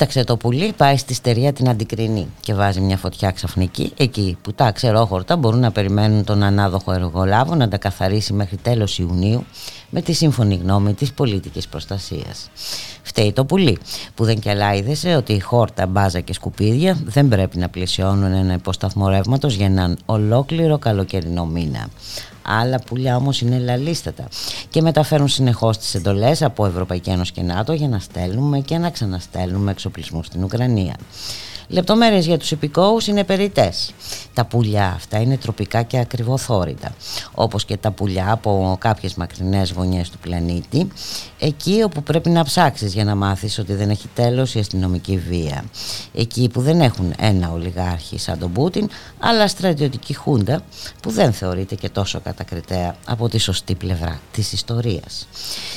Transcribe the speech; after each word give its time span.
Πέταξε 0.00 0.24
το 0.24 0.36
πουλί, 0.36 0.72
πάει 0.76 0.96
στη 0.96 1.14
στεριά 1.14 1.52
την 1.52 1.68
αντικρινή 1.68 2.26
και 2.40 2.54
βάζει 2.54 2.80
μια 2.80 2.96
φωτιά 2.96 3.30
ξαφνική 3.30 3.92
εκεί 3.96 4.36
που 4.42 4.52
τα 4.52 4.72
ξερόχορτα 4.72 5.36
μπορούν 5.36 5.60
να 5.60 5.72
περιμένουν 5.72 6.24
τον 6.24 6.42
ανάδοχο 6.42 6.92
εργολάβο 6.92 7.54
να 7.54 7.68
τα 7.68 7.76
καθαρίσει 7.76 8.32
μέχρι 8.32 8.56
τέλος 8.56 8.98
Ιουνίου 8.98 9.44
με 9.90 10.02
τη 10.02 10.12
σύμφωνη 10.12 10.54
γνώμη 10.54 10.94
της 10.94 11.12
πολιτικής 11.12 11.68
προστασίας. 11.68 12.50
Φταίει 13.10 13.32
το 13.32 13.44
πουλί 13.44 13.78
που 14.14 14.24
δεν 14.24 14.38
κελάιδεσε 14.38 15.14
ότι 15.16 15.32
η 15.32 15.40
χόρτα, 15.40 15.86
μπάζα 15.86 16.20
και 16.20 16.32
σκουπίδια 16.32 16.98
δεν 17.04 17.28
πρέπει 17.28 17.58
να 17.58 17.68
πλησιώνουν 17.68 18.32
ένα 18.32 18.52
υποσταθμό 18.52 19.08
ρεύματος 19.08 19.54
για 19.54 19.66
έναν 19.66 19.98
ολόκληρο 20.06 20.78
καλοκαιρινό 20.78 21.46
μήνα. 21.46 21.88
Άλλα 22.42 22.78
πουλιά 22.78 23.16
όμως 23.16 23.40
είναι 23.40 23.58
λαλίστατα 23.58 24.28
και 24.68 24.82
μεταφέρουν 24.82 25.28
συνεχώς 25.28 25.78
τις 25.78 25.94
εντολές 25.94 26.42
από 26.42 26.66
Ευρωπαϊκή 26.66 27.10
Ένωση 27.10 27.32
και 27.32 27.42
ΝΑΤΟ 27.42 27.72
για 27.72 27.88
να 27.88 27.98
στέλνουμε 27.98 28.60
και 28.60 28.78
να 28.78 28.90
ξαναστέλνουμε 28.90 29.70
εξοπλισμούς 29.70 30.26
στην 30.26 30.44
Ουκρανία. 30.44 30.94
Λεπτομέρειες 31.72 32.26
για 32.26 32.38
τους 32.38 32.50
υπηκόους 32.50 33.06
είναι 33.06 33.24
περιτές. 33.24 33.92
Τα 34.34 34.44
πουλιά 34.44 34.92
αυτά 34.96 35.20
είναι 35.20 35.36
τροπικά 35.36 35.82
και 35.82 35.98
ακριβοθόρυτα, 35.98 36.94
όπως 37.34 37.64
και 37.64 37.76
τα 37.76 37.90
πουλιά 37.90 38.32
από 38.32 38.76
κάποιες 38.80 39.14
μακρινές 39.14 39.70
γωνιές 39.70 40.10
του 40.10 40.18
πλανήτη, 40.18 40.88
εκεί 41.38 41.82
όπου 41.84 42.02
πρέπει 42.02 42.30
να 42.30 42.44
ψάξεις 42.44 42.94
για 42.94 43.04
να 43.04 43.14
μάθεις 43.14 43.58
ότι 43.58 43.74
δεν 43.74 43.90
έχει 43.90 44.08
τέλος 44.14 44.54
η 44.54 44.58
αστυνομική 44.58 45.18
βία. 45.28 45.64
Εκεί 46.14 46.48
που 46.52 46.60
δεν 46.60 46.80
έχουν 46.80 47.12
ένα 47.18 47.50
ολιγάρχη 47.50 48.18
σαν 48.18 48.38
τον 48.38 48.52
Πούτιν, 48.52 48.88
αλλά 49.18 49.48
στρατιωτική 49.48 50.14
χούντα 50.14 50.60
που 51.02 51.10
δεν 51.10 51.32
θεωρείται 51.32 51.74
και 51.74 51.88
τόσο 51.88 52.20
κατακριτέα 52.20 52.96
από 53.06 53.28
τη 53.28 53.38
σωστή 53.38 53.74
πλευρά 53.74 54.20
της 54.32 54.52
ιστορίας. 54.52 55.28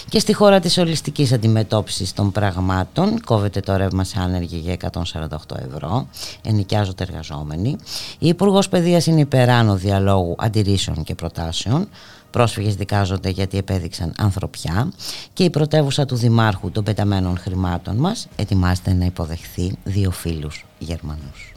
Και 0.10 0.20
στη 0.20 0.34
χώρα 0.34 0.60
της 0.60 0.78
ολιστικής 0.78 1.32
αντιμετώπισης 1.32 2.14
των 2.14 2.32
πραγμάτων 2.32 3.22
κόβεται 3.22 3.60
το 3.60 3.76
ρεύμα 3.76 4.04
σε 4.04 4.20
άνεργη 4.20 4.58
για 4.58 4.74
148 4.74 5.58
ευρώ 5.68 5.83
ευρώ, 5.84 6.08
ενοικιάζονται 6.42 7.04
εργαζόμενοι. 7.04 7.76
Η 8.20 8.28
Υπουργός 8.28 8.70
Παιδείας 8.70 9.06
είναι 9.06 9.20
υπεράνω 9.20 9.76
διαλόγου 9.76 10.36
αντιρρήσεων 10.38 11.04
και 11.04 11.16
προτάσεων. 11.16 11.88
Πρόσφυγες 12.32 12.76
δικάζονται 12.76 13.30
γιατί 13.30 13.58
επέδειξαν 13.58 14.14
ανθρωπιά 14.18 14.92
και 15.34 15.44
η 15.44 15.50
πρωτεύουσα 15.50 16.06
του 16.06 16.16
Δημάρχου 16.16 16.72
των 16.72 16.84
πεταμένων 16.84 17.38
χρημάτων 17.38 17.96
μας 17.96 18.28
ετοιμάζεται 18.36 18.94
να 18.94 19.06
υποδεχθεί 19.06 19.76
δύο 19.84 20.12
φίλους 20.12 20.66
Γερμανούς. 20.80 21.54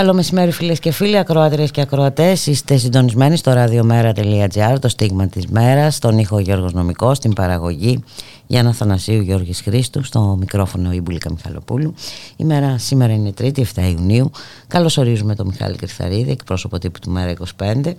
Καλό 0.00 0.14
μεσημέρι 0.14 0.50
φίλες 0.50 0.78
και 0.78 0.90
φίλοι, 0.90 1.18
ακροάτριες 1.18 1.70
και 1.70 1.80
ακροατές. 1.80 2.46
Είστε 2.46 2.76
συντονισμένοι 2.76 3.36
στο 3.36 3.52
radiomera.gr, 3.54 4.76
το 4.80 4.88
στίγμα 4.88 5.26
της 5.26 5.46
μέρας, 5.46 5.94
στον 5.94 6.18
ήχο 6.18 6.38
Γιώργος 6.38 6.72
Νομικός, 6.72 7.16
στην 7.16 7.32
παραγωγή 7.32 8.04
Γιάννα 8.46 8.72
Θανασίου 8.72 9.20
Γιώργης 9.20 9.60
Χρήστου, 9.60 10.04
στο 10.04 10.36
μικρόφωνο 10.38 10.92
η 10.92 11.00
Μπουλίκα 11.00 11.30
Μιχαλοπούλου. 11.30 11.94
Η 12.36 12.44
μέρα 12.44 12.78
σήμερα 12.78 13.12
είναι 13.12 13.32
3η, 13.40 13.58
7 13.58 13.64
Ιουνίου. 13.90 14.30
Καλώ 14.66 14.94
ορίζουμε 14.98 15.34
τον 15.34 15.46
Μιχάλη 15.46 15.76
Κρυθαρίδη, 15.76 16.30
εκπρόσωπο 16.30 16.78
τύπου 16.78 16.98
του 16.98 17.10
Μέρα 17.10 17.32
25. 17.56 17.94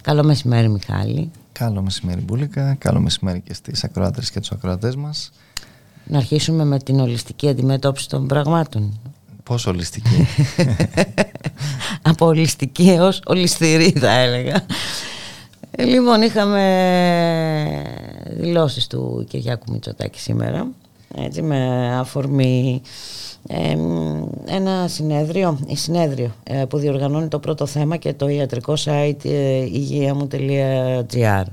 Καλό 0.00 0.24
μεσημέρι, 0.24 0.68
Μιχάλη. 0.68 1.30
Καλό 1.52 1.82
μεσημέρι, 1.82 2.20
Μπουλίκα. 2.20 2.74
Καλό 2.78 3.00
μεσημέρι 3.00 3.40
και 3.40 3.54
στις 3.54 3.84
ακροάτρε 3.84 4.24
και 4.32 4.40
τους 4.40 4.50
ακροατές 4.50 4.96
μας. 4.96 5.30
Να 6.04 6.18
αρχίσουμε 6.18 6.64
με 6.64 6.78
την 6.78 7.00
ολιστική 7.00 7.48
αντιμετώπιση 7.48 8.08
των 8.08 8.26
πραγμάτων. 8.26 9.00
Πόσο 9.46 9.70
ολιστική. 9.70 10.26
Από 12.02 12.26
ολιστική 12.26 12.90
έως 12.90 13.20
ολιστηρή 13.26 13.90
θα 13.90 14.10
έλεγα. 14.10 14.66
Ε, 15.70 15.84
λοιπόν, 15.84 16.22
είχαμε 16.22 16.62
δηλώσεις 18.28 18.86
του 18.86 19.26
Κυριάκου 19.28 19.72
Μητσοτάκη 19.72 20.20
σήμερα, 20.20 20.66
έτσι, 21.14 21.42
με 21.42 21.90
αφορμή 21.98 22.82
ένα 24.46 24.88
συνέδριο, 24.88 25.58
συνέδριο 25.72 26.34
ε, 26.42 26.64
που 26.64 26.78
διοργανώνει 26.78 27.28
το 27.28 27.38
πρώτο 27.38 27.66
θέμα 27.66 27.96
και 27.96 28.12
το 28.14 28.28
ιατρικό 28.28 28.74
site 28.84 29.24
ε, 29.24 29.64
υγειαμου.gr. 29.64 31.44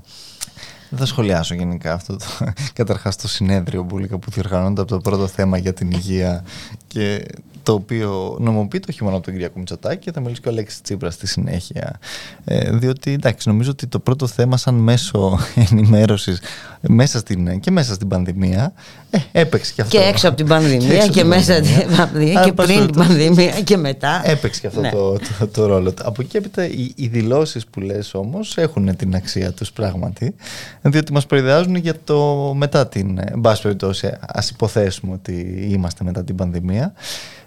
Δεν 0.89 0.99
θα 0.99 1.05
σχολιάσω 1.05 1.55
γενικά 1.55 1.93
αυτό 1.93 2.15
το, 2.15 2.25
καταρχάς 2.73 3.15
το 3.15 3.27
συνέδριο 3.27 3.85
που 3.85 4.31
διοργανώνεται 4.31 4.81
από 4.81 4.89
το 4.89 4.99
πρώτο 4.99 5.27
θέμα 5.27 5.57
για 5.57 5.73
την 5.73 5.91
υγεία 5.91 6.43
και 6.87 7.25
το 7.63 7.73
οποίο 7.73 8.37
νομοποιείται 8.39 8.87
όχι 8.89 9.03
μόνο 9.03 9.15
από 9.15 9.23
τον 9.25 9.33
Κυριακό 9.33 9.59
Μητσοτάκη 9.59 9.99
και 9.99 10.11
θα 10.11 10.19
μιλήσει 10.19 10.41
και 10.41 10.47
ο 10.47 10.51
Αλέξης 10.51 10.81
Τσίπρας 10.81 11.13
στη 11.13 11.27
συνέχεια. 11.27 11.99
Ε, 12.45 12.71
διότι 12.71 13.11
εντάξει, 13.11 13.49
νομίζω 13.49 13.71
ότι 13.71 13.87
το 13.87 13.99
πρώτο 13.99 14.27
θέμα, 14.27 14.57
σαν 14.57 14.75
μέσο 14.75 15.39
ενημέρωσης 15.71 16.41
μέσα 16.87 17.19
στην, 17.19 17.59
και 17.59 17.71
μέσα 17.71 17.93
στην 17.93 18.07
πανδημία, 18.07 18.73
ε, 19.09 19.17
έπαιξε 19.31 19.73
και 19.73 19.81
αυτό. 19.81 19.97
Και 19.97 20.03
έξω 20.03 20.27
από 20.27 20.37
την 20.37 20.47
πανδημία 20.47 21.07
και, 21.07 21.23
μέσα 21.23 21.59
την 21.59 21.95
πανδημία 21.97 22.41
και 22.43 22.53
πριν 22.53 22.85
την 22.85 22.95
πανδημία 22.95 23.61
και 23.61 23.77
μετά. 23.77 24.21
Έπαιξε 24.25 24.61
και 24.61 24.67
αυτό 24.67 24.81
ναι. 24.81 24.89
το, 24.89 25.17
το, 25.39 25.47
το, 25.47 25.65
ρόλο. 25.65 25.93
Από 26.03 26.21
εκεί 26.21 26.37
έπειτα 26.37 26.65
οι, 26.65 26.91
οι 26.95 27.07
δηλώσεις 27.07 27.65
που 27.65 27.79
λες 27.79 28.13
όμως 28.13 28.57
έχουν 28.57 28.95
την 28.95 29.15
αξία 29.15 29.51
τους 29.51 29.71
πράγματι, 29.71 30.35
διότι 30.81 31.11
μας 31.11 31.25
προειδεάζουν 31.25 31.75
για 31.75 31.93
το 32.03 32.53
μετά 32.57 32.87
την. 32.87 33.19
Εν 33.19 33.41
πάση 33.41 33.61
περιπτώσει, 33.61 34.11
ας 34.19 34.49
υποθέσουμε 34.49 35.13
ότι 35.13 35.67
είμαστε 35.71 36.03
μετά 36.03 36.23
την 36.23 36.35
πανδημία. 36.35 36.93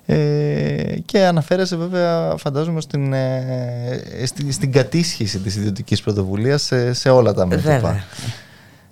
Ε, 0.08 0.94
και 1.04 1.24
αναφέρεσαι 1.24 1.76
βέβαια 1.76 2.34
φαντάζομαι 2.36 2.80
στην, 2.80 3.12
ε, 3.12 4.02
στην, 4.24 4.52
στην 4.52 4.72
κατήσχηση 4.72 5.38
της 5.38 5.56
ιδιωτικής 5.56 6.02
πρωτοβουλίας 6.02 6.62
σε, 6.62 6.92
σε 6.92 7.10
όλα 7.10 7.34
τα 7.34 7.46
μέτωπα. 7.46 8.04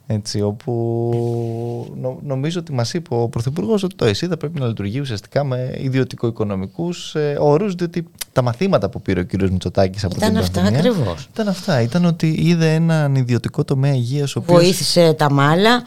Έτσι, 0.06 0.40
όπου 0.40 2.22
νομίζω 2.22 2.60
ότι 2.60 2.72
μας 2.72 2.94
είπε 2.94 3.14
ο 3.14 3.28
Πρωθυπουργός 3.28 3.82
ότι 3.82 3.94
το 3.94 4.04
ΕΣΥ 4.04 4.26
θα 4.26 4.36
πρέπει 4.36 4.60
να 4.60 4.66
λειτουργεί 4.66 5.00
ουσιαστικά 5.00 5.44
με 5.44 5.74
ιδιωτικο-οικονομικούς 5.78 7.14
ε, 7.14 7.36
όρους, 7.40 7.74
διότι 7.74 8.06
τα 8.32 8.42
μαθήματα 8.42 8.88
που 8.88 9.02
πήρε 9.02 9.20
ο 9.20 9.22
κύριος 9.22 9.50
Μητσοτάκης 9.50 10.04
από 10.04 10.14
ήταν 10.16 10.28
την 10.28 10.38
αυτά 10.38 10.60
πανδημία, 10.60 10.90
ακριβώς. 10.90 11.28
Ήταν 11.32 11.48
αυτά. 11.48 11.80
Ήταν 11.80 12.04
ότι 12.04 12.34
είδε 12.38 12.74
έναν 12.74 13.14
ιδιωτικό 13.14 13.64
τομέα 13.64 13.94
υγείας 13.94 14.36
ο 14.36 14.38
οποίος... 14.38 14.60
Βοήθησε 14.60 15.12
τα 15.12 15.30
μάλα, 15.30 15.82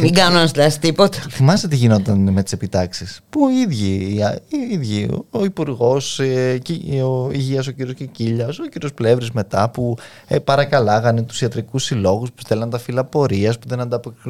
μην 0.00 0.14
κάνω 0.14 0.38
να 0.54 0.70
τίποτα. 0.70 1.18
Θυμάσαι 1.30 1.68
τι 1.68 1.76
γινόταν 1.76 2.18
με 2.18 2.42
τις 2.42 2.52
επιτάξεις; 2.52 3.20
Που 3.30 3.48
οι 3.48 3.54
ίδιοι, 3.54 4.22
οι 4.48 4.72
ίδιοι 4.72 5.08
ο 5.30 5.44
υπουργός 5.44 6.20
ε, 6.20 6.60
ο 7.04 7.30
Υγείας, 7.32 7.66
ο 7.66 7.70
κύριος 7.70 7.94
Κικίλιας, 7.94 8.58
ο 8.58 8.66
κύριος 8.66 8.92
Πλεύρης 8.94 9.30
μετά 9.30 9.70
που 9.70 9.96
ε, 10.26 10.38
παρακαλάγανε 10.38 11.22
τους 11.22 11.40
ιατρικούς 11.40 11.84
συλλόγους 11.84 12.28
που 12.28 12.40
στέλναν 12.44 12.70
τα 12.70 12.78
φύλλα 12.78 13.04
πορεία 13.04 13.52
που 13.58 13.68
δεν 13.68 13.80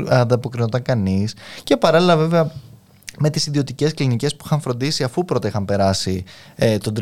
ανταποκρινόταν 0.09 0.82
κανείς. 0.82 1.35
Και 1.65 1.76
παράλληλα, 1.76 2.17
βέβαια, 2.17 2.50
με 3.19 3.31
τις 3.31 3.46
ιδιωτικές 3.46 3.94
κλινικές 3.94 4.37
που 4.37 4.44
είχαν 4.46 4.61
φροντίσει 4.61 5.05
αφού 5.05 5.25
πρώτα 5.25 5.49
είχαν 5.49 5.64
περάσει 5.64 6.25
ε, 6.55 6.78
τον, 6.78 6.94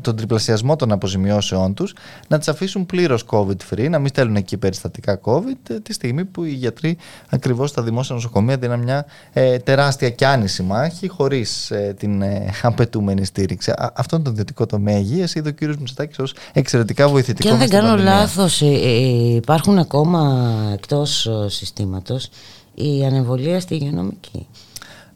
τον 0.00 0.16
τριπλασιασμό 0.16 0.76
των 0.76 0.92
αποζημιώσεών 0.92 1.74
τους 1.74 1.94
να 2.28 2.38
τις 2.38 2.48
αφήσουν 2.48 2.86
πλήρως 2.86 3.24
COVID-free, 3.30 3.88
να 3.90 3.98
μην 3.98 4.08
στέλνουν 4.08 4.36
εκεί 4.36 4.56
περιστατικά 4.56 5.20
COVID 5.24 5.70
ε, 5.70 5.80
τη 5.80 5.92
στιγμή 5.92 6.24
που 6.24 6.44
οι 6.44 6.52
γιατροί 6.52 6.96
ακριβώς 7.28 7.70
στα 7.70 7.82
δημόσια 7.82 8.14
νοσοκομεία 8.14 8.56
δίναν 8.56 8.80
μια 8.80 9.06
ε, 9.32 9.58
τεράστια 9.58 10.10
και 10.10 10.26
άνηση 10.26 10.62
μάχη 10.62 11.08
χωρίς 11.08 11.70
ε, 11.70 11.94
την 11.98 12.22
απαιτούμενη 12.62 13.24
στήριξη. 13.24 13.70
Α, 13.70 13.92
αυτό 13.96 14.16
είναι 14.16 14.24
το 14.24 14.30
ιδιωτικό 14.30 14.66
τομέα 14.66 14.98
υγείας 14.98 15.34
είδε 15.34 15.48
ο 15.48 15.52
κύριος 15.52 15.76
Μητσοτάκης 15.76 16.18
ως 16.18 16.34
εξαιρετικά 16.52 17.08
βοηθητικό. 17.08 17.48
Και 17.48 17.54
αν 17.54 17.58
δεν 17.58 17.68
κάνω 17.68 18.02
λάθος 18.02 18.60
υπάρχουν 18.60 19.78
ακόμα 19.78 20.50
εκτός 20.72 21.28
συστήματος 21.46 22.28
η 22.74 23.04
ανεμβολία 23.04 23.60
στη 23.60 23.74
υγειονομική. 23.74 24.46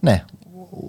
Ναι, 0.04 0.24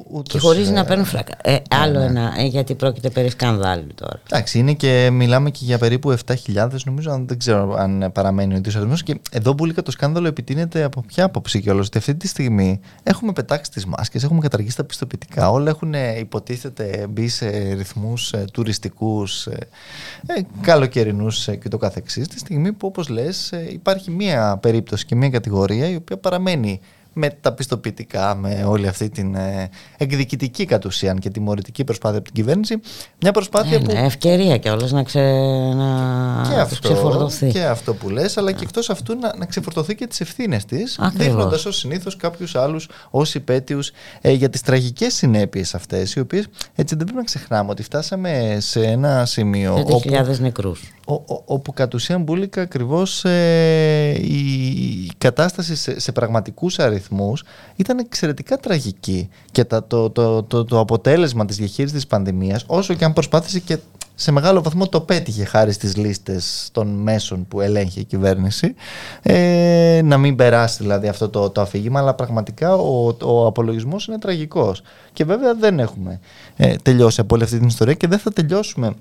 Ούτως, 0.08 0.34
και 0.34 0.40
χωρίς 0.40 0.70
να 0.70 0.86
παίρνουν 0.86 1.06
φράκα. 1.06 1.34
Ε, 1.42 1.52
ναι, 1.52 1.62
άλλο 1.70 2.00
ναι. 2.00 2.06
ένα, 2.06 2.34
ε, 2.38 2.44
γιατί 2.44 2.76
πρόκειται 2.76 3.10
περί 3.10 3.30
σκανδάλου 3.30 3.88
τώρα. 3.96 4.22
Εντάξει, 4.30 4.60
είναι 4.60 4.74
και 4.74 5.10
μιλάμε 5.12 5.50
και 5.50 5.60
για 5.62 5.78
περίπου 5.78 6.16
7.000, 6.26 6.70
νομίζω, 6.86 7.12
αν 7.12 7.28
δεν 7.28 7.38
ξέρω 7.38 7.76
αν 7.78 8.10
παραμένει 8.14 8.54
ο 8.54 8.58
ίδιος 8.58 8.76
αριθμός. 8.76 9.04
Και 9.04 9.20
εδώ 9.32 9.56
που 9.56 9.74
το 9.74 9.92
σκάνδαλο 9.92 10.28
επιτείνεται 10.28 10.84
από 10.84 11.02
ποια 11.02 11.26
άποψη 11.26 11.62
κιόλας. 11.62 11.88
Ότι 11.88 11.98
αυτή 11.98 12.16
τη 12.16 12.28
στιγμή 12.28 12.80
έχουμε 13.04 13.32
πετάξει 13.32 13.72
τις 13.72 13.86
μάσκες, 13.86 14.24
έχουμε 14.24 14.40
καταργήσει 14.40 14.76
τα 14.76 14.84
πιστοποιητικά. 14.84 15.52
Όλα 15.52 15.70
έχουν 15.70 15.94
ε, 15.94 16.20
υποτίθεται 16.20 17.06
μπει 17.10 17.28
σε 17.28 17.74
ρυθμούς 17.74 18.34
ε, 18.34 18.46
τουριστικούς, 18.54 19.48
ε, 19.48 19.58
καλοκαιρινούς 20.62 21.50
και 21.62 21.70
το 21.70 21.78
καθεξής. 21.78 22.28
Τη 22.28 22.40
στιγμή 22.40 22.72
που, 22.72 22.88
όπως 22.88 23.10
λες, 23.10 23.52
υπάρχει 23.70 24.12
μία 24.12 24.58
περίπτωση 24.62 25.06
και 25.06 25.16
μία 25.16 25.30
κατηγορία 25.30 25.90
η 25.90 25.96
οποία 25.96 26.18
παραμένει 26.18 26.80
με 27.18 27.30
τα 27.42 27.54
πιστοποιητικά, 27.54 28.36
με 28.36 28.64
όλη 28.68 28.88
αυτή 28.88 29.10
την 29.10 29.36
ε, 29.36 29.70
εκδικητική 29.98 30.66
κατ' 30.66 30.86
ουσίαν 30.86 31.20
και 31.20 31.30
τιμωρητική 31.30 31.84
προσπάθεια 31.84 32.18
από 32.18 32.26
την 32.26 32.36
κυβέρνηση. 32.36 32.80
Μια 33.22 33.32
προσπάθεια 33.32 33.76
ε, 33.76 33.80
που. 33.80 33.92
Ναι, 33.92 34.06
ευκαιρία 34.06 34.58
και 34.58 34.70
όλες 34.70 34.92
να, 34.92 35.04
ξε... 35.04 35.20
να 35.74 36.48
και 36.50 36.60
αυτό, 36.60 36.90
ξεφορτωθεί. 36.90 37.48
Και 37.52 37.64
αυτό 37.64 37.94
που 37.94 38.10
λες, 38.10 38.38
αλλά 38.38 38.52
και 38.52 38.64
εκτός 38.64 38.90
αυτού 38.90 39.16
να, 39.16 39.36
να 39.38 39.46
ξεφορτωθεί 39.46 39.96
και 39.96 40.08
τις 40.08 40.20
ευθύνες 40.22 40.66
της, 40.66 41.00
δείχνοντας 41.14 41.66
ως 41.66 41.78
συνήθως 41.78 42.16
κάποιους 42.16 42.56
άλλους 42.56 42.90
ως 43.10 43.36
υπέτειους 43.36 43.92
ε, 44.22 44.32
για 44.32 44.50
τις 44.50 44.62
τραγικές 44.62 45.14
συνέπειες 45.14 45.76
αυτές, 45.76 46.16
οι 46.16 46.20
οποίες 46.20 46.48
έτσι 46.76 46.96
δεν 46.96 47.04
πρέπει 47.04 47.20
να 47.20 47.24
ξεχνάμε 47.24 47.72
ότι 47.72 47.84
φτάσαμε 47.84 48.58
σε 48.60 48.82
ένα 48.82 49.26
σημείο. 49.26 49.76
5.000 49.76 49.94
όπου, 49.94 50.36
νεκρούς. 50.40 50.94
όπου 51.46 51.74
κατ' 51.74 51.94
ουσίαν 51.94 52.22
μπουλίκα 52.22 52.62
ακριβώς 52.62 53.26
ε, 53.26 54.10
η, 54.22 55.12
κατάσταση 55.18 55.76
σε, 55.76 56.00
σε 56.00 56.12
πραγματικούς 56.12 56.80
αριθμούς 56.80 57.04
ήταν 57.76 57.98
εξαιρετικά 57.98 58.58
τραγική. 58.58 59.30
Και 59.52 59.66
το, 59.66 59.82
το, 59.82 60.10
το, 60.44 60.66
το, 60.66 60.80
αποτέλεσμα 60.80 61.46
της 61.46 61.56
διαχείρισης 61.56 61.96
της 61.96 62.08
πανδημίας 62.08 62.64
όσο 62.68 62.94
και 62.94 63.06
αν 63.06 63.14
προσπάθησε 63.14 63.60
και 63.60 63.78
σε 64.16 64.32
μεγάλο 64.32 64.62
βαθμό 64.62 64.88
το 64.88 65.02
πέτυχε 65.02 65.46
χάρη 65.46 65.72
στις 65.72 65.96
λίστες 65.96 66.70
των 66.72 66.88
μέσων 66.88 67.48
που 67.48 67.62
ελέγχει 67.62 68.00
η 68.00 68.04
κυβέρνηση 68.04 68.76
ε, 69.22 70.02
να 70.04 70.18
μην 70.18 70.36
περάσει 70.36 70.78
δηλαδή 70.82 71.08
αυτό 71.08 71.30
το, 71.30 71.50
το 71.50 71.62
αφήγημα 71.62 72.00
αλλά 72.00 72.14
πραγματικά 72.14 72.76
ο, 72.76 73.16
ο 73.22 73.46
απολογισμός 73.46 74.08
είναι 74.08 74.20
τραγικός. 74.20 74.82
Και 75.14 75.26
βέβαια 75.26 75.54
δεν 75.54 75.80
έχουμε 75.80 76.20
ε, 76.56 76.76
τελειώσει 76.76 77.22
από 77.22 77.36
όλη 77.36 77.44
αυτή 77.44 77.58
την 77.58 77.68
ιστορία 77.68 77.94
και 77.94 78.08
δεν 78.08 78.20
θα 78.20 78.32
τελειώσουμε 78.32 78.94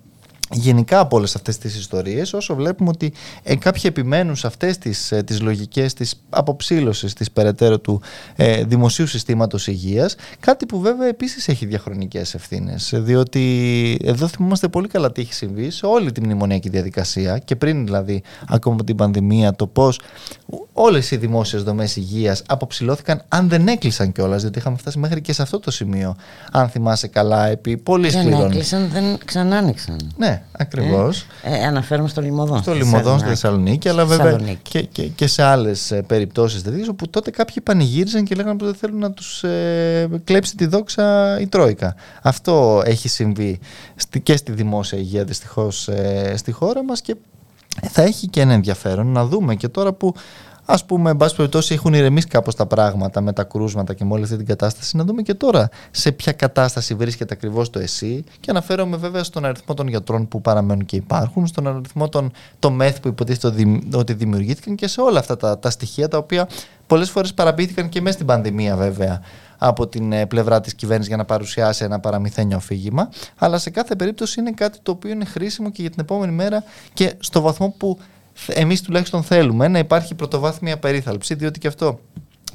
γενικά 0.50 1.00
από 1.00 1.16
όλες 1.16 1.34
αυτές 1.34 1.58
τις 1.58 1.76
ιστορίες 1.76 2.32
όσο 2.32 2.54
βλέπουμε 2.54 2.88
ότι 2.88 3.12
ε, 3.42 3.56
κάποιοι 3.56 3.82
επιμένουν 3.84 4.36
σε 4.36 4.46
αυτές 4.46 4.78
τις, 4.78 5.12
ε, 5.12 5.22
τις 5.22 5.40
λογικές 5.40 5.94
της 5.94 6.22
αποψήλωσης 6.30 7.12
της 7.12 7.30
περαιτέρω 7.30 7.78
του 7.78 8.00
ε, 8.36 8.64
δημοσίου 8.64 9.06
συστήματος 9.06 9.66
υγείας 9.66 10.16
κάτι 10.40 10.66
που 10.66 10.80
βέβαια 10.80 11.08
επίσης 11.08 11.48
έχει 11.48 11.66
διαχρονικές 11.66 12.34
ευθύνες 12.34 12.92
διότι 12.94 13.98
εδώ 14.04 14.26
θυμόμαστε 14.26 14.68
πολύ 14.68 14.88
καλά 14.88 15.12
τι 15.12 15.20
έχει 15.20 15.34
συμβεί 15.34 15.70
σε 15.70 15.86
όλη 15.86 16.12
τη 16.12 16.20
μνημονιακή 16.20 16.68
διαδικασία 16.68 17.38
και 17.38 17.56
πριν 17.56 17.84
δηλαδή 17.84 18.22
ακόμα 18.48 18.74
από 18.74 18.84
την 18.84 18.96
πανδημία 18.96 19.52
το 19.52 19.66
πώς 19.66 20.00
όλες 20.72 21.10
οι 21.10 21.16
δημόσιες 21.16 21.62
δομές 21.62 21.96
υγείας 21.96 22.42
αποψηλώθηκαν 22.46 23.22
αν 23.28 23.48
δεν 23.48 23.68
έκλεισαν 23.68 24.12
κιόλας 24.12 24.40
διότι 24.40 24.58
είχαμε 24.58 24.76
φτάσει 24.76 24.98
μέχρι 24.98 25.20
και 25.20 25.32
σε 25.32 25.42
αυτό 25.42 25.60
το 25.60 25.70
σημείο 25.70 26.16
αν 26.52 26.68
θυμάσαι 26.68 27.08
καλά 27.08 27.46
επί 27.46 27.76
πολύ 27.76 28.10
σκληρών. 28.10 28.40
Δεν 28.40 28.50
έκλεισαν, 28.50 28.88
δεν 28.92 29.18
ξανά 29.24 29.56
άνοιξαν. 29.56 30.12
Ναι, 30.16 30.33
ακριβώς. 30.52 31.26
Ε, 31.42 31.58
ε, 31.58 31.64
αναφέρουμε 31.64 32.08
στο 32.08 32.20
Λιμωδόν. 32.20 32.62
Στο 32.62 32.74
Λιμωδόν 32.74 33.18
στη 33.18 33.28
Θεσσαλονίκη, 33.28 33.88
αλλά 33.88 34.04
βέβαια 34.04 34.38
και, 34.62 34.82
και, 34.82 35.02
και 35.02 35.26
σε 35.26 35.42
άλλες 35.42 36.00
περιπτώσεις 36.06 36.62
τέτοιες, 36.62 36.88
όπου 36.88 37.08
τότε 37.08 37.30
κάποιοι 37.30 37.60
πανηγύριζαν 37.62 38.24
και 38.24 38.34
λέγανε 38.34 38.54
ότι 38.54 38.64
δεν 38.64 38.74
θέλουν 38.74 38.98
να 38.98 39.12
τους 39.12 39.44
ε, 39.44 40.08
κλέψει 40.24 40.56
τη 40.56 40.66
δόξα 40.66 41.38
η 41.40 41.46
Τρόικα. 41.46 41.94
Αυτό 42.22 42.82
έχει 42.84 43.08
συμβεί 43.08 43.58
στη, 43.96 44.20
και 44.20 44.36
στη 44.36 44.52
δημόσια 44.52 44.98
υγεία 44.98 45.24
δυστυχώς 45.24 45.88
ε, 45.88 46.34
στη 46.36 46.52
χώρα 46.52 46.84
μας 46.84 47.00
και 47.00 47.16
θα 47.82 48.02
έχει 48.02 48.26
και 48.26 48.40
ένα 48.40 48.52
ενδιαφέρον 48.52 49.06
να 49.06 49.26
δούμε 49.26 49.54
και 49.54 49.68
τώρα 49.68 49.92
που 49.92 50.14
ας 50.64 50.84
πούμε, 50.84 51.10
εν 51.10 51.16
πάση 51.16 51.36
περιπτώσει, 51.36 51.74
έχουν 51.74 51.94
ηρεμήσει 51.94 52.26
κάπως 52.26 52.54
τα 52.54 52.66
πράγματα 52.66 53.20
με 53.20 53.32
τα 53.32 53.44
κρούσματα 53.44 53.94
και 53.94 54.04
με 54.04 54.12
όλη 54.12 54.22
αυτή 54.22 54.36
την 54.36 54.46
κατάσταση. 54.46 54.96
Να 54.96 55.04
δούμε 55.04 55.22
και 55.22 55.34
τώρα 55.34 55.68
σε 55.90 56.12
ποια 56.12 56.32
κατάσταση 56.32 56.94
βρίσκεται 56.94 57.34
ακριβώς 57.34 57.70
το 57.70 57.78
ΕΣΥ. 57.78 58.24
Και 58.40 58.50
αναφέρομαι 58.50 58.96
βέβαια 58.96 59.24
στον 59.24 59.44
αριθμό 59.44 59.74
των 59.74 59.88
γιατρών 59.88 60.28
που 60.28 60.40
παραμένουν 60.40 60.84
και 60.84 60.96
υπάρχουν, 60.96 61.46
στον 61.46 61.66
αριθμό 61.66 62.08
των 62.08 62.32
το 62.58 62.70
μεθ 62.70 63.00
που 63.00 63.08
υποτίθεται 63.08 63.78
ότι 63.94 64.12
δημιουργήθηκαν 64.12 64.74
και 64.74 64.86
σε 64.86 65.00
όλα 65.00 65.18
αυτά 65.18 65.36
τα, 65.36 65.58
τα 65.58 65.70
στοιχεία 65.70 66.08
τα 66.08 66.18
οποία 66.18 66.48
πολλές 66.86 67.10
φορές 67.10 67.34
παραποιήθηκαν 67.34 67.88
και 67.88 68.00
μέσα 68.00 68.14
στην 68.14 68.26
πανδημία 68.26 68.76
βέβαια 68.76 69.20
από 69.58 69.86
την 69.86 70.12
ε, 70.12 70.26
πλευρά 70.26 70.60
της 70.60 70.74
κυβέρνησης 70.74 71.08
για 71.08 71.16
να 71.16 71.24
παρουσιάσει 71.24 71.84
ένα 71.84 72.00
παραμυθένιο 72.00 72.56
αφήγημα 72.56 73.08
αλλά 73.36 73.58
σε 73.58 73.70
κάθε 73.70 73.96
περίπτωση 73.96 74.40
είναι 74.40 74.50
κάτι 74.50 74.78
το 74.82 74.90
οποίο 74.90 75.10
είναι 75.10 75.24
χρήσιμο 75.24 75.70
και 75.70 75.82
για 75.82 75.90
την 75.90 76.00
επόμενη 76.00 76.32
μέρα 76.32 76.64
και 76.92 77.14
στο 77.18 77.40
βαθμό 77.40 77.74
που 77.78 77.98
εμείς 78.46 78.82
τουλάχιστον 78.82 79.22
θέλουμε 79.22 79.68
να 79.68 79.78
υπάρχει 79.78 80.14
πρωτοβάθμια 80.14 80.78
περίθαλψη 80.78 81.34
διότι 81.34 81.58
και 81.58 81.68
αυτό 81.68 81.98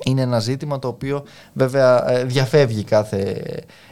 είναι 0.05 0.21
ένα 0.21 0.39
ζήτημα 0.39 0.79
το 0.79 0.87
οποίο 0.87 1.23
βέβαια 1.53 2.11
ε, 2.11 2.23
διαφεύγει 2.23 2.83
κάθε 2.83 3.43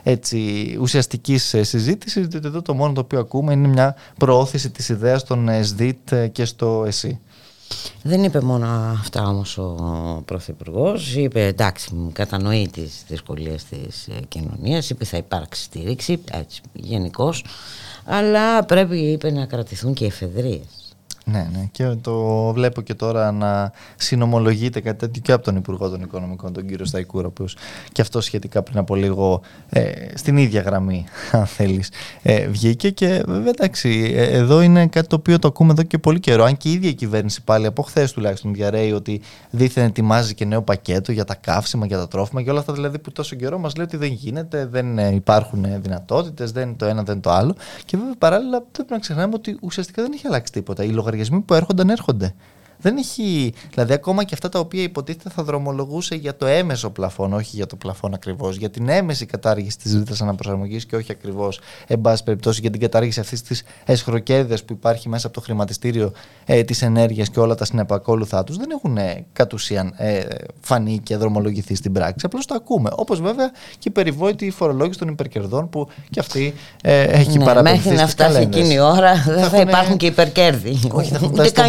έτσι, 0.03 0.77
ουσιαστικής 0.81 1.53
ε, 1.53 1.63
συζήτησης 1.63 2.27
διότι 2.27 2.47
εδώ 2.47 2.61
το 2.61 2.73
μόνο 2.73 2.93
το 2.93 3.01
οποίο 3.01 3.19
ακούμε 3.19 3.53
είναι 3.53 3.67
μια 3.67 3.95
προώθηση 4.17 4.69
της 4.69 4.89
ιδέας 4.89 5.23
των 5.23 5.49
ΣΔΙΤ 5.61 6.15
και 6.31 6.45
στο 6.45 6.83
ΕΣΥ. 6.87 7.19
Δεν 8.01 8.23
είπε 8.23 8.41
μόνο 8.41 8.67
αυτά 8.99 9.27
όμως 9.27 9.57
ο 9.57 10.23
Πρωθυπουργός. 10.25 11.15
είπε 11.15 11.45
εντάξει 11.45 12.09
κατανοεί 12.13 12.69
τις 12.73 13.03
δυσκολίες 13.07 13.63
της 13.63 14.07
ε, 14.07 14.21
κοινωνίας, 14.27 14.89
είπε 14.89 15.05
θα 15.05 15.17
υπάρξει 15.17 15.63
στήριξη 15.63 16.19
έτσι 16.31 16.61
γενικώς, 16.73 17.45
αλλά 18.05 18.63
πρέπει 18.63 18.97
είπε 18.97 19.31
να 19.31 19.45
κρατηθούν 19.45 19.93
και 19.93 20.05
εφεδρείες. 20.05 20.76
Ναι, 21.31 21.49
ναι. 21.51 21.67
Και 21.71 21.85
το 22.01 22.23
βλέπω 22.53 22.81
και 22.81 22.93
τώρα 22.93 23.31
να 23.31 23.71
συνομολογείται 23.95 24.79
κάτι 24.79 24.97
τέτοιο 24.97 25.21
και 25.21 25.31
από 25.31 25.43
τον 25.43 25.55
Υπουργό 25.55 25.89
των 25.89 26.01
Οικονομικών, 26.01 26.53
τον 26.53 26.67
κύριο 26.67 26.85
Σταϊκούρα, 26.85 27.27
ο 27.27 27.45
και 27.91 28.01
αυτός 28.01 28.25
σχετικά 28.25 28.61
πριν 28.61 28.77
από 28.77 28.95
λίγο 28.95 29.41
ε, 29.69 29.91
στην 30.13 30.37
ίδια 30.37 30.61
γραμμή, 30.61 31.05
αν 31.31 31.45
θέλεις, 31.45 31.91
ε, 32.21 32.47
βγήκε. 32.47 32.89
Και 32.89 33.23
βέβαια 33.27 33.49
εντάξει, 33.49 34.13
ε, 34.15 34.23
εδώ 34.23 34.61
είναι 34.61 34.87
κάτι 34.87 35.07
το 35.07 35.15
οποίο 35.15 35.39
το 35.39 35.47
ακούμε 35.47 35.71
εδώ 35.71 35.83
και 35.83 35.97
πολύ 35.97 36.19
καιρό. 36.19 36.43
Αν 36.43 36.57
και 36.57 36.69
η 36.69 36.71
ίδια 36.71 36.89
η 36.89 36.93
κυβέρνηση 36.93 37.43
πάλι 37.43 37.65
από 37.65 37.81
χθες 37.81 38.11
τουλάχιστον 38.11 38.53
διαρρέει 38.53 38.91
ότι 38.91 39.21
δίθεν 39.49 39.85
ετοιμάζει 39.85 40.33
και 40.33 40.45
νέο 40.45 40.61
πακέτο 40.61 41.11
για 41.11 41.23
τα 41.23 41.35
καύσιμα, 41.35 41.85
για 41.85 41.97
τα 41.97 42.07
τρόφιμα 42.07 42.41
και 42.41 42.49
όλα 42.49 42.59
αυτά 42.59 42.73
δηλαδή 42.73 42.99
που 42.99 43.11
τόσο 43.11 43.35
καιρό 43.35 43.57
μας 43.57 43.75
λέει 43.75 43.85
ότι 43.85 43.97
δεν 43.97 44.11
γίνεται, 44.11 44.65
δεν 44.65 44.97
ε, 44.97 45.13
υπάρχουν 45.13 45.65
δυνατότητες, 45.81 46.51
δεν 46.51 46.75
το 46.75 46.85
ένα, 46.85 47.03
δεν 47.03 47.19
το 47.19 47.29
άλλο. 47.29 47.55
Και 47.85 47.97
βέβαια 47.97 48.15
παράλληλα 48.17 48.61
πρέπει 48.71 48.91
να 48.91 48.99
ξεχνάμε 48.99 49.33
ότι 49.33 49.57
ουσιαστικά 49.61 50.01
δεν 50.01 50.11
έχει 50.13 50.27
αλλάξει 50.27 50.51
τίποτα. 50.51 50.83
Οι 50.83 50.91
λογαριασμοί 51.17 51.41
που 51.41 51.53
έρχονταν 51.53 51.89
έρχονται. 51.89 52.33
Δεν 52.81 52.97
έχει, 52.97 53.53
δηλαδή 53.73 53.93
ακόμα 53.93 54.23
και 54.23 54.33
αυτά 54.33 54.49
τα 54.49 54.59
οποία 54.59 54.83
υποτίθεται 54.83 55.29
θα 55.29 55.43
δρομολογούσε 55.43 56.15
για 56.15 56.35
το 56.35 56.45
έμεσο 56.45 56.89
πλαφόν, 56.89 57.33
όχι 57.33 57.55
για 57.55 57.65
το 57.65 57.75
πλαφόν 57.75 58.13
ακριβώς, 58.13 58.55
για 58.55 58.69
την 58.69 58.89
έμεση 58.89 59.25
κατάργηση 59.25 59.77
της 59.77 59.93
ρήτρας 59.93 60.21
αναπροσαρμογής 60.21 60.85
και 60.85 60.95
όχι 60.95 61.11
ακριβώς, 61.11 61.59
εν 61.87 62.01
πάση 62.01 62.23
περιπτώσει, 62.23 62.61
για 62.61 62.69
την 62.69 62.79
κατάργηση 62.79 63.19
αυτής 63.19 63.41
της 63.41 63.63
εσχροκέρδειας 63.85 64.63
που 64.63 64.73
υπάρχει 64.73 65.09
μέσα 65.09 65.27
από 65.27 65.35
το 65.35 65.41
χρηματιστήριο 65.41 66.11
ε, 66.45 66.63
της 66.63 66.81
ενέργειας 66.81 67.29
και 67.29 67.39
όλα 67.39 67.55
τα 67.55 67.65
συνεπακόλουθά 67.65 68.43
τους, 68.43 68.57
δεν 68.57 68.69
έχουν 68.71 68.97
ε, 68.97 69.25
κατ' 69.33 69.53
ουσίαν 69.53 69.93
ε, 69.97 70.21
φανεί 70.59 70.99
και 71.03 71.17
δρομολογηθεί 71.17 71.75
στην 71.75 71.91
πράξη. 71.91 72.25
Απλώς 72.25 72.45
το 72.45 72.53
ακούμε. 72.55 72.89
Όπως 72.95 73.21
βέβαια 73.21 73.51
και 73.79 73.87
η 73.87 73.91
περιβόητη 73.91 74.49
φορολόγηση 74.49 74.99
των 74.99 75.07
υπερκερδών 75.07 75.69
που 75.69 75.87
και 76.09 76.19
αυτή 76.19 76.53
ε, 76.81 77.01
έχει 77.01 77.37
ναι, 77.37 77.45
παραπεμφθεί. 77.45 77.87
Μέχρι 77.87 78.01
να 78.01 78.07
φτάσει 78.07 78.39
εκείνη 78.39 78.73
η 78.73 78.79
ώρα 78.79 79.13
δεν 79.25 79.43
θα, 79.43 79.49
θα 79.49 79.59
υπάρχουν 79.61 79.97
και 79.97 80.05
υπερκέρδη. 80.05 80.79
Όχι, 80.91 81.11
θα 81.11 81.19
φτάσει 81.19 81.49
στο, 81.49 81.63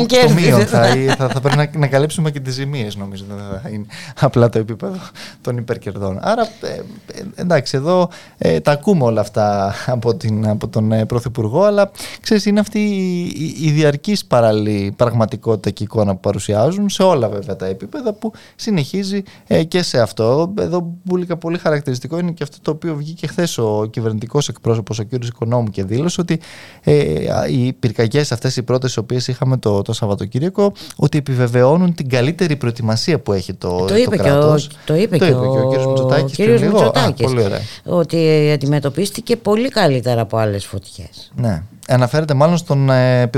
θα, 0.67 0.98
θα 1.07 1.41
πρέπει 1.41 1.57
να, 1.57 1.71
να 1.79 1.87
καλύψουμε 1.87 2.31
και 2.31 2.41
τις 2.41 2.55
ζημίες, 2.55 2.97
νομίζω. 2.97 3.25
Δεν 3.29 3.61
θα 3.63 3.69
είναι 3.69 3.87
απλά 4.21 4.49
το 4.49 4.59
επίπεδο 4.59 4.97
των 5.41 5.57
υπερκερδών. 5.57 6.19
Άρα, 6.21 6.49
ε, 6.61 6.69
ε, 6.69 7.23
εντάξει, 7.35 7.77
εδώ 7.77 8.11
ε, 8.39 8.61
τα 8.61 8.73
ακούμε 8.73 9.05
όλα 9.05 9.21
αυτά 9.21 9.75
από, 9.87 10.15
την, 10.15 10.49
από 10.49 10.69
τον 10.69 10.93
ε, 10.93 11.07
Πρωθυπουργό, 11.07 11.63
αλλά 11.63 11.91
ξέρεις, 12.21 12.47
είναι 12.47 12.61
αυτή 12.61 12.79
η, 12.79 13.23
η, 13.25 13.55
η 13.61 13.71
διαρκής 13.71 14.25
παράλληλη 14.25 14.93
πραγματικότητα 14.97 15.71
και 15.71 15.83
εικόνα 15.83 16.13
που 16.13 16.21
παρουσιάζουν 16.21 16.89
σε 16.89 17.03
όλα 17.03 17.29
βέβαια 17.29 17.57
τα 17.57 17.67
επίπεδα 17.67 18.13
που 18.13 18.33
συνεχίζει 18.57 19.23
ε, 19.47 19.65
και 19.65 19.83
σε 19.83 20.01
αυτό. 20.01 20.55
Εδώ 20.59 20.97
μπουλικα 21.03 21.37
πολύ 21.37 21.59
χαρακτηριστικό 21.59 22.19
είναι 22.19 22.31
και 22.31 22.43
αυτό 22.43 22.57
το 22.63 22.71
οποίο 22.71 22.95
βγήκε 22.95 23.27
χθες 23.27 23.59
ο 23.59 23.87
κυβερνητικός 23.91 24.49
εκπρόσωπος, 24.49 24.99
ο 24.99 25.05
κ. 25.05 25.25
Οικονόμου, 25.25 25.71
και 25.71 25.85
δήλωσε 25.85 26.21
ότι 26.21 26.41
ε, 26.83 27.25
οι 27.51 27.73
πυρκαγιές 27.73 28.33
αυτές 28.33 28.57
οι 28.57 28.63
πρώτες, 28.63 28.95
οι 28.95 28.99
οποίες 28.99 29.29
είχαμε 29.29 29.57
το, 29.57 29.83
το 29.83 29.93
Σαββατοκύριακο, 29.93 30.73
ότι 30.97 31.19
επιβεβαιώνουν 31.19 31.95
την 31.95 32.09
καλύτερη 32.09 32.57
προετοιμασία 32.57 33.19
που 33.19 33.33
έχει 33.33 33.55
το, 33.55 33.85
το, 33.85 33.97
είπε, 33.97 34.17
το 34.17 34.23
κράτος. 34.23 34.67
Και 34.67 34.75
ο, 34.75 34.81
το 34.85 34.95
είπε, 34.95 35.17
το 35.19 35.25
και, 35.25 35.33
ο, 35.33 35.41
ο, 35.41 35.69
κύριος 35.69 35.87
Μητσοτάκης 35.87 36.35
κύριος 36.35 36.63
Μητσοτάκης, 36.63 37.27
Α, 37.27 37.29
πολύ 37.29 37.45
ωραία. 37.45 37.61
ότι 37.85 38.51
αντιμετωπίστηκε 38.55 39.37
πολύ 39.37 39.69
καλύτερα 39.69 40.21
από 40.21 40.37
άλλες 40.37 40.65
φωτιές. 40.67 41.33
Ναι. 41.35 41.63
Αναφέρεται 41.91 42.35
μάλλον 42.35 42.57
στον, 42.57 42.91
ε, 42.91 43.31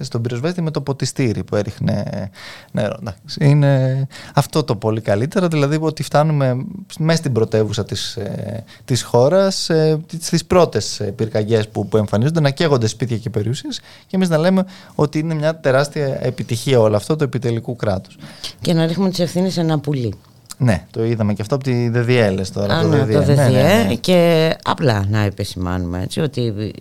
στον 0.00 0.22
πυροσβέστη 0.22 0.62
με 0.62 0.70
το 0.70 0.80
ποτιστήρι 0.80 1.44
που 1.44 1.56
έριχνε 1.56 2.30
νερό. 2.72 2.98
Είναι 3.40 4.06
αυτό 4.34 4.64
το 4.64 4.76
πολύ 4.76 5.00
καλύτερα, 5.00 5.48
δηλαδή 5.48 5.78
ότι 5.80 6.02
φτάνουμε 6.02 6.64
μέσα 6.98 7.18
στην 7.18 7.32
πρωτεύουσα 7.32 7.84
της, 7.84 8.16
ε, 8.16 8.64
της 8.84 9.02
χώρας 9.02 9.68
ε, 9.70 10.00
στις 10.20 10.44
πρώτες 10.44 11.02
πυρκαγιές 11.16 11.68
που, 11.68 11.88
που 11.88 11.96
εμφανίζονται 11.96 12.40
να 12.40 12.50
καίγονται 12.50 12.86
σπίτια 12.86 13.16
και 13.16 13.30
περιουσίες 13.30 13.80
και 14.06 14.16
εμείς 14.16 14.28
να 14.28 14.38
λέμε 14.38 14.64
ότι 14.94 15.18
είναι 15.18 15.34
μια 15.34 15.56
τεράστια 15.56 16.18
επιτυχία 16.20 16.80
όλο 16.80 16.96
αυτό 16.96 17.16
το 17.16 17.24
επιτελικού 17.24 17.76
κράτους. 17.76 18.16
Και 18.60 18.72
να 18.72 18.86
ρίχνουμε 18.86 19.10
τις 19.10 19.18
ευθύνες 19.18 19.52
σε 19.52 19.60
ένα 19.60 19.78
πουλί. 19.78 20.14
Ναι, 20.58 20.86
το 20.90 21.04
είδαμε 21.04 21.32
και 21.32 21.42
αυτό 21.42 21.54
από 21.54 21.64
τη 21.64 21.88
ΔΔΕ 21.88 22.34
τώρα. 22.52 22.74
Α, 22.74 22.82
το, 22.82 22.88
ναι, 22.88 22.98
το 22.98 23.22
ΔΔΕ. 23.22 23.34
Ναι, 23.34 23.48
ναι, 23.48 23.84
ναι, 23.88 23.94
Και 23.94 24.50
απλά 24.64 25.04
να 25.08 25.18
επισημάνουμε 25.18 26.02
έτσι 26.02 26.20
ότι 26.20 26.72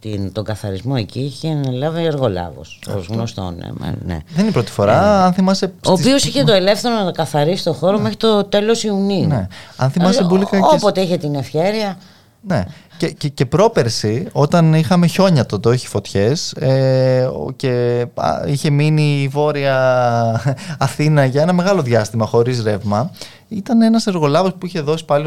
την, 0.00 0.32
τον 0.32 0.44
καθαρισμό 0.44 0.94
εκεί 0.98 1.20
είχε 1.20 1.48
αναλάβει 1.48 2.04
εργολάβος, 2.04 2.78
ως 2.96 3.06
γνωστό. 3.06 3.54
Ναι, 3.58 3.86
ναι. 4.04 4.18
Δεν 4.28 4.38
είναι 4.38 4.48
η 4.48 4.52
πρώτη 4.52 4.70
φορά, 4.70 5.20
ε, 5.20 5.24
αν 5.24 5.32
θυμάσαι... 5.32 5.64
Ο 5.64 5.96
στις... 5.96 6.06
οποίος 6.06 6.24
είχε 6.24 6.44
το 6.44 6.52
ελεύθερο 6.52 7.04
να 7.04 7.12
καθαρίσει 7.12 7.64
το 7.64 7.72
χώρο 7.72 7.98
μέχρι 7.98 8.16
το 8.16 8.44
τέλος 8.44 8.84
Ιουνίου. 8.84 9.26
Ναι. 9.26 9.46
Αν 9.76 9.90
θυμάσαι, 9.90 10.26
ε, 10.50 10.58
Όποτε 10.74 11.00
είχε 11.00 11.16
την 11.16 11.34
ευχαίρεια... 11.34 11.96
Ναι. 12.46 12.64
Και, 12.96 13.10
και, 13.10 13.28
και 13.28 13.46
πρόπερση, 13.46 14.28
όταν 14.32 14.74
είχαμε 14.74 15.06
χιόνια 15.06 15.46
τότε, 15.46 15.68
όχι 15.68 15.86
φωτιές, 15.86 16.52
ε, 16.52 17.28
και 17.56 18.06
είχε 18.46 18.70
μείνει 18.70 19.22
η 19.22 19.28
βόρεια 19.28 19.76
Αθήνα 20.78 21.24
για 21.24 21.42
ένα 21.42 21.52
μεγάλο 21.52 21.82
διάστημα 21.82 22.26
χωρίς 22.26 22.62
ρεύμα, 22.62 23.10
ήταν 23.48 23.82
ένας 23.82 24.06
εργολάβος 24.06 24.54
που 24.54 24.66
είχε 24.66 24.80
δώσει 24.80 25.04
πάλι 25.04 25.26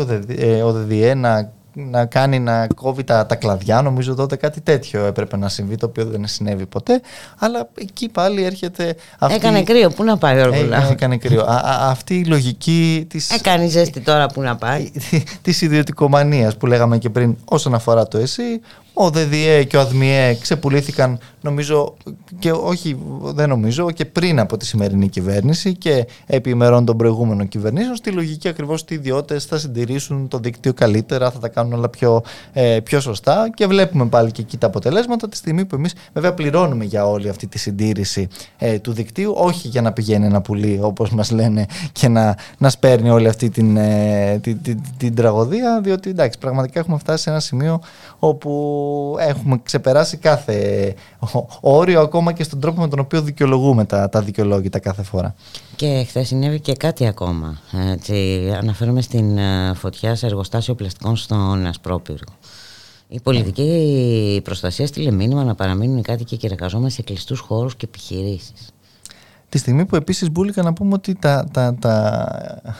ο 0.64 0.72
ΔΔΕ 0.72 1.14
να 1.14 1.52
να 1.76 2.06
κάνει 2.06 2.40
να 2.40 2.68
κόβει 2.68 3.04
τα, 3.04 3.26
τα 3.26 3.36
κλαδιά. 3.36 3.82
Νομίζω 3.82 4.16
τότε 4.16 4.36
κάτι 4.36 4.62
τέτοιο 4.62 5.06
έπρεπε 5.06 5.38
να 5.38 5.50
συμβεί, 5.50 5.76
το 5.76 5.86
οποίο 5.86 6.06
δεν 6.06 6.28
συνέβη 6.28 6.66
ποτέ. 6.66 7.02
Αλλά 7.38 7.70
εκεί 7.80 8.10
πάλι 8.10 8.44
έρχεται. 8.44 8.96
Αυτή... 9.20 9.36
Έκανε 9.36 9.64
κρύο, 9.64 9.90
πού 9.90 10.04
να 10.04 10.18
πάει 10.18 10.40
ο 10.40 10.54
Έκανε, 10.54 10.88
έκανε 10.90 11.18
κρύο. 11.18 11.42
Α, 11.42 11.56
α, 11.56 11.90
αυτή 11.90 12.16
η 12.20 12.26
λογική 12.26 13.06
τη. 13.10 13.20
Έκανε 13.32 13.68
ζέστη 13.68 14.00
τώρα, 14.00 14.28
πού 14.28 14.42
να 14.42 14.56
πάει; 14.56 14.92
Της 15.42 15.62
ιδιωτικομανίας 15.62 16.58
που 16.58 16.66
λέγαμε 16.66 16.98
και 16.98 17.10
πριν 17.10 17.38
όσον 17.46 17.74
αφορά 17.74 18.08
το 18.08 18.18
ΕΣΥ, 18.18 18.62
ο 18.98 19.10
ΔΔΕ 19.10 19.64
και 19.64 19.78
ο 19.78 19.80
ΑΔΜΙΕ 19.80 20.34
ξεπουλήθηκαν 20.42 21.20
νομίζω 21.42 21.96
και 22.40 22.52
όχι 22.52 22.98
δεν 23.22 23.50
νομίζω 23.50 23.92
και 23.92 24.06
πριν 24.06 24.40
από 24.40 24.58
τη 24.58 24.66
σημερινή 24.66 25.08
κυβέρνηση 25.08 25.76
και 25.76 26.08
επί 26.26 26.50
ημερών 26.50 26.86
των 26.86 26.98
προηγούμενων 26.98 27.48
κυβερνήσεων 27.48 27.96
στη 27.96 28.12
λογική 28.12 28.48
ακριβώς 28.48 28.82
ότι 28.82 28.94
οι 28.94 28.98
ιδιώτες 28.98 29.46
θα 29.46 29.58
συντηρήσουν 29.58 30.28
το 30.28 30.38
δίκτυο 30.38 30.74
καλύτερα, 30.74 31.32
θα 31.32 31.40
τα 31.40 31.48
κάνουν 31.48 31.74
όλα 31.74 31.90
πιο, 31.90 32.24
ε, 32.54 32.80
πιο 32.84 33.00
σωστά 33.00 33.50
και 33.54 33.68
βλέπουμε 33.68 34.06
πάλι 34.06 34.32
και 34.32 34.42
εκεί 34.42 34.58
τα 34.58 34.68
αποτελέσματα 34.68 35.30
τη 35.30 35.36
στιγμή 35.36 35.66
που 35.66 35.76
εμείς 35.76 35.94
βέβαια 36.14 36.34
πληρώνουμε 36.34 36.84
για 36.84 37.08
όλη 37.08 37.30
αυτή 37.30 37.48
τη 37.48 37.58
συντήρηση 37.58 38.28
ε, 38.58 38.80
του 38.80 38.92
δικτύου 38.92 39.34
όχι 39.38 39.68
για 39.68 39.82
να 39.82 39.92
πηγαίνει 39.92 40.26
ένα 40.26 40.42
πουλί 40.42 40.80
όπως 40.82 41.10
μας 41.10 41.32
λένε 41.32 41.66
και 41.92 42.08
να, 42.08 42.38
να 42.58 42.70
σπέρνει 42.70 43.10
όλη 43.10 43.28
αυτή 43.28 43.50
την, 43.50 43.78
ε, 43.78 44.40
την, 44.42 44.62
την, 44.62 44.82
την 44.98 45.16
τραγωδία 45.16 45.82
διότι 45.84 46.10
εντάξει 46.10 46.40
πραγματικά 46.40 46.80
έχουμε 46.80 46.98
φτάσει 46.98 47.24
σε 47.24 47.30
ένα 47.30 47.40
σημείο 47.40 47.82
όπου 48.20 48.84
έχουμε 49.20 49.60
ξεπεράσει 49.64 50.18
κάθε 50.18 50.94
όριο 51.62 52.02
ακόμα 52.02 52.34
και 52.34 52.44
στον 52.44 52.60
τρόπο 52.60 52.82
με 52.82 52.88
τον 52.88 53.00
οποίο 53.00 53.22
δικαιολογούμε 53.22 53.86
τα, 53.86 54.10
τα 54.10 54.22
δικαιολόγητα 54.22 54.80
κάθε 54.80 55.04
φορά. 55.04 55.36
Και 55.76 56.04
χθες 56.08 56.28
συνέβη 56.28 56.60
και 56.60 56.74
κάτι 56.74 57.08
ακόμα. 57.08 57.58
Έτσι, 57.92 58.50
αναφέρομαι 58.58 59.02
στην 59.02 59.38
ε, 59.38 59.74
φωτιά 59.74 60.16
σε 60.16 60.26
εργοστάσιο 60.26 60.76
πλαστικών 60.76 61.16
στον 61.16 61.66
Ασπρόπυργο. 61.66 62.34
Η 63.08 63.20
πολιτική 63.20 64.42
προστασία 64.44 64.88
στείλε 64.88 65.12
μήνυμα 65.12 65.44
να 65.44 65.56
παραμείνουν 65.56 65.98
οι 65.98 66.02
κάτοικοι 66.02 66.38
και 66.38 66.48
εργαζόμενοι 66.48 66.92
σε 66.92 67.02
κλειστούς 67.02 67.40
χώρους 67.40 67.76
και 67.76 67.86
επιχειρήσεις. 67.86 68.75
Τη 69.56 69.62
στιγμή 69.62 69.86
που 69.86 69.96
επίσης 69.96 70.32
μπουλικα 70.32 70.64
να 70.64 70.74
πούμε 70.74 70.94
ότι 70.94 71.16
τα, 71.16 71.48
τα, 71.52 71.76
τα, 71.80 72.28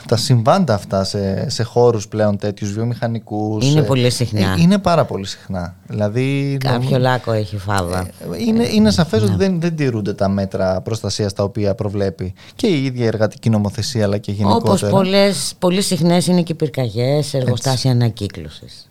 τα 0.08 0.16
συμβάντα 0.16 0.74
αυτά 0.74 1.04
σε, 1.04 1.50
σε 1.50 1.62
χώρους 1.62 2.08
πλέον 2.08 2.38
τέτοιους 2.38 2.72
βιομηχανικούς 2.72 3.66
είναι 3.66 3.82
πολύ 3.82 4.10
συχνά. 4.10 4.56
είναι 4.58 4.78
πάρα 4.78 5.04
πολύ 5.04 5.26
συχνά. 5.26 5.74
Δηλαδή, 5.86 6.56
Κάποιο 6.60 6.98
λάκκο 6.98 7.32
έχει 7.32 7.56
φάβα. 7.56 8.06
είναι, 8.46 8.68
είναι 8.68 8.90
σαφές 8.90 9.22
ότι 9.22 9.34
δεν, 9.36 9.60
δεν 9.60 9.76
τηρούνται 9.76 10.14
τα 10.14 10.28
μέτρα 10.28 10.80
προστασίας 10.80 11.32
τα 11.32 11.42
οποία 11.42 11.74
προβλέπει 11.74 12.34
και 12.54 12.66
η 12.66 12.84
ίδια 12.84 13.06
εργατική 13.06 13.50
νομοθεσία 13.50 14.04
αλλά 14.04 14.18
και 14.18 14.32
γενικότερα. 14.32 14.72
Όπως 14.72 14.90
πολλές, 14.90 15.54
πολύ 15.58 15.82
συχνές 15.82 16.26
είναι 16.26 16.42
και 16.42 16.52
οι 16.52 16.56
πυρκαγιές, 16.56 17.34
εργοστάσια 17.34 17.90
ανακύκλωσης. 17.90 18.88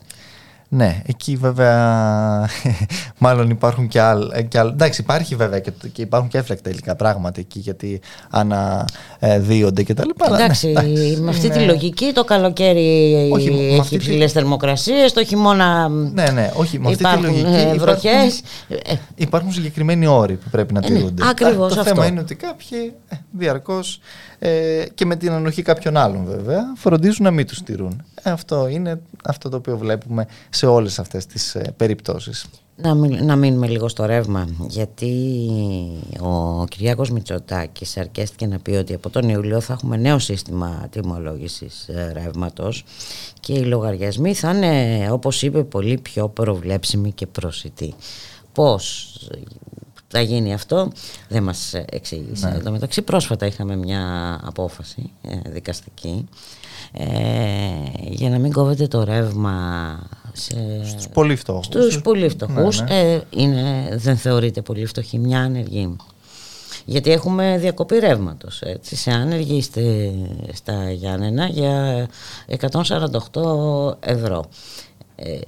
Ναι, 0.70 1.02
εκεί 1.06 1.36
βέβαια 1.36 2.50
μάλλον 3.18 3.50
υπάρχουν 3.50 3.88
και 3.88 4.00
άλλα. 4.02 4.42
Και 4.42 4.58
Εντάξει, 4.58 5.02
υπάρχει 5.02 5.36
βέβαια 5.36 5.60
και, 5.60 5.72
και 5.94 6.02
υπάρχουν 6.02 6.30
και 6.30 6.38
έφλεκτα 6.38 6.70
υλικά 6.70 6.96
πράγματα 6.96 7.40
εκεί 7.40 7.60
γιατί 7.60 8.02
αναδύονται 8.30 9.84
και 9.84 9.94
τα 9.94 10.06
λοιπά. 10.06 10.36
Εντάξει, 10.36 10.68
ναι, 10.68 10.82
με 11.20 11.30
αυτή 11.30 11.50
τη 11.50 11.60
λογική 11.60 12.12
το 12.14 12.24
καλοκαίρι 12.24 13.30
όχι, 13.34 13.78
έχει 13.80 13.98
ψηλές 13.98 14.32
τη... 14.32 14.38
θερμοκρασίες, 14.38 15.14
το 15.14 15.26
χειμώνα 15.26 15.90
ναι, 15.90 16.30
ναι, 16.30 16.52
όχι, 16.56 16.80
με 16.80 16.90
αυτή 16.90 17.04
τη 17.04 17.22
λογική 17.22 17.56
ε, 17.56 17.74
βροχές. 17.74 18.42
Υπάρχουν, 18.68 19.00
υπάρχουν 19.16 19.52
συγκεκριμένοι 19.52 20.08
όροι 20.08 20.34
που 20.36 20.50
πρέπει 20.50 20.74
να 20.74 20.80
ε, 20.84 20.90
ναι, 20.90 20.96
τηρούνται. 20.96 21.28
Ακριβώς 21.30 21.74
το 21.74 21.80
αυτό. 21.80 21.94
θέμα 21.94 22.06
είναι 22.06 22.20
ότι 22.20 22.36
κάποιοι 22.36 22.94
ε, 23.10 23.16
διαρκώς 23.32 24.00
ε, 24.48 24.86
και 24.94 25.06
με 25.06 25.16
την 25.16 25.32
ανοχή 25.32 25.62
κάποιων 25.62 25.98
άλλων 25.98 26.26
βέβαια 26.26 26.74
φροντίζουν 26.76 27.24
να 27.24 27.32
μην 27.32 27.48
τους 27.48 27.58
στηρούν. 27.58 28.04
Ε, 28.24 28.30
αυτό 28.30 28.68
είναι 28.68 29.02
αυτό 29.24 29.50
το 29.50 29.58
οποίο 29.58 29.78
βλέπουμε 29.78 30.28
σε 30.50 30.66
όλες 30.66 31.00
αυτές 31.00 31.26
τις 31.26 31.56
ε, 31.56 31.74
περιπτώσεις. 31.78 32.46
Να, 32.76 32.94
να 33.24 33.36
μείνουμε 33.36 33.68
λίγο 33.68 33.88
στο 33.88 34.06
ρεύμα 34.06 34.48
γιατί 34.68 35.14
ο 36.20 36.64
Κυριάκος 36.66 37.10
Μητσοτάκης 37.10 37.98
αρκέστηκε 37.98 38.48
να 38.48 38.60
πει 38.60 38.72
ότι 38.72 38.94
από 38.94 39.10
τον 39.10 39.30
Ιουλίο 39.30 39.60
θα 39.60 39.74
έχουμε 39.74 39.98
νέο 39.98 40.20
σύστημα 40.20 40.88
τιμολόγησης 40.90 41.88
ε, 41.88 42.12
ρεύματος 42.14 42.84
και 43.40 43.54
οι 43.54 43.64
λογαριασμοί 43.64 44.34
θα 44.34 44.52
είναι 44.52 45.08
όπως 45.12 45.42
είπε 45.42 45.64
πολύ 45.64 45.98
πιο 45.98 46.30
προβλέψιμοι 46.30 47.12
και 47.12 47.28
προσιτοί. 47.28 47.94
Πώς 48.54 49.14
θα 50.16 50.24
γίνει 50.24 50.54
αυτό 50.54 50.92
δεν 51.28 51.44
μας 51.44 51.74
εξήγησε. 51.74 52.48
Ναι. 52.48 52.62
Εν 52.66 52.72
μεταξύ 52.72 53.02
πρόσφατα 53.02 53.46
είχαμε 53.46 53.76
μια 53.76 54.02
απόφαση 54.44 55.12
ε, 55.22 55.50
δικαστική 55.50 56.28
ε, 56.92 57.06
για 58.10 58.30
να 58.30 58.40
μην 58.40 58.52
κόβεται 58.52 58.88
το 58.88 59.04
ρεύμα 59.04 60.00
σε... 60.34 60.56
στους 60.86 61.08
πολύ 61.08 61.36
φτωχούς. 61.36 61.66
Στους 61.66 62.02
πολύ 62.02 62.30
φτωχούς. 62.30 62.82
Ναι, 62.82 62.86
ναι. 62.86 63.14
Ε, 63.14 63.22
είναι, 63.30 63.88
δεν 63.92 64.18
θεωρείται 64.18 64.62
πολύ 64.62 64.86
φτωχή 64.86 65.18
μια 65.18 65.40
ανεργή. 65.40 65.96
Γιατί 66.86 67.12
έχουμε 67.12 67.58
διακοπή 67.60 68.00
ρεύματος. 68.00 68.62
Σε 68.82 69.12
άνεργη 69.12 69.56
είστε 69.56 70.14
στα 70.54 70.92
Γιάννενα 70.92 71.46
για 71.46 72.08
148 73.32 73.98
ευρώ. 74.00 74.46
Ε, 75.16 75.40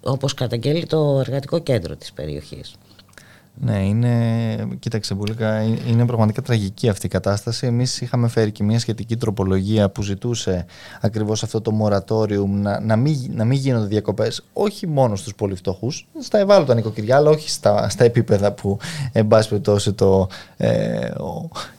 όπως 0.00 0.34
καταγγέλει 0.34 0.86
το 0.86 1.18
εργατικό 1.20 1.58
κέντρο 1.58 1.96
της 1.96 2.12
περιοχής. 2.12 2.74
Ναι, 3.56 3.86
είναι, 3.86 4.10
κοίταξε 4.78 5.14
Μπουλίκα, 5.14 5.62
είναι 5.62 6.06
πραγματικά 6.06 6.42
τραγική 6.42 6.88
αυτή 6.88 7.06
η 7.06 7.08
κατάσταση. 7.08 7.66
Εμείς 7.66 8.00
είχαμε 8.00 8.28
φέρει 8.28 8.52
και 8.52 8.64
μια 8.64 8.78
σχετική 8.78 9.16
τροπολογία 9.16 9.90
που 9.90 10.02
ζητούσε 10.02 10.66
ακριβώς 11.00 11.42
αυτό 11.42 11.60
το 11.60 11.70
μορατόριο 11.70 12.46
να, 12.46 12.80
να, 12.80 12.96
μην, 12.96 13.16
να 13.34 13.44
μην 13.44 13.58
γίνονται 13.58 13.86
διακοπές 13.86 14.44
όχι 14.52 14.86
μόνο 14.86 15.16
στους 15.16 15.34
πολύ 15.34 15.54
φτωχούς, 15.54 16.06
στα 16.20 16.38
ευάλωτα 16.38 16.74
νοικοκυριά, 16.74 17.16
αλλά 17.16 17.30
όχι 17.30 17.50
στα, 17.50 17.88
στα 17.88 18.04
επίπεδα 18.04 18.52
που 18.52 18.78
εν 19.12 19.28
πάση 19.28 19.48
περιπτώσει 19.48 19.92
το, 19.92 20.28
ε, 20.56 21.10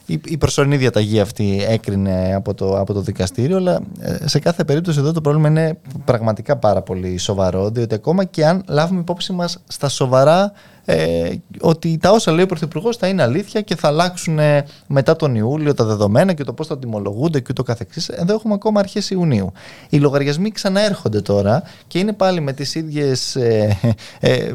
η, 0.06 0.22
η 0.26 0.38
προσωρινή 0.38 0.78
διαταγή 0.78 1.20
αυτή 1.20 1.66
έκρινε 1.68 2.34
από 2.36 2.54
το, 2.54 2.80
από 2.80 2.94
το 2.94 3.02
δικαστήριο, 3.02 3.58
αλλά 3.58 3.80
ε, 4.00 4.28
σε 4.28 4.40
κάθε 4.40 4.64
περίπτωση 4.64 5.00
εδώ 5.00 5.12
το 5.12 5.22
πρόβλημα 5.22 5.48
είναι 5.48 5.78
πραγματικά 6.06 6.58
πάρα 6.58 6.82
πολύ 6.82 7.18
σοβαρό, 7.18 7.70
διότι 7.70 7.96
ακόμα 7.96 8.24
και 8.24 8.46
αν 8.46 8.64
λάβουμε 8.68 9.00
υπόψη 9.00 9.34
μας 9.34 9.60
στα 9.68 9.90
σοβαρά 9.90 10.52
ε, 10.86 11.30
ότι 11.60 11.98
τα 12.02 12.12
όσα 12.12 12.32
λέει 12.32 12.44
ο 12.44 12.48
Πρωθυπουργός 12.48 12.98
θα 12.98 13.08
είναι 13.08 13.22
αλήθεια 13.22 13.62
και 13.62 13.76
θα 13.76 13.88
αλλάξουν 13.88 14.40
ε, 14.40 14.66
μετά 14.88 15.16
τον 15.16 15.36
Ιούλιο 15.36 15.74
τα 15.74 15.86
δεδομένα 15.86 16.34
και 16.34 16.44
το 16.44 16.54
πώς 16.54 16.68
θα 16.68 16.80
τιμολογούνται 16.80 17.40
και 17.40 17.48
ούτω 17.50 17.64
καθεξής. 17.64 18.10
Εδώ 18.10 18.34
έχουμε 18.34 18.54
ακόμα 18.54 18.80
αρχές 18.80 19.10
Ιουνίου. 19.10 19.52
Οι 19.90 19.98
λογαριασμοί 19.98 20.52
ξαναέρχονται 20.52 21.22
τώρα 21.22 21.64
και 21.88 22.00
είναι 22.00 22.14
πάλι 22.14 22.42
με 22.42 22.54
τις 22.54 22.76
ίδιες. 22.76 23.36
Ε, 23.36 23.78
ε, 24.20 24.52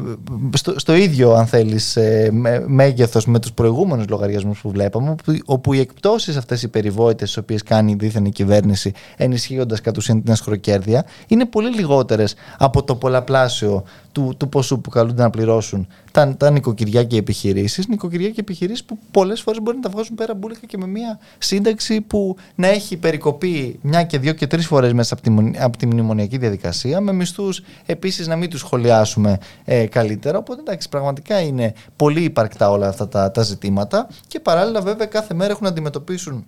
στο, 0.55 0.79
στο, 0.79 0.95
ίδιο, 0.95 1.33
αν 1.33 1.45
θέλεις, 1.45 1.95
ε, 1.95 2.29
μέγεθος 2.67 3.25
με 3.25 3.39
τους 3.39 3.51
προηγούμενους 3.53 4.07
λογαριασμούς 4.07 4.61
που 4.61 4.69
βλέπαμε, 4.69 5.15
όπου 5.45 5.73
οι 5.73 5.79
εκπτώσεις 5.79 6.37
αυτές 6.37 6.63
οι 6.63 6.67
περιβόητες, 6.67 7.27
τις 7.27 7.37
οποίες 7.37 7.63
κάνει 7.63 7.91
η 7.91 7.95
δίθεν 7.99 8.25
η 8.25 8.31
κυβέρνηση, 8.31 8.91
ενισχύοντας 9.17 9.81
κατ' 9.81 9.97
ουσίαν 9.97 10.23
την 10.23 10.31
ασχροκέρδεια, 10.31 11.05
είναι 11.27 11.45
πολύ 11.45 11.75
λιγότερες 11.75 12.35
από 12.57 12.83
το 12.83 12.95
πολλαπλάσιο 12.95 13.83
του, 14.11 14.35
του 14.37 14.49
ποσού 14.49 14.81
που 14.81 14.89
καλούνται 14.89 15.21
να 15.21 15.29
πληρώσουν 15.29 15.87
τα, 16.11 16.35
τα 16.37 16.49
νοικοκυριά 16.49 17.03
και 17.03 17.17
επιχειρήσεις. 17.17 17.87
Νοικοκυριά 17.87 18.29
και 18.29 18.39
επιχειρήσεις 18.39 18.83
που 18.83 18.97
πολλές 19.11 19.41
φορές 19.41 19.61
μπορεί 19.61 19.75
να 19.77 19.83
τα 19.83 19.89
βγάζουν 19.89 20.15
πέρα 20.15 20.33
μπουλικα 20.33 20.65
και 20.65 20.77
με 20.77 20.87
μια 20.87 21.19
σύνταξη 21.37 22.01
που 22.01 22.35
να 22.55 22.67
έχει 22.67 22.97
περικοπεί 22.97 23.79
μια 23.81 24.03
και 24.03 24.19
δύο 24.19 24.33
και 24.33 24.47
τρεις 24.47 24.65
φορές 24.67 24.93
μέσα 24.93 25.13
από 25.13 25.23
τη, 25.23 25.59
από 25.59 25.77
τη 25.77 25.85
μνημονιακή 25.85 26.37
διαδικασία, 26.37 27.01
με 27.01 27.13
μισθούς 27.13 27.61
επίσης 27.85 28.27
να 28.27 28.35
μην 28.35 28.49
τους 28.49 28.59
σχολιάσουμε 28.59 29.37
ε, 29.65 29.85
καλύτερα. 29.85 30.37
Οπότε 30.37 30.59
εντάξει, 30.59 30.89
πραγματικά 30.89 31.39
είναι 31.39 31.73
πολύ 31.95 32.23
υπαρκτά 32.23 32.69
όλα 32.69 32.87
αυτά 32.87 33.07
τα, 33.07 33.31
τα 33.31 33.41
ζητήματα 33.41 34.07
και 34.27 34.39
παράλληλα 34.39 34.81
βέβαια 34.81 35.05
κάθε 35.05 35.33
μέρα 35.33 35.51
έχουν 35.51 35.63
να 35.63 35.69
αντιμετωπίσουν 35.69 36.45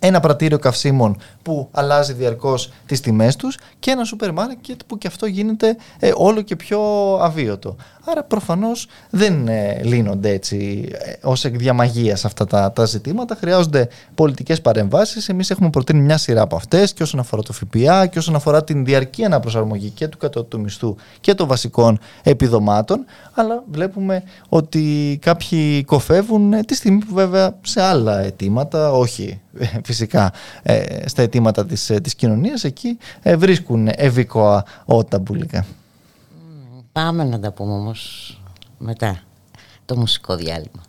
ένα 0.00 0.20
πρατήριο 0.20 0.58
καυσίμων 0.58 1.18
που 1.42 1.68
αλλάζει 1.72 2.12
διαρκώς 2.12 2.72
τις 2.86 3.00
τιμές 3.00 3.36
τους 3.36 3.58
και 3.78 3.90
ένα 3.90 4.04
σούπερ 4.04 4.32
μάρκετ 4.32 4.80
που 4.86 4.98
και 4.98 5.06
αυτό 5.06 5.26
γίνεται 5.26 5.76
ε, 5.98 6.12
όλο 6.14 6.42
και 6.42 6.56
πιο 6.56 6.80
αβίωτο. 7.20 7.76
Άρα 8.10 8.22
προφανώς 8.22 8.86
δεν 9.10 9.48
ε, 9.48 9.80
λύνονται 9.82 10.30
έτσι 10.30 10.88
ε, 10.92 11.12
ως 11.22 11.44
εκ 11.44 11.56
διαμαγείας 11.56 12.24
αυτά 12.24 12.44
τα, 12.46 12.72
τα 12.72 12.84
ζητήματα. 12.84 13.34
Χρειάζονται 13.34 13.88
πολιτικές 14.14 14.60
παρεμβάσεις. 14.60 15.28
Εμείς 15.28 15.50
έχουμε 15.50 15.70
προτείνει 15.70 16.00
μια 16.00 16.18
σειρά 16.18 16.42
από 16.42 16.56
αυτές 16.56 16.92
και 16.92 17.02
όσον 17.02 17.20
αφορά 17.20 17.42
το 17.42 17.52
ΦΠΑ 17.52 18.06
και 18.06 18.18
όσον 18.18 18.34
αφορά 18.34 18.64
την 18.64 18.84
διαρκή 18.84 19.24
αναπροσαρμογή 19.24 19.88
και 19.88 20.08
του 20.08 20.18
κατώτατου 20.18 20.60
μισθού 20.60 20.96
και 21.20 21.34
των 21.34 21.46
βασικών 21.46 21.98
επιδομάτων. 22.22 23.04
Αλλά 23.34 23.62
βλέπουμε 23.70 24.22
ότι 24.48 25.18
κάποιοι 25.22 25.84
κοφεύουν 25.84 26.52
ε, 26.52 26.62
τη 26.62 26.74
στιγμή 26.74 27.04
που 27.04 27.14
βέβαια 27.14 27.56
σε 27.60 27.82
άλλα 27.82 28.18
αιτήματα, 28.18 28.92
όχι 28.92 29.40
ε, 29.58 29.66
φυσικά 29.84 30.32
ε, 30.62 31.08
στα 31.08 31.22
αιτήματα 31.22 31.66
της, 31.66 31.92
της 32.02 32.14
κοινωνίας, 32.14 32.64
εκεί 32.64 32.98
βρίσκουν 33.36 33.88
ευήκοα 33.96 34.64
ότα 34.84 35.18
μπουλικά. 35.18 35.64
Πάμε 36.92 37.24
να 37.24 37.40
τα 37.40 37.52
πούμε 37.52 37.72
όμως 37.72 38.34
μετά 38.78 39.22
το 39.84 39.96
μουσικό 39.96 40.36
διάλειμμα. 40.36 40.82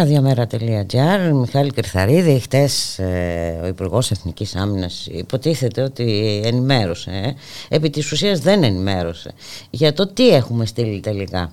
Ραδιομέρα.gr 0.00 1.32
Μιχάλη 1.32 1.70
Κρυθαρίδη 1.70 2.38
χτες 2.38 2.98
ε, 2.98 3.60
ο 3.62 3.66
Υπουργός 3.66 4.10
Εθνικής 4.10 4.56
Άμυνας 4.56 5.06
υποτίθεται 5.10 5.82
ότι 5.82 6.40
ενημέρωσε 6.44 7.10
ε. 7.10 7.34
επί 7.76 7.90
της 7.90 8.12
ουσίας 8.12 8.40
δεν 8.40 8.62
ενημέρωσε 8.62 9.32
για 9.70 9.92
το 9.92 10.06
τι 10.06 10.28
έχουμε 10.28 10.66
στείλει 10.66 11.00
τελικά 11.00 11.50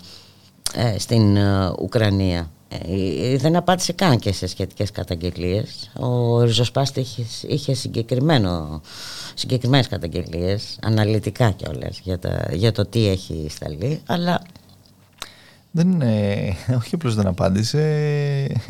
ε, 0.75 0.99
στην 0.99 1.37
Ουκρανία 1.79 2.51
δεν 3.37 3.55
απάντησε 3.55 3.93
καν 3.93 4.19
και 4.19 4.33
σε 4.33 4.47
σχετικές 4.47 4.91
καταγγελίες 4.91 5.91
ο 5.99 6.41
Ριζοσπάστη 6.41 6.99
είχε, 6.99 7.25
είχε 7.47 7.73
συγκεκριμένο 7.73 8.81
συγκεκριμένες 9.33 9.87
καταγγελίες 9.87 10.77
αναλυτικά 10.81 11.51
κιόλας 11.51 11.99
για, 12.03 12.19
για 12.51 12.71
το 12.71 12.85
τι 12.85 13.07
έχει 13.07 13.47
σταλεί 13.49 14.01
αλλά 14.05 14.41
δεν, 15.71 16.01
όχι 16.79 16.95
απλώς 16.95 17.15
δεν 17.15 17.27
απάντησε, 17.27 17.81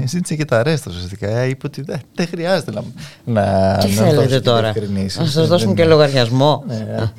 ζήτησε 0.06 0.36
και 0.36 0.46
τα 0.46 0.64
ρέστα 0.64 0.92
ουσιαστικά. 0.92 1.46
Είπε 1.46 1.66
ότι 1.68 1.82
δεν, 1.82 2.00
δεν 2.16 2.28
χρειάζεται 2.28 2.72
να. 2.72 2.84
να 3.26 3.78
Τι 3.78 3.94
να 3.94 4.04
θέλετε 4.04 4.40
τώρα, 4.40 4.74
να 5.18 5.26
σας 5.26 5.48
δώσουμε 5.48 5.74
και 5.74 5.86
λογαριασμό. 5.86 6.64
Ναι, 6.68 7.12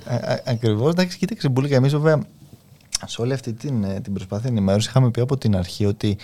Ακριβώς. 0.45 0.91
Εντάξει, 0.91 1.19
κοίταξε 1.19 1.49
πολύ. 1.49 1.75
Εμείς 1.75 1.93
βέβαια 1.93 2.23
σε 3.07 3.23
όλη 3.23 3.33
αυτή 3.33 3.53
την, 3.53 4.03
την 4.03 4.13
προσπάθεια 4.13 4.51
ενημέρωση 4.51 4.89
είχαμε 4.89 5.11
πει 5.11 5.21
από 5.21 5.37
την 5.37 5.57
αρχή 5.57 5.87
ότι 5.87 6.17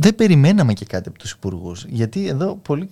δεν 0.00 0.14
περιμέναμε 0.14 0.72
και 0.72 0.84
κάτι 0.84 1.08
από 1.08 1.18
τους 1.18 1.30
υπουργούς. 1.30 1.84
Γιατί 1.88 2.26
εδώ 2.26 2.58
πολύ 2.62 2.88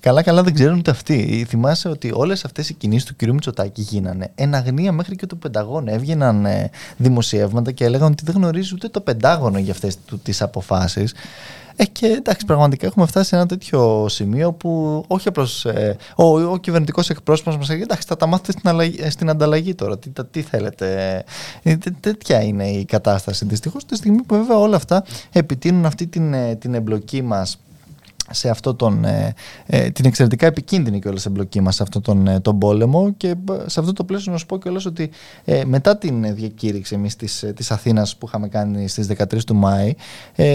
καλά-καλά 0.00 0.42
δεν 0.42 0.54
ξέρουν 0.54 0.78
ούτε 0.78 0.90
αυτοί. 0.90 1.46
Θυμάσαι 1.48 1.88
ότι 1.88 2.10
όλες 2.14 2.44
αυτές 2.44 2.68
οι 2.68 2.74
κινήσεις 2.74 3.04
του 3.04 3.16
κ. 3.16 3.22
Μητσοτάκη 3.22 3.82
γίνανε 3.82 4.30
εν 4.34 4.54
αγνία 4.54 4.92
μέχρι 4.92 5.16
και 5.16 5.26
το 5.26 5.36
Πενταγώνο. 5.36 5.92
Έβγαιναν 5.92 6.44
ε, 6.46 6.70
δημοσιεύματα 6.96 7.72
και 7.72 7.84
έλεγαν 7.84 8.12
ότι 8.12 8.24
δεν 8.24 8.34
γνωρίζεις 8.34 8.72
ούτε 8.72 8.88
το 8.88 9.00
Πεντάγωνο 9.00 9.58
για 9.58 9.72
αυτές 9.72 9.96
τις 10.22 10.42
αποφάσεις. 10.42 11.14
Ε, 11.76 11.84
και 11.84 12.06
εντάξει, 12.06 12.46
πραγματικά 12.46 12.86
έχουμε 12.86 13.06
φτάσει 13.06 13.28
σε 13.28 13.36
ένα 13.36 13.46
τέτοιο 13.46 14.06
σημείο 14.08 14.52
που 14.52 15.04
όχι 15.06 15.28
απλώς 15.28 15.64
ε, 15.64 15.96
ο, 16.16 16.24
ο 16.24 16.56
κυβερνητικός 16.56 17.10
εκπρόσωπος 17.10 17.56
μας 17.56 17.68
λέει: 17.68 17.80
Εντάξει, 17.80 18.06
θα 18.06 18.16
τα 18.16 18.26
μάθετε 18.26 18.52
στην, 18.52 18.68
αλλαγή, 18.68 19.10
στην 19.10 19.28
ανταλλαγή 19.28 19.74
τώρα. 19.74 19.98
Τι, 19.98 20.10
τι 20.30 20.42
θέλετε. 20.42 21.24
Ε, 21.62 21.76
τέτοια 22.00 22.42
είναι 22.42 22.68
η 22.68 22.84
κατάσταση. 22.84 23.44
Δυστυχώς, 23.44 23.84
τη 23.84 23.96
στιγμή 23.96 24.22
που 24.22 24.36
βέβαια 24.36 24.56
όλα 24.56 24.76
αυτά 24.76 25.04
επιτείνουν 25.32 25.86
αυτή 25.86 26.06
την, 26.06 26.34
ε, 26.34 26.54
την 26.54 26.74
εμπλοκή 26.74 27.22
μας 27.22 27.58
σε 28.30 28.48
αυτό 28.48 28.74
τον, 28.74 29.04
ε, 29.04 29.34
ε, 29.66 29.90
την 29.90 30.04
εξαιρετικά 30.04 30.46
επικίνδυνη 30.46 30.98
και 30.98 31.08
όλες 31.08 31.26
εμπλοκή 31.26 31.60
μας 31.60 31.74
σε 31.74 31.82
αυτόν 31.82 32.02
τον, 32.02 32.26
ε, 32.26 32.40
τον 32.40 32.58
πόλεμο 32.58 33.12
και 33.16 33.34
σε 33.66 33.80
αυτό 33.80 33.92
το 33.92 34.04
πλαίσιο 34.04 34.32
να 34.32 34.38
σου 34.38 34.46
πω 34.46 34.58
κιόλας 34.58 34.86
ότι 34.86 35.10
ε, 35.44 35.64
μετά 35.64 35.96
την 35.98 36.34
διακήρυξη 36.34 36.94
εμείς 36.94 37.16
της, 37.16 37.44
της 37.54 37.70
Αθήνας 37.70 38.16
που 38.16 38.26
είχαμε 38.26 38.48
κάνει 38.48 38.88
στις 38.88 39.06
13 39.06 39.44
του 39.46 39.54
Μάη 39.54 39.94
ε, 40.34 40.46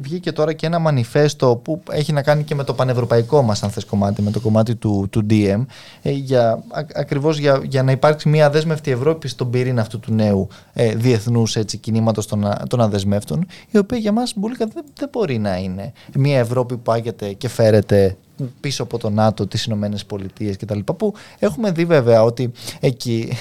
βγήκε 0.00 0.32
τώρα 0.32 0.52
και 0.52 0.66
ένα 0.66 0.78
μανιφέστο 0.78 1.60
που 1.64 1.82
έχει 1.90 2.12
να 2.12 2.22
κάνει 2.22 2.42
και 2.42 2.54
με 2.54 2.64
το 2.64 2.74
πανευρωπαϊκό 2.74 3.42
μας 3.42 3.62
αν 3.62 3.70
θες 3.70 3.84
κομμάτι, 3.84 4.22
με 4.22 4.30
το 4.30 4.40
κομμάτι 4.40 4.74
του, 4.74 5.06
του 5.10 5.26
DM 5.30 5.64
ε, 6.02 6.10
για, 6.10 6.62
ακριβώς 6.94 7.38
για, 7.38 7.60
για 7.64 7.82
να 7.82 7.90
υπάρξει 7.90 8.28
μια 8.28 8.46
αδέσμευτη 8.46 8.90
Ευρώπη 8.90 9.28
στον 9.28 9.50
πυρήνα 9.50 9.80
αυτού 9.80 9.98
του 10.00 10.12
νέου 10.12 10.48
ε, 10.72 10.94
διεθνούς 10.94 11.56
έτσι, 11.56 11.76
κινήματος 11.76 12.26
των, 12.26 12.52
των 12.68 12.80
αδεσμεύτων 12.80 13.46
η 13.70 13.78
οποία 13.78 13.98
για 13.98 14.12
μας 14.12 14.34
δεν, 14.56 14.70
δεν 14.94 15.08
μπορεί 15.12 15.38
να 15.38 15.56
είναι 15.56 15.92
μια 16.14 16.38
Ευρώπη 16.38 16.75
πάγεται 16.76 17.32
και 17.32 17.48
φέρεται 17.48 18.16
πίσω 18.60 18.82
από 18.82 18.98
το 18.98 19.10
ΝΑΤΟ, 19.10 19.46
τις 19.46 19.64
Ηνωμένες 19.64 20.04
Πολιτείες 20.04 20.56
κτλ. 20.56 20.78
Που 20.78 21.14
έχουμε 21.38 21.70
δει 21.70 21.84
βέβαια 21.84 22.22
ότι 22.22 22.52
εκεί, 22.80 23.32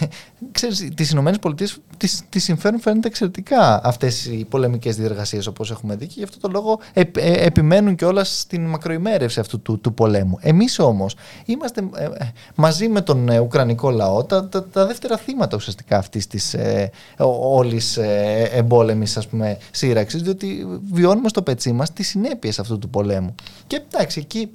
ξέρεις, 0.51 0.89
τις 0.95 1.11
Ηνωμένες 1.11 1.39
Πολιτείες 1.39 1.79
τις, 1.97 2.21
τις 2.29 2.43
συμφέρουν 2.43 2.79
φαίνεται 2.79 3.07
εξαιρετικά 3.07 3.81
αυτές 3.83 4.25
οι 4.25 4.45
πολεμικές 4.49 4.95
διεργασίες 4.95 5.47
όπως 5.47 5.71
έχουμε 5.71 5.95
δει 5.95 6.07
και 6.07 6.13
γι' 6.17 6.23
αυτό 6.23 6.39
το 6.39 6.47
λόγο 6.47 6.79
ε, 6.93 7.03
επιμένουν 7.45 7.95
και 7.95 8.05
όλα 8.05 8.23
στην 8.23 8.65
μακροημέρευση 8.65 9.39
αυτού 9.39 9.61
του, 9.61 9.79
του 9.79 9.93
πολέμου. 9.93 10.37
Εμείς 10.41 10.79
όμως 10.79 11.15
είμαστε 11.45 11.89
ε, 11.95 12.03
ε, 12.03 12.09
μαζί 12.55 12.87
με 12.87 13.01
τον 13.01 13.27
Ουκρανικό 13.27 13.89
λαό 13.89 14.23
τα, 14.23 14.49
τα, 14.71 14.85
δεύτερα 14.85 15.17
θύματα 15.17 15.55
ουσιαστικά 15.57 15.97
αυτής 15.97 16.27
της 16.27 16.53
ε, 16.53 16.91
όλης 17.39 17.97
ε, 17.97 18.49
εμπόλεμης 18.51 19.17
ας 19.17 19.27
πούμε 19.27 19.57
σύραξης 19.71 20.21
διότι 20.21 20.67
βιώνουμε 20.91 21.29
στο 21.29 21.41
πετσί 21.41 21.71
μας 21.71 21.93
τις 21.93 22.07
συνέπειες 22.07 22.59
αυτού 22.59 22.79
του 22.79 22.89
πολέμου. 22.89 23.35
Και 23.67 23.81
εντάξει 23.91 24.19
εκεί 24.19 24.49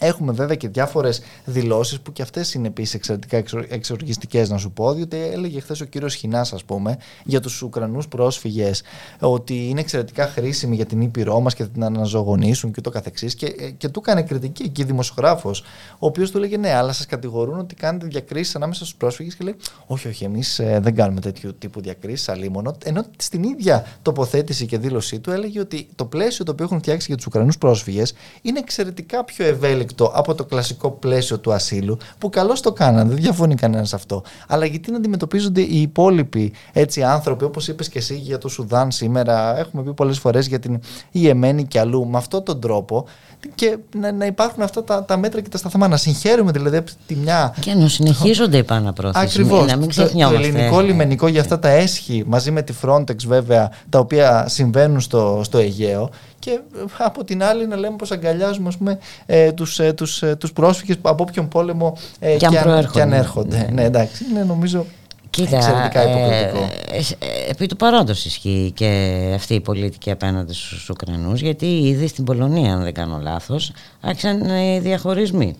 Έχουμε 0.00 0.32
βέβαια 0.32 0.56
και 0.56 0.68
διάφορες 0.68 1.22
δηλώσεις 1.44 2.00
που 2.00 2.12
και 2.12 2.22
αυτές 2.22 2.54
είναι 2.54 2.66
επίσης 2.66 2.94
εξαιρετικά 2.94 3.44
εξοργιστικές, 3.68 4.50
να 4.50 4.58
σου 4.58 4.72
πω. 4.72 4.92
Διότι 4.92 5.16
έλεγε 5.16 5.60
χθες 5.60 5.80
ο 5.80 5.84
κύριος 5.84 6.14
Χινάς, 6.14 6.52
ας 6.52 6.64
πούμε, 6.64 6.96
για 7.24 7.40
τους 7.40 7.62
Ουκρανούς 7.62 8.08
πρόσφυγες, 8.08 8.82
ότι 9.20 9.68
είναι 9.68 9.80
εξαιρετικά 9.80 10.26
χρήσιμοι 10.26 10.76
για 10.76 10.86
την 10.86 11.00
ήπειρό 11.00 11.40
μας 11.40 11.54
και 11.54 11.64
την 11.64 11.84
αναζωογονήσουν 11.84 12.72
και 12.72 12.80
το 12.80 12.90
καθεξής. 12.90 13.34
Και, 13.34 13.48
και 13.76 13.88
του 13.88 14.00
έκανε 14.04 14.22
κριτική 14.22 14.62
εκεί 14.62 14.84
δημοσιογράφος, 14.84 15.60
ο 15.98 16.06
οποίος 16.06 16.30
του 16.30 16.36
έλεγε 16.36 16.56
Ναι, 16.56 16.74
αλλά 16.74 16.92
σας 16.92 17.06
κατηγορούν 17.06 17.58
ότι 17.58 17.74
κάνετε 17.74 18.06
διακρίσεις 18.06 18.56
ανάμεσα 18.56 18.84
στους 18.84 18.96
πρόσφυγες. 18.96 19.34
Και 19.34 19.44
λέει 19.44 19.56
Όχι, 19.86 20.08
όχι, 20.08 20.24
εμείς 20.24 20.58
ε, 20.58 20.78
δεν 20.82 20.94
κάνουμε 20.94 21.20
τέτοιου 21.20 21.54
τύπου 21.58 21.80
διακρίσεις, 21.80 22.28
αλίμονο. 22.28 22.76
Ενώ 22.84 23.04
στην 23.16 23.42
ίδια 23.42 23.86
τοποθέτηση 24.02 24.66
και 24.66 24.78
δήλωσή 24.78 25.20
του 25.20 25.30
έλεγε 25.30 25.60
ότι 25.60 25.88
το 25.94 26.04
πλαίσιο 26.04 26.44
το 26.44 26.52
οποίο 26.52 26.64
έχουν 26.64 26.78
φτιάξει 26.78 27.06
για 27.06 27.16
τους 27.16 27.26
Ουκρανούς 27.26 27.58
πρόσφυγες 27.58 28.12
είναι 28.42 28.58
εξαιρετικά 28.58 29.24
πιο 29.24 29.44
ευέλικτο 29.44 29.81
ευέλικτο 29.82 30.12
από 30.14 30.34
το 30.34 30.44
κλασικό 30.44 30.90
πλαίσιο 30.90 31.38
του 31.38 31.52
ασύλου, 31.52 31.96
που 32.18 32.28
καλώς 32.30 32.60
το 32.60 32.72
κάνανε, 32.72 33.08
δεν 33.08 33.16
διαφωνεί 33.16 33.54
κανένας 33.54 33.94
αυτό. 33.94 34.22
Αλλά 34.48 34.66
γιατί 34.66 34.90
να 34.90 34.96
αντιμετωπίζονται 34.96 35.60
οι 35.60 35.80
υπόλοιποι 35.80 36.52
έτσι, 36.72 37.02
άνθρωποι, 37.02 37.44
όπως 37.44 37.68
είπες 37.68 37.88
και 37.88 37.98
εσύ 37.98 38.14
για 38.14 38.38
το 38.38 38.48
Σουδάν 38.48 38.90
σήμερα, 38.90 39.58
έχουμε 39.58 39.82
πει 39.82 39.94
πολλές 39.94 40.18
φορές 40.18 40.46
για 40.46 40.58
την 40.58 40.80
Ιεμένη 41.10 41.64
και 41.64 41.78
αλλού, 41.78 42.06
με 42.06 42.18
αυτόν 42.18 42.44
τον 42.44 42.60
τρόπο 42.60 43.06
και 43.54 43.78
να, 43.96 44.12
να 44.12 44.26
υπάρχουν 44.26 44.62
αυτά 44.62 44.84
τα, 44.84 45.04
τα 45.04 45.16
μέτρα 45.16 45.40
και 45.40 45.48
τα 45.48 45.58
σταθμά. 45.58 45.88
Να 45.88 45.96
συγχαίρουμε 45.96 46.52
δηλαδή 46.52 46.76
από 46.76 46.90
τη 47.06 47.14
μια. 47.14 47.54
Και 47.60 47.74
να 47.74 47.88
συνεχίζονται 47.88 48.56
οι 48.56 48.64
παναπρόθεση. 48.64 49.24
Ακριβώ. 49.24 49.64
Να 49.64 49.76
μην 49.76 49.94
το, 49.94 50.08
το 50.08 50.34
ελληνικό 50.34 50.80
λιμενικό 50.80 51.26
για 51.26 51.40
αυτά 51.40 51.58
τα 51.58 51.68
έσχη 51.68 52.24
μαζί 52.26 52.50
με 52.50 52.62
τη 52.62 52.72
Frontex 52.82 53.16
βέβαια, 53.26 53.70
τα 53.88 53.98
οποία 53.98 54.48
συμβαίνουν 54.48 55.00
στο, 55.00 55.40
στο 55.44 55.58
Αιγαίο. 55.58 56.10
Και 56.42 56.60
από 56.98 57.24
την 57.24 57.42
άλλη 57.42 57.66
να 57.66 57.76
λέμε 57.76 57.96
πως 57.96 58.10
αγκαλιάζουμε 58.10 58.68
ας 58.68 58.76
πούμε, 58.76 58.98
ε, 59.26 59.52
τους, 59.52 59.78
ε, 59.78 59.92
τους, 59.92 60.22
ε, 60.22 60.36
τους 60.36 60.52
πρόσφυγες 60.52 60.96
από 61.02 61.24
όποιον 61.28 61.48
πόλεμο 61.48 61.96
ε, 62.18 62.36
και, 62.36 62.46
αν, 62.46 62.90
και 62.92 63.00
αν 63.00 63.12
έρχονται. 63.12 63.56
Ναι, 63.56 63.68
ναι 63.72 63.84
εντάξει, 63.84 64.24
είναι 64.30 64.44
νομίζω 64.44 64.86
Κοίτα, 65.30 65.56
εξαιρετικά 65.56 66.02
υποκριτικό. 66.02 66.68
Ε, 66.90 66.98
ε, 66.98 67.50
επί 67.50 67.66
του 67.66 67.76
παρόντος 67.76 68.24
ισχύει 68.24 68.72
και 68.74 69.32
αυτή 69.34 69.54
η 69.54 69.60
πολιτική 69.60 70.10
απέναντι 70.10 70.52
στους 70.52 70.88
Ουκρανούς 70.88 71.40
γιατί 71.40 71.66
ήδη 71.66 72.06
στην 72.06 72.24
Πολωνία 72.24 72.72
αν 72.74 72.82
δεν 72.82 72.94
κάνω 72.94 73.18
λάθος 73.22 73.72
άρχισαν 74.00 74.40
οι 74.40 74.80
διαχωρισμοί 74.80 75.56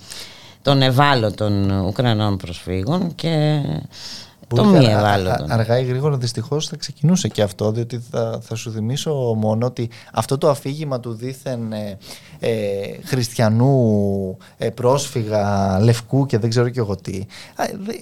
των 0.62 0.82
ευάλωτων 0.82 1.70
Ουκρανών 1.70 2.36
προσφύγων 2.36 3.14
και 3.14 3.60
το 4.54 4.64
μη 4.64 4.84
ευάλωτο. 4.84 5.46
Αργά 5.48 5.78
ή 5.78 5.84
γρήγορα 5.84 6.16
δυστυχώς 6.16 6.68
θα 6.68 6.76
ξεκινούσε 6.76 7.28
και 7.28 7.42
αυτό, 7.42 7.72
διότι 7.72 8.02
θα, 8.10 8.38
θα 8.42 8.54
σου 8.54 8.70
θυμίσω 8.70 9.12
μόνο 9.36 9.66
ότι 9.66 9.90
αυτό 10.12 10.38
το 10.38 10.48
αφήγημα 10.48 11.00
του 11.00 11.12
δίθεν 11.12 11.72
ε, 11.72 11.98
ε 12.40 12.50
χριστιανού 13.04 14.36
ε, 14.58 14.70
πρόσφυγα 14.70 15.78
λευκού 15.80 16.26
και 16.26 16.38
δεν 16.38 16.50
ξέρω 16.50 16.68
και 16.68 16.80
εγώ 16.80 16.96
τι, 16.96 17.26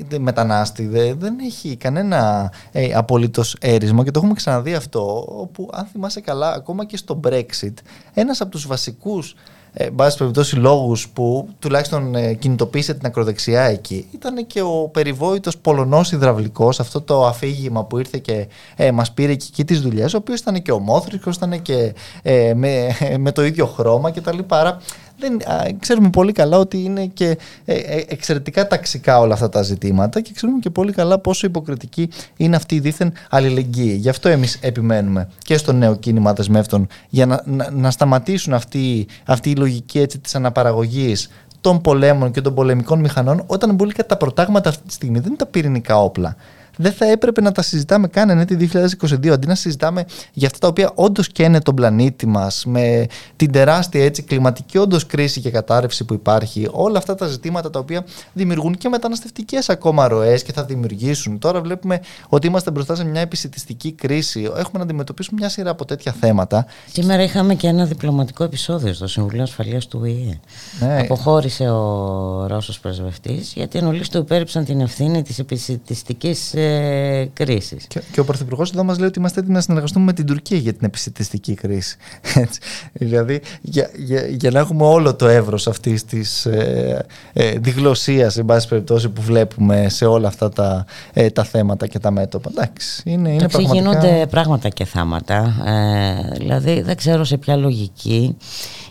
δε, 0.09 0.19
μετανάστη, 0.19 0.87
δε, 0.87 1.15
δεν 1.15 1.39
έχει 1.39 1.77
κανένα 1.77 2.53
ε, 2.73 2.93
απολύτως 2.95 3.57
έρισμα 3.61 4.05
και 4.05 4.11
το 4.11 4.19
έχουμε 4.19 4.35
ξαναδεί 4.35 4.75
αυτό, 4.75 5.27
όπου 5.29 5.69
αν 5.73 5.87
θυμάσαι 5.93 6.21
καλά, 6.21 6.53
ακόμα 6.53 6.85
και 6.85 6.97
στο 6.97 7.21
Brexit, 7.25 7.75
ένας 8.15 8.41
από 8.41 8.51
τους 8.51 8.67
βασικούς 8.67 9.35
ε, 9.73 9.89
πάση 9.89 10.17
περιπτώσει 10.17 10.57
λόγους 10.57 11.09
που 11.09 11.49
τουλάχιστον 11.59 12.15
ε, 12.15 12.35
κινητοποίησε 12.35 12.95
την 12.95 13.07
ακροδεξιά 13.07 13.63
εκεί 13.63 14.07
ήταν 14.15 14.47
και 14.47 14.63
ο 14.63 14.89
περιβόητος 14.93 15.59
Πολωνός 15.59 16.13
υδραυλικός 16.13 16.81
αυτό 16.81 17.01
το 17.01 17.27
αφήγημα 17.27 17.85
που 17.85 17.99
ήρθε 17.99 18.19
και 18.19 18.49
ε, 18.77 18.93
μας 18.93 19.13
πήρε 19.13 19.35
και 19.35 19.47
εκεί 19.49 19.65
τις 19.65 19.81
δουλειές 19.81 20.15
ο 20.15 20.17
οποίος 20.17 20.41
ήταν 20.41 20.63
και 20.63 20.73
ομόθρικος, 20.73 21.37
ήταν 21.37 21.63
και 21.63 21.95
ε, 22.23 22.55
με, 22.55 22.97
με 23.19 23.33
το 23.33 23.45
ίδιο 23.45 23.67
χρώμα 23.67 24.11
κτλ. 24.11 24.39
Άρα 24.49 24.81
δεν, 25.21 25.41
ξέρουμε 25.79 26.11
πολύ 26.11 26.33
καλά 26.33 26.59
ότι 26.59 26.83
είναι 26.83 27.07
και 27.07 27.39
ε, 27.65 27.75
ε, 27.75 28.05
εξαιρετικά 28.09 28.67
ταξικά 28.67 29.19
όλα 29.19 29.35
αυτά 29.35 29.49
τα 29.49 29.63
ζητήματα 29.63 30.21
και 30.21 30.33
ξέρουμε 30.35 30.59
και 30.59 30.71
πολύ 30.71 30.93
καλά 30.93 31.19
πόσο 31.19 31.47
υποκριτική 31.47 32.09
είναι 32.37 32.57
αυτή 32.57 32.75
η 32.75 32.81
δίθεν 32.81 33.13
αλληλεγγύη. 33.31 33.97
Γι' 34.01 34.09
αυτό 34.09 34.29
εμείς 34.29 34.59
επιμένουμε 34.61 35.29
και 35.39 35.57
στο 35.57 35.73
νέο 35.73 35.97
κίνημα 35.97 36.33
δεσμεύτων 36.33 36.87
για 37.09 37.27
να, 37.27 37.43
να, 37.73 37.91
σταματήσουν 37.91 38.55
αυτή, 38.55 39.07
αυτή 39.25 39.51
η 39.51 39.57
λογική 39.57 39.99
έτσι, 39.99 40.19
της 40.19 40.35
αναπαραγωγής 40.35 41.31
των 41.61 41.81
πολέμων 41.81 42.31
και 42.31 42.41
των 42.41 42.55
πολεμικών 42.55 43.01
μηχανών 43.01 43.43
όταν 43.47 43.75
μπορεί 43.75 43.93
τα 44.07 44.17
προτάγματα 44.17 44.69
αυτή 44.69 44.87
τη 44.87 44.93
στιγμή 44.93 45.19
δεν 45.19 45.29
είναι 45.29 45.37
τα 45.37 45.47
πυρηνικά 45.47 46.03
όπλα 46.03 46.37
δεν 46.81 46.93
θα 46.93 47.07
έπρεπε 47.07 47.41
να 47.41 47.53
τα 47.53 47.63
συζητάμε 47.63 48.09
καν 48.09 48.31
εν 48.31 48.47
2022 48.49 49.29
αντί 49.29 49.47
να 49.47 49.55
συζητάμε 49.55 50.05
για 50.33 50.47
αυτά 50.47 50.59
τα 50.59 50.67
οποία 50.67 50.91
όντως 50.95 51.29
καίνε 51.29 51.61
τον 51.61 51.75
πλανήτη 51.75 52.27
μας 52.27 52.65
με 52.67 53.07
την 53.37 53.53
τεράστια 53.53 54.05
έτσι, 54.05 54.23
κλιματική 54.23 54.79
όντως 54.79 55.07
κρίση 55.07 55.41
και 55.41 55.51
κατάρρευση 55.51 56.05
που 56.05 56.15
υπάρχει, 56.15 56.69
όλα 56.71 56.99
αυτά 56.99 57.15
τα 57.15 57.27
ζητήματα 57.27 57.71
τα 57.71 57.79
οποία 57.79 58.05
δημιουργούν 58.33 58.77
και 58.77 58.89
μεταναστευτικές 58.89 59.69
ακόμα 59.69 60.09
ροές 60.09 60.43
και 60.43 60.53
θα 60.53 60.65
δημιουργήσουν. 60.65 61.39
Τώρα 61.39 61.61
βλέπουμε 61.61 62.01
ότι 62.29 62.47
είμαστε 62.47 62.71
μπροστά 62.71 62.95
σε 62.95 63.05
μια 63.05 63.21
επισητιστική 63.21 63.93
κρίση. 63.93 64.43
Έχουμε 64.43 64.79
να 64.79 64.83
αντιμετωπίσουμε 64.83 65.41
μια 65.41 65.49
σειρά 65.49 65.71
από 65.71 65.85
τέτοια 65.85 66.13
θέματα. 66.13 66.67
Σήμερα 66.93 67.23
είχαμε 67.23 67.55
και 67.55 67.67
ένα 67.67 67.85
διπλωματικό 67.85 68.45
επεισόδιο 68.45 68.93
στο 68.93 69.07
Συμβουλίο 69.07 69.43
Ασφαλείας 69.43 69.87
του 69.87 69.99
ΟΗΕ. 70.03 70.41
Ναι. 70.81 70.99
Αποχώρησε 71.01 71.71
ο 71.71 72.47
Ρώσος 72.47 72.81
πρεσβευτής 72.81 73.53
γιατί 73.57 73.79
ενολί 73.79 74.09
του 74.09 74.19
υπέριψαν 74.19 74.65
την 74.65 74.81
ευθύνη 74.81 75.23
της 75.23 75.39
επισητιστικής 75.39 76.55
ε, 76.71 77.31
κρίση. 77.33 77.77
Και, 77.89 78.01
και 78.13 78.21
ο 78.21 78.25
Πρωθυπουργός 78.25 78.71
εδώ 78.71 78.85
μας 78.85 78.99
λέει 78.99 79.09
ότι 79.09 79.19
είμαστε 79.19 79.41
έτοιμοι 79.41 79.55
να 79.55 79.61
συνεργαστούμε 79.61 80.05
με 80.05 80.13
την 80.13 80.27
Τουρκία 80.27 80.59
για 80.59 80.73
την 80.73 80.87
επιστημιστική 80.87 81.55
κρίση. 81.55 81.97
Έτσι. 82.35 82.61
Δηλαδή, 82.93 83.41
για, 83.61 83.91
για, 83.97 84.27
για, 84.27 84.51
να 84.51 84.59
έχουμε 84.59 84.85
όλο 84.85 85.15
το 85.15 85.27
εύρος 85.27 85.67
αυτής 85.67 86.05
της 86.05 86.47
ε, 86.47 87.07
ε, 87.33 87.51
διγλωσίας, 87.51 88.37
εν 88.37 88.45
πάση 88.45 88.69
περιπτώσει, 88.69 89.09
που 89.09 89.23
βλέπουμε 89.23 89.89
σε 89.89 90.05
όλα 90.05 90.29
αυτά 90.29 90.49
τα, 90.49 90.85
ε, 91.13 91.31
τα 91.31 91.45
θέματα 91.45 91.87
και 91.87 91.99
τα 91.99 92.11
μέτωπα. 92.11 92.51
Εντάξει, 92.53 93.03
είναι, 93.05 93.29
είναι 93.29 93.49
πραγματικά... 93.49 93.75
Γίνονται 93.75 94.27
πράγματα 94.31 94.69
και 94.69 94.85
θάματα. 94.85 95.55
Ε, 95.67 96.37
δηλαδή, 96.37 96.81
δεν 96.81 96.97
ξέρω 96.97 97.25
σε 97.25 97.37
ποια 97.37 97.57
λογική 97.57 98.37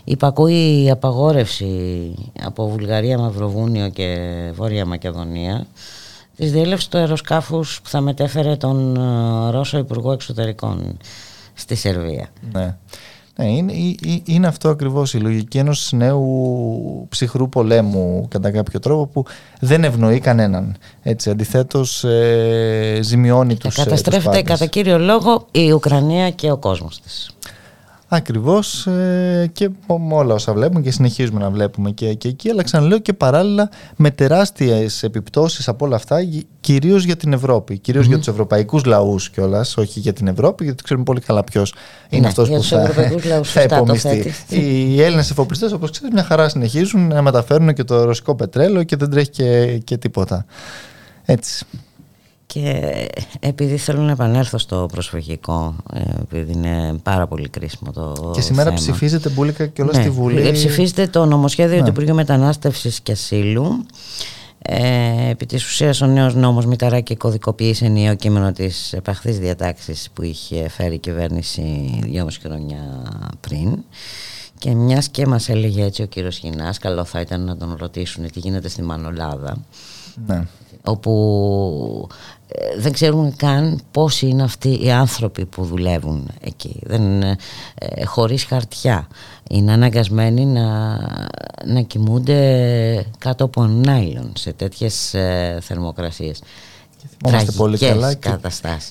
υπακούει 0.04 0.84
η 0.84 0.90
απαγόρευση 0.90 2.14
από 2.42 2.68
Βουλγαρία, 2.68 3.18
Μαυροβούνιο 3.18 3.88
και 3.88 4.16
Βόρεια 4.54 4.86
Μακεδονία 4.86 5.66
τη 6.40 6.46
διέλευση 6.46 6.90
του 6.90 6.98
αεροσκάφου 6.98 7.58
που 7.58 7.88
θα 7.88 8.00
μετέφερε 8.00 8.56
τον 8.56 8.96
ε, 8.96 9.50
Ρώσο 9.50 9.78
Υπουργό 9.78 10.12
Εξωτερικών 10.12 10.96
στη 11.54 11.74
Σερβία. 11.74 12.28
Ναι. 12.52 12.76
Ναι, 13.36 13.46
είναι, 13.46 13.72
είναι 14.24 14.46
αυτό 14.46 14.68
ακριβώς 14.68 15.14
η 15.14 15.18
λογική 15.18 15.58
ενός 15.58 15.92
νέου 15.92 17.06
ψυχρού 17.08 17.48
πολέμου 17.48 18.26
κατά 18.28 18.50
κάποιο 18.50 18.80
τρόπο 18.80 19.06
που 19.06 19.24
δεν 19.60 19.84
ευνοεί 19.84 20.18
κανέναν. 20.20 20.76
Έτσι, 21.02 21.30
αντιθέτως 21.30 22.04
ε, 22.04 22.98
ζημιώνει 23.02 23.56
τους 23.56 23.78
ε, 23.78 23.82
Καταστρέφεται 23.82 24.42
κατά 24.42 24.66
κύριο 24.66 24.98
λόγο 24.98 25.46
η 25.50 25.72
Ουκρανία 25.72 26.30
και 26.30 26.50
ο 26.50 26.56
κόσμος 26.56 27.00
της. 27.00 27.30
Ακριβώς 28.12 28.86
ε, 28.86 29.50
και 29.52 29.68
με 29.86 30.14
όλα 30.14 30.34
όσα 30.34 30.52
βλέπουμε 30.52 30.80
και 30.80 30.90
συνεχίζουμε 30.90 31.40
να 31.40 31.50
βλέπουμε 31.50 31.90
και, 31.90 32.14
και 32.14 32.28
εκεί 32.28 32.50
αλλά 32.50 32.62
ξαναλέω 32.62 32.98
και 32.98 33.12
παράλληλα 33.12 33.70
με 33.96 34.10
τεράστιες 34.10 35.02
επιπτώσεις 35.02 35.68
από 35.68 35.86
όλα 35.86 35.96
αυτά 35.96 36.16
κυρίως 36.60 37.04
για 37.04 37.16
την 37.16 37.32
Ευρώπη, 37.32 37.78
κυρίως 37.78 38.06
για 38.06 38.16
τους 38.16 38.28
ευρωπαϊκούς 38.28 38.84
λαούς 38.84 39.30
κιόλας, 39.30 39.76
όχι 39.76 40.00
για 40.00 40.12
την 40.12 40.26
Ευρώπη 40.26 40.64
γιατί 40.64 40.82
ξέρουμε 40.82 41.04
πολύ 41.04 41.20
καλά 41.20 41.44
ποιος 41.44 41.74
είναι 42.08 42.20
ναι, 42.20 42.28
αυτός 42.28 42.48
που 42.48 42.62
θα, 42.62 43.42
θα 43.42 43.62
υπομειστεί. 43.62 44.32
Οι 44.48 45.02
Έλληνες 45.02 45.30
εφοπλιστές 45.30 45.72
όπως 45.72 45.90
ξέρετε 45.90 46.14
μια 46.14 46.24
χαρά 46.24 46.48
συνεχίζουν 46.48 47.06
να 47.06 47.22
μεταφέρουν 47.22 47.74
και 47.74 47.84
το 47.84 48.04
ρωσικό 48.04 48.34
πετρέλαιο 48.34 48.82
και 48.82 48.96
δεν 48.96 49.10
τρέχει 49.10 49.30
και, 49.30 49.78
και 49.84 49.96
τίποτα. 49.96 50.44
Έτσι. 51.24 51.66
Και 52.52 53.08
επειδή 53.40 53.76
θέλω 53.76 54.00
να 54.00 54.10
επανέλθω 54.10 54.58
στο 54.58 54.88
προσφυγικό, 54.92 55.74
ε, 55.92 56.00
επειδή 56.20 56.52
είναι 56.52 56.94
πάρα 57.02 57.26
πολύ 57.26 57.48
κρίσιμο 57.48 57.92
το 57.92 58.30
Και 58.34 58.40
σήμερα 58.40 58.64
θέμα. 58.64 58.80
ψηφίζεται 58.80 59.28
μπουλικα 59.28 59.66
και 59.66 59.82
όλα 59.82 59.90
ναι, 59.94 60.00
στη 60.00 60.10
Βουλή. 60.10 60.46
Ε, 60.46 60.50
ψηφίζεται 60.50 61.06
το 61.06 61.26
νομοσχέδιο 61.26 61.76
ναι. 61.76 61.82
του 61.82 61.88
Υπουργείου 61.88 62.14
Μετανάστευσης 62.14 63.00
και 63.00 63.12
Ασύλου. 63.12 63.86
Ε, 64.62 65.30
επί 65.30 65.46
της 65.46 65.64
ουσίας 65.64 66.00
ο 66.00 66.06
νέος 66.06 66.34
νόμος 66.34 66.66
Μηταράκη 66.66 67.16
κωδικοποίησε 67.16 67.84
ενιαίο 67.84 68.14
κείμενο 68.14 68.52
της 68.52 68.92
επαχθής 68.92 69.38
διατάξης 69.38 70.08
που 70.14 70.22
είχε 70.22 70.68
φέρει 70.68 70.94
η 70.94 70.98
κυβέρνηση 70.98 71.98
δυόμιση 72.02 72.40
χρόνια 72.40 72.78
πριν. 73.40 73.78
Και 74.58 74.74
μιας 74.74 75.08
και 75.08 75.26
μας 75.26 75.48
έλεγε 75.48 75.84
έτσι 75.84 76.02
ο 76.02 76.06
κύριος 76.06 76.36
Χινάς, 76.38 76.78
καλό 76.78 77.04
θα 77.04 77.20
ήταν 77.20 77.44
να 77.44 77.56
τον 77.56 77.76
ρωτήσουν 77.78 78.30
τι 78.30 78.38
γίνεται 78.38 78.68
στη 78.68 78.82
Μανολάδα. 78.82 79.56
Ναι. 80.26 80.46
Όπου 80.84 82.08
ε, 82.10 82.39
δεν 82.78 82.92
ξέρουν 82.92 83.36
καν 83.36 83.80
πόσοι 83.90 84.26
είναι 84.26 84.42
αυτοί 84.42 84.84
οι 84.84 84.90
άνθρωποι 84.90 85.44
που 85.46 85.64
δουλεύουν 85.64 86.28
εκεί. 86.40 86.80
Δεν, 86.82 87.22
ε, 87.22 87.36
χωρίς 88.04 88.44
χαρτιά. 88.44 89.08
Είναι 89.50 89.72
αναγκασμένοι 89.72 90.46
να, 90.46 90.98
να 91.64 91.80
κοιμούνται 91.80 93.06
κάτω 93.18 93.44
από 93.44 93.66
νάιλον 93.66 94.32
σε 94.36 94.52
τέτοιες 94.52 95.14
ε, 95.14 95.58
θερμοκρασίες 95.62 96.40
Θυμόμαστε 97.18 97.52
πολύ 97.52 97.78
καλά 97.78 98.14
και, 98.14 98.36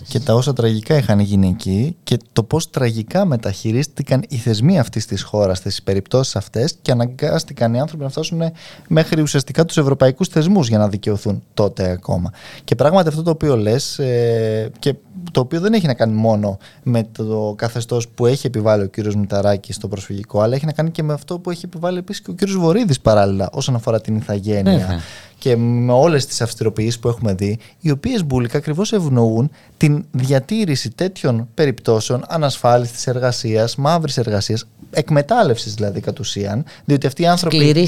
και 0.07 0.19
τα 0.19 0.33
όσα 0.33 0.53
τραγικά 0.53 0.97
είχαν 0.97 1.19
γίνει 1.19 1.47
εκεί 1.47 1.95
και 2.03 2.17
το 2.33 2.43
πώς 2.43 2.69
τραγικά 2.69 3.25
μεταχειρίστηκαν 3.25 4.23
οι 4.29 4.35
θεσμοί 4.35 4.79
αυτής 4.79 5.05
της 5.05 5.21
χώρας 5.21 5.57
στις 5.57 5.83
περιπτώσεις 5.83 6.35
αυτές 6.35 6.75
και 6.81 6.91
αναγκάστηκαν 6.91 7.73
οι 7.73 7.79
άνθρωποι 7.79 8.03
να 8.03 8.09
φτάσουν 8.09 8.41
μέχρι 8.87 9.21
ουσιαστικά 9.21 9.65
τους 9.65 9.77
ευρωπαϊκούς 9.77 10.27
θεσμούς 10.27 10.67
για 10.67 10.77
να 10.77 10.89
δικαιωθούν 10.89 11.43
τότε 11.53 11.89
ακόμα. 11.89 12.31
Και 12.63 12.75
πράγματι 12.75 13.07
αυτό 13.07 13.23
το 13.23 13.29
οποίο 13.29 13.57
λες 13.57 13.99
ε, 13.99 14.71
και 14.79 14.95
το 15.31 15.39
οποίο 15.39 15.59
δεν 15.59 15.73
έχει 15.73 15.87
να 15.87 15.93
κάνει 15.93 16.13
μόνο 16.13 16.57
με 16.83 17.07
το 17.11 17.53
καθεστώς 17.57 18.07
που 18.07 18.25
έχει 18.25 18.47
επιβάλει 18.47 18.83
ο 18.83 18.87
κύριος 18.87 19.15
Μηταράκης 19.15 19.75
στο 19.75 19.87
προσφυγικό 19.87 20.41
αλλά 20.41 20.55
έχει 20.55 20.65
να 20.65 20.71
κάνει 20.71 20.91
και 20.91 21.03
με 21.03 21.13
αυτό 21.13 21.39
που 21.39 21.49
έχει 21.49 21.65
επιβάλει 21.65 21.97
επίσης 21.97 22.21
και 22.21 22.31
ο 22.31 22.33
κύριος 22.33 22.57
Βορύδης 22.57 22.99
παράλληλα 22.99 23.49
όσον 23.51 23.75
αφορά 23.75 24.01
την 24.01 24.15
ηθαγένεια 24.15 25.01
και 25.39 25.58
με 25.58 25.91
όλες 25.91 26.25
τις 26.25 26.41
αυστηροποιήσεις 26.41 26.99
που 26.99 27.08
έχουμε 27.08 27.34
δει, 27.34 27.60
οι 27.80 27.91
οποίες 27.91 28.25
μπουλικά 28.25 28.58
ακριβώς 28.58 28.93
ευνοούν 28.93 29.52
την 29.78 30.06
διατήρηση 30.12 30.89
τέτοιων 30.89 31.47
περιπτώσεων 31.54 32.23
ανασφάλιστης 32.28 33.08
εργασίας, 33.08 33.75
μαύρης 33.75 34.17
εργασίας, 34.17 34.67
εκμετάλλευσης 34.91 35.73
δηλαδή 35.73 35.99
κατ' 35.99 36.19
ουσίαν, 36.19 36.63
διότι 36.86 37.08
αυτοί 37.08 37.21
οι 37.21 37.28
άνθρωποι 37.28 37.88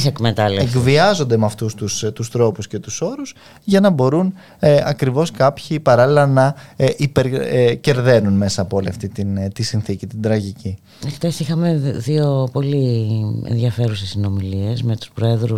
εκβιάζονται 0.60 1.38
με 1.38 1.46
αυτούς 1.46 1.76
τους 1.76 2.06
τους 2.14 2.30
τρόπους 2.30 2.68
και 2.68 2.80
τους 2.80 3.02
όρους 3.02 3.34
για 3.64 3.80
να 3.80 3.90
μπορούν 3.90 4.34
ε, 4.60 4.82
ακριβώς 4.86 5.32
κάποιοι 5.32 5.80
παράλληλα 5.80 6.28
να 6.28 6.56
ε, 6.76 6.88
υπερκερδένουν 6.98 8.34
ε, 8.34 8.38
μέσα 8.38 8.62
από 8.62 8.78
όλη 8.78 8.88
αυτή 8.88 9.10
την, 9.10 9.38
ε, 9.38 9.48
τη 9.48 9.64
συνθήκη, 9.64 10.08
την 10.08 10.22
τραγική. 10.22 10.78
Χθες 11.08 11.40
είχαμε 11.40 11.74
δύο 11.96 12.50
πολύ 12.52 13.10
ενδιαφέρουσες 13.46 14.10
συνομιλίες 14.10 14.84
με 14.84 14.98
τους 14.98 15.10
προέδρου 15.14 15.58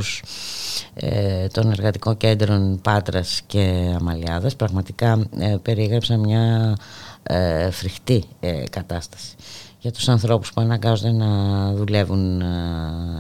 ε, 0.94 1.48
των 1.48 1.72
εργατικών 1.72 2.18
κέντρων 2.18 2.80
Πάτρας 2.82 3.42
και 3.46 3.94
Αμαλιάδας. 4.00 4.56
Πραγματικά 4.56 5.28
ε, 5.40 5.56
περιέγραψα 5.62 6.18
μια 6.18 6.76
ε, 7.24 7.70
φρικτή 7.72 8.24
ε, 8.40 8.64
κατάσταση 8.70 9.36
για 9.84 9.92
τους 9.92 10.10
ανθρώπους 10.10 10.54
που 10.54 10.62
αναγκάζονται 10.62 11.12
να 11.12 11.72
δουλεύουν 11.74 12.42
ε, 12.42 12.48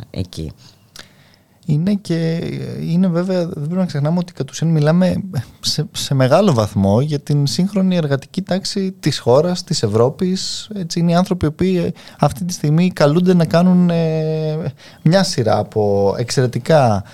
εκεί. 0.10 0.52
Είναι 1.66 1.94
και 1.94 2.42
είναι 2.82 3.08
βέβαια, 3.08 3.46
δεν 3.46 3.54
πρέπει 3.54 3.74
να 3.74 3.86
ξεχνάμε 3.86 4.20
ότι 4.20 4.34
κατ' 4.34 4.50
ουσίαν 4.50 4.72
μιλάμε 4.72 5.24
σε, 5.60 5.86
σε, 5.92 6.14
μεγάλο 6.14 6.54
βαθμό 6.54 7.02
για 7.02 7.20
την 7.20 7.48
σύγχρονη 7.48 7.96
εργατική 7.96 8.42
τάξη 8.42 8.92
της 9.00 9.20
χώρας, 9.20 9.64
της 9.64 9.84
Ευρώπης. 9.84 10.70
Έτσι 10.76 11.00
είναι 11.00 11.12
οι 11.12 11.16
άνθρωποι 11.16 11.52
που 11.52 11.94
αυτή 12.20 12.44
τη 12.44 12.54
στιγμή 12.54 12.92
καλούνται 12.92 13.34
να 13.34 13.46
κάνουν 13.46 13.92
μια 15.02 15.24
σειρά 15.24 15.58
από 15.58 16.16
εξαιρετικά 16.18 16.96
ε, 16.96 17.10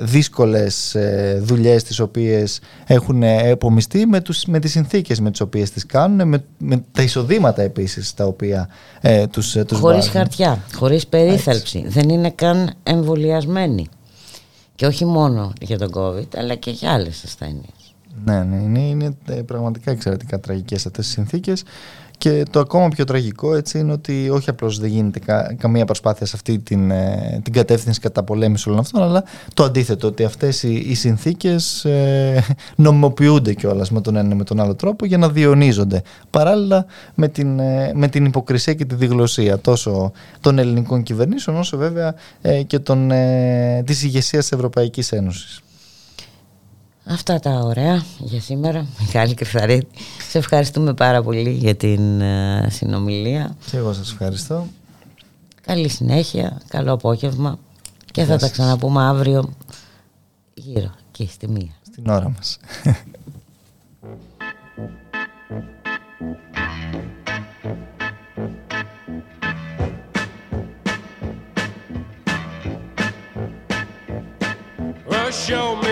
δύσκολες 0.00 0.94
ε, 0.94 1.40
δουλειές 1.42 1.82
τις 1.82 1.98
οποίες 1.98 2.60
έχουν 2.86 3.22
επομιστεί 3.22 4.06
με, 4.06 4.20
τους, 4.20 4.44
με 4.44 4.58
τις 4.58 4.70
συνθήκες 4.70 5.20
με 5.20 5.30
τις 5.30 5.40
οποίες 5.40 5.70
τις 5.70 5.86
κάνουν 5.86 6.28
με, 6.28 6.44
με 6.58 6.84
τα 6.92 7.02
εισοδήματα 7.02 7.62
επίσης 7.62 8.14
τα 8.14 8.24
οποία 8.24 8.68
ε, 9.00 9.26
τους, 9.26 9.56
ε, 9.56 9.64
τους 9.64 9.78
Χωρίς 9.78 10.08
χαρτιά, 10.08 10.64
χωρίς 10.74 11.06
περίθαλψη. 11.06 11.84
Δεν 11.88 12.08
είναι 12.08 12.30
καν 12.30 12.72
εμβολιασμένοι. 12.82 13.88
Και 14.74 14.86
όχι 14.86 15.04
μόνο 15.04 15.52
για 15.60 15.78
τον 15.78 15.90
COVID 15.94 16.36
αλλά 16.36 16.54
και 16.54 16.70
για 16.70 16.92
άλλες 16.92 17.24
ασθένειες. 17.24 17.94
Ναι, 18.24 18.42
ναι 18.42 18.56
είναι, 18.56 18.80
είναι 18.80 19.16
πραγματικά 19.46 19.90
εξαιρετικά 19.90 20.40
τραγικές 20.40 20.86
αυτές 20.86 21.04
τις 21.04 21.14
συνθήκες 21.14 21.62
και 22.22 22.42
το 22.50 22.60
ακόμα 22.60 22.88
πιο 22.88 23.04
τραγικό 23.04 23.54
έτσι 23.54 23.78
είναι 23.78 23.92
ότι 23.92 24.30
όχι 24.30 24.50
απλώς 24.50 24.78
δεν 24.78 24.90
γίνεται 24.90 25.20
καμία 25.58 25.84
προσπάθεια 25.84 26.26
σε 26.26 26.32
αυτή 26.34 26.58
την, 26.58 26.90
ε, 26.90 27.40
την 27.42 27.52
κατεύθυνση 27.52 28.00
κατά 28.00 28.22
πολέμηση 28.22 28.68
όλων 28.68 28.80
αυτών, 28.80 29.02
αλλά 29.02 29.24
το 29.54 29.64
αντίθετο, 29.64 30.06
ότι 30.06 30.24
αυτές 30.24 30.62
οι, 30.62 30.84
οι 30.88 30.94
συνθήκες 30.94 31.84
ε, 31.84 32.44
νομιμοποιούνται 32.76 33.54
κιόλας 33.54 33.90
με 33.90 34.00
τον 34.00 34.16
ένα 34.16 34.34
με 34.34 34.44
τον 34.44 34.60
άλλο 34.60 34.74
τρόπο 34.74 35.06
για 35.06 35.18
να 35.18 35.28
διονίζονται. 35.28 36.02
Παράλληλα 36.30 36.86
με 37.14 37.28
την, 37.28 37.58
ε, 37.58 37.92
με 37.94 38.08
την 38.08 38.24
υποκρισία 38.24 38.74
και 38.74 38.84
τη 38.84 38.94
διγλωσία 38.94 39.58
τόσο 39.58 40.12
των 40.40 40.58
ελληνικών 40.58 41.02
κυβερνήσεων 41.02 41.56
όσο 41.56 41.76
βέβαια 41.76 42.14
ε, 42.42 42.62
και 42.62 42.78
των, 42.78 43.10
ε, 43.10 43.82
της 43.86 44.02
ηγεσίας 44.02 44.42
της 44.42 44.52
Ευρωπαϊκής 44.52 45.12
Ένωσης. 45.12 45.62
Αυτά 47.04 47.38
τα 47.38 47.50
ωραία 47.50 48.04
για 48.18 48.40
σήμερα. 48.40 48.86
Μιχάλη 49.00 49.34
Κρυθαρίτη. 49.34 49.86
Σε 50.28 50.38
ευχαριστούμε 50.38 50.94
πάρα 50.94 51.22
πολύ 51.22 51.50
για 51.50 51.74
την 51.74 52.20
uh, 52.20 52.66
συνομιλία. 52.68 53.56
Και 53.70 53.76
εγώ 53.76 53.92
σας 53.92 54.10
ευχαριστώ. 54.10 54.66
Καλή 55.62 55.88
συνέχεια, 55.88 56.60
καλό 56.68 56.92
απόγευμα 56.92 57.58
και 58.12 58.24
θα 58.24 58.36
τα 58.36 58.48
ξαναπούμε 58.48 59.02
αύριο 59.02 59.52
γύρω 60.54 60.94
και 61.10 61.26
στη 61.30 61.48
μία. 61.48 61.72
Στην 61.82 62.08
ώρα 62.08 62.32
μας. 62.36 62.58
show 75.32 75.74
me 75.82 75.91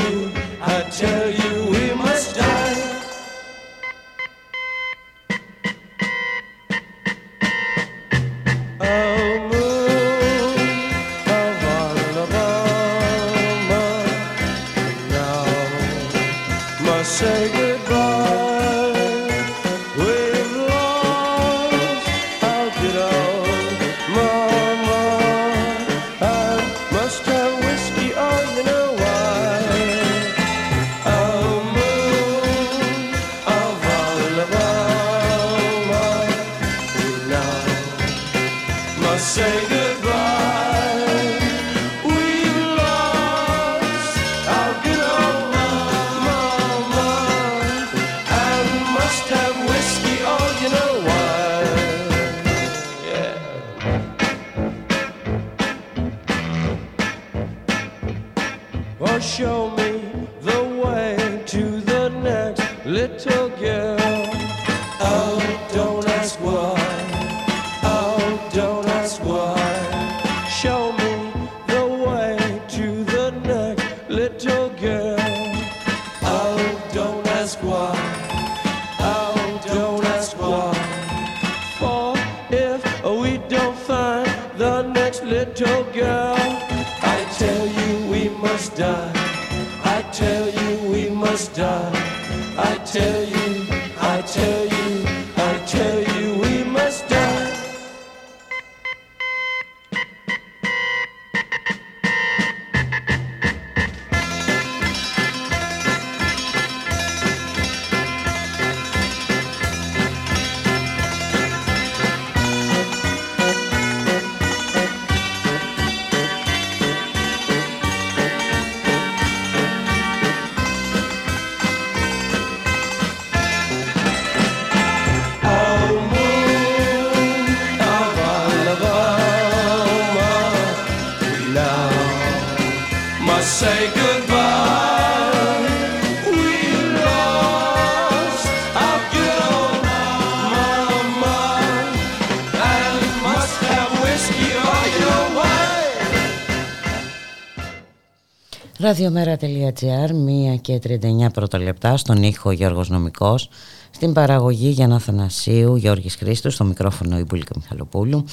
Ραδιομέρα.gr, 148.81 150.09
1 150.55 150.59
και 150.61 150.79
39 150.83 151.31
πρώτα 151.33 151.59
λεπτά, 151.59 151.97
στον 151.97 152.23
ήχο 152.23 152.51
Γιώργος 152.51 152.89
Νομικός, 152.89 153.49
στην 153.91 154.13
παραγωγή 154.13 154.69
Γιάννα 154.69 154.99
Θανασίου, 154.99 155.75
Γιώργης 155.75 156.15
Χρήστος, 156.15 156.53
στο 156.53 156.63
μικρόφωνο 156.63 157.17
η 157.17 157.23
Μπουλίκα 157.23 157.53
Μιχαλοπούλου. 157.55 158.25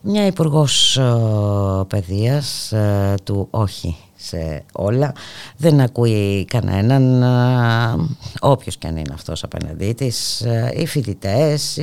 Μια 0.00 0.26
υπουργός 0.26 0.96
ε, 0.96 1.02
παιδείας 1.88 2.72
ε, 2.72 3.14
του 3.24 3.46
όχι 3.50 3.96
σε 4.16 4.64
όλα 4.72 5.12
δεν 5.56 5.80
ακούει 5.80 6.44
κανέναν 6.44 7.22
όποιος 8.40 8.76
και 8.76 8.86
αν 8.86 8.96
είναι 8.96 9.14
αυτός 9.14 9.42
απέναντί 9.42 9.92
της 9.92 10.46
οι 10.76 10.86
φοιτητές, 10.86 11.76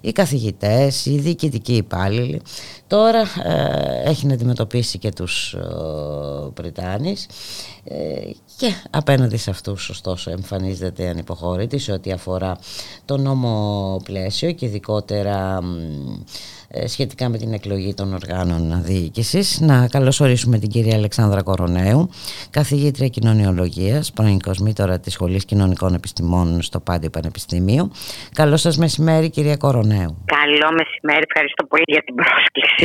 οι 0.00 0.12
καθηγητές 0.12 1.06
οι 1.06 1.18
διοικητικοί 1.18 1.74
υπάλληλοι 1.74 2.40
τώρα 2.86 3.22
έχει 4.04 4.26
να 4.26 4.34
αντιμετωπίσει 4.34 4.98
και 4.98 5.12
τους 5.12 5.56
Βρυτάνης 6.54 7.26
και 8.56 8.72
απέναντι 8.90 9.36
σε 9.36 9.50
αυτούς 9.50 9.88
ωστόσο 9.88 10.30
εμφανίζεται 10.30 11.08
ανυποχώρητη 11.08 11.78
σε 11.78 11.92
ό,τι 11.92 12.12
αφορά 12.12 12.58
το 13.04 13.16
νόμο 13.16 13.96
πλαίσιο 14.04 14.52
και 14.52 14.66
ειδικότερα 14.66 15.58
ε, 16.68 16.86
σχετικά 16.86 17.28
με 17.28 17.38
την 17.38 17.52
εκλογή 17.52 17.94
των 17.94 18.14
οργάνων 18.14 18.82
διοίκησης. 18.82 19.60
Να 19.60 19.88
καλωσορίσουμε 19.88 20.58
την 20.58 20.68
κυρία 20.68 20.96
Αλεξάνδρα 20.96 21.42
Κορονέου, 21.42 22.08
καθηγήτρια 22.50 23.08
κοινωνιολογίας, 23.08 24.12
πρώην 24.12 24.40
κοσμήτωρα 24.40 25.00
της 25.00 25.12
Σχολής 25.12 25.44
Κοινωνικών 25.44 25.94
Επιστημών 25.94 26.62
στο 26.62 26.80
Πάντιο 26.80 27.10
Πανεπιστήμιο. 27.10 27.90
Καλό 28.34 28.56
σας 28.56 28.76
μεσημέρι, 28.76 29.30
κυρία 29.30 29.56
Κορονέου. 29.56 30.16
Καλό 30.24 30.68
μεσημέρι, 30.78 31.24
ευχαριστώ 31.28 31.64
πολύ 31.64 31.84
για 31.86 32.02
την 32.06 32.14
πρόσκληση. 32.14 32.75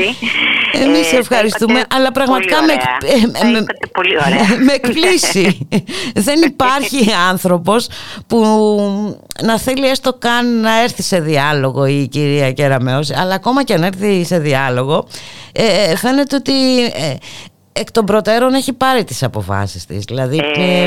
Εμείς 0.72 1.14
ε, 1.14 1.18
ευχαριστούμε, 1.18 1.84
αλλά 1.96 2.12
πραγματικά 2.12 2.64
με, 2.64 2.74
ε, 2.74 3.50
με, 3.52 3.66
πολύ 3.92 4.18
ωραία. 4.26 4.58
με 4.66 4.74
εκπλήσει. 4.74 5.68
Δεν 6.28 6.42
υπάρχει 6.42 7.08
άνθρωπος 7.30 7.88
που 8.28 8.40
να 9.44 9.60
θέλει 9.60 9.88
έστω 9.88 10.14
καν 10.14 10.60
να 10.60 10.82
έρθει 10.82 11.04
σε 11.04 11.20
διάλογο 11.20 11.86
η 11.86 12.08
κυρία 12.08 12.52
Κεραμέως 12.52 13.12
αλλά 13.12 13.34
ακόμα 13.34 13.64
και 13.64 13.78
να 13.78 13.86
έρθει 13.86 14.26
σε 14.26 14.40
διάλογο 14.40 15.08
ε, 15.52 15.96
φαίνεται 15.96 16.36
ότι 16.36 16.84
ε, 16.84 17.16
εκ 17.74 17.90
των 17.92 18.06
προτέρων 18.06 18.54
έχει 18.54 18.74
πάρει 18.84 19.04
τις 19.04 19.24
αποφάσεις 19.24 19.86
της. 19.86 20.02
Δηλαδή, 20.10 20.38
ε, 20.38 20.86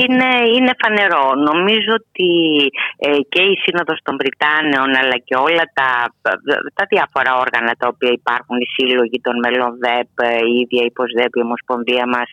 είναι, 0.00 0.30
είναι 0.54 0.72
φανερό. 0.82 1.26
Νομίζω 1.50 1.92
ότι 2.02 2.30
ε, 3.06 3.08
και 3.32 3.42
η 3.52 3.54
Σύνοδος 3.62 3.98
των 4.06 4.14
Βρυτάνεων 4.20 4.90
αλλά 5.00 5.16
και 5.26 5.36
όλα 5.46 5.64
τα, 5.78 5.90
τα 6.78 6.84
διάφορα 6.92 7.32
όργανα 7.44 7.72
τα 7.80 7.86
οποία 7.92 8.12
υπάρχουν, 8.20 8.56
οι 8.64 8.68
σύλλογοι 8.76 9.18
των 9.26 9.34
μελών 9.44 9.72
ΔΕΠ, 9.84 10.12
ε, 10.28 10.28
η 10.52 10.54
ίδια 10.62 10.82
η 10.88 10.92
ΠΟΣΔΕΠ, 10.96 11.32
η 11.36 11.42
Ομοσπονδία 11.48 12.04
μας, 12.14 12.28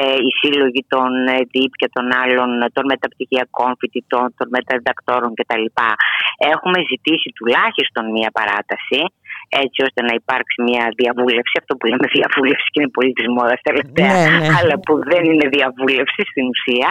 ε, 0.00 0.02
οι 0.26 0.30
σύλλογοι 0.40 0.82
των 0.94 1.08
ΔΥΠ 1.52 1.72
και 1.80 1.88
των 1.96 2.06
άλλων, 2.22 2.48
των 2.76 2.84
μεταπτυχιακών 2.92 3.70
φοιτητών, 3.80 4.26
των 4.38 4.46
μεταδιδακτόρων 4.56 5.32
κτλ. 5.38 5.66
Έχουμε 6.54 6.78
ζητήσει 6.90 7.28
τουλάχιστον 7.38 8.04
μία 8.16 8.30
παράταση 8.38 9.00
έτσι 9.62 9.78
ώστε 9.86 10.00
να 10.08 10.12
υπάρξει 10.20 10.56
μια 10.68 10.84
διαβούλευση. 11.00 11.54
Αυτό 11.62 11.72
που 11.76 11.86
λέμε 11.90 12.06
διαβούλευση 12.18 12.66
και 12.72 12.78
είναι 12.80 12.94
πολύ 12.96 13.12
τη 13.18 13.24
μόδα 13.36 13.56
τελευταία, 13.68 14.14
ναι, 14.14 14.26
ναι. 14.38 14.48
αλλά 14.58 14.74
που 14.84 14.92
δεν 15.10 15.22
είναι 15.30 15.46
διαβούλευση 15.56 16.22
στην 16.30 16.44
ουσία. 16.52 16.90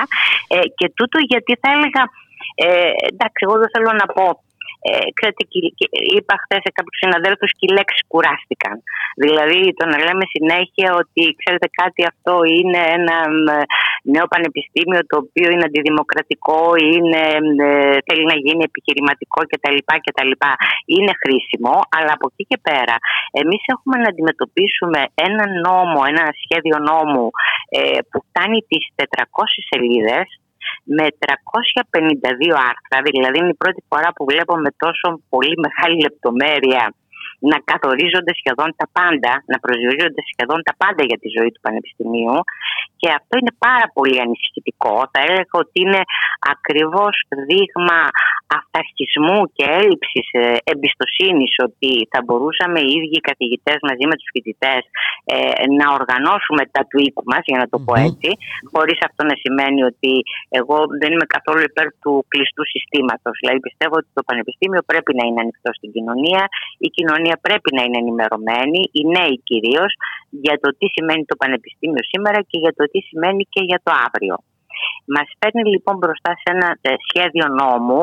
Ε, 0.56 0.58
και 0.78 0.88
τούτο 0.98 1.18
γιατί 1.32 1.52
θα 1.62 1.70
έλεγα, 1.76 2.04
ε, 2.66 2.92
εντάξει, 3.12 3.40
εγώ 3.46 3.56
δεν 3.62 3.70
θέλω 3.74 3.92
να 4.02 4.08
πω 4.16 4.26
ε, 4.88 4.92
ξέρετε, 5.18 5.42
είπα 6.18 6.34
χθες 6.44 6.62
σε 6.66 6.72
κάποιους 6.78 7.00
συναδέλφους 7.04 7.52
και 7.58 7.66
οι 7.68 7.74
λέξεις 7.78 8.04
κουράστηκαν. 8.12 8.76
Δηλαδή 9.24 9.60
το 9.80 9.86
να 9.92 9.98
λέμε 10.06 10.26
συνέχεια 10.36 10.90
ότι 11.02 11.22
ξέρετε 11.40 11.68
κάτι 11.82 12.02
αυτό 12.12 12.34
είναι 12.58 12.82
ένα 12.98 13.18
νέο 14.14 14.26
πανεπιστήμιο 14.34 15.02
το 15.12 15.16
οποίο 15.24 15.48
είναι 15.54 15.68
αντιδημοκρατικό, 15.70 16.62
είναι, 16.94 17.24
ε, 17.68 17.98
θέλει 18.08 18.26
να 18.32 18.38
γίνει 18.44 18.64
επιχειρηματικό 18.70 19.40
κτλ. 19.52 19.80
κτλ. 20.06 20.32
Είναι 20.96 21.14
χρήσιμο, 21.22 21.74
αλλά 21.96 22.12
από 22.18 22.26
εκεί 22.32 22.44
και 22.52 22.60
πέρα 22.70 22.96
εμείς 23.42 23.62
έχουμε 23.74 23.96
να 24.04 24.08
αντιμετωπίσουμε 24.14 25.00
ένα 25.28 25.46
νόμο, 25.68 26.00
ένα 26.12 26.26
σχέδιο 26.44 26.78
νόμου 26.90 27.26
ε, 27.78 28.00
που 28.10 28.20
φτάνει 28.28 28.60
τις 28.70 28.84
400 28.96 29.04
σελίδες 29.70 30.28
με 30.98 31.06
352 31.24 32.50
άρθρα, 32.70 32.98
δηλαδή 33.16 33.38
είναι 33.40 33.56
η 33.58 33.62
πρώτη 33.64 33.82
φορά 33.90 34.10
που 34.16 34.24
βλέπω 34.32 34.54
με 34.66 34.72
τόσο 34.84 35.08
πολύ 35.34 35.56
μεγάλη 35.66 35.98
λεπτομέρεια 36.06 36.84
να 37.52 37.58
καθορίζονται 37.72 38.34
σχεδόν 38.42 38.70
τα 38.80 38.88
πάντα, 38.98 39.32
να 39.52 39.58
προσδιορίζονται 39.64 40.24
σχεδόν 40.32 40.60
τα 40.68 40.74
πάντα 40.82 41.02
για 41.10 41.20
τη 41.22 41.28
ζωή 41.38 41.50
του 41.52 41.64
Πανεπιστημίου 41.66 42.38
και 43.00 43.10
αυτό 43.20 43.34
είναι 43.42 43.54
πάρα 43.68 43.88
πολύ 43.96 44.18
ανησυχητικό. 44.26 44.96
Θα 45.14 45.20
έλεγα 45.26 45.54
ότι 45.64 45.78
είναι 45.84 46.02
ακριβώς 46.54 47.16
δείγμα 47.48 48.00
αυταρχισμού 48.58 49.40
και 49.56 49.66
έλλειψης 49.80 50.28
ε, 50.32 50.44
εμπιστοσύνης 50.74 51.54
ότι 51.68 51.92
θα 52.12 52.20
μπορούσαμε 52.26 52.80
οι 52.86 52.92
ίδιοι 52.98 53.16
οι 53.18 53.28
καθηγητές 53.30 53.78
μαζί 53.90 54.06
με 54.10 54.16
τους 54.18 54.30
φοιτητές 54.34 54.84
ε, 55.34 55.38
να 55.80 55.86
οργανώσουμε 56.00 56.64
τα 56.76 56.82
του 56.90 56.98
οίκου 57.06 57.24
μας, 57.32 57.44
για 57.50 57.60
να 57.62 57.68
το 57.72 57.78
πω 57.86 57.94
έτσι, 58.10 58.30
χωρίς 58.74 59.00
αυτό 59.08 59.22
να 59.30 59.36
σημαίνει 59.44 59.82
ότι 59.92 60.12
εγώ 60.60 60.78
δεν 61.02 61.10
είμαι 61.14 61.28
καθόλου 61.36 61.62
υπέρ 61.70 61.88
του 62.02 62.14
κλειστού 62.32 62.64
συστήματος. 62.74 63.36
Δηλαδή 63.42 63.60
πιστεύω 63.68 63.96
ότι 64.02 64.10
το 64.18 64.24
Πανεπιστήμιο 64.30 64.82
πρέπει 64.92 65.12
να 65.20 65.24
είναι 65.28 65.42
ανοιχτό 65.46 65.70
στην 65.78 65.90
κοινωνία, 65.96 66.42
η 66.88 66.90
κοινωνία 66.98 67.36
πρέπει 67.48 67.70
να 67.78 67.82
είναι 67.86 68.00
ενημερωμένη, 68.04 68.82
οι 68.98 69.04
νέοι 69.16 69.36
κυρίως, 69.50 69.92
για 70.46 70.56
το 70.64 70.70
τι 70.78 70.86
σημαίνει 70.96 71.24
το 71.32 71.36
Πανεπιστήμιο 71.42 72.04
σήμερα 72.12 72.40
και 72.50 72.58
για 72.64 72.74
το 72.78 72.84
τι 72.92 73.00
σημαίνει 73.10 73.44
και 73.54 73.62
για 73.70 73.80
το 73.86 73.92
αύριο. 74.08 74.36
Μας 75.16 75.28
φέρνει 75.40 75.64
λοιπόν 75.74 75.96
μπροστά 75.98 76.32
σε 76.42 76.48
ένα 76.56 76.70
ε, 76.82 76.94
σχέδιο 77.08 77.48
νόμου 77.60 78.02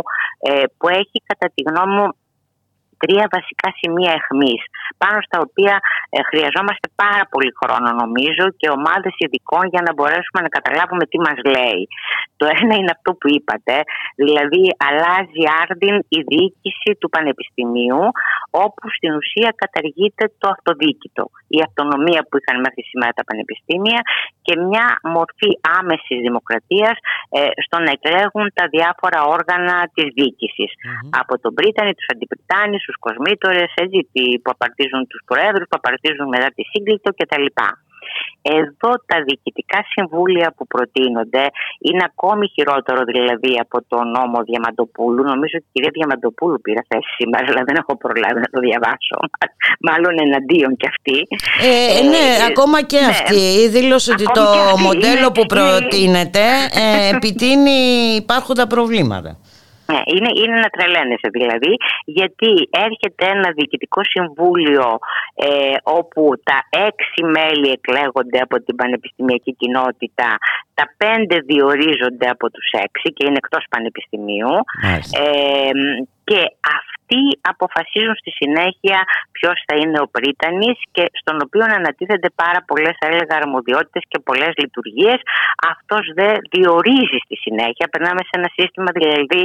ε, 0.49 0.63
που 0.77 0.89
έχει 0.89 1.19
κατά 1.27 1.47
τη 1.55 1.61
γνώμη 1.69 1.95
μου 1.99 2.09
τρία 3.03 3.27
βασικά 3.37 3.69
σημεία 3.81 4.13
εχμής 4.19 4.63
πάνω 5.03 5.19
στα 5.27 5.39
οποία 5.47 5.75
ε, 6.15 6.19
χρειαζόμαστε 6.31 6.87
πάρα 7.03 7.25
πολύ 7.33 7.53
χρόνο 7.61 7.89
νομίζω 8.03 8.45
και 8.61 8.69
ομάδες 8.79 9.15
ειδικών 9.23 9.65
για 9.73 9.83
να 9.87 9.93
μπορέσουμε 9.95 10.41
να 10.47 10.51
καταλάβουμε 10.57 11.05
τι 11.11 11.19
μας 11.27 11.39
λέει. 11.55 11.83
Το 12.41 12.47
ένα 12.61 12.75
είναι 12.79 12.95
αυτό 12.97 13.11
που 13.19 13.27
είπατε, 13.37 13.77
δηλαδή 14.23 14.63
αλλάζει 14.89 15.43
άρδιν 15.63 15.97
η 16.17 16.19
διοίκηση 16.31 16.91
του 17.01 17.09
Πανεπιστημίου 17.15 18.03
όπου 18.65 18.85
στην 18.97 19.11
ουσία 19.19 19.51
καταργείται 19.63 20.25
το 20.41 20.47
αυτοδίκητο, 20.55 21.25
η 21.57 21.59
αυτονομία 21.67 22.21
που 22.27 22.35
είχαν 22.39 22.57
μέχρι 22.67 22.83
σήμερα 22.91 23.13
τα 23.19 23.25
πανεπιστήμια 23.29 24.01
και 24.47 24.55
μια 24.69 24.87
μορφή 25.17 25.51
άμεσης 25.79 26.19
δημοκρατίας 26.27 26.97
ε, 27.39 27.41
στο 27.65 27.77
να 27.85 27.91
εκλέγουν 27.97 28.47
τα 28.59 28.65
διάφορα 28.75 29.21
όργανα 29.37 29.77
της 29.95 30.07
διοικησης 30.17 30.71
Από 31.21 31.35
τον 31.43 31.53
Πρίτανη, 31.59 31.95
τους 31.95 32.09
Αντιπριτάνης, 32.15 32.83
τους 32.87 32.97
Κοσμήτορες, 33.07 33.71
έτσι, 33.85 33.99
που 34.43 34.51
απαρτίζουν 34.57 35.03
τους 35.11 35.23
Προέδρους, 35.29 35.67
που 35.71 35.79
απαρτίζουν 35.81 36.27
μετά 36.35 36.49
τη 36.57 36.63
Σύγκλιτο 36.71 37.11
κτλ. 37.19 37.47
Εδώ 38.43 38.91
τα 39.11 39.17
διοικητικά 39.27 39.79
συμβούλια 39.93 40.47
που 40.57 40.67
προτείνονται 40.67 41.45
είναι 41.87 42.03
ακόμη 42.11 42.45
χειρότερο 42.55 43.01
δηλαδή 43.11 43.53
από 43.65 43.79
το 43.91 43.99
νόμο 44.17 44.39
Διαμαντοπούλου. 44.49 45.23
Νομίζω 45.33 45.55
ότι 45.61 45.67
η 45.69 45.73
κυρία 45.73 45.91
Διαμαντοπούλου 45.99 46.61
πήρα 46.61 46.83
θέση 46.89 47.11
σήμερα, 47.19 47.45
αλλά 47.51 47.63
δεν 47.69 47.77
έχω 47.83 47.93
προλάβει 48.05 48.39
να 48.45 48.51
το 48.55 48.61
διαβάσω. 48.67 49.19
Μάλλον 49.89 50.13
εναντίον 50.27 50.77
κι 50.77 50.89
αυτή. 50.93 51.19
Ε, 51.69 51.99
ε 51.99 52.03
ναι, 52.13 52.25
ε, 52.41 52.45
ακόμα 52.51 52.79
και 52.83 53.01
ναι. 53.01 53.07
αυτή. 53.07 53.69
Δήλωσε 53.69 54.11
ότι 54.13 54.27
το 54.39 54.47
μοντέλο 54.87 55.27
που 55.37 55.45
προτείνεται 55.55 56.45
ε, 56.83 57.17
επιτείνει 57.17 57.79
υπάρχοντα 58.23 58.67
προβλήματα. 58.67 59.31
Ναι, 59.91 60.01
είναι, 60.15 60.31
είναι 60.41 60.57
να 60.65 60.69
τρελαίνεσαι 60.75 61.29
δηλαδή, 61.39 61.73
γιατί 62.05 62.51
έρχεται 62.71 63.25
ένα 63.35 63.49
διοικητικό 63.57 64.01
συμβούλιο 64.05 64.99
ε, 65.35 65.75
όπου 65.83 66.23
τα 66.49 66.59
έξι 66.89 67.21
μέλη 67.37 67.69
εκλέγονται 67.77 68.39
από 68.39 68.57
την 68.63 68.77
πανεπιστημιακή 68.77 69.53
κοινότητα, 69.55 70.29
τα 70.75 70.85
πέντε 70.97 71.37
διορίζονται 71.51 72.29
από 72.29 72.51
τους 72.51 72.69
έξι 72.71 73.13
και 73.15 73.27
είναι 73.27 73.41
εκτός 73.43 73.65
πανεπιστημίου. 73.71 74.55
Ε, 75.25 75.71
και 76.25 76.41
αυτοί 77.07 77.39
αποφασίζουν 77.53 78.17
στη 78.23 78.31
συνέχεια 78.41 78.99
ποιος 79.37 79.57
θα 79.67 79.75
είναι 79.81 79.99
ο 80.05 80.09
πρίτανης 80.17 80.77
και 80.95 81.05
στον 81.21 81.37
οποίο 81.45 81.65
ανατίθενται 81.79 82.31
πάρα 82.43 82.61
πολλές 82.67 82.97
αρμοδιότητες 83.41 84.03
και 84.09 84.19
πολλές 84.29 84.53
λειτουργίες. 84.63 85.19
Αυτός 85.73 86.05
δεν 86.15 86.35
διορίζει 86.55 87.19
στη 87.25 87.37
συνέχεια. 87.45 87.87
Περνάμε 87.93 88.23
σε 88.29 88.35
ένα 88.41 88.51
σύστημα 88.59 88.91
δηλαδή 88.99 89.43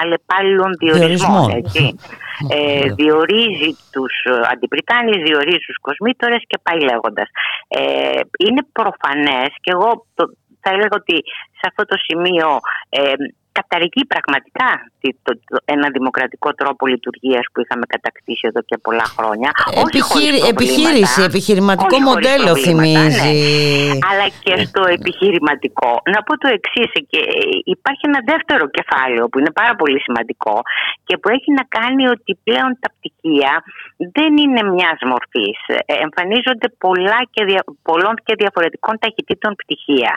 αλλεπάλληλων 0.00 0.70
διορισμών. 0.82 1.48
ε, 2.56 2.86
διορίζει 2.98 3.70
τους 3.94 4.14
αντιπριτάνεις, 4.52 5.18
διορίζει 5.28 5.64
τους 5.66 5.78
κοσμήτορε 5.86 6.36
και 6.50 6.58
πάει 6.62 6.80
λέγοντας. 6.90 7.28
Ε, 7.68 8.20
είναι 8.44 8.62
προφανές 8.78 9.50
και 9.62 9.70
εγώ 9.76 10.06
το, 10.14 10.24
θα 10.62 10.70
έλεγα 10.74 10.96
ότι 11.02 11.16
σε 11.58 11.64
αυτό 11.70 11.82
το 11.90 11.96
σημείο 12.06 12.48
ε, 12.88 13.12
καταργεί 13.58 14.02
πραγματικά 14.12 14.68
ένα 15.64 15.86
δημοκρατικό 15.96 16.50
τρόπο 16.60 16.82
λειτουργίας 16.92 17.44
που 17.52 17.58
είχαμε 17.62 17.84
κατακτήσει 17.94 18.44
εδώ 18.50 18.60
και 18.68 18.76
πολλά 18.86 19.06
χρόνια. 19.16 19.50
Επιχείρη, 19.86 20.38
επιχείρηση, 20.52 21.18
επιχειρηματικό 21.30 21.96
μοντέλο 22.08 22.52
ναι. 22.54 22.62
θυμίζει. 22.64 23.34
Αλλά 24.10 24.26
και 24.44 24.54
στο 24.68 24.82
επιχειρηματικό. 24.96 25.90
Να 26.14 26.20
πω 26.26 26.32
το 26.42 26.48
εξής. 26.58 26.90
Υπάρχει 27.76 28.04
ένα 28.10 28.20
δεύτερο 28.32 28.64
κεφάλαιο 28.76 29.22
που 29.28 29.38
είναι 29.40 29.52
πάρα 29.60 29.74
πολύ 29.80 29.98
σημαντικό 30.06 30.54
και 31.06 31.14
που 31.20 31.28
έχει 31.36 31.50
να 31.58 31.64
κάνει 31.76 32.04
ότι 32.14 32.30
πλέον 32.46 32.70
τα 32.82 32.88
πτυχία 32.94 33.52
δεν 34.16 34.32
είναι 34.42 34.62
μιας 34.74 34.98
μορφής. 35.10 35.58
Ε, 35.66 35.76
εμφανίζονται 36.06 36.68
πολλά 36.84 37.20
και 37.34 37.42
δια, 37.48 37.62
πολλών 37.88 38.14
και 38.24 38.34
διαφορετικών 38.42 38.94
ταχυτήτων 39.02 39.52
πτυχία. 39.60 40.12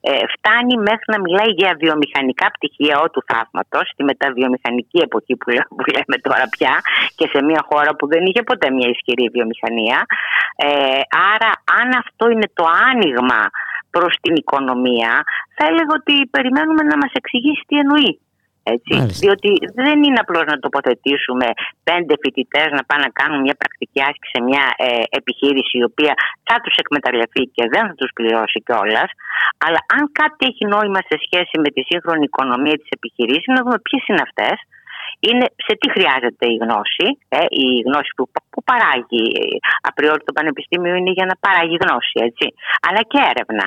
Ε, 0.00 0.10
φτάνει 0.34 0.74
μέχρι 0.88 1.08
να 1.14 1.18
μιλάει 1.24 1.50
για 1.60 1.70
βιομηχανικά 1.82 2.46
πτυχία 2.54 2.73
ότου 3.04 3.22
θαύματος, 3.30 3.84
στη 3.92 4.02
μεταβιομηχανική 4.04 4.98
εποχή 5.06 5.34
που, 5.36 5.48
που 5.76 5.84
λέμε 5.94 6.16
τώρα 6.26 6.46
πια 6.54 6.74
και 7.16 7.26
σε 7.32 7.38
μια 7.48 7.62
χώρα 7.70 7.90
που 7.96 8.06
δεν 8.12 8.22
είχε 8.26 8.42
ποτέ 8.42 8.70
μια 8.70 8.88
ισχυρή 8.94 9.26
βιομηχανία. 9.36 9.98
Ε, 10.56 11.00
άρα, 11.32 11.50
αν 11.80 11.88
αυτό 12.02 12.24
είναι 12.30 12.48
το 12.54 12.64
άνοιγμα 12.90 13.40
προς 13.90 14.12
την 14.20 14.34
οικονομία, 14.34 15.12
θα 15.56 15.64
έλεγα 15.70 15.92
ότι 16.00 16.14
περιμένουμε 16.34 16.82
να 16.90 16.96
μας 16.96 17.12
εξηγήσει 17.12 17.62
τι 17.68 17.76
εννοεί. 17.76 18.12
Έτσι. 18.72 18.94
Διότι 19.22 19.50
δεν 19.86 19.96
είναι 20.04 20.20
απλώς 20.24 20.44
να 20.52 20.56
τοποθετήσουμε 20.64 21.48
πέντε 21.88 22.14
φοιτητές 22.22 22.68
να 22.76 22.82
πάνε 22.88 23.02
να 23.06 23.12
κάνουν 23.20 23.40
μια 23.46 23.56
πρακτική 23.60 24.00
άσκηση 24.08 24.32
σε 24.34 24.40
μια 24.48 24.64
ε, 24.86 24.88
επιχείρηση 25.20 25.74
η 25.82 25.84
οποία 25.90 26.12
θα 26.48 26.56
τους 26.62 26.74
εκμεταλλευτεί 26.82 27.42
και 27.56 27.64
δεν 27.72 27.82
θα 27.88 27.94
τους 28.00 28.10
πληρώσει 28.16 28.58
κιόλας. 28.66 29.10
Αλλά 29.66 29.80
αν 29.96 30.02
κάτι 30.20 30.42
έχει 30.50 30.64
νόημα 30.74 31.00
σε 31.10 31.16
σχέση 31.24 31.54
με 31.64 31.68
τη 31.74 31.80
σύγχρονη 31.90 32.24
οικονομία 32.30 32.76
της 32.80 32.90
επιχειρήσης, 32.98 33.50
να 33.56 33.60
δούμε 33.64 33.78
ποιες 33.86 34.02
είναι 34.08 34.24
αυτές, 34.28 34.56
είναι 35.28 35.46
σε 35.66 35.72
τι 35.80 35.88
χρειάζεται 35.94 36.44
η 36.54 36.56
γνώση. 36.62 37.06
Ε, 37.36 37.40
η 37.64 37.68
γνώση 37.86 38.10
που, 38.16 38.24
που 38.52 38.60
παράγει. 38.70 39.24
Απριόρι 39.88 40.22
το 40.28 40.32
Πανεπιστήμιο 40.38 40.94
είναι 40.98 41.12
για 41.18 41.26
να 41.30 41.34
παράγει 41.44 41.76
γνώση, 41.84 42.16
έτσι. 42.28 42.46
Αλλά 42.86 43.00
και 43.10 43.20
έρευνα. 43.32 43.66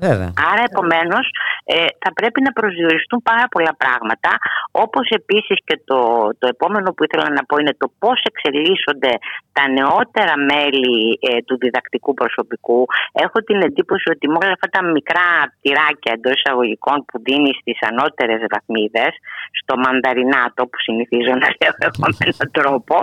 Βέβαια. 0.00 0.32
Άρα 0.52 0.62
επομένως 0.70 1.24
ε, 1.64 1.86
θα 2.02 2.12
πρέπει 2.12 2.40
να 2.42 2.52
προσδιοριστούν 2.52 3.22
πάρα 3.22 3.46
πολλά 3.50 3.74
πράγματα 3.82 4.30
όπως 4.70 5.08
επίσης 5.08 5.58
και 5.64 5.80
το, 5.84 6.00
το 6.38 6.46
επόμενο 6.54 6.92
που 6.92 7.04
ήθελα 7.04 7.30
να 7.30 7.44
πω 7.44 7.56
είναι 7.58 7.74
το 7.78 7.92
πώς 7.98 8.18
εξελίσσονται 8.30 9.12
τα 9.52 9.64
νεότερα 9.76 10.34
μέλη 10.50 11.18
ε, 11.20 11.42
του 11.46 11.56
διδακτικού 11.62 12.14
προσωπικού. 12.14 12.86
Έχω 13.12 13.38
την 13.48 13.58
εντύπωση 13.62 14.10
ότι 14.14 14.28
με 14.28 14.38
όλα 14.42 14.52
αυτά 14.52 14.68
τα 14.76 14.82
μικρά 14.96 15.28
τυράκια 15.60 16.12
εντός 16.16 16.34
εισαγωγικών 16.38 17.04
που 17.08 17.16
δίνει 17.26 17.52
στις 17.60 17.78
ανώτερες 17.90 18.40
βαθμίδες 18.52 19.12
στο 19.60 19.74
μανταρινάτο 19.84 20.62
που 20.70 20.78
συνηθίζω 20.86 21.32
να 21.42 21.48
λέω 21.58 21.74
εγώ 21.88 22.06
με 22.18 22.24
έναν 22.32 22.48
τρόπο 22.58 22.96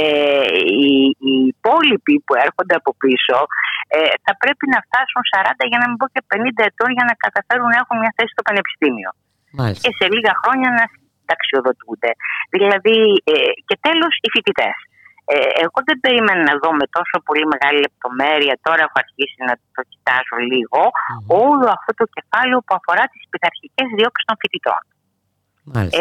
ε, 0.00 0.46
οι, 0.84 0.94
οι 1.26 1.34
υπόλοιποι 1.54 2.14
που 2.24 2.34
έρχονται 2.46 2.74
από 2.80 2.90
πίσω 3.02 3.38
ε, 3.96 3.98
θα 4.24 4.32
πρέπει 4.42 4.64
να 4.74 4.78
φτάσουν 4.86 5.22
40 5.34 5.70
για 5.70 5.80
να 5.82 5.86
μην 5.88 5.96
πω 6.00 6.06
και 6.12 6.20
50 6.32 6.70
ετών 6.70 6.90
για 6.96 7.06
να 7.10 7.14
καταφέρουν 7.24 7.68
να 7.74 7.78
έχουν 7.82 7.96
μια 8.02 8.12
θέση 8.16 8.32
στο 8.36 8.44
πανεπιστήμιο. 8.48 9.10
Μάλιστα. 9.58 9.82
Και 9.82 9.92
σε 9.98 10.06
λίγα 10.14 10.32
χρόνια 10.42 10.68
να 10.78 10.84
ταξιοδοτούνται. 11.30 12.12
Δηλαδή, 12.54 12.98
ε, 13.32 13.34
και 13.68 13.76
τέλος 13.86 14.12
οι 14.22 14.28
φοιτητές. 14.34 14.76
Ε, 15.34 15.36
εγώ 15.64 15.78
δεν 15.88 15.98
περίμενα 16.04 16.42
να 16.50 16.54
δω 16.62 16.70
με 16.80 16.86
τόσο 16.96 17.16
πολύ 17.28 17.46
μεγάλη 17.52 17.78
λεπτομέρεια, 17.86 18.54
τώρα 18.66 18.80
έχω 18.86 18.98
αρχίσει 19.04 19.38
να 19.48 19.54
το 19.76 19.82
κοιτάζω 19.92 20.36
λίγο, 20.52 20.82
όλο 21.46 21.68
αυτό 21.76 21.90
το 22.00 22.06
κεφάλαιο 22.16 22.58
που 22.66 22.74
αφορά 22.78 23.04
τις 23.12 23.22
πειθαρχικές 23.30 23.88
διώξεις 23.96 24.26
των 24.28 24.36
φοιτητών. 24.40 24.82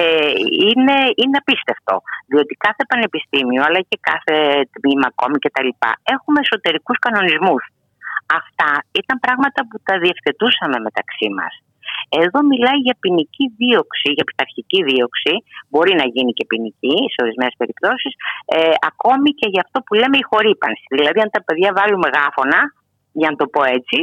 Ε, 0.02 0.32
είναι, 0.68 0.98
είναι 1.22 1.38
απίστευτο, 1.44 1.96
διότι 2.30 2.54
κάθε 2.66 2.84
πανεπιστήμιο 2.92 3.62
αλλά 3.68 3.80
και 3.90 3.98
κάθε 4.10 4.38
τμήμα 4.76 5.08
ακόμη 5.14 5.38
και 5.44 5.52
τα 5.56 5.62
λοιπά 5.68 5.92
έχουμε 6.16 6.40
εσωτερικούς 6.44 6.98
κανονισμούς. 7.06 7.64
Αυτά 8.40 8.72
ήταν 9.02 9.16
πράγματα 9.26 9.60
που 9.68 9.78
τα 9.88 9.96
διευθετούσαμε 10.04 10.78
μεταξύ 10.88 11.30
μας. 11.38 11.54
Εδώ 12.24 12.40
μιλάει 12.52 12.80
για 12.88 12.96
ποινική 13.04 13.46
δίωξη, 13.60 14.10
για 14.18 14.26
πειθαρχική 14.28 14.80
δίωξη. 14.90 15.34
Μπορεί 15.72 15.94
να 16.02 16.06
γίνει 16.14 16.32
και 16.38 16.46
ποινική 16.52 16.96
σε 17.14 17.20
ορισμένες 17.26 17.56
περιπτώσεις, 17.62 18.14
ε, 18.56 18.74
ακόμη 18.92 19.30
και 19.40 19.48
για 19.54 19.62
αυτό 19.66 19.78
που 19.86 19.94
λέμε 20.02 20.18
η 20.24 20.26
χορύπανση. 20.32 20.86
Δηλαδή, 20.98 21.20
αν 21.26 21.30
τα 21.36 21.42
παιδιά 21.46 21.70
βάλουμε 21.80 22.08
γάφωνα, 22.16 22.62
για 23.20 23.30
να 23.32 23.36
το 23.42 23.46
πω 23.54 23.62
έτσι, 23.78 24.00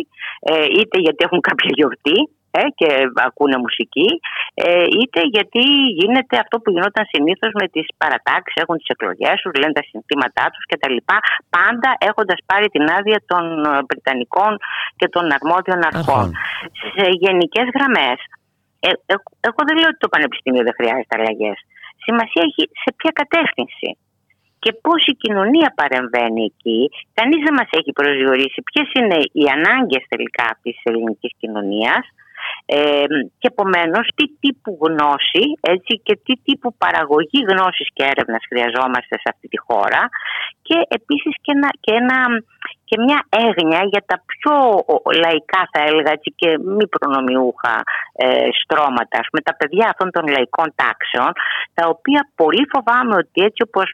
ε, 0.51 0.65
είτε 0.79 0.97
γιατί 1.05 1.21
έχουν 1.27 1.41
κάποια 1.49 1.71
γιορτή, 1.79 2.19
ε, 2.59 2.63
και 2.79 2.89
ακούνε 3.29 3.57
μουσική, 3.65 4.09
ε, 4.55 4.85
είτε 5.01 5.21
γιατί 5.35 5.65
γίνεται 6.01 6.35
αυτό 6.45 6.57
που 6.61 6.71
γινόταν 6.75 7.05
συνήθως 7.13 7.53
με 7.61 7.67
τις 7.75 7.87
παρατάξεις, 8.01 8.57
έχουν 8.63 8.77
τις 8.81 8.91
εκλογές 8.95 9.37
τους, 9.43 9.55
λένε 9.61 9.75
τα 9.79 9.85
συνθήματά 9.91 10.45
τους 10.53 10.65
κτλ. 10.71 10.97
Πάντα 11.57 11.91
έχοντας 12.09 12.39
πάρει 12.51 12.69
την 12.75 12.85
άδεια 12.97 13.19
των 13.31 13.45
ε, 13.65 13.71
Βρετανικών 13.89 14.53
και 14.99 15.09
των 15.15 15.25
αρμόδιων 15.37 15.81
αρχών. 15.91 16.27
Σε 16.95 17.07
γενικές 17.23 17.67
γραμμές, 17.75 18.19
ε, 18.87 18.91
ε, 19.13 19.15
εγώ 19.49 19.61
δεν 19.69 19.77
λέω 19.81 19.91
ότι 19.93 20.03
το 20.05 20.13
Πανεπιστήμιο 20.15 20.63
δεν 20.67 20.79
χρειάζεται 20.79 21.15
αλλαγές. 21.19 21.59
Σημασία 22.07 22.43
έχει 22.49 22.65
σε 22.83 22.91
ποια 22.99 23.11
κατεύθυνση 23.21 23.91
και 24.63 24.73
πώς 24.85 25.01
η 25.13 25.15
κοινωνία 25.23 25.69
παρεμβαίνει 25.81 26.43
εκεί. 26.51 26.81
Κανείς 27.19 27.41
δεν 27.47 27.55
μας 27.59 27.71
έχει 27.79 27.93
προσδιορίσει 27.99 28.61
ποιες 28.69 28.89
είναι 28.99 29.19
οι 29.39 29.45
ανάγκες 29.57 30.03
τελικά 30.13 30.49
της 30.63 30.77
ελληνικής 30.89 31.33
κοινωνίας 31.41 32.05
ε, 32.67 33.05
και 33.39 33.49
επομένως 33.53 34.05
τι 34.17 34.25
τύπου 34.41 34.79
γνώση 34.83 35.45
έτσι, 35.61 35.93
και 36.07 36.15
τι 36.25 36.35
τύπου 36.45 36.75
παραγωγή 36.83 37.41
γνώσης 37.51 37.89
και 37.93 38.05
έρευνας 38.13 38.43
χρειαζόμαστε 38.51 39.15
σε 39.23 39.29
αυτή 39.33 39.47
τη 39.49 39.59
χώρα. 39.67 40.03
Και 40.67 40.77
επίσης 40.99 41.35
και, 41.45 41.53
ένα, 41.57 41.71
και, 41.85 41.93
ένα, 42.01 42.19
και 42.89 42.97
μια 43.07 43.21
έγνοια 43.45 43.83
για 43.93 44.03
τα 44.11 44.17
πιο 44.31 44.55
λαϊκά 45.25 45.61
θα 45.73 45.81
έλεγα 45.89 46.11
έτσι, 46.17 46.31
και 46.41 46.49
μη 46.77 46.87
προνομιούχα 46.95 47.75
ε, 48.13 48.49
στρώματα, 48.61 49.19
με 49.33 49.41
τα 49.41 49.53
παιδιά 49.59 49.87
αυτών 49.89 50.11
των 50.11 50.25
λαϊκών 50.35 50.69
τάξεων 50.81 51.31
τα 51.75 51.85
οποία 51.95 52.21
πολύ 52.35 52.65
φοβάμαι 52.73 53.15
ότι 53.23 53.39
έτσι 53.49 53.61
όπως 53.69 53.87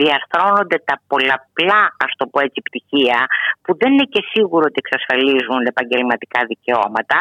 διαρθρώνονται 0.00 0.78
τα 0.88 0.96
πολλαπλά, 1.10 1.82
ας 2.04 2.12
το 2.20 2.24
πω 2.32 2.38
έτσι, 2.46 2.58
πτυχία 2.66 3.18
που 3.64 3.72
δεν 3.80 3.90
είναι 3.92 4.08
και 4.14 4.22
σίγουρο 4.32 4.64
ότι 4.70 4.78
εξασφαλίζουν 4.84 5.60
επαγγελματικά 5.72 6.40
δικαιώματα. 6.52 7.16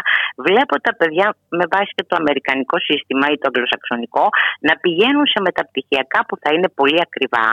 Βλέπω 0.45 0.73
τα 0.87 0.93
παιδιά 0.99 1.27
με 1.59 1.65
βάση 1.73 1.91
και 1.97 2.05
το 2.09 2.15
αμερικανικό 2.21 2.77
σύστημα 2.89 3.25
ή 3.33 3.35
το 3.41 3.47
αγγλοσαξονικό 3.49 4.25
να 4.67 4.73
πηγαίνουν 4.83 5.25
σε 5.33 5.39
μεταπτυχιακά 5.47 6.19
που 6.27 6.35
θα 6.43 6.49
είναι 6.55 6.69
πολύ 6.79 6.99
ακριβά, 7.07 7.47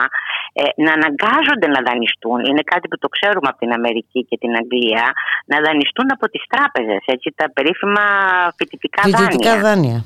ε, 0.61 0.63
να 0.85 0.91
αναγκάζονται 0.97 1.67
να 1.75 1.79
δανειστούν. 1.87 2.39
Είναι 2.49 2.63
κάτι 2.71 2.85
που 2.89 2.97
το 3.03 3.07
ξέρουμε 3.15 3.47
από 3.51 3.59
την 3.63 3.71
Αμερική 3.79 4.19
και 4.29 4.37
την 4.43 4.51
Αγγλία, 4.61 5.05
να 5.51 5.57
δανειστούν 5.65 6.07
από 6.15 6.25
τις 6.33 6.43
τράπεζες, 6.53 7.01
έτσι, 7.15 7.27
τα 7.39 7.45
περίφημα 7.55 8.05
φοιτητικά, 8.57 9.01
φοιτητικά 9.03 9.53
δάνεια. 9.65 9.97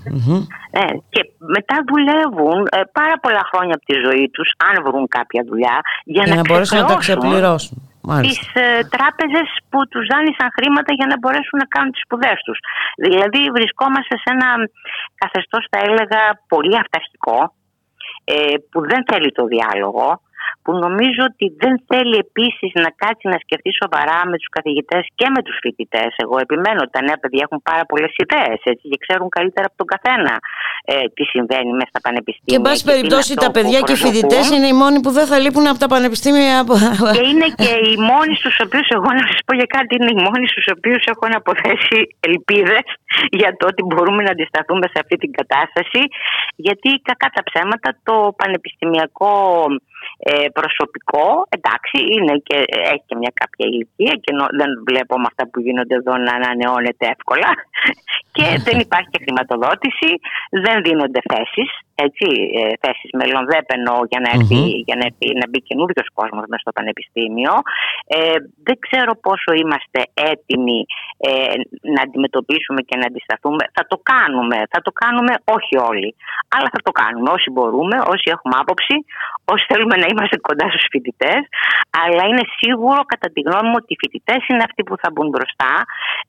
Ε, 0.79 0.83
και 1.13 1.21
μετά 1.55 1.75
δουλεύουν 1.91 2.59
ε, 2.71 2.81
πάρα 2.99 3.15
πολλά 3.23 3.43
χρόνια 3.51 3.73
από 3.77 3.85
τη 3.89 3.95
ζωή 4.05 4.25
τους, 4.35 4.49
αν 4.67 4.75
βρουν 4.85 5.02
κάποια 5.07 5.43
δουλειά 5.49 5.77
για, 6.03 6.23
για 6.23 6.35
να, 6.35 6.41
να 6.41 6.47
μπορέσουν 6.47 6.77
να 6.77 6.85
τα 6.85 6.95
ξεπληρώσουν. 6.95 7.77
Τις 8.21 8.39
ε, 8.53 8.79
τράπεζες 8.95 9.47
που 9.69 9.79
τους 9.91 10.05
δάνεισαν 10.11 10.49
χρήματα 10.57 10.91
για 10.93 11.07
να 11.11 11.17
μπορέσουν 11.19 11.57
να 11.63 11.67
κάνουν 11.73 11.91
τις 11.91 12.03
σπουδές 12.05 12.37
τους. 12.45 12.59
Δηλαδή, 13.05 13.41
βρισκόμαστε 13.57 14.15
σε 14.17 14.29
ένα 14.35 14.49
καθεστώς, 15.21 15.63
θα 15.71 15.79
έλεγα, 15.87 16.21
πολύ 16.47 16.75
αυταρχικό, 16.83 17.39
ε, 18.23 18.55
που 18.71 18.79
δεν 18.91 19.01
θέλει 19.09 19.31
το 19.31 19.43
διάλογο, 19.53 20.21
που 20.63 20.71
νομίζω 20.85 21.21
ότι 21.31 21.45
δεν 21.63 21.73
θέλει 21.89 22.15
επίσης 22.25 22.69
να 22.83 22.89
κάτσει 23.01 23.25
να 23.33 23.37
σκεφτεί 23.45 23.71
σοβαρά 23.81 24.19
με 24.31 24.35
τους 24.39 24.49
καθηγητές 24.57 25.03
και 25.19 25.27
με 25.35 25.41
τους 25.45 25.57
φοιτητές. 25.63 26.11
Εγώ 26.23 26.35
επιμένω 26.45 26.79
ότι 26.85 26.93
τα 26.97 27.01
νέα 27.07 27.17
παιδιά 27.21 27.41
έχουν 27.47 27.59
πάρα 27.69 27.83
πολλές 27.89 28.11
ιδέες 28.23 28.59
και 28.89 28.97
ξέρουν 29.05 29.29
καλύτερα 29.37 29.65
από 29.69 29.77
τον 29.81 29.87
καθένα 29.93 30.33
ε, 30.91 30.95
τι 31.15 31.23
συμβαίνει 31.33 31.71
μέσα 31.79 31.91
στα 31.93 32.01
πανεπιστήμια. 32.07 32.51
Και, 32.51 32.57
εν 32.59 32.65
πάση 32.67 32.83
περιπτώσει, 32.91 33.31
τα 33.45 33.51
παιδιά 33.55 33.79
και 33.85 33.95
οι 33.95 34.01
φοιτητές 34.03 34.45
είναι 34.55 34.67
οι 34.71 34.77
μόνοι 34.83 34.97
που 35.03 35.11
δεν 35.17 35.25
θα 35.31 35.37
λείπουν 35.43 35.65
από 35.71 35.79
τα 35.83 35.89
πανεπιστήμια. 35.93 36.55
Και 37.15 37.25
είναι 37.31 37.47
και 37.61 37.71
οι 37.87 37.95
μόνοι 38.11 38.33
στους 38.41 38.57
οποίους, 38.65 38.87
εγώ 38.97 39.09
να 39.19 39.23
σας 39.29 39.39
πω 39.45 39.53
για 39.59 39.69
κάτι, 39.75 39.91
είναι 39.97 40.11
οι 40.15 40.19
μόνοι 40.27 40.45
στους 40.53 40.67
οποίους 40.75 41.03
έχω 41.11 41.25
αποθέσει 41.41 41.99
ελπίδες 42.29 42.85
για 43.39 43.51
το 43.59 43.65
ότι 43.71 43.81
μπορούμε 43.87 44.21
να 44.23 44.31
αντισταθούμε 44.35 44.85
σε 44.93 44.97
αυτή 45.03 45.15
την 45.23 45.31
κατάσταση. 45.39 46.01
Γιατί 46.55 46.89
κακά 47.09 47.29
τα 47.35 47.43
ψέματα 47.43 47.89
το 48.03 48.15
πανεπιστημιακό 48.39 49.33
ε, 50.25 50.47
προσωπικό, 50.59 51.27
εντάξει, 51.57 51.97
είναι 52.15 52.33
και, 52.47 52.57
έχει 52.93 53.05
και 53.09 53.15
μια 53.21 53.33
κάποια 53.41 53.65
ηλικία 53.71 54.13
και 54.23 54.31
δεν 54.59 54.69
βλέπω 54.87 55.13
με 55.21 55.27
αυτά 55.31 55.43
που 55.49 55.59
γίνονται 55.65 55.95
εδώ 56.01 56.13
να 56.25 56.31
ανανεώνεται 56.39 57.05
εύκολα 57.15 57.51
και 58.35 58.45
δεν 58.65 58.77
υπάρχει 58.85 59.09
και 59.13 59.23
χρηματοδότηση, 59.23 60.11
δεν 60.65 60.75
δίνονται 60.85 61.21
θέσεις, 61.33 61.69
έτσι, 62.05 62.27
ε, 62.59 62.63
θέσεις 62.83 63.09
μελλονδέπαινο 63.19 63.93
για 64.11 64.19
να, 64.23 64.29
έρθει, 64.35 64.61
για 64.87 64.95
να, 64.99 65.03
έρθει, 65.09 65.27
να 65.41 65.45
μπει 65.49 65.59
καινούριος 65.67 66.09
κόσμος 66.19 66.43
μέσα 66.49 66.63
στο 66.65 66.71
πανεπιστήμιο. 66.77 67.53
Ε, 68.17 68.37
δεν 68.67 68.77
ξέρω 68.85 69.11
πόσο 69.27 69.49
είμαστε 69.61 69.99
έτοιμοι 70.31 70.79
ε, 71.29 71.55
να 71.95 72.01
αντιμετωπίσουμε 72.05 72.81
και 72.87 72.95
να 72.99 73.05
αντισταθούμε. 73.09 73.63
Θα 73.77 73.83
το 73.91 73.97
κάνουμε, 74.11 74.57
θα 74.73 74.79
το 74.85 74.91
κάνουμε 75.01 75.33
όχι 75.57 75.75
όλοι, 75.91 76.09
αλλά 76.55 76.67
θα 76.75 76.81
το 76.87 76.91
κάνουμε 77.01 77.29
όσοι 77.37 77.49
μπορούμε, 77.53 77.95
όσοι 78.13 78.27
έχουμε 78.35 78.55
άποψη, 78.63 78.95
όσοι 79.53 79.63
θέλουμε 79.71 79.95
να 80.03 80.07
είμαστε 80.13 80.37
κοντά 80.47 80.65
στους 80.71 80.85
φοιτητές, 80.91 81.41
αλλά 82.03 82.23
είναι 82.29 82.45
σίγουρο 82.59 82.99
κατά 83.11 83.27
τη 83.33 83.39
γνώμη 83.47 83.67
μου 83.69 83.79
ότι 83.81 83.91
οι 83.93 83.99
φοιτητές 84.01 84.41
είναι 84.49 84.63
αυτοί 84.69 84.81
που 84.87 84.95
θα 85.01 85.09
μπουν 85.11 85.27
μπροστά 85.33 85.73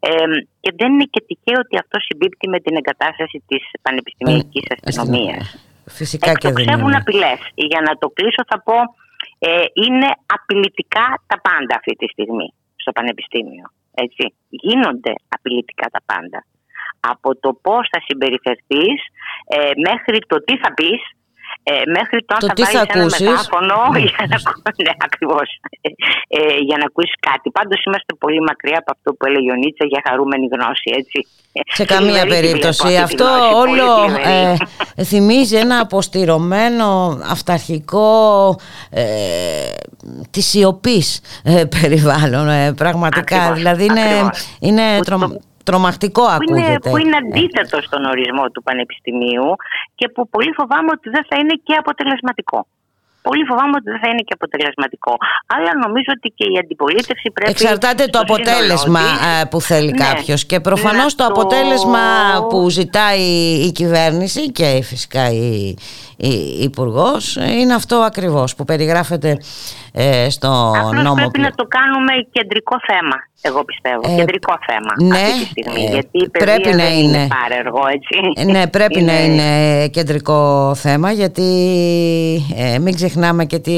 ε, 0.09 0.11
και 0.63 0.71
δεν 0.79 0.89
είναι 0.93 1.09
και 1.15 1.21
τυχαίο 1.29 1.59
ότι 1.65 1.75
αυτό 1.83 1.97
συμπίπτει 2.07 2.47
με 2.55 2.59
την 2.65 2.75
εγκατάσταση 2.81 3.39
της 3.49 3.63
πανεπιστημιακής 3.85 4.65
ε, 4.73 4.75
αστυνομίας. 4.89 5.45
Φυσικά 5.99 6.31
και 6.41 6.51
δεν 6.53 6.79
είναι. 6.81 6.97
απειλές. 7.03 7.41
Για 7.69 7.81
να 7.87 7.93
το 8.01 8.07
κλείσω 8.17 8.43
θα 8.51 8.59
πω 8.67 8.77
ε, 9.39 9.65
είναι 9.85 10.09
απειλητικά 10.37 11.07
τα 11.31 11.37
πάντα 11.47 11.73
αυτή 11.81 11.93
τη 12.01 12.07
στιγμή 12.15 12.49
στο 12.83 12.91
πανεπιστήμιο. 12.93 13.67
Έτσι. 13.95 14.25
Γίνονται 14.49 15.13
απειλητικά 15.29 15.87
τα 15.95 16.01
πάντα. 16.11 16.41
Από 17.01 17.31
το 17.37 17.51
πώς 17.63 17.89
θα 17.93 18.01
συμπεριφερθείς 18.07 19.01
ε, 19.57 19.59
μέχρι 19.89 20.19
το 20.31 20.37
τι 20.45 20.55
θα 20.63 20.75
πεις 20.75 21.01
ε, 21.71 21.73
μέχρι 21.97 22.19
το 22.27 22.33
αν 22.37 22.41
το 22.41 22.47
θα 22.47 22.55
βάλεις 22.65 22.83
ένα 22.95 23.07
μεγάφωνο 23.19 23.77
ναι. 23.93 24.01
για, 24.09 24.25
να, 24.33 24.39
ναι, 24.85 24.95
ακριβώς, 25.09 25.49
ε, 26.39 26.59
για 26.69 26.77
να 26.81 26.85
ακούσεις 26.91 27.17
κάτι. 27.29 27.47
Πάντως 27.51 27.79
είμαστε 27.87 28.13
πολύ 28.23 28.41
μακριά 28.51 28.79
από 28.83 28.91
αυτό 28.97 29.09
που 29.17 29.27
έλεγε 29.29 29.51
ο 29.55 29.59
Νίτσα 29.63 29.85
για 29.93 30.01
χαρούμενη 30.07 30.47
γνώση, 30.55 30.89
έτσι. 31.01 31.19
Σε 31.79 31.85
καμία 31.85 32.27
περίπτωση. 32.27 32.97
Αυτό 32.97 33.27
όλο 33.65 33.89
ε, 34.25 34.57
θυμίζει 35.05 35.57
ένα 35.57 35.79
αποστηρωμένο 35.81 37.19
αυταρχικό 37.37 38.11
ε, 38.91 39.05
της 40.31 40.47
σιωπής 40.47 41.21
ε, 41.45 41.65
περιβάλλον. 41.81 42.49
Ε, 42.49 42.73
πραγματικά. 42.73 43.37
Ακριβώς, 43.37 43.57
δηλαδή 43.59 43.85
είναι, 43.85 44.31
είναι 44.61 44.83
τρομακτικό 45.65 46.23
που 46.23 46.37
ακούγεται. 46.39 46.71
Είναι, 46.71 46.79
που 46.91 46.97
είναι 46.97 47.17
αντίθετο 47.23 47.77
στον 47.83 48.05
ορισμό 48.05 48.45
του 48.51 48.63
πανεπιστημίου 48.63 49.49
και 49.95 50.09
που 50.09 50.29
πολύ 50.29 50.53
φοβάμαι 50.59 50.91
ότι 50.97 51.11
δεν 51.11 51.25
θα 51.29 51.37
είναι 51.41 51.55
και 51.67 51.75
αποτελεσματικό. 51.83 52.67
Πολύ 53.29 53.45
φοβάμαι 53.45 53.75
ότι 53.81 53.91
δεν 53.91 54.01
θα 54.03 54.09
είναι 54.11 54.23
και 54.29 54.35
αποτελεσματικό. 54.39 55.17
Αλλά 55.47 55.71
νομίζω 55.85 56.11
ότι 56.17 56.29
και 56.39 56.45
η 56.55 56.59
αντιπολίτευση 56.63 57.31
πρέπει. 57.31 57.51
Εξαρτάται 57.51 58.07
το 58.07 58.19
αποτέλεσμα 58.19 59.01
ε, 59.41 59.45
που 59.51 59.61
θέλει 59.61 59.91
ναι, 59.91 60.05
κάποιος. 60.07 60.45
Και 60.47 60.61
προφανώς 60.61 61.15
το... 61.15 61.25
αποτέλεσμα 61.25 62.05
που 62.49 62.71
ζητάει 62.71 63.23
η 63.69 63.73
κυβέρνηση 63.73 64.51
και 64.51 64.81
φυσικά 64.83 65.31
η, 65.31 65.69
η 65.69 65.77
Υπουργός 66.61 67.37
είναι 67.37 67.75
αυτό 67.75 67.97
ακριβώς 67.97 68.55
που 68.55 68.65
περιγράφεται 68.65 69.39
ε, 69.93 70.31
στο 70.31 70.73
Απλώς 70.77 71.03
νόμο. 71.03 71.15
Πρέπει 71.15 71.41
να 71.41 71.51
το 71.51 71.67
κάνουμε 71.69 72.13
κεντρικό 72.33 72.77
θέμα. 72.87 73.17
Εγώ 73.41 73.65
πιστεύω. 73.65 74.01
Ε, 74.05 74.17
κεντρικό 74.17 74.55
θέμα 74.67 75.09
ναι, 75.09 75.25
αυτή 75.25 75.39
τη 75.39 75.45
στιγμή. 75.45 75.85
Ε, 75.85 75.91
γιατί 75.91 76.19
η 76.19 76.29
πρέπει 76.29 76.69
να 76.69 76.77
δεν 76.77 76.93
είναι, 76.93 77.19
είναι 77.19 77.27
πάρεργο, 77.27 77.83
έτσι. 77.93 78.53
Ναι, 78.53 78.67
πρέπει 78.67 79.01
είναι... 79.01 79.13
να 79.13 79.25
είναι 79.25 79.89
κεντρικό 79.89 80.73
θέμα 80.75 81.13
γιατί 81.13 81.43
ε, 82.57 82.79
μην 82.79 82.95
ξεχνάμε 82.95 83.45
και 83.45 83.59
τι 83.59 83.77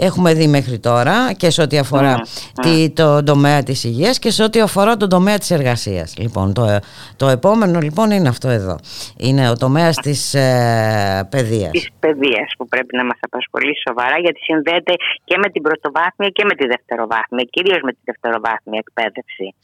έχουμε 0.00 0.34
δει 0.34 0.46
μέχρι 0.46 0.78
τώρα 0.78 1.32
και 1.32 1.50
σε 1.50 1.62
ό,τι 1.62 1.78
αφορά 1.78 2.16
mm, 2.64 2.92
το 2.94 3.22
τομέα 3.22 3.62
της 3.62 3.84
υγείας 3.84 4.18
και 4.18 4.30
σε 4.30 4.42
ό,τι 4.42 4.60
αφορά 4.60 4.96
τον 4.96 5.08
τομέα 5.08 5.38
της 5.38 5.50
εργασίας. 5.50 6.16
Λοιπόν, 6.18 6.52
το, 6.52 6.78
το 7.16 7.28
επόμενο 7.28 7.80
λοιπόν 7.80 8.10
είναι 8.10 8.28
αυτό 8.28 8.48
εδώ. 8.48 8.76
Είναι 9.16 9.50
ο 9.50 9.56
τομέας 9.56 9.96
της 9.96 10.34
ε, 10.34 11.28
παιδείας. 11.30 11.70
Της 11.70 11.88
παιδείας 12.00 12.52
που 12.58 12.68
πρέπει 12.68 12.96
να 12.96 13.04
μας 13.04 13.18
απασχολεί 13.20 13.74
σοβαρά 13.88 14.18
γιατί 14.18 14.40
συνδέεται 14.40 14.94
και 15.24 15.36
με 15.42 15.48
την 15.50 15.62
πρωτοβάθμια 15.62 16.28
και 16.28 16.44
με 16.44 16.54
τη 16.54 16.66
δευτεροβάθμια, 16.66 17.44
κυρίως 17.50 17.80
με 17.82 17.92
τη 17.92 17.98
δευτεροβάθμια 18.04 18.78
εκπαίδευση. 18.84 19.54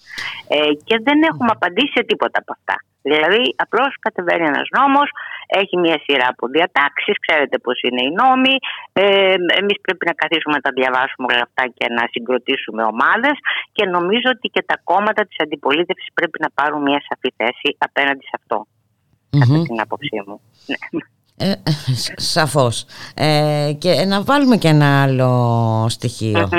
Ε, 0.49 0.57
και 0.85 1.01
δεν 1.03 1.19
έχουμε 1.31 1.51
απαντήσει 1.53 1.93
σε 1.95 2.03
τίποτα 2.05 2.39
από 2.43 2.53
αυτά. 2.59 2.77
Δηλαδή, 3.09 3.43
απλώς 3.65 3.93
κατεβαίνει 4.05 4.47
ένας 4.53 4.69
νόμος, 4.79 5.09
έχει 5.61 5.77
μια 5.85 5.99
σειρά 6.05 6.27
από 6.35 6.45
διατάξεις, 6.55 7.15
ξέρετε 7.25 7.57
πώς 7.65 7.77
είναι 7.87 8.03
οι 8.07 8.13
νόμοι. 8.23 8.55
Ε, 8.93 9.35
Εμείς 9.61 9.79
πρέπει 9.85 10.05
να 10.11 10.15
καθίσουμε 10.21 10.55
να 10.59 10.65
τα 10.67 10.73
διαβάσουμε 10.79 11.27
όλα 11.33 11.45
αυτά 11.49 11.65
και 11.77 11.87
να 11.97 12.05
συγκροτήσουμε 12.13 12.83
ομάδες. 12.95 13.37
Και 13.77 13.85
νομίζω 13.97 14.29
ότι 14.37 14.47
και 14.55 14.63
τα 14.71 14.77
κόμματα 14.91 15.23
της 15.29 15.37
αντιπολίτευσης 15.45 16.11
πρέπει 16.19 16.39
να 16.45 16.51
πάρουν 16.59 16.81
μια 16.89 17.01
σαφή 17.09 17.31
θέση 17.41 17.69
απέναντι 17.89 18.25
σε 18.31 18.35
αυτό. 18.41 18.59
Mm-hmm. 18.67 19.41
Κατά 19.41 19.63
την 19.69 19.79
άποψή 19.85 20.19
μου. 20.27 20.37
Ναι. 20.71 20.79
Ε, 21.39 21.53
σαφώς 22.17 22.85
ε, 23.15 23.73
και 23.79 24.05
να 24.05 24.23
βάλουμε 24.23 24.57
και 24.57 24.69
ένα 24.69 25.03
άλλο 25.03 25.31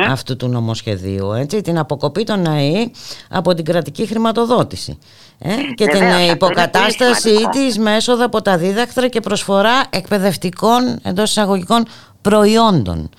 αυτού 0.08 0.36
του 0.36 0.48
νομοσχεδίου 0.48 1.32
έτσι, 1.32 1.62
την 1.62 1.78
αποκοπή 1.78 2.24
των 2.24 2.48
ΑΕΗ 2.48 2.92
από 3.30 3.54
την 3.54 3.66
κρατική 3.66 4.06
χρηματοδότηση 4.06 5.00
ε, 5.40 5.56
και 5.74 5.88
την 5.88 6.32
υποκατάστασή 6.34 7.48
της 7.52 7.78
με 7.78 7.96
έσοδα 7.96 8.26
από 8.26 8.42
τα 8.42 8.58
δίδακτρα 8.58 9.08
και 9.08 9.20
προσφορά 9.20 9.84
εκπαιδευτικών 9.90 11.00
εντός 11.04 11.30
εισαγωγικών 11.30 11.86
προϊόντων. 12.22 13.10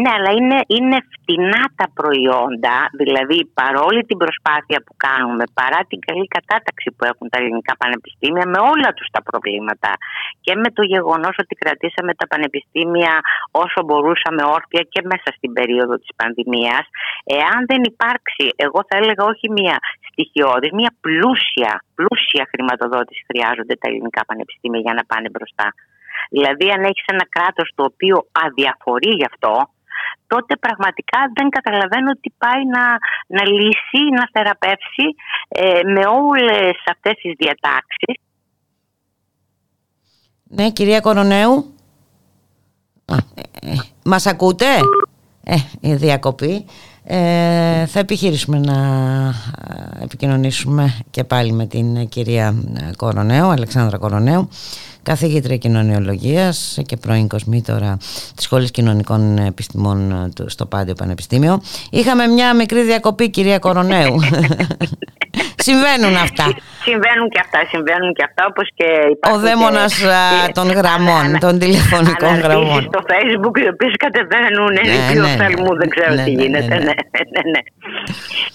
Ναι, 0.00 0.10
αλλά 0.16 0.30
είναι, 0.38 0.58
είναι 0.76 0.98
φτηνά 1.12 1.62
τα 1.80 1.86
προϊόντα, 1.98 2.76
δηλαδή 3.02 3.38
παρόλη 3.60 4.02
την 4.10 4.18
προσπάθεια 4.22 4.78
που 4.86 4.94
κάνουμε, 5.06 5.44
παρά 5.60 5.80
την 5.90 6.00
καλή 6.06 6.26
κατάταξη 6.36 6.88
που 6.96 7.04
έχουν 7.10 7.26
τα 7.32 7.38
ελληνικά 7.40 7.72
πανεπιστήμια 7.82 8.46
με 8.52 8.58
όλα 8.72 8.90
τους 8.96 9.08
τα 9.14 9.20
προβλήματα 9.28 9.90
και 10.44 10.52
με 10.62 10.68
το 10.76 10.82
γεγονός 10.92 11.34
ότι 11.42 11.54
κρατήσαμε 11.62 12.12
τα 12.20 12.26
πανεπιστήμια 12.32 13.12
όσο 13.62 13.78
μπορούσαμε 13.86 14.42
όρθια 14.56 14.82
και 14.92 15.00
μέσα 15.10 15.28
στην 15.36 15.50
περίοδο 15.58 15.94
της 16.02 16.12
πανδημίας, 16.20 16.84
εάν 17.38 17.58
δεν 17.70 17.80
υπάρξει, 17.92 18.44
εγώ 18.66 18.80
θα 18.88 18.94
έλεγα 19.00 19.22
όχι 19.32 19.46
μία 19.58 19.76
στοιχειώδης, 20.14 20.72
μία 20.78 20.92
πλούσια, 21.04 21.72
πλούσια 21.96 22.44
χρηματοδότηση 22.52 23.22
χρειάζονται 23.28 23.74
τα 23.80 23.86
ελληνικά 23.88 24.22
πανεπιστήμια 24.28 24.80
για 24.86 24.94
να 24.98 25.02
πάνε 25.10 25.28
μπροστά. 25.32 25.68
Δηλαδή 26.36 26.66
αν 26.74 26.82
έχεις 26.90 27.06
ένα 27.14 27.26
κράτος 27.34 27.68
το 27.76 27.82
οποίο 27.90 28.16
αδιαφορεί 28.44 29.12
γι' 29.20 29.28
αυτό, 29.32 29.54
τότε 30.26 30.52
πραγματικά 30.56 31.20
δεν 31.36 31.48
καταλαβαίνω 31.56 32.10
τι 32.22 32.30
πάει 32.42 32.62
να, 32.74 32.84
να 33.36 33.42
λύσει, 33.56 34.02
να 34.18 34.24
θεραπεύσει 34.32 35.06
ε, 35.48 35.80
με 35.94 36.02
όλες 36.24 36.76
αυτές 36.92 37.14
τις 37.22 37.32
διατάξεις. 37.42 38.14
Ναι, 40.56 40.70
κυρία 40.70 41.00
Κορονέου. 41.00 41.74
Ε, 43.04 43.16
ε, 43.70 43.74
μας 44.04 44.26
ακούτε; 44.26 44.66
Ε, 45.44 45.56
η 45.80 45.94
διακοπή. 45.94 46.66
Ε, 47.06 47.86
θα 47.86 47.98
επιχειρήσουμε 47.98 48.58
να 48.58 48.76
επικοινωνήσουμε 50.02 50.94
και 51.10 51.24
πάλι 51.24 51.52
με 51.52 51.66
την 51.66 52.08
κυρία 52.08 52.54
Κορονέου, 52.96 53.46
Αλεξάνδρα 53.46 53.98
Κορονέου 53.98 54.48
καθηγήτρια 55.04 55.56
κοινωνιολογίας 55.56 56.78
και 56.86 56.96
πρώην 56.96 57.28
κοσμήτωρα 57.28 57.96
της 58.34 58.44
Σχολής 58.44 58.70
Κοινωνικών 58.70 59.38
Επιστημών 59.38 60.30
στο 60.46 60.66
Πάντιο 60.66 60.94
Πανεπιστήμιο. 60.94 61.60
Είχαμε 61.90 62.26
μια 62.26 62.54
μικρή 62.54 62.82
διακοπή 62.82 63.30
κυρία 63.30 63.58
Κορονέου. 63.58 64.14
Συμβαίνουν 65.56 66.14
αυτά. 66.26 66.46
Συμβαίνουν 66.88 67.28
και 67.34 67.40
αυτά, 67.44 67.60
συμβαίνουν 67.72 68.12
και 68.16 68.24
αυτά 68.28 68.42
όπως 68.50 68.66
και 68.78 68.88
Ο 69.32 69.38
δαίμονας 69.44 69.94
και... 69.98 70.52
των 70.58 70.68
γραμμών, 70.78 71.26
των 71.44 71.58
τηλεφωνικών 71.62 72.34
γραμμών. 72.44 72.82
στο 72.90 73.00
facebook 73.12 73.56
οι 73.62 73.68
οποίες 73.74 73.94
κατεβαίνουν, 74.04 74.70
ναι, 74.76 74.82
ναι, 74.82 74.98
ναι, 75.24 75.76
δεν 75.82 75.88
ξέρω 75.94 76.12
ναι, 76.14 76.24
τι 76.24 76.32
ναι, 76.34 76.42
γίνεται. 76.42 76.74
Ναι, 76.86 76.94
ναι, 77.34 77.42
ναι. 77.54 77.62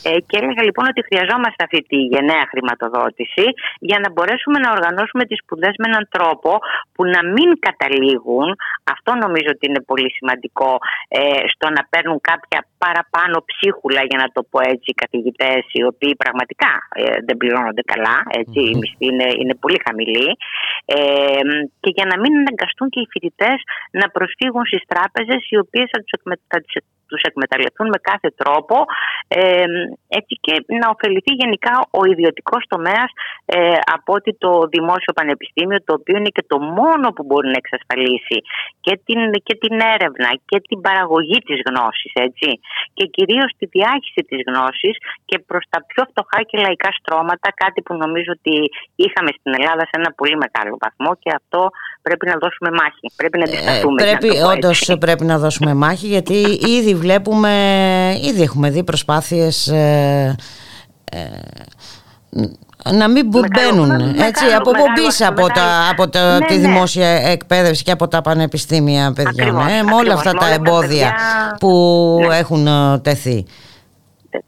Ε, 0.08 0.12
και 0.28 0.36
έλεγα 0.42 0.62
λοιπόν 0.68 0.86
ότι 0.92 1.02
χρειαζόμαστε 1.10 1.62
αυτή 1.68 1.80
τη 1.92 1.98
γενναία 2.14 2.46
χρηματοδότηση 2.52 3.46
για 3.90 4.00
να 4.04 4.08
μπορέσουμε 4.12 4.58
να 4.66 4.70
οργανώσουμε 4.76 5.24
τις 5.30 5.40
σπουδές 5.44 5.74
με 5.82 5.86
έναν 5.92 6.06
τρόπο 6.16 6.52
που 6.94 7.04
να 7.16 7.22
μην 7.36 7.50
καταλήγουν, 7.68 8.48
αυτό 8.94 9.12
νομίζω 9.24 9.50
ότι 9.56 9.64
είναι 9.70 9.82
πολύ 9.92 10.10
σημαντικό, 10.18 10.72
ε, 11.08 11.20
στο 11.54 11.68
να 11.76 11.82
παίρνουν 11.92 12.20
κάποια 12.32 12.60
παραπάνω 12.84 13.36
ψίχουλα 13.50 14.02
για 14.10 14.20
να 14.24 14.28
το 14.36 14.42
πω 14.50 14.60
έτσι 14.74 14.88
οι 14.92 14.98
καθηγητές 15.04 15.62
οι 15.78 15.82
οποίοι 15.92 16.14
πραγματικά 16.24 16.72
ε, 16.89 16.89
δεν 17.26 17.38
πληρώνονται 17.38 17.82
καλά, 17.82 18.18
έτσι, 18.40 18.60
mm-hmm. 18.62 18.74
η 18.74 18.78
μισθή 18.80 19.06
είναι, 19.12 19.28
είναι 19.40 19.56
πολύ 19.64 19.80
χαμηλή 19.86 20.30
ε, 20.86 21.42
και 21.80 21.92
για 21.98 22.06
να 22.12 22.20
μην 22.20 22.34
αναγκαστούν 22.42 22.90
και 22.90 23.00
οι 23.00 23.08
φοιτητές 23.12 23.58
να 23.92 24.10
προσφύγουν 24.10 24.66
στις 24.66 24.84
τράπεζες 24.92 25.42
οι 25.50 25.58
οποίες 25.58 25.88
θα, 25.92 26.00
τους, 26.00 26.12
θα, 26.48 26.58
τους 26.62 26.76
εκμεταλλευτούν 27.30 27.88
με 27.94 28.00
κάθε 28.10 28.30
τρόπο 28.42 28.76
ε, 29.28 29.66
έτσι 30.20 30.34
και 30.46 30.54
να 30.82 30.88
ωφεληθεί 30.94 31.34
γενικά 31.42 31.74
ο 32.00 32.02
ιδιωτικός 32.14 32.64
τομέας 32.68 33.10
ε, 33.46 33.78
από 33.96 34.14
ότι 34.20 34.32
το 34.44 34.52
δημόσιο 34.76 35.14
πανεπιστήμιο 35.20 35.80
το 35.88 35.94
οποίο 36.00 36.16
είναι 36.18 36.34
και 36.38 36.46
το 36.52 36.58
μόνο 36.60 37.06
που 37.16 37.24
μπορεί 37.28 37.48
να 37.48 37.60
εξασφαλίσει 37.64 38.38
και 38.86 38.94
την, 39.06 39.20
και 39.46 39.56
την 39.64 39.74
έρευνα 39.96 40.30
και 40.50 40.58
την 40.68 40.82
παραγωγή 40.82 41.40
της 41.48 41.60
γνώσης 41.68 42.12
έτσι 42.28 42.50
και 42.94 43.06
κυρίως 43.16 43.50
τη 43.58 43.66
διάχυση 43.66 44.22
της 44.30 44.40
γνώσης 44.48 44.96
και 45.30 45.38
προς 45.50 45.64
τα 45.70 45.80
πιο 45.90 46.04
φτωχά 46.10 46.40
και 46.48 46.58
λαϊκά 46.66 46.90
στρώματα 47.00 47.48
κάτι 47.64 47.80
που 47.86 47.94
νομίζω 48.04 48.32
ότι 48.38 48.56
είχαμε 49.04 49.32
στην 49.38 49.52
Ελλάδα 49.58 49.84
σε 49.90 49.96
ένα 50.02 50.12
πολύ 50.20 50.38
μεγάλο 50.44 50.78
βαθμό 50.84 51.12
και 51.24 51.30
αυτό 51.40 51.62
πρέπει 52.02 52.26
να 52.32 52.36
δώσουμε 52.44 52.70
μάχη. 52.80 53.06
Πρέπει 53.16 53.38
να 53.38 53.46
αντισταθούμε. 53.48 53.98
Ε, 54.02 54.06
πρέπει, 54.06 54.30
όντως 54.54 54.78
πρέπει 55.00 55.26
να 55.32 55.38
δώσουμε 55.44 55.74
μάχη 55.74 56.08
γιατί 56.08 56.38
ήδη 56.78 56.94
βλέπουμε, 57.00 57.50
ήδη 58.24 58.42
έχουμε 58.42 58.70
δει 58.70 58.84
προσπάθειες 58.84 59.68
ε, 59.68 60.36
ε, 61.12 61.20
να 62.92 63.10
μην 63.10 63.28
μπαίνουν 63.28 63.92
έτσι, 64.20 64.46
από 64.58 64.72
πίσω 64.94 65.28
από, 65.28 65.48
τα, 65.48 65.90
από 65.92 66.10
τα, 66.10 66.40
ναι, 66.40 66.46
τη 66.46 66.56
ναι. 66.56 66.60
δημόσια 66.60 67.08
εκπαίδευση 67.08 67.84
και 67.84 67.92
από 67.92 68.08
τα 68.08 68.22
πανεπιστήμια 68.22 69.14
παιδιών 69.16 69.68
ε, 69.68 69.84
με 69.84 69.94
όλα 69.94 70.14
αυτά 70.14 70.32
τα 70.32 70.54
εμπόδια 70.54 71.14
που 71.60 71.72
ναι. 72.28 72.38
έχουν 72.38 72.68
ε, 72.68 73.00
τεθεί 73.00 73.46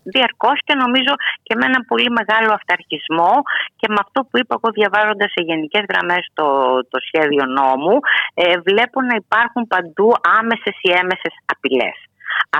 διαρκώς 0.03 0.57
και 0.65 0.75
νομίζω 0.83 1.13
και 1.43 1.55
με 1.59 1.65
ένα 1.65 1.79
πολύ 1.87 2.09
μεγάλο 2.19 2.51
αυταρχισμό 2.59 3.33
και 3.79 3.87
με 3.89 3.99
αυτό 4.05 4.19
που 4.21 4.37
είπα 4.39 4.53
εγώ 4.57 4.69
διαβάζοντας 4.77 5.29
σε 5.31 5.41
γενικές 5.47 5.83
γραμμές 5.89 6.23
το, 6.33 6.47
το 6.91 6.97
σχέδιο 7.07 7.45
νόμου 7.59 7.95
ε, 8.33 8.57
βλέπω 8.67 8.97
να 9.09 9.15
υπάρχουν 9.23 9.67
παντού 9.73 10.07
άμεσες 10.39 10.75
ή 10.87 10.89
έμεσες 11.01 11.33
απειλές. 11.53 11.97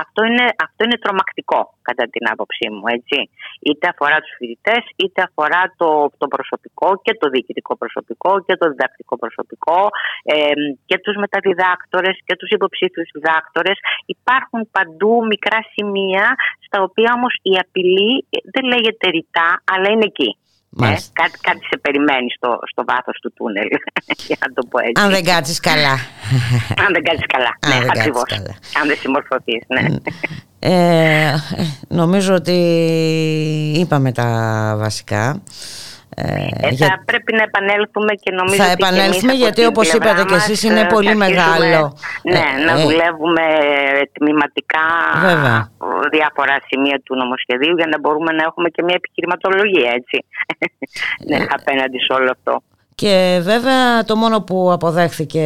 Αυτό 0.00 0.24
είναι, 0.24 0.46
αυτό 0.66 0.80
είναι 0.84 0.98
τρομακτικό 1.04 1.60
κατά 1.82 2.04
την 2.14 2.24
άποψή 2.32 2.66
μου, 2.70 2.84
έτσι. 2.96 3.18
Είτε 3.60 3.88
αφορά 3.92 4.16
τους 4.20 4.34
φοιτητές, 4.38 4.82
είτε 4.96 5.20
αφορά 5.28 5.62
το, 5.76 6.10
το 6.18 6.26
προσωπικό 6.34 6.88
και 7.04 7.14
το 7.20 7.28
διοικητικό 7.28 7.76
προσωπικό 7.76 8.30
και 8.46 8.56
το 8.56 8.68
διδακτικό 8.70 9.14
προσωπικό 9.18 9.80
ε, 10.22 10.52
και 10.86 10.98
τους 10.98 11.16
μεταδιδάκτορες 11.16 12.16
και 12.26 12.36
τους 12.36 12.50
υποψήφιους 12.50 13.08
διδάκτορες. 13.14 13.78
Υπάρχουν 14.06 14.60
παντού 14.70 15.26
μικρά 15.32 15.60
σημεία 15.72 16.34
στα 16.66 16.82
οποία 16.82 17.10
όμως 17.14 17.34
η 17.42 17.52
απειλή 17.64 18.26
δεν 18.54 18.64
λέγεται 18.72 19.10
ρητά, 19.10 19.62
αλλά 19.72 19.88
είναι 19.90 20.04
εκεί. 20.04 20.36
Ε, 20.80 20.96
κάτι, 21.12 21.38
κάτι 21.40 21.64
σε 21.70 21.78
περιμένει 21.80 22.30
στο, 22.36 22.58
στο 22.70 22.84
βάθος 22.86 23.18
του 23.22 23.32
τούνελ, 23.32 23.68
για 24.28 24.36
να 24.40 24.52
το 24.52 24.66
πω 24.70 24.78
έτσι. 24.78 25.02
Αν 25.02 25.10
δεν 25.10 25.24
κάτσεις 25.24 25.60
καλά. 25.60 25.92
Αν 26.86 26.92
δεν 26.92 27.02
κάτσεις 27.02 27.26
καλά, 27.26 27.52
ναι, 27.68 27.86
ακριβώς. 27.88 28.32
Αν 28.80 28.86
δεν 28.88 28.96
συμμορφωθείς, 28.96 29.64
ναι. 29.66 29.86
Ε, 30.58 31.34
νομίζω 31.88 32.34
ότι 32.34 32.52
είπαμε 33.76 34.12
τα 34.12 34.28
βασικά. 34.78 35.42
Ε, 36.16 36.46
ε, 36.60 36.68
για... 36.68 36.86
Θα 36.86 37.02
πρέπει 37.04 37.32
να 37.32 37.42
επανέλθουμε 37.42 38.12
και 38.22 38.30
νομίζω 38.30 38.62
θα 38.62 38.70
ότι 38.70 38.72
επανέλθουμε 38.72 39.32
γιατί 39.32 39.64
όπως 39.64 39.92
είπατε 39.92 40.24
και 40.24 40.34
εσείς 40.34 40.62
είναι 40.62 40.86
πολύ 40.86 41.14
μεγάλο. 41.14 41.96
Ναι, 42.22 42.44
ε, 42.56 42.64
να 42.64 42.76
δουλεύουμε 42.82 43.44
τμηματικά 44.12 44.86
Βέβαια. 45.20 45.70
διάφορα 46.10 46.56
σημεία 46.66 47.00
του 47.04 47.14
νομοσχεδίου 47.16 47.74
για 47.76 47.86
να 47.86 47.98
μπορούμε 48.00 48.32
να 48.32 48.42
έχουμε 48.42 48.68
και 48.68 48.82
μια 48.82 48.94
επιχειρηματολογία 49.00 49.90
έτσι 50.00 50.16
ναι, 51.28 51.46
απέναντι 51.56 51.98
σε 51.98 52.12
όλο 52.12 52.30
αυτό. 52.36 52.62
Και 53.02 53.40
βέβαια 53.42 54.04
το 54.04 54.16
μόνο 54.16 54.40
που 54.40 54.72
αποδέχθηκε 54.72 55.40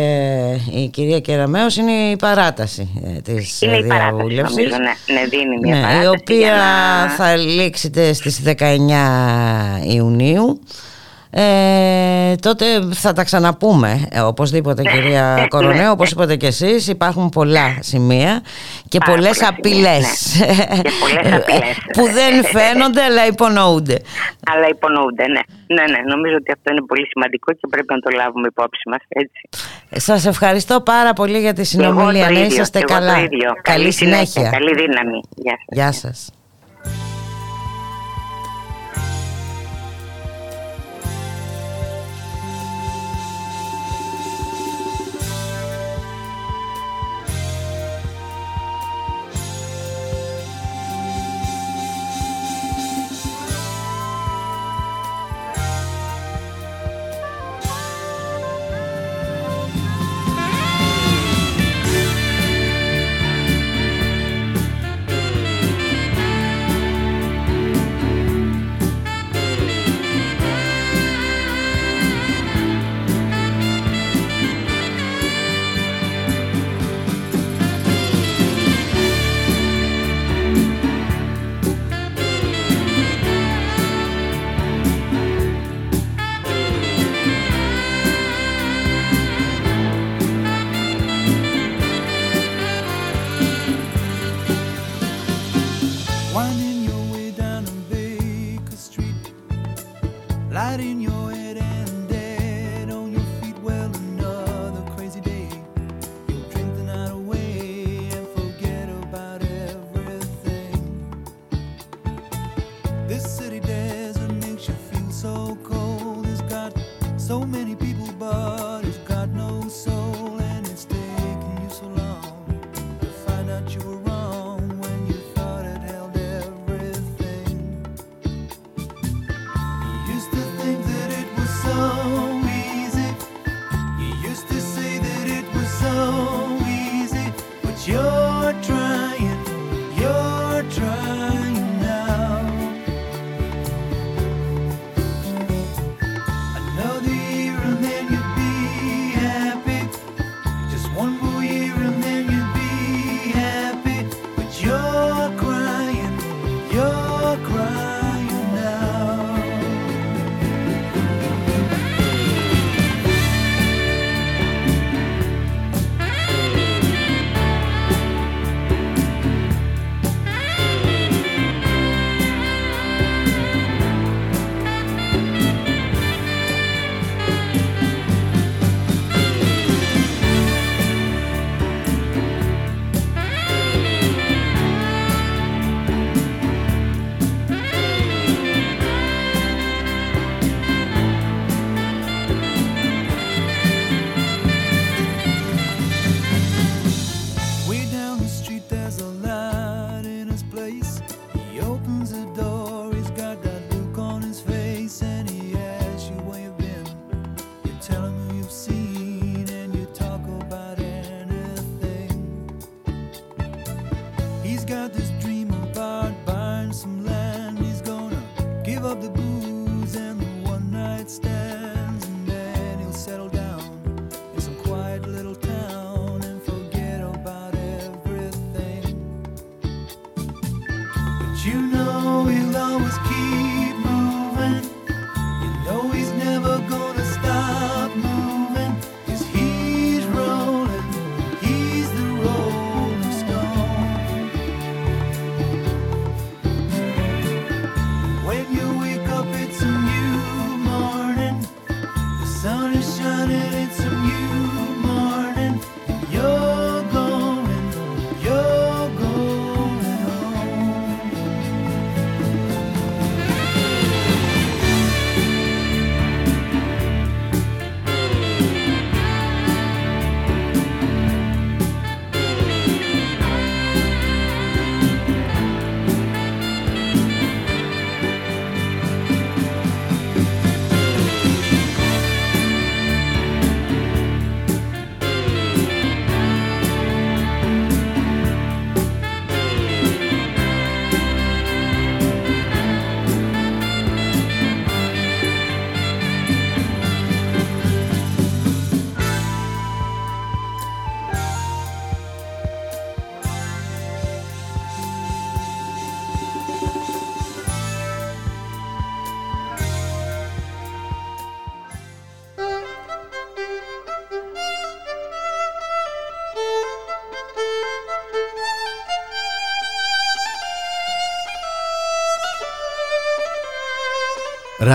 η 0.73 0.89
κυρία 0.89 1.21
Κεραμέως 1.21 1.77
είναι 1.77 1.93
η 1.93 2.17
παράταση 2.17 2.89
ε, 3.05 3.21
της 3.21 3.61
είναι 3.61 3.81
διαβούλευσης. 3.81 4.57
Η 4.57 4.69
παράταση, 4.69 5.13
ναι, 5.13 5.21
ναι, 5.21 5.27
δίνει 5.27 5.59
μια 5.63 5.75
ναι, 5.75 5.81
παράταση. 5.81 6.05
Η 6.05 6.09
οποία 6.09 6.55
θα 7.17 7.37
λήξει 7.37 8.15
στις 8.15 8.43
19 8.47 8.53
Ιουνίου. 9.87 10.61
Ε, 11.31 12.35
τότε 12.35 12.65
θα 12.93 13.13
τα 13.13 13.25
ξαναπούμε 13.25 14.09
ε, 14.11 14.21
οπωσδήποτε 14.21 14.83
ναι. 14.83 14.91
κυρία 14.91 15.37
ναι. 15.41 15.47
Κορονέου 15.47 15.91
όπως 15.91 16.11
είπατε 16.11 16.37
και 16.37 16.47
εσείς 16.47 16.89
υπάρχουν 16.89 17.29
πολλά 17.29 17.79
σημεία 17.81 18.43
και 18.89 18.99
Πάρα 18.99 19.13
πολλές 19.13 19.43
απειλές, 19.43 20.37
ναι. 20.39 20.47
πολλές 21.01 21.33
απειλές. 21.33 21.77
που 21.93 22.03
δεν 22.03 22.45
φαίνονται 22.45 23.03
αλλά 23.03 23.27
υπονοούνται 23.27 23.99
αλλά 24.53 24.69
υπονοούνται 24.69 25.27
ναι. 25.27 25.41
ναι 25.67 25.83
ναι 25.83 25.99
νομίζω 26.15 26.35
ότι 26.37 26.53
αυτό 26.53 26.73
είναι 26.73 26.85
πολύ 26.87 27.07
σημαντικό 27.07 27.53
και 27.53 27.67
πρέπει 27.71 27.93
να 27.93 27.99
το 27.99 28.11
λάβουμε 28.17 28.47
υπόψη 28.47 28.89
μας 28.89 29.03
έτσι. 29.09 29.49
Σας 29.91 30.27
ευχαριστώ 30.27 30.81
πάρα 30.81 31.13
πολύ 31.13 31.39
για 31.39 31.53
τη 31.53 31.65
συνομιλία 31.65 32.31
να 32.31 32.41
είσαστε 32.41 32.81
καλά 32.81 33.13
Καλή, 33.15 33.29
καλή 33.63 33.93
συνέχεια 33.93 34.51
καλή 34.51 34.75
δύναμη 34.75 35.21
Γεια 35.37 35.57
σας, 35.57 35.67
Γεια 35.69 35.93
σας. 35.93 36.31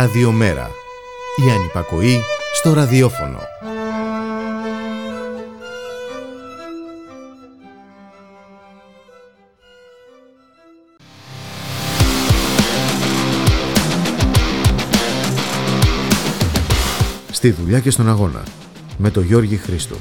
Ραδιομέρα. 0.02 0.72
Η 1.48 1.52
ανυπακοή 1.52 2.20
στο 2.54 2.74
ραδιόφωνο. 2.74 3.40
Στη 17.32 17.52
δουλειά 17.52 17.80
και 17.80 17.90
στον 17.90 18.10
αγώνα. 18.10 18.44
Με 18.98 19.10
τον 19.10 19.24
Γιώργη 19.24 19.56
Χρήστο. 19.56 19.96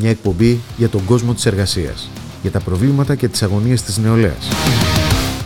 Μια 0.00 0.10
εκπομπή 0.10 0.60
για 0.76 0.88
τον 0.88 1.04
κόσμο 1.04 1.34
της 1.34 1.46
εργασίας. 1.46 2.10
Για 2.42 2.50
τα 2.50 2.60
προβλήματα 2.60 3.14
και 3.14 3.28
τις 3.28 3.42
αγωνίες 3.42 3.82
της 3.82 3.98
νεολαίας. 3.98 4.48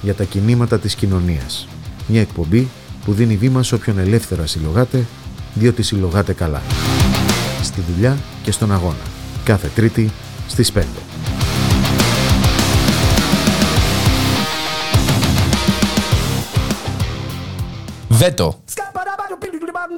Για 0.02 0.14
τα 0.14 0.24
κινήματα 0.24 0.78
της 0.78 0.94
κοινωνίας. 0.94 1.68
Μια 2.06 2.20
εκπομπή 2.20 2.68
που 3.04 3.12
δίνει 3.12 3.36
βήμα 3.36 3.62
σε 3.62 3.74
όποιον 3.74 3.98
ελεύθερα 3.98 4.46
συλλογάται, 4.46 5.06
διότι 5.54 5.82
συλλογάται 5.82 6.32
καλά. 6.32 6.62
Στη 7.62 7.80
δουλειά 7.80 8.18
και 8.42 8.50
στον 8.50 8.72
αγώνα. 8.72 9.04
Κάθε 9.44 9.70
Τρίτη 9.74 10.10
στις 10.48 10.72
5. 10.72 10.82
Βέτο. 18.08 18.62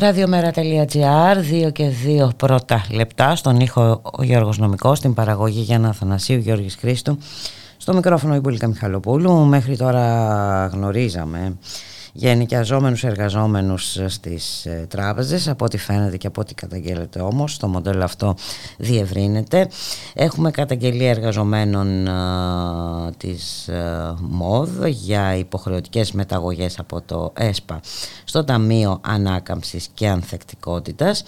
Ραδιομέρα.gr, 0.00 1.66
2 1.68 1.72
και 1.72 1.90
2 2.26 2.28
πρώτα 2.36 2.84
λεπτά, 2.90 3.36
στον 3.36 3.60
ήχο 3.60 4.00
ο 4.02 4.22
Γιώργος 4.22 4.58
Νομικός, 4.58 4.98
στην 4.98 5.14
παραγωγή 5.14 5.60
Γιάννα 5.60 5.88
Αθανασίου, 5.88 6.38
Γιώργης 6.38 6.76
Χρήστου, 6.76 7.18
στο 7.76 7.94
μικρόφωνο 7.94 8.34
η 8.34 8.38
Μπουλίκα 8.38 8.66
Μιχαλοπούλου. 8.66 9.32
Μέχρι 9.32 9.76
τώρα 9.76 10.66
γνωρίζαμε 10.72 11.56
για 12.12 12.30
ενοικιαζόμενους 12.30 13.04
εργαζόμενους 13.04 13.98
στις 14.06 14.66
ε, 14.66 14.86
τράπεζες 14.88 15.48
από 15.48 15.64
ό,τι 15.64 15.78
φαίνεται 15.78 16.16
και 16.16 16.26
από 16.26 16.40
ό,τι 16.40 16.54
καταγγέλλεται 16.54 17.20
όμως 17.20 17.56
το 17.56 17.68
μοντέλο 17.68 18.04
αυτό 18.04 18.34
διευρύνεται 18.78 19.68
έχουμε 20.14 20.50
καταγγελία 20.50 21.10
εργαζομένων 21.10 22.08
α, 22.08 23.12
της 23.16 23.68
α, 23.68 24.14
ΜΟΔ 24.20 24.86
για 24.86 25.36
υποχρεωτικές 25.36 26.12
μεταγωγές 26.12 26.78
από 26.78 27.00
το 27.00 27.32
ΕΣΠΑ 27.36 27.80
στο 28.24 28.44
Ταμείο 28.44 29.00
Ανάκαμψης 29.02 29.88
και 29.94 30.08
Ανθεκτικότητας 30.08 31.22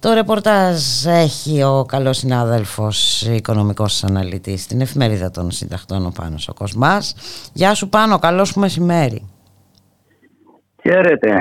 το 0.00 0.12
ρεπορτάζ 0.12 1.04
έχει 1.06 1.62
ο 1.62 1.84
καλός 1.88 2.16
συνάδελφος 2.16 3.22
οικονομικός 3.22 4.04
αναλυτής 4.04 4.62
στην 4.62 4.80
εφημερίδα 4.80 5.30
των 5.30 5.50
συνταχτών 5.50 6.06
ο 6.06 6.10
Πάνος 6.10 6.48
ο 6.48 6.54
Κοσμάς. 6.54 7.14
Γεια 7.52 7.74
σου 7.74 7.88
Πάνο, 7.88 8.18
καλώς 8.18 8.52
που 8.52 8.60
μεσημέρι. 8.60 9.35
Χαίρετε. 10.90 11.36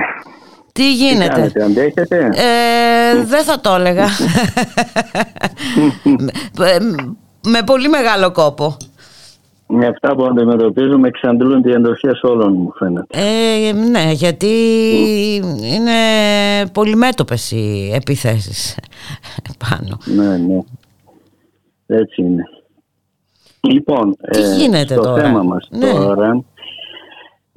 Τι 0.73 0.93
γίνεται; 0.93 1.27
κάνετε, 1.27 1.63
αντέχετε; 1.63 2.17
Ε, 2.35 3.23
δεν 3.23 3.43
θα 3.43 3.59
το 3.61 3.73
έλεγα. 3.79 4.05
με, 6.57 6.77
με 7.51 7.61
πολύ 7.65 7.87
μεγάλο 7.89 8.31
κόπο. 8.31 8.77
Με 9.67 9.87
αυτά 9.87 10.15
που 10.15 10.25
αντιμετωπίζουμε 10.25 11.07
εξαντλούν 11.07 11.61
την 11.61 11.71
εντοχή 11.71 12.07
όλων 12.21 12.53
μου 12.53 12.71
φαίνεται. 12.77 13.19
Ε, 13.19 13.71
ναι, 13.71 14.11
γιατί 14.11 14.47
είναι 15.63 15.91
πολυμέτωπες 16.71 17.51
οι 17.51 17.91
επιθέσεις 17.93 18.77
πάνω. 19.69 19.97
Ναι, 20.05 20.37
ναι. 20.37 20.59
Έτσι 21.85 22.21
είναι. 22.21 22.43
Λοιπόν, 23.61 24.15
Τι 24.31 24.41
γίνεται 24.41 24.93
στο 24.93 25.03
τώρα; 25.03 25.23
θέμα 25.23 25.43
μας 25.43 25.67
Ναι. 25.71 25.91
τώρα. 25.91 26.43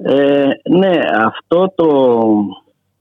Ε, 0.01 0.49
ναι, 0.69 0.99
αυτό 1.15 1.73
το 1.75 2.25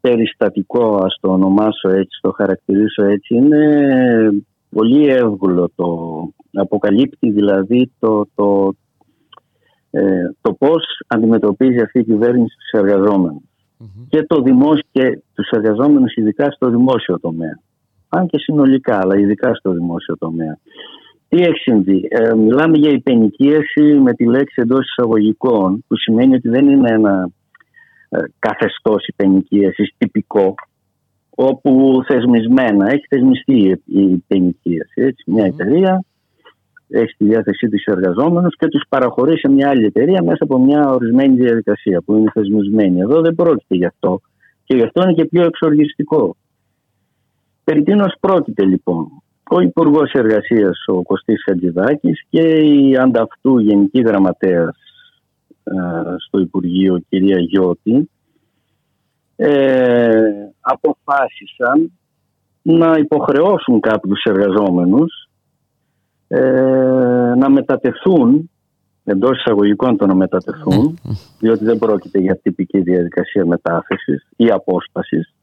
περιστατικό, 0.00 0.96
ας 1.04 1.18
το 1.20 1.32
ονομάσω 1.32 1.88
έτσι, 1.88 2.18
το 2.20 2.30
χαρακτηρίσω 2.30 3.04
έτσι, 3.04 3.34
είναι 3.34 4.30
πολύ 4.70 5.06
εύκολο 5.06 5.70
το 5.74 5.86
αποκαλύπτει 6.52 7.30
δηλαδή 7.30 7.92
το, 7.98 8.28
το, 8.34 8.74
ε, 9.90 10.30
το 10.40 10.52
πώς 10.52 10.84
αντιμετωπίζει 11.06 11.80
αυτή 11.80 11.98
η 11.98 12.04
κυβέρνηση 12.04 12.56
τους 12.56 12.80
εργαζόμενους 12.80 13.42
και 14.08 14.22
το 14.22 14.40
δημόσιο 14.40 14.84
και 14.90 15.22
τους 15.34 15.48
εργαζόμενους 15.50 16.14
ειδικά 16.14 16.50
στο 16.50 16.70
δημόσιο 16.70 17.20
τομέα. 17.20 17.58
Αν 18.08 18.26
και 18.26 18.38
συνολικά, 18.38 18.98
αλλά 19.00 19.18
ειδικά 19.18 19.54
στο 19.54 19.70
δημόσιο 19.72 20.16
τομέα. 20.18 20.58
Τι 21.28 21.42
έχει 21.42 21.58
συμβεί. 21.58 22.08
Ε, 22.10 22.34
μιλάμε 22.34 22.76
για 22.78 22.90
υπενοικίαση 22.90 23.82
με 23.82 24.12
τη 24.14 24.24
λέξη 24.24 24.60
εντός 24.62 24.86
εισαγωγικών, 24.88 25.84
που 25.88 25.96
σημαίνει 25.96 26.34
ότι 26.34 26.48
δεν 26.48 26.68
είναι 26.68 26.90
ένα 26.90 27.30
ε, 28.08 28.18
καθεστώς 28.38 29.06
υπενοικίασης 29.06 29.90
τυπικό, 29.98 30.54
όπου 31.30 32.00
θεσμισμένα 32.06 32.90
έχει 32.92 33.06
θεσμιστεί 33.08 33.54
η- 33.54 33.82
η 34.00 34.10
υπενοικίαση. 34.10 34.92
Έτσι. 34.94 35.30
Μια 35.30 35.44
εταιρεία 35.44 36.04
έχει 36.88 37.10
στη 37.10 37.24
διάθεσή 37.24 37.68
της 37.68 37.84
εργαζόμενους 37.84 38.56
και 38.56 38.66
τους 38.66 38.82
παραχωρεί 38.88 39.38
σε 39.38 39.48
μια 39.50 39.68
άλλη 39.68 39.84
εταιρεία 39.84 40.22
μέσα 40.22 40.44
από 40.44 40.58
μια 40.58 40.88
ορισμένη 40.90 41.36
διαδικασία 41.36 42.00
που 42.00 42.16
είναι 42.16 42.30
θεσμισμένη. 42.34 43.00
Εδώ 43.00 43.20
δεν 43.20 43.34
πρόκειται 43.34 43.74
γι' 43.76 43.84
αυτό 43.86 44.20
και 44.64 44.76
γι' 44.76 44.82
αυτό 44.82 45.02
είναι 45.02 45.12
και 45.12 45.24
πιο 45.24 45.42
εξοργιστικό. 45.44 46.36
Περί 47.64 47.82
τίνος 47.82 48.14
πρόκειται 48.20 48.64
λοιπόν; 48.64 49.22
Ο 49.50 49.60
Υπουργός 49.60 50.12
Εργασίας, 50.12 50.84
ο 50.86 51.02
Κωστής 51.02 51.42
Χατζηδάκης 51.44 52.22
και 52.30 52.42
η 52.58 52.96
ανταυτού 52.96 53.58
Γενική 53.58 54.00
Γραμματέας 54.00 54.76
στο 56.26 56.38
Υπουργείο, 56.38 57.02
κυρία 57.08 57.40
Γιώτη, 57.40 58.10
ε, 59.36 60.20
αποφάσισαν 60.60 61.92
να 62.62 62.98
υποχρεώσουν 62.98 63.80
κάποιους 63.80 64.22
εργαζόμενους 64.24 65.28
ε, 66.28 66.40
να 67.36 67.50
μετατεθούν 67.50 68.50
εντός 69.04 69.38
εισαγωγικών 69.38 69.96
το 69.96 70.06
να 70.06 70.14
μετατεθούν, 70.14 70.98
ναι. 71.02 71.12
διότι 71.40 71.64
δεν 71.64 71.78
πρόκειται 71.78 72.18
για 72.18 72.36
τυπική 72.36 72.80
διαδικασία 72.80 73.46
μετάθεσης 73.46 74.28
ή 74.36 74.50
απόσπασης, 74.50 75.34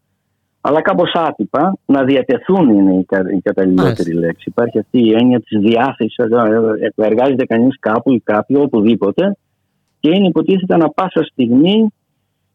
αλλά 0.67 0.81
κάπως 0.81 1.11
άτυπα 1.13 1.77
να 1.85 2.03
διατεθούν 2.03 2.69
είναι 2.69 2.93
η 3.35 3.41
καταλληλότερη 3.43 4.13
λέξη. 4.13 4.43
Υπάρχει 4.49 4.79
αυτή 4.79 4.99
η 4.99 5.11
έννοια 5.11 5.39
της 5.39 5.59
διάθεσης, 5.59 6.15
εργάζεται 6.95 7.45
κανείς 7.45 7.79
κάπου 7.79 8.11
ή 8.13 8.19
κάποιο, 8.23 8.61
οπουδήποτε 8.61 9.37
και 9.99 10.09
είναι 10.09 10.27
υποτίθεται 10.27 10.73
ανα 10.73 10.89
πάσα 10.89 11.23
στιγμή 11.23 11.93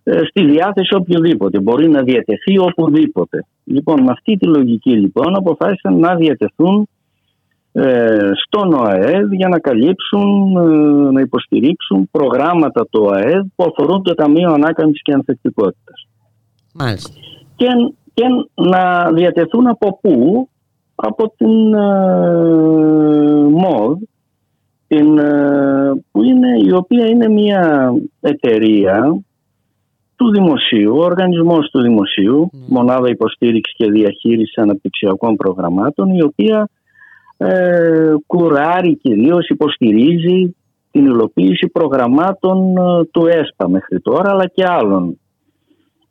ε, 0.03 0.21
στη 0.29 0.45
διάθεση 0.45 0.95
οποιοδήποτε. 0.95 1.61
Μπορεί 1.61 1.89
να 1.89 2.03
διατεθεί 2.03 2.59
οπουδήποτε. 2.59 3.45
Λοιπόν, 3.65 4.03
με 4.03 4.11
αυτή 4.11 4.37
τη 4.37 4.47
λογική 4.47 4.91
λοιπόν 4.91 5.37
αποφάσισαν 5.37 5.99
να 5.99 6.15
διατεθούν 6.15 6.89
ε, 7.73 8.31
στον 8.47 8.73
ΟΑΕΔ 8.73 9.33
για 9.33 9.49
να 9.49 9.59
καλύψουν, 9.59 10.57
ε, 10.57 11.11
να 11.11 11.21
υποστηρίξουν 11.21 12.09
προγράμματα 12.11 12.87
του 12.91 13.03
ΟΑΕΔ 13.03 13.43
που 13.57 13.65
αφορούν 13.65 14.03
το 14.03 14.15
Ταμείο 14.15 14.53
Ανάκαμψης 14.53 15.03
και 15.03 15.13
Ανθεκτικότητας. 15.13 16.09
Μάλιστα. 16.75 17.21
Και, 17.61 17.69
και 18.21 18.27
να 18.55 19.13
διατεθούν 19.13 19.67
από 19.67 19.99
πού; 20.03 20.49
Από 20.95 21.33
την 21.37 21.69
ΜΟΔ, 23.51 23.99
την, 24.87 25.17
που 26.11 26.23
είναι, 26.23 26.49
η 26.65 26.73
οποία 26.73 27.07
είναι 27.07 27.29
μια 27.29 27.93
εταιρεία 28.21 29.23
του 30.17 30.31
Δημοσίου, 30.31 30.97
ο 30.97 31.05
οργανισμός 31.05 31.71
του 31.71 31.83
Δημοσίου, 31.83 32.51
mm. 32.53 32.59
Μονάδα 32.69 33.09
Υποστήριξης 33.09 33.77
και 33.77 33.91
Διαχείρισης 33.91 34.57
Αναπτυξιακών 34.57 35.37
Προγραμμάτων, 35.37 36.11
η 36.11 36.23
οποία 36.23 36.69
ε, 37.37 38.15
κουράρει 38.27 38.97
κυρίως 38.97 39.49
υποστηρίζει 39.49 40.57
την 40.91 41.05
υλοποίηση 41.05 41.69
προγραμμάτων 41.69 42.77
ε, 42.77 43.05
του 43.05 43.27
ΕΣΠΑ 43.27 43.69
μέχρι 43.69 44.01
τώρα, 44.01 44.31
αλλά 44.31 44.47
και 44.47 44.65
άλλων 44.67 45.19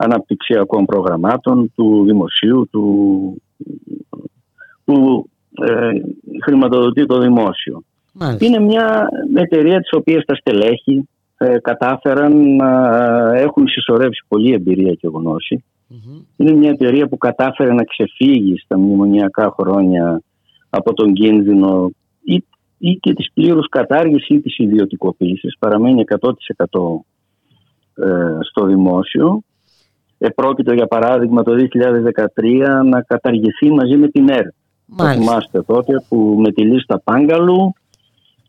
αναπτυξιακών 0.01 0.85
προγραμμάτων 0.85 1.71
του 1.75 2.03
Δημοσίου, 2.05 2.67
του, 2.71 2.83
που 4.83 5.29
ε, 5.61 5.91
χρηματοδοτεί 6.43 7.05
το 7.05 7.19
Δημόσιο. 7.19 7.83
Είναι 8.39 8.59
μια 8.59 9.09
εταιρεία 9.35 9.79
της 9.79 9.89
οποίας 9.93 10.25
τα 10.25 10.35
στελέχη 10.35 11.07
ε, 11.37 11.59
κατάφεραν 11.61 12.55
να 12.55 12.71
έχουν 13.35 13.67
συσσωρεύσει 13.67 14.23
πολλή 14.27 14.53
εμπειρία 14.53 14.93
και 14.93 15.07
γνωση 15.13 15.63
Είναι 16.37 16.51
μια 16.51 16.69
εταιρεία 16.69 17.07
που 17.07 17.17
κατάφερε 17.17 17.73
να 17.73 17.83
ξεφύγει 17.83 18.57
στα 18.57 18.77
μνημονιακά 18.77 19.55
χρόνια 19.59 20.21
από 20.69 20.93
τον 20.93 21.13
κίνδυνο 21.13 21.91
ή, 22.21 22.43
ή 22.77 22.93
και 22.93 23.13
της 23.13 23.31
πλήρους 23.33 23.67
κατάργησης 23.69 24.27
ή 24.27 24.39
της 24.39 24.57
ιδιωτικοποίησης. 24.57 25.57
Παραμένει 25.59 26.03
100% 26.19 26.27
ε, 27.93 28.37
στο 28.41 28.65
δημόσιο. 28.65 29.41
Επρόκειτο 30.21 30.73
για 30.73 30.87
παράδειγμα 30.87 31.43
το 31.43 31.51
2013 31.51 32.83
να 32.85 33.01
καταργηθεί 33.01 33.71
μαζί 33.71 33.95
με 33.95 34.07
την 34.07 34.29
ΕΡΤ. 34.29 34.53
Θα 34.95 35.11
θυμάστε 35.11 35.61
τότε 35.61 36.03
που 36.09 36.37
με 36.39 36.51
τη 36.51 36.61
λίστα 36.61 37.01
Πάγκαλου 37.03 37.73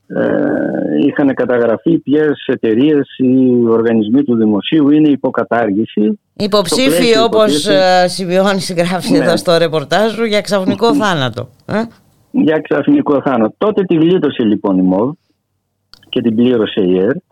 ε, 0.06 1.06
είχαν 1.06 1.34
καταγραφεί 1.34 1.98
ποιες 1.98 2.44
εταιρείες 2.46 3.18
ή 3.18 3.66
οργανισμοί 3.68 4.22
του 4.22 4.36
δημοσίου 4.36 4.90
είναι 4.90 5.08
υποκατάργηση. 5.08 6.20
Υποψήφιοι 6.36 7.14
όπως 7.24 7.66
ε, 7.66 8.08
σημειώνει 8.08 8.60
συγγράφει 8.60 9.12
ναι. 9.12 9.18
εδώ 9.18 9.36
στο 9.36 9.56
ρεπορτάζ 9.56 10.12
σου 10.12 10.24
για 10.24 10.40
ξαφνικό 10.40 10.94
θάνατο. 10.94 11.48
Ε; 11.66 11.82
Για 12.30 12.60
ξαφνικό 12.68 13.20
θάνατο. 13.22 13.54
Τότε 13.58 13.84
τη 13.84 13.94
γλίτωσε 13.94 14.42
λοιπόν 14.42 14.78
η 14.78 14.82
ΜΟΒ 14.82 15.12
και 16.08 16.20
την 16.20 16.34
πλήρωσε 16.34 16.80
η 16.80 16.98
ΕΡΤ. 16.98 17.22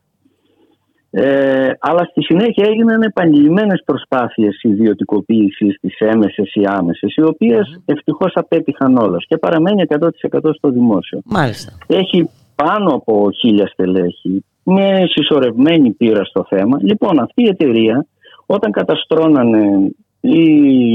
Ε, 1.11 1.71
αλλά 1.79 2.05
στη 2.11 2.23
συνέχεια 2.23 2.65
έγιναν 2.67 3.03
επανειλημμένες 3.03 3.83
προσπάθειες 3.85 4.61
ιδιωτικοποίησης 4.63 5.79
της 5.81 5.99
έμεσε 5.99 6.43
ή 6.55 6.65
άμεσε, 6.67 7.07
οι 7.17 7.23
οποίες 7.23 7.77
mm. 7.77 7.83
ευτυχώς 7.85 8.33
απέτυχαν 8.35 8.97
όλες 8.97 9.27
και 9.29 9.37
παραμένει 9.37 9.83
100% 9.89 10.51
στο 10.55 10.71
δημόσιο. 10.71 11.21
Μάλιστα. 11.25 11.73
Έχει 11.87 12.31
πάνω 12.55 12.95
από 12.95 13.31
χίλια 13.39 13.67
στελέχη 13.67 14.45
με 14.63 15.05
συσσωρευμένη 15.09 15.91
πείρα 15.91 16.25
στο 16.25 16.47
θέμα. 16.49 16.79
Λοιπόν, 16.81 17.21
αυτή 17.21 17.43
η 17.43 17.49
εταιρεία 17.49 18.07
όταν 18.47 18.71
καταστρώνανε 18.71 19.91
οι 20.21 20.43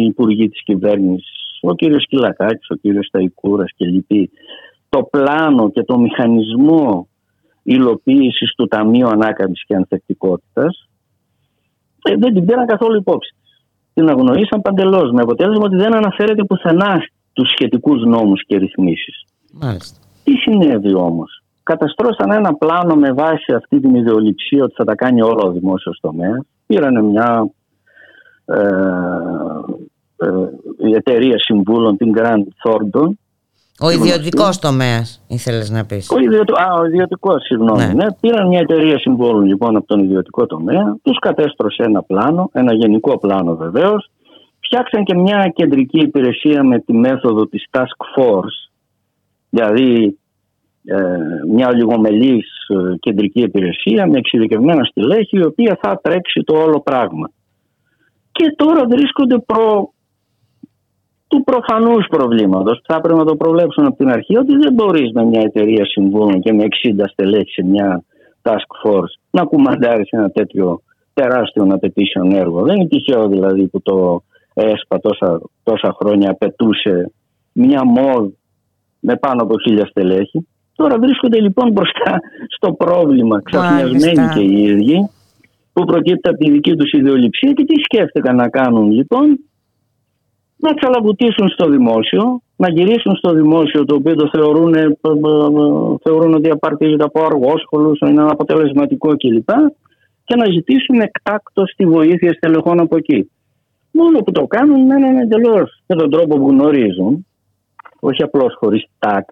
υπουργοί 0.06 0.50
της 0.50 0.64
κυβέρνησης, 0.64 1.60
ο 1.62 1.76
κύριος 1.76 2.08
Κυλακάκης, 2.08 2.70
ο 2.70 2.76
κύριος 2.76 3.06
Σταϊκούρας 3.06 3.72
και 3.76 3.86
λοιποί, 3.86 4.30
το 4.90 5.04
πλάνο 5.04 5.72
και 5.72 5.84
το 5.84 6.00
μηχανισμό 6.00 7.08
υλοποίησης 7.64 8.54
του 8.56 8.68
Ταμείου 8.68 9.08
Ανάκαμψης 9.08 9.66
και 9.66 9.76
Ανθεκτικότητας, 9.76 10.88
ε, 12.04 12.16
δεν 12.16 12.34
την 12.34 12.46
πήραν 12.46 12.66
καθόλου 12.66 12.96
υπόψη. 12.96 13.36
Την 13.94 14.10
αγνοήσαν 14.10 14.62
παντελώς, 14.62 15.12
με 15.12 15.22
αποτέλεσμα 15.22 15.64
ότι 15.64 15.76
δεν 15.76 15.96
αναφέρεται 15.96 16.44
πουθενά 16.44 17.02
στους 17.32 17.50
σχετικούς 17.50 18.04
νόμους 18.04 18.46
και 18.46 18.58
ρυθμίσεις. 18.58 19.26
Μάλιστα. 19.52 20.00
Τι 20.24 20.32
συνέβη 20.32 20.96
όμως; 20.96 21.44
Καταστρώσαν 21.64 22.32
ένα 22.32 22.54
πλάνο 22.54 22.96
με 22.96 23.12
βάση 23.12 23.54
αυτή 23.54 23.80
την 23.80 23.96
ιδεολειψία 23.96 24.64
ότι 24.64 24.74
θα 24.74 24.84
τα 24.84 24.96
κάνει 24.96 25.22
όλο 25.22 25.48
ο 25.48 25.52
δημόσιος 25.52 26.00
τομέας. 26.02 26.46
Πήραν 26.66 27.06
μια 27.06 27.50
ε, 28.46 28.58
ε, 30.18 30.96
εταιρεία 30.96 31.40
συμβούλων, 31.40 31.98
την 31.98 32.14
Grand 32.16 32.44
Thornton. 32.64 33.10
Ο 33.80 33.90
ιδιωτικός 33.90 34.60
τομέας, 34.60 35.24
ήθελες 35.28 35.70
να 35.70 35.86
πεις. 35.86 36.10
Ο, 36.12 36.20
ιδιωτικό, 36.20 36.60
ο 36.80 36.86
ιδιωτικός, 36.86 37.44
συγγνώμη. 37.44 37.86
Ναι. 37.86 37.94
ναι. 37.94 38.06
Πήραν 38.20 38.48
μια 38.48 38.60
εταιρεία 38.60 39.00
συμβούλων 39.00 39.44
λοιπόν 39.44 39.76
από 39.76 39.86
τον 39.88 40.04
ιδιωτικό 40.04 40.46
τομέα, 40.46 40.98
τους 41.02 41.20
κατέστρωσε 41.20 41.84
ένα 41.84 42.04
πλάνο, 42.04 42.50
ένα 42.54 42.74
γενικό 42.74 43.18
πλάνο 43.20 43.56
βεβαίως. 43.56 44.10
Φτιάξαν 44.60 45.04
και 45.04 45.16
μια 45.16 45.52
κεντρική 45.56 46.00
υπηρεσία 46.00 46.64
με 46.64 46.80
τη 46.80 46.94
μέθοδο 46.94 47.48
της 47.48 47.66
Task 47.72 48.18
Force, 48.18 48.72
δηλαδή 49.50 50.18
ε, 50.86 50.98
μια 51.48 51.68
ολιγομελής 51.68 52.48
ε, 52.68 52.96
κεντρική 53.00 53.42
υπηρεσία 53.42 54.08
με 54.08 54.18
εξειδικευμένα 54.18 54.84
στελέχη 54.84 55.38
η 55.38 55.46
οποία 55.46 55.78
θα 55.82 56.00
τρέξει 56.04 56.44
το 56.46 56.54
όλο 56.58 56.82
πράγμα. 56.82 57.32
Και 58.32 58.54
τώρα 58.56 58.86
βρίσκονται 58.88 59.40
προ 59.40 59.94
του 61.34 61.44
προφανούς 61.44 62.06
προβλήματος. 62.10 62.82
Θα 62.86 63.02
πρέπει 63.02 63.20
να 63.20 63.26
το 63.26 63.36
προβλέψουν 63.36 63.86
από 63.86 63.98
την 63.98 64.10
αρχή 64.10 64.38
ότι 64.38 64.56
δεν 64.56 64.74
μπορείς 64.74 65.12
με 65.12 65.24
μια 65.24 65.42
εταιρεία 65.42 65.86
συμβούλων 65.86 66.40
και 66.40 66.54
με 66.54 66.64
60 66.64 67.04
στελέχη 67.12 67.52
σε 67.52 67.64
μια 67.64 68.04
task 68.42 68.72
force 68.84 69.14
να 69.30 69.44
κουμαντάρεις 69.44 70.10
ένα 70.10 70.30
τέτοιο 70.30 70.82
τεράστιο 71.14 71.66
να 71.66 71.78
πετύσσιον 71.78 72.32
έργο. 72.32 72.62
Δεν 72.62 72.76
είναι 72.76 72.88
τυχαίο 72.88 73.28
δηλαδή 73.28 73.68
που 73.68 73.82
το 73.82 74.24
ΕΣΠΑ 74.54 75.00
τόσα, 75.00 75.42
τόσα 75.64 75.96
χρόνια 76.00 76.30
απαιτούσε 76.30 77.12
μια 77.52 77.86
μόδ 77.86 78.32
με 79.00 79.16
πάνω 79.16 79.44
από 79.44 79.60
χίλια 79.60 79.86
στελέχη. 79.86 80.48
Τώρα 80.76 80.98
βρίσκονται 81.00 81.42
λοιπόν 81.42 81.72
μπροστά 81.72 82.20
στο 82.56 82.74
πρόβλημα, 82.74 83.42
ξαφνιασμένοι 83.42 84.34
και 84.34 84.42
οι 84.42 84.64
ίδιοι, 84.64 85.10
που 85.74 85.86
προκύπτει 85.86 86.30
από 86.30 86.38
τη 86.38 86.52
δική 86.52 86.76
τους 86.76 86.92
ιδεολειψία 86.92 87.52
και 87.52 87.66
τι 87.66 87.74
σκέφτηκαν 87.84 88.36
να 88.36 88.50
κάνουν 88.50 88.92
λοιπόν, 88.92 89.40
να 90.68 90.74
ξαλαβουτίσουν 90.74 91.48
στο 91.50 91.70
δημόσιο, 91.70 92.42
να 92.56 92.70
γυρίσουν 92.70 93.16
στο 93.16 93.34
δημόσιο 93.34 93.86
το 93.86 93.96
οποίο 93.96 94.16
το 94.16 94.30
θεωρούν, 94.34 94.74
ε, 94.74 94.80
ε, 94.80 94.86
ε, 94.86 95.96
θεωρούν 96.04 96.34
ότι 96.34 96.50
απαρτίζεται 96.50 97.04
από 97.04 97.26
αργόσχολους, 97.26 98.00
είναι 98.00 98.22
αποτελεσματικό 98.22 99.16
κλπ. 99.18 99.50
Και 100.24 100.36
να 100.36 100.46
ζητήσουν 100.46 101.00
εκτάκτως 101.02 101.74
τη 101.76 101.86
βοήθεια 101.86 102.34
στελεχών 102.34 102.80
από 102.80 102.98
εκεί. 102.98 103.32
Μόνο 103.92 104.20
που 104.20 104.32
το 104.32 104.48
κάνουν 104.48 104.78
είναι 104.78 105.22
εντελώς 105.22 105.82
με 105.86 105.96
τον 105.96 106.10
τρόπο 106.10 106.38
που 106.38 106.50
γνωρίζουν, 106.50 107.26
όχι 108.00 108.24
απλώς 108.24 108.56
χωρίς 108.60 108.86
τάκτ, 109.00 109.30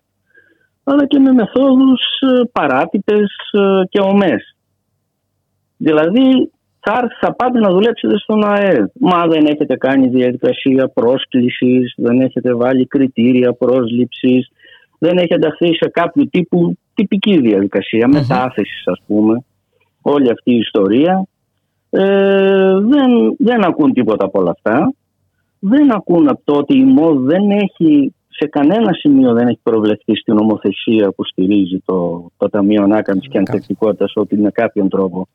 αλλά 0.84 1.06
και 1.06 1.20
με 1.20 1.32
μεθόδους 1.32 2.02
ε, 2.20 2.50
παράτυπες 2.52 3.32
ε, 3.52 3.82
και 3.90 4.00
ομές. 4.00 4.56
Δηλαδή 5.78 6.52
θα 6.84 7.00
έρθει, 7.02 7.16
θα 7.20 7.34
πάτε 7.34 7.60
να 7.60 7.70
δουλέψετε 7.70 8.18
στον 8.18 8.44
ΑΕΔ. 8.44 8.86
Μα 9.00 9.28
δεν 9.28 9.46
έχετε 9.46 9.76
κάνει 9.76 10.08
διαδικασία 10.08 10.88
πρόσκλησης, 10.88 11.94
δεν 11.98 12.22
έχετε 12.22 12.54
βάλει 12.54 12.86
κριτήρια 12.86 13.54
πρόσληψης, 13.54 14.52
δεν 15.00 15.18
έχετε 15.18 15.36
ενταχθεί 15.36 15.76
σε 15.76 15.90
κάποιο 15.90 16.28
τύπου 16.28 16.78
τυπική 16.94 17.40
διαδικασία, 17.40 18.08
mm-hmm. 18.08 18.14
μετάθεσης 18.14 18.88
ας 18.88 19.02
πούμε. 19.08 19.44
Όλη 20.02 20.30
αυτή 20.32 20.52
η 20.52 20.58
ιστορία. 20.58 21.26
Ε, 21.90 22.80
δεν, 22.80 23.36
δεν 23.38 23.64
ακούν 23.64 23.94
τίποτα 23.94 24.26
από 24.26 24.40
όλα 24.40 24.52
αυτά. 24.52 24.94
Δεν 25.60 25.92
ακούν 25.92 26.30
από 26.30 26.42
το 26.44 26.58
ότι 26.58 26.78
η 26.78 26.84
ΜΟΔ 26.84 27.26
δεν 27.26 27.50
έχει 27.50 28.14
σε 28.28 28.48
κανένα 28.48 28.94
σημείο 28.94 29.34
δεν 29.34 29.48
έχει 29.48 29.60
προβλεφθεί 29.64 30.16
στην 30.16 30.36
νομοθεσία 30.36 31.12
που 31.12 31.26
στηρίζει 31.26 31.82
το, 31.86 32.30
το 32.38 32.50
Ταμείο 32.50 32.84
Ανάκαμψης 32.84 33.32
και 33.32 33.38
Ανθεκτικότητας 33.38 34.12
ότι 34.16 34.38
με 34.38 34.52
κάποιον 34.52 34.90
τρόπο 34.90 35.28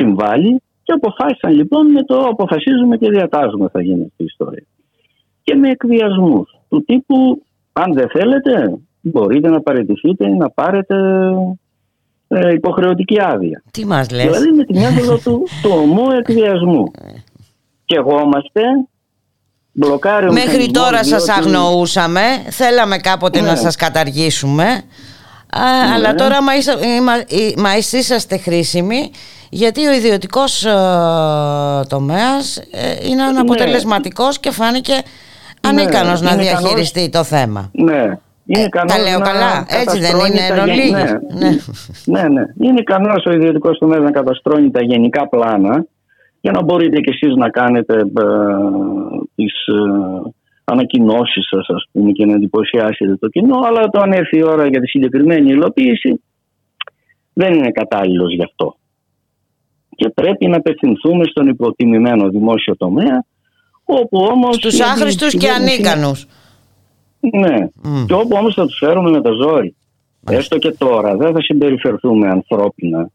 συμβάλλει. 0.00 0.62
Και 0.82 0.92
αποφάσισαν 0.92 1.52
λοιπόν 1.52 1.90
με 1.90 2.02
το 2.02 2.18
αποφασίζουμε 2.18 2.96
και 2.96 3.08
διατάζουμε 3.08 3.68
θα 3.72 3.82
γίνει 3.82 4.02
αυτή 4.02 4.22
η 4.22 4.24
ιστορία. 4.24 4.66
και 5.42 5.54
με 5.54 5.68
εκβιασμούς 5.70 6.58
του 6.68 6.84
τύπου 6.84 7.42
αν 7.72 7.92
δεν 7.92 8.08
θέλετε 8.08 8.78
μπορείτε 9.00 9.48
να 9.48 9.60
παραιτηθείτε 9.60 10.28
ή 10.28 10.34
να 10.34 10.50
πάρετε 10.50 10.96
ε, 12.28 12.52
υποχρεωτική 12.52 13.20
άδεια. 13.22 13.62
Τι 13.70 13.86
μας 13.86 14.10
λες; 14.10 14.24
Δηλαδή 14.24 14.50
με 14.50 14.64
τη 14.64 14.72
μέθοδο 14.72 15.18
του, 15.18 15.46
του 15.62 15.70
ομού 15.74 16.10
εκβιασμού. 16.10 16.90
και 17.84 17.96
εγώ 17.96 18.20
είμαστε 18.20 18.60
μπλοκάρει 19.72 20.32
Μέχρι 20.32 20.70
τώρα 20.70 21.04
σας 21.04 21.28
αγνοούσαμε, 21.28 22.22
θέλαμε 22.50 22.96
κάποτε 22.98 23.40
να 23.40 23.50
ναι. 23.50 23.56
σας 23.56 23.76
καταργήσουμε, 23.76 24.64
ναι. 24.64 25.94
αλλά 25.94 26.14
τώρα 26.14 26.42
μα, 26.42 26.52
μα, 27.56 27.76
είσαστε 27.76 28.36
χρήσιμοι 28.36 29.10
γιατί 29.50 29.86
ο 29.86 29.92
ιδιωτικός 29.92 30.64
ε, 30.64 30.70
τομέας 31.88 32.56
ε, 32.56 33.08
είναι 33.08 33.22
αναποτελεσματικός 33.22 34.38
και 34.38 34.50
φάνηκε 34.50 34.92
ανίκανος 35.60 36.20
να 36.20 36.36
διαχειριστεί 36.36 37.08
το 37.08 37.24
θέμα. 37.24 37.70
Ναι. 37.72 38.18
Είναι 38.46 38.62
ε, 38.62 38.68
τα 38.68 38.98
λέω 38.98 39.20
καλά, 39.20 39.66
έτσι 39.68 39.98
δεν 39.98 40.10
είναι 40.10 40.40
εν 40.50 40.64
ναι. 40.64 41.02
ναι. 41.38 41.50
ναι, 42.04 42.28
ναι. 42.28 42.42
Είναι 42.60 42.80
ικανό 42.80 43.14
ο 43.26 43.32
ιδιωτικός 43.32 43.78
τομέας 43.78 44.02
να 44.02 44.10
καταστρώνει 44.10 44.70
τα 44.70 44.82
γενικά 44.82 45.28
πλάνα 45.28 45.84
για 46.40 46.52
να 46.52 46.62
μπορείτε 46.62 47.00
κι 47.00 47.10
εσείς 47.10 47.34
να 47.36 47.48
κάνετε 47.48 47.94
ε, 47.98 48.04
τις 49.34 49.66
ε, 49.66 50.30
ανακοινώσεις 50.64 51.48
σας 51.48 51.68
ας 51.68 51.84
πούμε 51.92 52.10
και 52.10 52.26
να 52.26 52.34
εντυπωσιάσετε 52.34 53.16
το 53.16 53.28
κοινό 53.28 53.58
αλλά 53.64 53.80
όταν 53.82 54.12
έρθει 54.12 54.36
η 54.36 54.42
ώρα 54.42 54.66
για 54.66 54.80
τη 54.80 54.86
συγκεκριμένη 54.86 55.50
υλοποίηση 55.50 56.22
δεν 57.32 57.54
είναι 57.54 57.70
κατάλληλος 57.70 58.34
γι' 58.34 58.42
αυτό. 58.42 58.76
Και 60.00 60.08
πρέπει 60.08 60.46
να 60.46 60.56
απευθυνθούμε 60.56 61.24
στον 61.24 61.48
υποτιμημένο 61.48 62.28
δημόσιο 62.28 62.76
τομέα 62.76 63.24
όπου 63.84 64.18
όμως... 64.32 64.56
Στους 64.56 64.80
άχρηστους 64.80 65.34
και 65.36 65.50
ανίκανους. 65.50 66.26
Ναι. 67.20 67.56
Mm. 67.84 68.04
Και 68.06 68.12
όπου 68.12 68.36
όμως 68.36 68.54
θα 68.54 68.66
τους 68.66 68.78
φέρουμε 68.78 69.10
με 69.10 69.20
το 69.20 69.32
ζόρι. 69.42 69.76
Έστω 70.30 70.58
και 70.58 70.70
τώρα 70.70 71.16
δεν 71.16 71.32
θα 71.32 71.42
συμπεριφερθούμε 71.42 72.28
ανθρώπινα. 72.28 73.10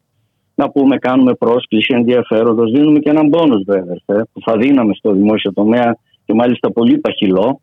Να 0.55 0.69
πούμε 0.69 0.97
κάνουμε 0.97 1.33
πρόσκληση 1.33 1.93
ενδιαφέροντος, 1.93 2.71
δίνουμε 2.71 2.99
και 2.99 3.09
έναν 3.09 3.29
πόνος 3.29 3.63
βέβαια 3.65 3.95
που 4.05 4.41
θα 4.45 4.57
δίναμε 4.57 4.93
στο 4.93 5.11
δημόσιο 5.11 5.53
τομέα 5.53 5.97
και 6.25 6.33
μάλιστα 6.33 6.71
πολύ 6.71 6.97
παχυλό. 6.97 7.61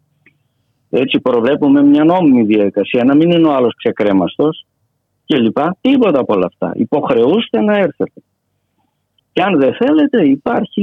Έτσι 0.91 1.21
προβλέπουμε 1.21 1.83
μια 1.83 2.05
νόμιμη 2.05 2.43
διαδικασία, 2.43 3.05
να 3.05 3.15
μην 3.17 3.31
είναι 3.31 3.49
ο 3.49 3.53
άλλος 3.53 3.75
ξεκρέμαστος 3.77 4.67
και 5.25 5.37
λοιπά. 5.39 5.77
Τίποτα 5.81 6.19
από 6.19 6.35
όλα 6.35 6.47
αυτά. 6.47 6.73
Υποχρεούστε 6.75 7.61
να 7.61 7.77
έρθετε. 7.77 8.23
Και 9.33 9.43
αν 9.43 9.59
δεν 9.59 9.75
θέλετε 9.75 10.27
υπάρχει 10.29 10.83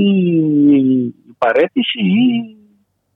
η 0.71 1.35
παρέτηση 1.37 1.99
ή 1.99 2.57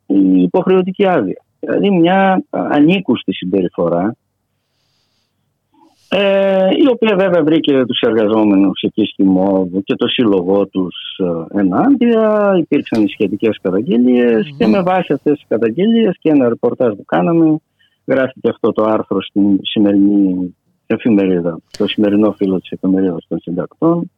η 0.06 0.42
υποχρεωτική 0.42 1.06
άδεια. 1.06 1.42
Δηλαδή 1.60 1.90
μια 1.92 2.44
ανήκουστη 2.50 3.34
συμπεριφορά 3.34 4.16
ε, 6.16 6.68
η 6.84 6.88
οποία 6.92 7.16
βέβαια 7.16 7.44
βρήκε 7.44 7.86
τους 7.86 8.00
εργαζόμενους 8.00 8.82
εκεί 8.82 9.06
στη 9.06 9.24
ΜΟΒ 9.24 9.68
και 9.84 9.96
το 9.96 10.08
σύλλογό 10.08 10.68
τους 10.68 10.96
ε, 11.18 11.60
ενάντια, 11.60 12.54
υπήρξαν 12.58 13.04
οι 13.04 13.08
σχετικές 13.10 13.60
και 14.58 14.68
με 14.68 14.82
βάση 14.82 15.14
αυτές 15.14 15.34
τις 15.34 15.46
καταγγελίες 15.48 16.18
και 16.20 16.30
ένα 16.30 16.50
ρεπορτάζ 16.50 16.94
που 16.94 17.06
κάναμε 17.06 17.58
γράφτηκε 18.06 18.50
αυτό 18.50 18.72
το 18.72 18.84
άρθρο 18.84 19.22
στην 19.22 19.60
σημερινή 19.62 20.56
εφημερίδα, 20.86 21.60
το 21.78 21.88
σημερινό 21.88 22.32
φύλλο 22.32 22.60
της 22.60 22.72
εφημερίδας 22.72 23.26
των 23.28 23.40
συντακτών. 23.40 24.12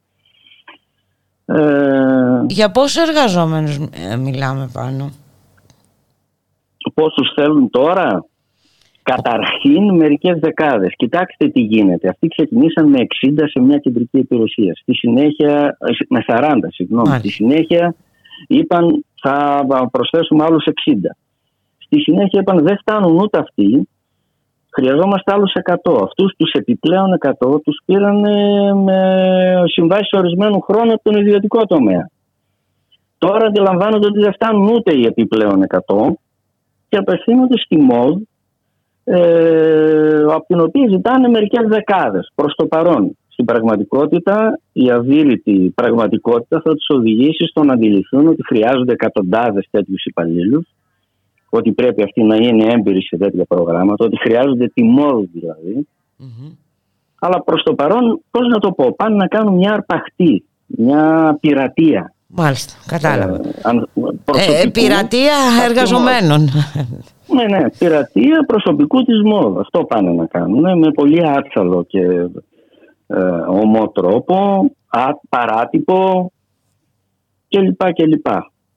Ε, 1.46 2.46
Για 2.48 2.72
πόσους 2.72 3.08
εργαζόμενους 3.08 3.78
ε, 4.12 4.16
μιλάμε 4.16 4.70
πάνω; 4.74 5.12
Πόσους 6.94 7.34
θέλουν 7.36 7.70
τώρα; 7.70 8.26
Καταρχήν 9.14 9.96
μερικές 9.96 10.40
δεκάδες. 10.40 10.94
Κοιτάξτε 10.96 11.48
τι 11.48 11.62
γίνεται. 11.62 12.10
Αυτοί 12.10 12.28
ξεκινήσαν 12.28 12.90
με 12.90 12.98
60 13.00 13.44
σε 13.48 13.60
μια 13.60 13.78
κεντρική 13.78 14.18
υπηρεσία. 14.18 14.74
Στη 14.76 14.94
συνέχεια, 14.94 15.78
με 16.10 16.24
40 16.28 16.54
συγγνώμη. 16.72 17.18
Στη 17.18 17.30
συνέχεια 17.30 17.96
είπαν 18.48 19.06
θα 19.22 19.66
προσθέσουμε 19.92 20.44
άλλους 20.44 20.66
60. 20.66 21.16
Στη 21.78 22.00
συνέχεια 22.02 22.40
είπαν 22.42 22.64
δεν 22.64 22.78
φτάνουν 22.78 23.16
ούτε 23.16 23.40
αυτοί. 23.40 23.88
Χρειαζόμαστε 24.78 25.32
άλλους 25.34 25.54
100. 25.64 26.00
Αυτούς 26.04 26.34
τους 26.38 26.52
επιπλέον 26.52 27.18
100 27.40 27.62
τους 27.64 27.82
πήραν 27.86 28.20
με 28.84 29.00
συμβάσεις 29.66 30.12
ορισμένου 30.12 30.60
χρόνου 30.60 30.94
από 30.94 31.04
τον 31.04 31.22
ιδιωτικό 31.22 31.66
τομέα. 31.66 32.10
Τώρα 33.18 33.48
αντιλαμβάνονται 33.48 34.08
ότι 34.08 34.20
δεν 34.20 34.34
φτάνουν 34.34 34.68
ούτε 34.74 34.94
οι 34.98 35.06
επιπλέον 35.06 35.64
100 35.88 35.96
και 36.90 36.98
απευθύνονται 36.98 37.58
στη 37.58 37.78
ΜΟΔ 37.78 38.22
ε, 39.04 40.24
από 40.30 40.46
την 40.48 40.60
οποία 40.60 40.88
ζητάνε 40.90 41.28
μερικές 41.28 41.68
δεκάδες 41.68 42.32
προς 42.36 42.56
το 42.56 42.66
παρόν. 42.66 43.18
Στην 43.30 43.46
πραγματικότητα, 43.46 44.60
η 44.72 44.92
αβήρητη 44.92 45.72
πραγματικότητα 45.76 46.62
θα 46.64 46.74
τους 46.76 46.88
οδηγήσει 46.90 47.46
στο 47.48 47.64
να 47.64 47.74
αντιληφθούν 47.74 48.28
ότι 48.28 48.44
χρειάζονται 48.46 48.92
εκατοντάδες 48.92 49.68
τέτοιους 49.72 50.06
υπαλλήλους, 50.06 50.68
ότι 51.58 51.72
πρέπει 51.72 52.04
αυτοί 52.04 52.24
να 52.24 52.36
είναι 52.36 52.74
έμπειροι 52.74 53.02
σε 53.02 53.18
τέτοια 53.18 53.46
προγράμματα, 53.46 54.06
ότι 54.06 54.18
χρειάζονται 54.20 54.68
τιμόρου 54.68 55.30
δηλαδή. 55.34 55.88
Αλλά 57.20 57.44
προς 57.44 57.64
το 57.64 57.74
παρόν, 57.74 58.22
πώς 58.32 58.48
να 58.48 58.60
το 58.60 58.72
πω, 58.72 58.94
πάνε 58.96 59.16
να 59.16 59.28
κάνουν 59.28 59.54
μια 59.54 59.74
αρπαχτή, 59.74 60.44
μια 60.66 61.38
πειρατεία. 61.40 62.14
Μάλιστα, 62.28 62.74
κατάλαβα. 62.88 63.40
Ε, 64.36 64.62
ε, 64.62 64.70
πειρατεία 64.70 65.34
εργαζομένων. 65.68 66.50
Ναι, 67.28 67.58
ναι, 67.58 67.70
πειρατεία 67.78 68.44
προσωπικού 68.48 69.04
της 69.04 69.22
ΜΟΔ. 69.22 69.60
Αυτό 69.60 69.84
πάνε 69.84 70.12
να 70.12 70.26
κάνουν 70.26 70.80
με 70.80 70.92
πολύ 70.92 71.28
άτσαλο 71.28 71.84
και 71.84 72.02
ε, 73.08 73.20
ομό 73.48 73.90
τρόπο, 73.90 74.70
α, 74.88 75.10
παράτυπο 75.30 76.32
κλπ. 77.50 77.94
κλπ. 77.94 78.28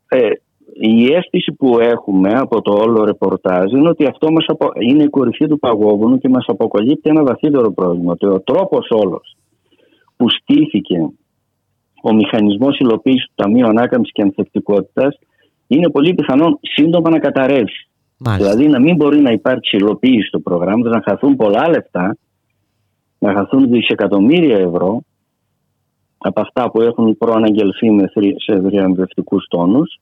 Ε, 0.08 0.28
η 0.80 1.12
αίσθηση 1.14 1.52
που 1.52 1.78
έχουμε 1.80 2.30
από 2.34 2.62
το 2.62 2.72
όλο 2.72 3.04
ρεπορτάζ 3.04 3.72
είναι 3.72 3.88
ότι 3.88 4.06
αυτό 4.06 4.32
μας 4.32 4.44
απο... 4.48 4.68
είναι 4.80 5.02
η 5.02 5.08
κορυφή 5.08 5.46
του 5.46 5.58
παγόβουνου 5.58 6.18
και 6.18 6.28
μας 6.28 6.44
αποκαλύπτει 6.48 7.10
ένα 7.10 7.22
βαθύτερο 7.22 7.72
πρόβλημα. 7.72 8.12
Ότι 8.12 8.26
ο 8.26 8.40
τρόπος 8.40 8.88
όλος 8.90 9.36
που 10.16 10.30
στήθηκε 10.30 11.10
ο 12.02 12.14
μηχανισμός 12.14 12.78
υλοποίησης 12.78 13.26
του 13.26 13.32
Ταμείου 13.34 13.66
Ανάκαμψης 13.66 14.12
και 14.12 14.22
Ανθεκτικότητας 14.22 15.18
είναι 15.66 15.90
πολύ 15.90 16.14
πιθανόν 16.14 16.58
σύντομα 16.62 17.10
να 17.10 17.18
καταρρεύσει. 17.18 17.88
Δηλαδή 18.36 18.68
να 18.68 18.80
μην 18.80 18.96
μπορεί 18.96 19.20
να 19.20 19.30
υπάρξει 19.30 19.76
υλοποίηση 19.76 20.30
του 20.30 20.42
προγράμματος, 20.42 20.92
να 20.92 21.02
χαθούν 21.02 21.36
πολλά 21.36 21.68
λεφτά, 21.68 22.16
να 23.18 23.32
χαθούν 23.32 23.68
δισεκατομμύρια 23.70 24.56
ευρώ 24.56 25.00
από 26.18 26.40
αυτά 26.40 26.70
που 26.70 26.80
έχουν 26.80 27.18
προαναγγελθεί 27.18 27.88
σε 28.36 28.58
διαμετρευτικούς 28.58 29.46
τόνους 29.48 30.00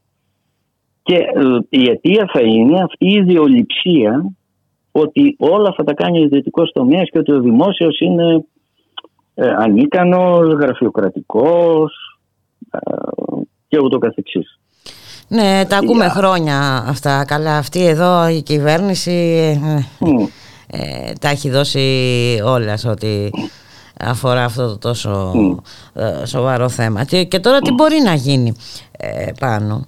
και 1.07 1.15
ε, 1.15 1.59
η 1.69 1.91
αιτία 1.91 2.31
θα 2.33 2.41
είναι 2.41 2.83
αυτή 2.83 3.07
η 3.07 3.13
ιδεολειψία 3.13 4.33
ότι 4.93 5.37
όλα 5.39 5.69
αυτά 5.69 5.85
τα 5.85 5.95
κάνει 5.95 6.19
ο 6.21 6.23
ιδιωτικός 6.23 6.73
τομέας 6.73 7.09
και 7.11 7.19
ότι 7.19 7.33
ο 7.33 7.41
δημόσιος 7.41 8.01
είναι 8.01 8.45
ε, 9.35 9.49
ανίκανος, 9.49 10.55
γραφειοκρατικός 10.55 11.93
ε, 12.71 12.79
και 13.69 13.79
ούτω 13.79 13.99
καθεξής. 13.99 14.59
Ναι, 15.29 15.65
τα 15.69 15.77
ακούμε 15.77 16.09
χρόνια 16.09 16.85
αυτά. 16.87 17.25
Καλά, 17.25 17.57
αυτή 17.57 17.87
εδώ 17.87 18.29
η 18.29 18.43
κυβέρνηση 18.43 19.11
ε, 20.67 21.13
τα 21.21 21.29
έχει 21.29 21.51
δώσει 21.51 21.81
όλα 22.45 22.77
σε 22.77 22.89
ό,τι 22.89 23.29
αφορά 24.01 24.45
αυτό 24.45 24.69
το 24.69 24.79
τόσο 24.79 25.33
σοβαρό 26.25 26.69
θέμα. 26.69 27.05
Και, 27.05 27.39
τώρα 27.41 27.59
τι 27.59 27.73
μπορεί 27.73 28.01
να 28.05 28.15
γίνει 28.15 28.55
πάνω; 29.41 29.87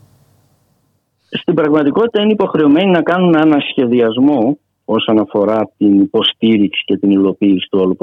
Στην 1.30 1.54
πραγματικότητα 1.54 2.22
είναι 2.22 2.32
υποχρεωμένοι 2.32 2.90
να 2.90 3.02
κάνουν 3.02 3.34
ένα 3.34 3.58
σχεδιασμό 3.70 4.58
όσον 4.84 5.18
αφορά 5.18 5.70
την 5.76 6.00
υποστήριξη 6.00 6.82
και 6.84 6.96
την 6.96 7.10
υλοποίηση 7.10 7.68
του 7.70 7.78
όλου 7.82 7.96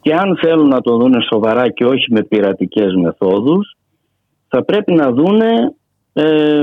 και 0.00 0.14
αν 0.14 0.38
θέλουν 0.40 0.68
να 0.68 0.80
το 0.80 0.96
δούνε 0.96 1.18
σοβαρά 1.30 1.70
και 1.70 1.84
όχι 1.84 2.12
με 2.12 2.22
πειρατικές 2.22 2.94
μεθόδους 2.94 3.76
θα 4.48 4.64
πρέπει 4.64 4.92
να 4.92 5.12
δούνε 5.12 5.74
ε, 6.12 6.62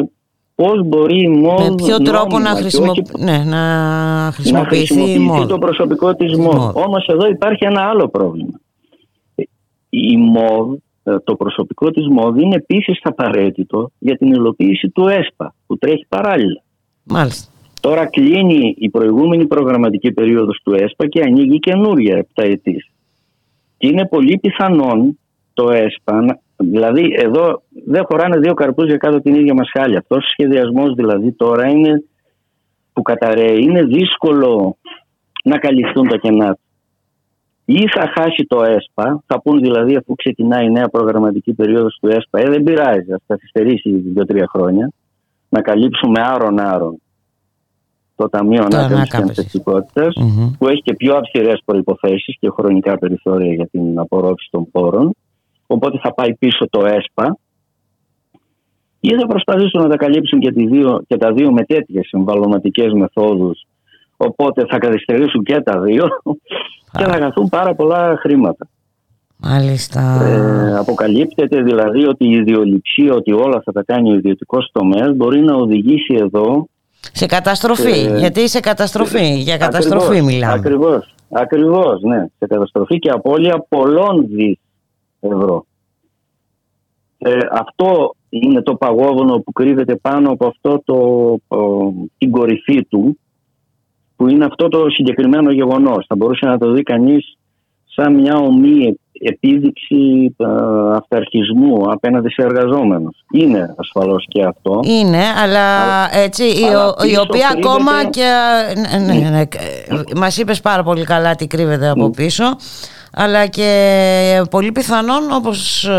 πώς 0.55 0.83
μπορεί 0.85 1.21
η 1.21 1.27
ΜΟΔ 1.27 1.67
με 1.69 1.75
ποιο 1.75 1.97
τρόπο 1.97 2.39
να, 2.39 2.53
ναι, 3.19 3.43
να 3.43 4.31
χρησιμοποιηθεί, 4.33 4.51
να 4.51 4.63
χρησιμοποιηθεί 4.63 5.47
το 5.47 5.57
προσωπικό 5.57 6.15
της 6.15 6.37
ΜΟΔ. 6.37 6.55
ΜΟΔ. 6.55 6.75
Όμως 6.75 7.05
εδώ 7.07 7.27
υπάρχει 7.27 7.65
ένα 7.65 7.81
άλλο 7.81 8.07
πρόβλημα. 8.07 8.59
Η 9.89 10.17
ΜΟΔ, 10.17 10.73
ε, 10.73 10.77
το 11.23 11.35
προσωπικό 11.35 11.91
της 11.91 12.07
ΜΟΔ 12.07 12.37
είναι 12.37 12.55
επίσης 12.55 12.99
απαραίτητο 13.03 13.91
για 13.99 14.17
την 14.17 14.33
υλοποίηση 14.33 14.89
του 14.89 15.07
ΕΣΠΑ 15.07 15.55
που 15.67 15.77
τρέχει 15.77 16.05
παράλληλα. 16.09 16.61
Μάλιστα. 17.03 17.51
Τώρα 17.81 18.05
κλείνει 18.05 18.75
η 18.77 18.89
προηγούμενη 18.89 19.45
προγραμματική 19.47 20.11
περίοδος 20.11 20.61
του 20.63 20.73
ΕΣΠΑ 20.73 21.07
και 21.07 21.21
ανοίγει 21.21 21.59
καινούρια 21.59 22.17
επταετής. 22.17 22.91
Και 23.77 23.87
είναι 23.87 24.07
πολύ 24.07 24.39
πιθανόν 24.39 25.19
το 25.53 25.71
ΕΣΠΑ, 25.71 26.39
δηλαδή 26.57 27.13
εδώ 27.17 27.61
δεν 27.85 28.03
χωράνε 28.05 28.39
δύο 28.39 28.53
καρπούς 28.53 28.85
για 28.85 28.97
κάτω 28.97 29.21
την 29.21 29.33
ίδια 29.33 29.53
μας 29.53 29.69
χάλια. 29.77 29.97
Αυτός 29.97 30.17
ο 30.17 30.29
σχεδιασμός 30.29 30.93
δηλαδή 30.93 31.31
τώρα 31.31 31.67
είναι 31.67 32.03
που 32.93 33.01
καταραίει. 33.01 33.61
Είναι 33.61 33.83
δύσκολο 33.83 34.77
να 35.43 35.57
καλυφθούν 35.57 36.07
τα 36.07 36.17
κενά 36.17 36.53
του. 36.53 36.64
Ή 37.65 37.87
θα 37.87 38.11
χάσει 38.15 38.45
το 38.47 38.63
ΕΣΠΑ, 38.63 39.23
θα 39.25 39.41
πούν 39.41 39.59
δηλαδή 39.59 39.95
αφού 39.95 40.15
ξεκινάει 40.15 40.65
η 40.65 40.71
νέα 40.71 40.87
προγραμματική 40.87 41.53
περίοδος 41.53 41.97
του 42.01 42.07
ΕΣΠΑ, 42.07 42.39
ε, 42.39 42.49
δεν 42.49 42.63
πειράζει, 42.63 43.05
θα 43.09 43.19
καθυστερήσει 43.27 43.89
δύο-τρία 43.89 44.47
χρόνια, 44.49 44.91
να 45.49 45.61
καλύψουμε 45.61 46.21
άρον-άρον 46.21 46.99
το 48.15 48.29
Ταμείο 48.29 48.63
Ανάκαμψης 48.63 49.09
και 49.09 49.17
Ανθεκτικότητα, 49.17 50.07
που 50.57 50.67
έχει 50.67 50.81
και 50.81 50.93
πιο 50.93 51.15
αυστηρές 51.15 51.61
προποθέσει 51.65 52.37
και 52.39 52.49
χρονικά 52.49 52.97
περιθώρια 52.97 53.53
για 53.53 53.67
την 53.67 53.99
απορρόφηση 53.99 54.49
των 54.51 54.71
πόρων. 54.71 55.15
Οπότε 55.67 55.99
θα 56.03 56.13
πάει 56.13 56.35
πίσω 56.35 56.69
το 56.69 56.85
ΕΣΠΑ 56.85 57.37
ή 58.99 59.15
θα 59.15 59.27
προσπαθήσουν 59.27 59.81
να 59.81 59.89
τα 59.89 59.97
καλύψουν 59.97 60.39
και, 60.39 60.51
δύο, 60.51 61.01
και 61.07 61.17
τα 61.17 61.33
δύο 61.33 61.51
με 61.51 61.63
τέτοιες 61.63 62.07
συμβαλωματικές 62.07 62.93
μεθόδους. 62.93 63.65
Οπότε 64.17 64.65
θα 64.69 64.77
καθυστερήσουν 64.77 65.43
και 65.43 65.61
τα 65.61 65.79
δύο 65.79 66.07
και 66.91 67.03
θα 67.03 67.17
χαθούν 67.17 67.49
πάρα 67.49 67.75
πολλά 67.75 68.17
χρήματα. 68.19 68.67
Μάλιστα. 69.37 70.21
Ε, 70.23 70.77
αποκαλύπτεται 70.77 71.61
δηλαδή 71.61 72.05
ότι 72.05 72.25
η 72.25 72.31
ιδιοληψία, 72.31 73.13
ότι 73.13 73.31
όλα 73.31 73.61
θα 73.65 73.71
τα 73.71 73.83
κάνει 73.83 74.11
ο 74.11 74.15
ιδιωτικός 74.15 74.69
τομέας, 74.71 75.15
μπορεί 75.15 75.41
να 75.41 75.55
οδηγήσει 75.55 76.13
εδώ 76.19 76.67
σε 77.11 77.25
καταστροφή, 77.25 77.99
ε, 77.99 78.17
γιατί 78.17 78.49
σε 78.49 78.59
καταστροφή, 78.59 79.39
για 79.39 79.57
καταστροφή 79.57 80.05
ακριβώς, 80.05 80.25
μιλάμε. 80.25 80.53
Ακριβώς, 80.53 81.15
ακριβώς, 81.29 82.01
ναι. 82.01 82.25
Σε 82.37 82.47
καταστροφή 82.47 82.99
και 82.99 83.09
απώλεια 83.09 83.65
πολλών 83.69 84.27
δις 84.27 84.59
ευρώ. 85.19 85.65
Ε, 87.17 87.37
αυτό 87.51 88.15
είναι 88.29 88.61
το 88.61 88.75
παγόβονο 88.75 89.39
που 89.39 89.51
κρύβεται 89.51 89.95
πάνω 89.95 90.31
από 90.31 90.47
αυτό 90.47 90.81
το, 90.85 90.97
την 92.17 92.31
κορυφή 92.31 92.85
του 92.85 93.19
που 94.15 94.29
είναι 94.29 94.45
αυτό 94.45 94.67
το 94.67 94.89
συγκεκριμένο 94.89 95.51
γεγονός. 95.51 96.05
Θα 96.07 96.15
μπορούσε 96.15 96.45
να 96.45 96.57
το 96.57 96.71
δει 96.71 96.83
κανείς 96.83 97.37
σαν 97.85 98.13
μια 98.13 98.35
ομή 98.35 98.99
επίδειξη 99.19 100.35
ε, 100.37 100.45
αυταρχισμού 100.95 101.91
απέναντι 101.91 102.29
σε 102.29 102.41
εργαζόμενους. 102.41 103.17
Είναι 103.31 103.75
ασφαλώς 103.77 104.25
και 104.29 104.43
αυτό. 104.43 104.79
Είναι, 104.83 105.23
αλλά 105.43 105.61
έτσι, 106.15 106.43
η, 106.43 107.17
οποία 107.17 107.49
ακόμα 107.57 108.05
και... 108.09 108.29
Ναι, 108.75 109.13
ναι, 109.13 109.19
ναι, 109.19 109.29
ναι, 109.29 109.43
μας 110.15 110.37
είπες 110.37 110.61
πάρα 110.61 110.83
πολύ 110.83 111.03
καλά 111.03 111.35
τι 111.35 111.47
κρύβεται 111.47 111.89
από 111.89 112.09
πίσω, 112.09 112.43
αλλά 113.13 113.47
και 113.47 114.41
πολύ 114.49 114.71
πιθανόν 114.71 115.31
όπως 115.31 115.89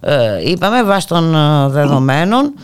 ε, 0.00 0.50
είπαμε 0.50 0.84
βάσει 0.84 1.08
των 1.08 1.34
ε, 1.34 1.68
δεδομένων 1.68 2.54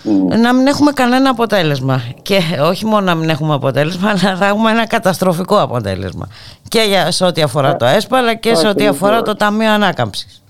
να 0.43 0.55
μην 0.55 0.67
έχουμε 0.67 0.93
κανένα 0.93 1.31
αποτέλεσμα 1.31 2.01
και 2.23 2.39
όχι 2.63 2.87
μόνο 2.87 3.01
να 3.01 3.15
μην 3.15 3.29
έχουμε 3.29 3.55
αποτέλεσμα 3.55 4.09
αλλά 4.11 4.37
να 4.37 4.47
έχουμε 4.47 4.71
ένα 4.71 4.87
καταστροφικό 4.87 5.61
αποτέλεσμα 5.61 6.29
και 6.69 6.85
για, 6.89 7.11
σε 7.11 7.25
ό,τι 7.25 7.43
αφορά 7.43 7.77
το 7.77 7.85
ΕΣΠΑ 7.85 8.19
αλλά 8.19 8.35
και 8.35 8.55
σε 8.55 8.69
ό,τι 8.69 8.87
αφορά 8.87 9.23
το 9.23 9.37
Ταμείο 9.37 9.71
Ανάκαμψης. 9.71 10.43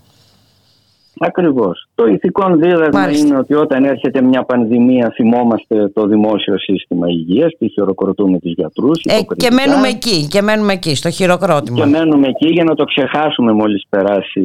Ακριβώς. 1.19 1.87
Το 1.95 2.05
ηθικό 2.05 2.55
δίδαγμα 2.55 3.09
είναι 3.11 3.37
ότι 3.37 3.53
όταν 3.53 3.83
έρχεται 3.83 4.21
μια 4.21 4.43
πανδημία 4.43 5.11
θυμόμαστε 5.15 5.87
το 5.87 6.07
δημόσιο 6.07 6.57
σύστημα 6.57 7.07
υγείας 7.09 7.51
και 7.59 7.67
χειροκροτούμε 7.67 8.39
τους 8.39 8.53
γιατρούς. 8.53 9.03
Ε, 9.03 9.35
και 9.35 9.51
μένουμε 9.51 9.87
εκεί, 9.87 10.27
και 10.27 10.41
μένουμε 10.41 10.73
εκεί, 10.73 10.95
στο 10.95 11.09
χειροκρότημα. 11.09 11.77
Και 11.77 11.85
μένουμε 11.85 12.27
εκεί 12.27 12.47
για 12.47 12.63
να 12.63 12.75
το 12.75 12.83
ξεχάσουμε 12.83 13.51
μόλις 13.53 13.83
περάσει 13.89 14.41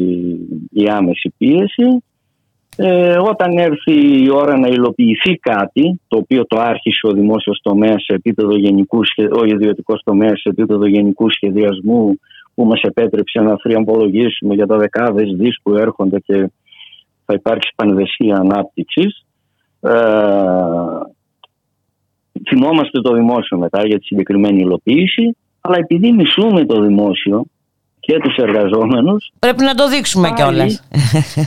η 0.71 0.89
άμεση 0.89 1.35
πίεση 1.39 2.03
ε, 2.81 3.17
όταν 3.19 3.57
έρθει 3.57 4.23
η 4.23 4.31
ώρα 4.31 4.59
να 4.59 4.69
υλοποιηθεί 4.69 5.37
κάτι, 5.37 6.01
το 6.09 6.17
οποίο 6.17 6.47
το 6.47 6.61
άρχισε 6.61 7.07
ο 7.07 7.11
δημόσιος 7.11 7.61
τομέας 7.63 8.05
σε 8.05 8.15
επίπεδο 8.15 8.57
γενικού, 8.57 9.01
ο 9.41 9.45
ιδιωτικός 9.45 10.03
τομέας 10.05 10.41
σε 10.41 10.49
επίπεδο 10.49 10.87
γενικού 10.87 11.31
σχεδιασμού, 11.31 12.21
που 12.55 12.65
μας 12.65 12.81
επέτρεψε 12.81 13.41
να 13.41 13.57
θριαμβολογήσουμε 13.57 14.55
για 14.55 14.67
τα 14.67 14.77
δεκάδες 14.77 15.35
δις 15.37 15.59
που 15.63 15.75
έρχονται 15.75 16.21
και 16.21 16.51
θα 17.25 17.35
υπάρξει 17.35 17.73
πανδεσία 17.77 18.37
ανάπτυξης. 18.37 19.27
Ε, 19.81 19.91
θυμόμαστε 22.49 23.01
το 23.01 23.15
δημόσιο 23.15 23.59
μετά 23.59 23.87
για 23.87 23.99
τη 23.99 24.05
συγκεκριμένη 24.05 24.61
υλοποίηση, 24.61 25.37
αλλά 25.61 25.77
επειδή 25.77 26.13
μισούμε 26.13 26.65
το 26.65 26.83
δημόσιο, 26.83 27.45
και 28.09 28.19
τους 28.19 28.37
εργαζόμενους. 28.37 29.31
Πρέπει 29.39 29.63
να 29.63 29.75
το 29.75 29.89
δείξουμε 29.89 30.33
κιόλας. 30.37 30.83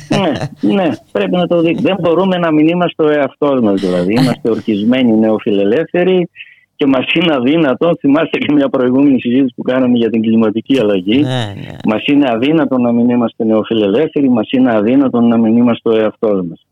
ναι, 0.10 0.32
ναι, 0.74 0.90
πρέπει 1.12 1.36
να 1.36 1.48
το 1.48 1.62
δείξουμε. 1.62 1.90
Δεν 1.90 1.98
μπορούμε 2.02 2.38
να 2.38 2.52
μην 2.52 2.68
είμαστε 2.68 3.04
ο 3.04 3.10
εαυτός 3.10 3.62
μας 3.62 3.82
δηλαδή. 3.82 4.14
Είμαστε 4.14 4.50
ορκισμένοι 4.50 5.12
νεοφιλελεύθεροι 5.12 6.30
και 6.76 6.86
μας 6.86 7.06
είναι 7.14 7.34
αδύνατο, 7.34 7.96
θυμάστε 8.00 8.38
και 8.38 8.54
μια 8.54 8.70
προηγούμενη 8.70 9.20
συζήτηση 9.20 9.54
που 9.56 9.62
κάναμε 9.62 9.98
για 9.98 10.10
την 10.10 10.22
κλιματική 10.22 10.80
αλλαγή. 10.80 11.20
Ναι, 11.22 11.54
ναι. 11.56 11.76
Μας 11.86 12.06
είναι 12.06 12.30
αδύνατο 12.30 12.78
να 12.78 12.92
μην 12.92 13.10
είμαστε 13.10 13.44
νεοφιλελεύθεροι, 13.44 14.30
μας 14.30 14.52
είναι 14.52 14.76
αδύνατο 14.76 15.22
να 15.22 15.38
μην 15.38 15.58
είμαστε 15.58 15.90
ο 15.90 15.96
εαυτός 15.96 16.46
μας. 16.50 16.66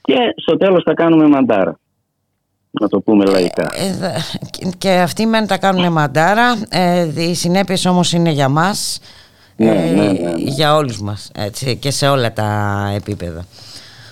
Και 0.00 0.16
στο 0.36 0.56
τέλος 0.56 0.82
θα 0.84 0.94
κάνουμε 0.94 1.28
μαντάρα 1.28 1.78
να 2.70 2.88
το 2.88 3.00
πούμε 3.00 3.24
λαϊκά. 3.24 3.62
Ε, 3.62 4.18
και 4.78 4.90
αυτοί 4.90 5.26
μεν 5.26 5.46
τα 5.46 5.58
κάνουν 5.58 5.92
μαντάρα, 5.92 6.56
ε, 6.68 7.08
οι 7.16 7.34
συνέπειες 7.34 7.86
όμως 7.86 8.12
είναι 8.12 8.30
για 8.30 8.48
μας, 8.48 9.00
ναι, 9.56 9.68
ε, 9.68 9.90
ναι, 9.90 10.02
ναι, 10.02 10.32
για 10.36 10.74
όλους 10.74 11.00
μας 11.00 11.30
έτσι, 11.34 11.76
και 11.76 11.90
σε 11.90 12.08
όλα 12.08 12.32
τα 12.32 12.90
επίπεδα. 12.94 13.44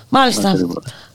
Μάλιστα. 0.08 0.54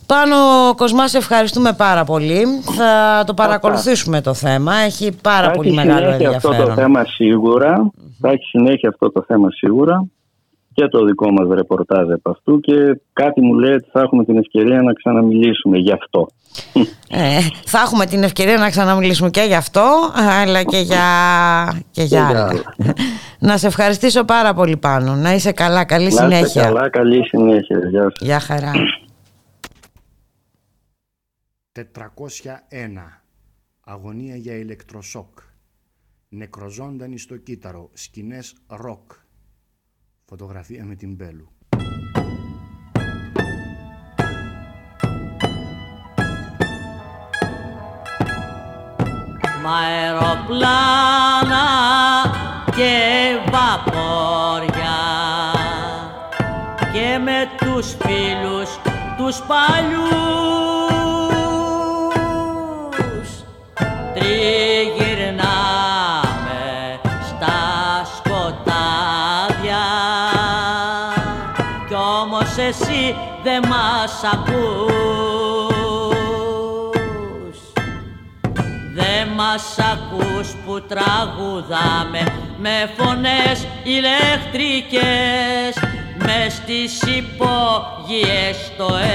Πάνω 0.06 0.36
Κοσμάς 0.76 1.14
ευχαριστούμε 1.14 1.74
πάρα 1.74 2.04
πολύ. 2.04 2.46
Θα 2.78 3.24
το 3.26 3.34
παρακολουθήσουμε 3.34 4.22
το 4.22 4.34
θέμα. 4.34 4.76
Έχει 4.76 5.18
πάρα 5.22 5.52
πολύ 5.52 5.72
μεγάλο 5.72 6.10
ενδιαφέρον. 6.10 6.42
Θα 6.42 6.48
έχει 6.50 6.62
αυτό 6.62 6.66
το 6.66 6.74
θέμα 6.82 7.04
σίγουρα. 7.06 7.92
Θα 8.20 8.30
έχει 8.30 8.44
συνέχεια 8.44 8.90
αυτό 8.90 9.12
το 9.12 9.24
θέμα 9.28 9.50
σίγουρα 9.52 10.06
και 10.74 10.88
το 10.88 11.06
δικό 11.06 11.32
μας 11.32 11.48
ρεπορτάζ 11.50 12.12
από 12.12 12.30
αυτού 12.30 12.60
και 12.60 13.02
κάτι 13.14 13.42
μου 13.42 13.54
λέει 13.54 13.74
ότι 13.74 13.90
θα 13.92 14.00
έχουμε 14.00 14.24
την 14.26 14.38
ευκαιρία 14.38 14.82
να 14.82 14.94
ξαναμιλήσουμε 14.94 15.78
γι' 15.78 15.92
αυτό. 15.92 16.28
Ε, 17.10 17.40
θα 17.66 17.80
έχουμε 17.80 18.06
την 18.06 18.24
ευκαιρία 18.24 18.58
να 18.58 18.70
ξαναμιλήσουμε 18.70 19.30
και 19.30 19.42
γι' 19.42 19.56
αυτό 19.56 19.86
αλλά 20.42 20.64
και 20.64 20.78
για, 20.78 21.06
και 21.92 22.04
για 22.04 22.28
άλλα. 22.28 22.52
να 23.40 23.58
σε 23.58 23.68
ευχαριστήσω 23.68 24.24
πάρα 24.24 24.54
πολύ 24.54 24.78
πάνω. 24.78 25.16
Να 25.16 25.34
είσαι 25.34 25.52
καλά, 25.52 25.86
καλή 25.86 26.12
συνέχεια. 26.12 26.40
Να 26.40 26.46
είσαι 26.46 26.60
καλά, 26.60 26.90
καλή 26.90 27.28
συνέχεια. 27.28 27.78
Γεια 27.90 28.02
σας. 28.02 28.16
Γεια 28.20 28.40
χαρά. 28.40 28.72
401. 31.72 33.22
Αγωνία 33.86 34.36
για 34.36 34.54
ηλεκτροσόκ. 34.54 35.40
Νεκροζώντανοι 36.30 37.18
στο 37.18 37.38
κύτταρο. 37.38 37.90
Σκηνές 37.94 38.56
ροκ. 38.68 39.12
Φωτογραφία 40.36 40.86
με 40.86 40.96
την 40.96 41.16
Μπέλου. 41.16 41.52
Μα 49.64 49.78
αεροπλάνα 49.78 51.68
και 52.76 53.00
βαπόρια 53.52 55.00
και 56.94 57.18
με 57.24 57.50
τους 57.58 57.88
φίλους 57.88 58.80
τους 59.18 59.42
παλιούς 59.48 60.54
μας 74.24 74.34
ακούς. 74.34 74.58
Δε 78.94 79.26
μας 79.36 79.80
ακούς 79.80 80.56
που 80.66 80.82
τραγουδάμε 80.82 82.24
με 82.58 82.90
φωνές 82.98 83.68
ηλεκτρικές 83.84 85.04
μες 86.18 86.54
στις 86.54 87.02
υπόγειες 87.02 88.72
το 88.78 88.96
ΕΣ 88.96 89.14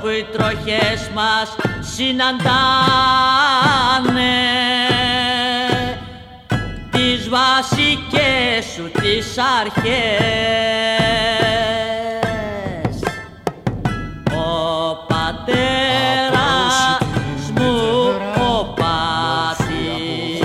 που 0.00 0.08
οι 0.08 0.26
τροχές 0.32 1.10
μας 1.14 1.56
συναντάνε 1.80 2.70
τις 6.90 7.28
βασικές 7.28 7.89
σου 8.80 8.90
τις 9.00 9.38
αρχές. 9.60 9.90
Ο 14.32 14.96
πατέρας 15.08 16.74
μου 17.54 17.74
ο 18.36 18.74
πάτης 18.74 20.40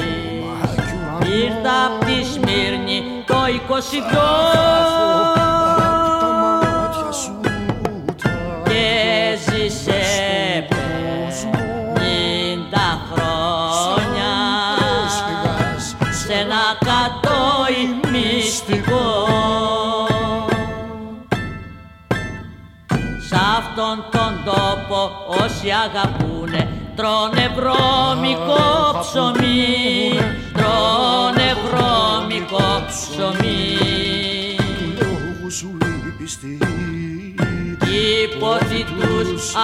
ήρθα 1.44 1.76
απ' 1.86 2.06
τη 2.06 2.18
Σμύρνη 2.24 2.98
το 3.26 3.40
22 3.68 4.55
όσοι 25.28 25.70
αγαπούνε 25.86 26.70
τρώνε 26.96 27.54
βρώμικο 27.56 28.64
ψωμί. 29.00 30.20
τρώνε 30.54 31.56
βρώμικο 31.66 32.86
ψωμί. 32.88 33.76
Οι 37.88 38.38
πόθοι 38.40 38.84
τους 38.84 39.56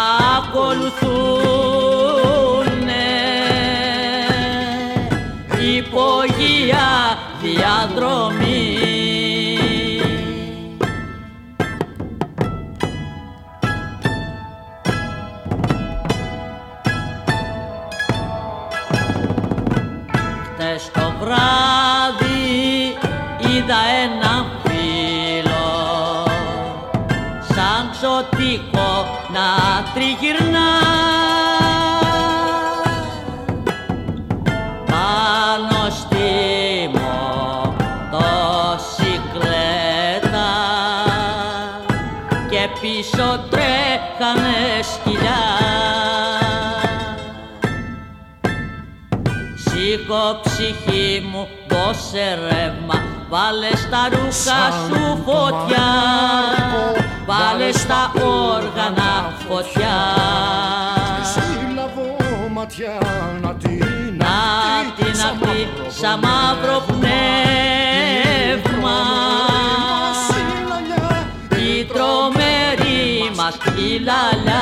πίσω 43.22 43.40
τρέχανε 43.50 44.60
σκυλιά. 44.82 45.44
Σήκω 49.56 50.40
ψυχή 50.44 51.10
μου 51.32 51.48
δώσε 51.68 52.40
ρεύμα 52.42 52.98
Βάλε 53.30 53.76
στα 53.76 54.10
ρούχα 54.10 54.72
σου 54.72 55.24
φωτιά. 55.26 55.90
Βάλε 57.26 57.72
στα 57.72 58.12
όργανα 58.16 59.34
φωτιά. 59.48 59.98
ματιά 62.54 63.00
να 63.42 63.54
την 63.54 64.16
Να 64.18 64.28
την 64.96 65.22
απεί 65.30 65.68
σαν 66.00 66.20
μαύρο 66.20 66.84
πνεύμα 66.88 67.22
μας 73.52 73.76
η 73.78 74.00
λαλιά 74.00 74.62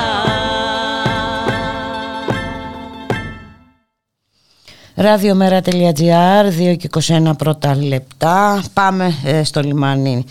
Ραδιομέρα.gr 4.94 6.72
2 6.72 6.76
και 6.76 6.88
21 7.06 7.30
πρώτα 7.38 7.76
λεπτά. 7.76 8.62
Πάμε 8.72 9.14
ε, 9.24 9.44
στο 9.44 9.60
λιμάνι 9.60 10.24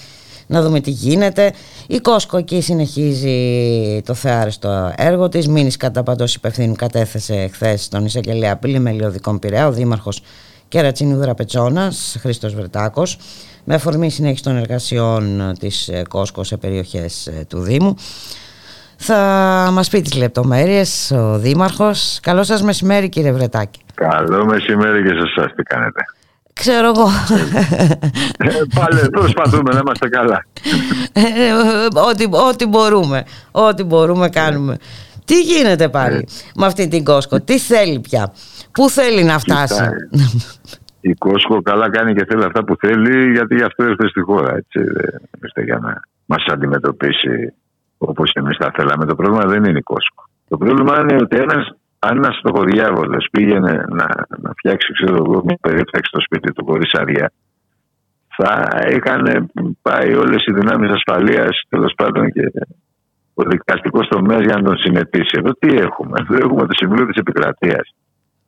να 0.48 0.61
δούμε 0.61 0.80
τι 0.80 0.91
γίνεται. 0.91 1.53
Η 1.88 1.98
Κόσκο 1.98 2.38
εκεί 2.38 2.61
συνεχίζει 2.61 4.02
το 4.06 4.14
θεάριστο 4.14 4.94
έργο 4.95 5.30
της. 5.30 5.48
Μήνης 5.48 5.77
κατά 5.77 6.03
παντός 6.03 6.36
υπευθύνου 6.36 6.76
κατέθεσε 6.76 7.49
χθες 7.53 7.88
τον 7.88 8.06
εισαγγελέα 8.06 8.57
Πύλη 8.57 8.80
Μελιωδικών 8.80 9.40
Πειραιά 9.40 9.68
ο 9.68 9.72
Δήμαρχος 9.72 10.22
Κερατσίνου 10.68 11.18
Δραπετσόνας 11.18 12.15
Χρήστος 12.19 12.56
Βρετάκος 12.56 13.18
με 13.64 13.76
αφορμή 13.76 14.11
συνέχιση 14.11 14.44
των 14.44 14.57
εργασιών 14.57 15.53
της 15.60 15.90
Κόσκο 16.10 16.44
σε 16.44 16.57
περιοχές 16.57 17.30
του 17.48 17.60
Δήμου 17.60 17.95
θα 19.02 19.70
μας 19.74 19.90
πει 19.90 20.02
τις 20.02 20.16
λεπτομέρειες 20.16 21.12
ο 21.12 21.38
Δήμαρχος. 21.38 22.20
Καλό 22.22 22.44
σας 22.44 22.62
μεσημέρι 22.64 23.10
κύριε 23.10 23.32
Βρετάκη. 23.32 23.80
Καλό 23.94 24.46
μεσημέρι 24.46 25.04
και 25.04 25.10
σε 25.10 25.22
εσάς 25.36 25.54
τι 25.56 25.64
κάνετε; 25.64 26.02
Ξέρω 26.54 26.88
εγώ. 26.96 27.08
Ε, 28.38 28.50
πάλι 28.76 29.10
προσπαθούμε 29.12 29.74
να 29.74 29.80
είμαστε 29.80 30.10
καλά. 30.10 30.46
Ε, 31.14 31.52
ό,τι, 32.10 32.26
ό,τι 32.50 32.66
μπορούμε. 32.66 33.24
Ό,τι 33.52 33.84
μπορούμε 33.84 34.30
κάνουμε. 34.30 34.78
Τι 35.26 35.42
γίνεται 35.42 35.90
πάλι 35.90 36.16
Ε. 36.16 36.24
με 36.56 36.66
αυτή 36.66 36.88
την 36.88 37.04
Κόσκο; 37.04 37.42
Τι 37.42 37.60
θέλει 37.60 38.00
πια; 38.00 38.34
Πού 38.72 38.90
θέλει 38.90 39.24
να 39.24 39.40
φτάσει; 39.40 39.84
Η 41.02 41.14
Κόσκο 41.14 41.62
καλά 41.62 41.90
κάνει 41.90 42.14
και 42.14 42.26
θέλει 42.30 42.44
αυτά 42.44 42.64
που 42.64 42.76
θέλει 42.80 43.32
γιατί 43.32 43.56
γι' 43.56 43.64
αυτό 43.64 43.84
ήρθε 43.84 44.08
στη 44.08 44.20
χώρα. 44.22 44.56
Έτσι. 44.56 44.80
Δεν 44.94 45.40
ήρθε 45.44 45.64
για 45.64 45.78
να 45.82 46.02
μας 46.26 46.46
αντιμετωπίσει 46.52 47.54
όπως 48.08 48.32
εμείς 48.34 48.58
τα 48.58 48.72
θέλαμε. 48.76 49.06
Το 49.06 49.16
πρόβλημα 49.16 49.46
δεν 49.46 49.64
είναι 49.64 49.78
η 49.78 49.82
Κόσκο. 49.82 50.24
Το 50.48 50.58
πρόβλημα 50.58 51.00
είναι 51.00 51.16
ότι 51.22 51.38
ένας 51.38 51.64
αν 52.00 52.18
ένας 52.18 52.36
στοχοδιάβολος 52.36 53.28
πήγαινε 53.32 53.86
να, 53.90 54.08
να 54.44 54.52
φτιάξει 54.58 54.94
ξέρω 54.94 55.16
εγώ, 55.16 55.42
μια 55.46 55.58
περίπτωση 55.62 56.04
στο 56.04 56.20
σπίτι 56.22 56.54
του 56.54 56.66
χωρίς 56.66 56.94
άδεια, 56.94 57.32
θα 58.38 58.70
είχαν 58.94 59.52
πάει 59.82 60.14
όλες 60.16 60.46
οι 60.46 60.54
δυνάμεις 60.54 60.92
ασφαλείας 60.92 61.62
τέλος 61.70 61.94
πάντων 61.96 62.32
και 62.32 62.52
ο 63.34 63.44
δικαστικός 63.44 64.08
τομέας 64.08 64.42
για 64.42 64.56
να 64.56 64.64
τον 64.64 64.78
συνετίσει. 64.78 65.36
Εδώ 65.40 65.52
τι 65.52 65.76
έχουμε, 65.76 66.16
Εδώ 66.22 66.36
έχουμε 66.46 66.62
το 66.62 66.74
Συμβούλιο 66.76 67.06
της 67.06 67.16
Επικρατείας 67.16 67.96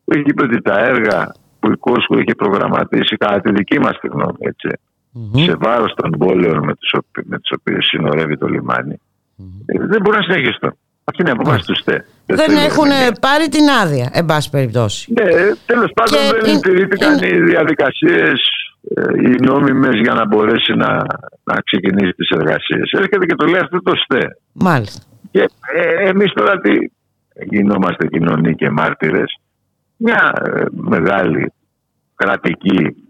που 0.03 0.13
έχει 0.13 0.33
πει 0.33 0.43
ότι 0.43 0.61
τα 0.61 0.79
έργα 0.79 1.31
που 1.59 1.71
η 1.71 1.77
Κόσκο 1.77 2.19
είχε 2.19 2.35
προγραμματίσει, 2.35 3.17
κατά 3.17 3.39
τη 3.41 3.51
δική 3.51 3.79
μας 3.79 3.99
τη 3.99 4.07
γνώμη, 4.07 4.37
έτσι, 4.39 4.69
mm-hmm. 5.15 5.43
σε 5.45 5.55
βάρος 5.59 5.93
των 5.95 6.11
πόλεων 6.11 6.63
με 7.25 7.37
τι 7.37 7.55
οποίε 7.59 7.77
συνορεύει 7.81 8.37
το 8.37 8.47
λιμάνι, 8.47 9.01
mm-hmm. 9.41 9.89
δεν 9.91 10.01
μπορούν 10.01 10.19
να 10.19 10.33
συνεχιστούν. 10.33 10.73
Αυτή 11.03 11.21
είναι 11.21 11.29
η 11.29 11.33
αποφάση 11.37 11.65
του 11.65 11.75
ΣΤΕ. 11.75 12.05
Δεν 12.25 12.51
έχουν 12.67 12.91
πάρει 13.21 13.47
την 13.49 13.69
άδεια, 13.81 14.09
εν 14.13 14.25
πάση 14.25 14.49
περιπτώσει. 14.49 15.13
Ναι, 15.13 15.29
τέλος 15.65 15.91
πάντων 15.93 16.19
δεν 16.41 16.61
τηρήθηκαν 16.61 17.17
οι 17.17 17.41
διαδικασίες 17.41 18.39
οι 19.25 19.45
νόμιμες 19.45 19.95
για 20.01 20.13
να 20.13 20.25
μπορέσει 20.25 20.73
να, 20.73 20.91
να 21.43 21.55
ξεκινήσει 21.65 22.11
τις 22.11 22.29
εργασίες. 22.29 22.91
Έρχεται 22.91 23.25
και 23.25 23.35
το 23.35 23.45
λέει 23.45 23.61
αυτό 23.61 23.81
το 23.81 23.95
ΣΤΕ. 23.95 24.37
Μάλιστα. 24.53 25.01
Και 25.31 25.49
ε, 25.75 26.09
εμείς 26.09 26.31
τώρα 26.33 26.59
τι 26.59 26.71
γινόμαστε 27.49 28.07
κοινωνοί 28.07 28.55
και 28.55 28.69
μάρτυρες. 28.69 29.39
Μια 29.97 30.33
ε, 30.45 30.63
μεγάλη 30.71 31.53
κρατική 32.15 33.09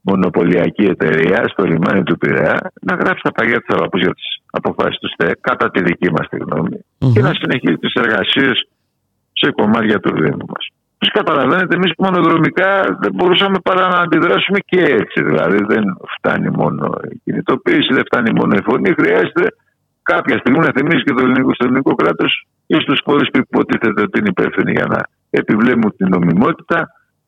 μονοπωλιακή 0.00 0.84
εταιρεία 0.84 1.44
στο 1.48 1.64
λιμάνι 1.64 2.02
του 2.02 2.18
Πειραιά 2.18 2.72
να 2.80 2.94
γράψει 2.94 3.22
τα 3.22 3.32
παγιά 3.32 3.58
της 3.60 3.74
αγαπού 3.76 3.98
για 3.98 4.14
τις 4.14 4.33
αποφάσεις 4.58 4.98
του 4.98 5.08
ΣΤΕ, 5.14 5.28
κατά 5.48 5.66
τη 5.70 5.80
δική 5.88 6.10
μας 6.10 6.26
τη 6.28 6.36
γνώμη, 6.44 6.78
mm-hmm. 6.78 7.12
και 7.14 7.20
να 7.26 7.32
συνεχίσει 7.40 7.78
τις 7.84 7.92
εργασίες 8.02 8.56
σε 9.32 9.50
κομμάτια 9.50 9.98
του 10.00 10.12
Δήμου 10.20 10.46
μας. 10.52 10.64
Όπω 10.94 11.06
καταλαβαίνετε, 11.20 11.74
εμείς 11.78 11.92
μονοδρομικά 11.98 12.70
δεν 13.02 13.12
μπορούσαμε 13.14 13.58
παρά 13.68 13.88
να 13.88 13.98
αντιδράσουμε 14.04 14.58
και 14.70 14.80
έτσι. 15.00 15.18
Δηλαδή, 15.28 15.58
δεν 15.72 15.84
φτάνει 16.16 16.50
μόνο 16.60 16.84
η 17.12 17.16
κινητοποίηση, 17.24 17.90
δεν 17.98 18.04
φτάνει 18.08 18.30
μόνο 18.38 18.52
η 18.60 18.62
φωνή. 18.68 18.90
Χρειάζεται 19.00 19.46
κάποια 20.02 20.36
στιγμή 20.38 20.58
να 20.58 20.72
θυμίσει 20.76 21.02
και 21.06 21.14
το 21.16 21.22
ελληνικό, 21.24 21.54
στο 21.54 21.64
ελληνικό 21.64 21.94
κράτος 21.94 22.46
ή 22.66 22.76
στους 22.84 23.00
χώρους 23.04 23.28
που 23.32 23.38
υποτίθεται 23.38 24.00
ότι 24.06 24.18
είναι 24.18 24.32
υπεύθυνοι 24.36 24.72
για 24.72 24.86
να 24.94 24.98
επιβλέμουν 25.30 25.90
την 25.96 26.08
νομιμότητα 26.08 26.78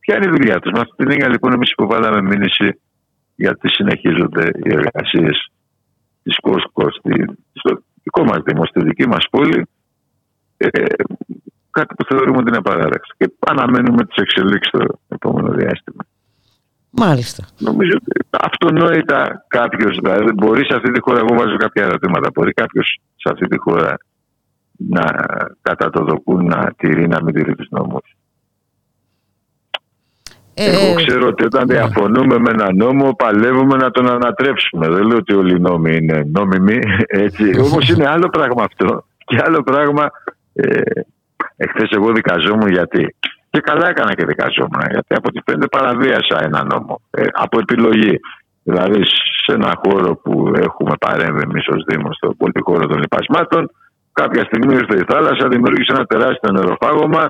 Ποια 0.06 0.16
είναι 0.16 0.26
η 0.26 0.34
δουλειά 0.36 0.58
τους; 0.60 0.72
Με 0.72 0.80
αυτή 0.80 0.94
την 0.96 1.10
έννοια 1.10 1.28
λοιπόν 1.28 1.52
εμείς 1.52 1.70
υποβάλαμε 1.70 2.22
μήνυση 2.22 2.80
γιατί 3.34 3.68
συνεχίζονται 3.68 4.50
οι 4.64 4.70
εργασίες 4.78 5.50
τη 6.26 6.34
Κόσκο 6.42 6.90
στο 7.52 7.82
δικό 8.02 8.24
μας 8.24 8.38
Δήμο, 8.44 8.64
στη 8.64 8.80
δική 8.84 9.08
μας 9.08 9.26
πόλη. 9.30 9.66
Ε, 10.56 10.68
κάτι 11.70 11.94
που 11.94 12.04
θεωρούμε 12.08 12.38
ότι 12.38 12.48
είναι 12.48 12.62
απαράδεκτο. 12.64 13.14
Και 13.18 13.32
αναμένουμε 13.38 14.04
τις 14.04 14.16
εξελίξεις 14.16 14.68
στο 14.68 14.98
επόμενο 15.08 15.52
διάστημα. 15.52 16.02
Μάλιστα. 16.90 17.44
Νομίζω 17.58 17.92
ότι 18.00 18.26
αυτονόητα 18.30 19.44
κάποιος, 19.48 19.98
δηλαδή 20.02 20.32
μπορεί 20.32 20.64
σε 20.64 20.76
αυτή 20.76 20.90
τη 20.90 21.00
χώρα, 21.00 21.18
εγώ 21.18 21.34
βάζω 21.38 21.56
κάποια 21.56 21.84
ερωτήματα, 21.84 22.30
μπορεί 22.34 22.52
κάποιος 22.52 23.00
σε 23.16 23.28
αυτή 23.32 23.46
τη 23.48 23.58
χώρα 23.58 23.96
να 24.76 25.04
κατά 25.62 25.90
το 25.90 26.04
δοκούν 26.04 26.46
να 26.46 26.72
τηρεί, 26.76 27.08
να 27.08 27.22
μην 27.22 27.34
τηρεί 27.34 27.54
τους 27.54 27.68
νόμους; 27.70 28.15
Εγώ 30.58 30.94
ξέρω 30.94 31.26
ότι 31.26 31.44
όταν 31.44 31.66
διαφωνούμε 31.68 32.38
με 32.38 32.50
ένα 32.50 32.72
νόμο, 32.74 33.14
παλεύουμε 33.14 33.76
να 33.76 33.90
τον 33.90 34.10
ανατρέψουμε. 34.10 34.88
Δεν 34.88 35.06
λέω 35.06 35.16
ότι 35.16 35.34
όλοι 35.34 35.56
οι 35.56 35.60
νόμοι 35.60 35.96
είναι 35.96 36.22
νόμιμοι. 36.32 36.78
Έτσι. 37.24 37.60
Όμως 37.60 37.88
είναι 37.88 38.08
άλλο 38.08 38.28
πράγμα 38.28 38.64
αυτό. 38.64 39.06
Και 39.24 39.40
άλλο 39.44 39.62
πράγμα. 39.62 40.10
Ε, 40.52 40.80
Εχθές 41.56 41.90
εγώ 41.90 42.12
δικαζόμουν 42.12 42.68
γιατί 42.68 43.16
Και 43.50 43.60
καλά 43.60 43.88
έκανα 43.88 44.14
και 44.14 44.24
δικαζόμουν, 44.24 44.82
γιατί 44.90 45.14
από 45.14 45.28
ό,τι 45.28 45.40
φαίνεται 45.44 45.66
παραβίασα 45.66 46.36
ένα 46.42 46.64
νόμο. 46.64 47.00
Ε, 47.10 47.22
από 47.32 47.58
επιλογή. 47.58 48.20
Δηλαδή, 48.62 49.00
σε 49.44 49.52
ένα 49.52 49.72
χώρο 49.84 50.16
που 50.16 50.52
έχουμε 50.60 50.94
παρέμβει 51.00 51.42
εμείς 51.42 51.66
ως 51.68 51.84
Δήμος, 51.88 52.16
στο 52.16 52.34
πολυχώρο 52.38 52.86
των 52.86 52.98
λοιπασμάτων, 52.98 53.70
κάποια 54.12 54.44
στιγμή 54.44 54.74
ήρθε 54.74 54.96
η 54.96 55.04
θάλασσα, 55.08 55.48
δημιούργησε 55.48 55.92
ένα 55.92 56.04
τεράστιο 56.04 56.52
νεροφάγωμα. 56.52 57.26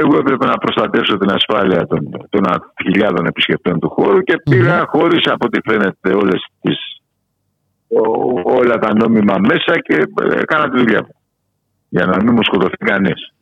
Εγώ 0.00 0.16
έπρεπε 0.18 0.46
να 0.46 0.58
προστατεύσω 0.58 1.16
την 1.16 1.30
ασφάλεια 1.30 1.86
των, 1.86 2.00
των 2.28 2.42
χιλιάδων 2.82 3.26
επισκεπτών 3.26 3.78
του 3.80 3.90
χώρου 3.90 4.20
και 4.20 4.36
πήγα, 4.50 4.82
mm 4.82 4.88
χώρισα 4.88 5.32
από 5.32 5.46
ό,τι 5.46 5.58
φαίνεται 5.64 6.14
όλες 6.14 6.40
τις, 6.60 6.78
όλα 8.44 8.76
τα 8.78 8.94
νόμιμα 8.94 9.36
μέσα 9.38 9.78
και 9.78 9.94
ε, 9.94 10.40
έκανα 10.40 10.70
τη 10.70 10.78
δουλειά 10.78 11.00
μου. 11.02 11.14
Για 11.88 12.06
να 12.06 12.16
μην 12.22 12.32
μου 12.32 12.42
σκοτωθεί 12.42 12.76
κανείς. 12.76 13.32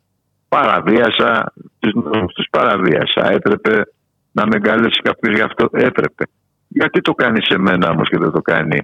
Παραβίασα, 0.47 1.53
τους 1.79 1.93
νόμους 1.93 2.33
τους 2.33 2.47
παραβίασα. 2.49 3.31
Έπρεπε 3.31 3.83
να 4.31 4.45
με 4.47 4.55
εγκαλέσει 4.55 5.01
κάποιος 5.01 5.35
γι' 5.35 5.41
αυτό. 5.41 5.69
Έπρεπε. 5.71 6.23
Γιατί 6.67 7.01
το 7.01 7.13
κάνει 7.13 7.39
σε 7.41 7.57
μένα 7.57 7.89
όμως 7.89 8.09
και 8.09 8.17
δεν 8.17 8.31
το 8.31 8.41
κάνει 8.41 8.79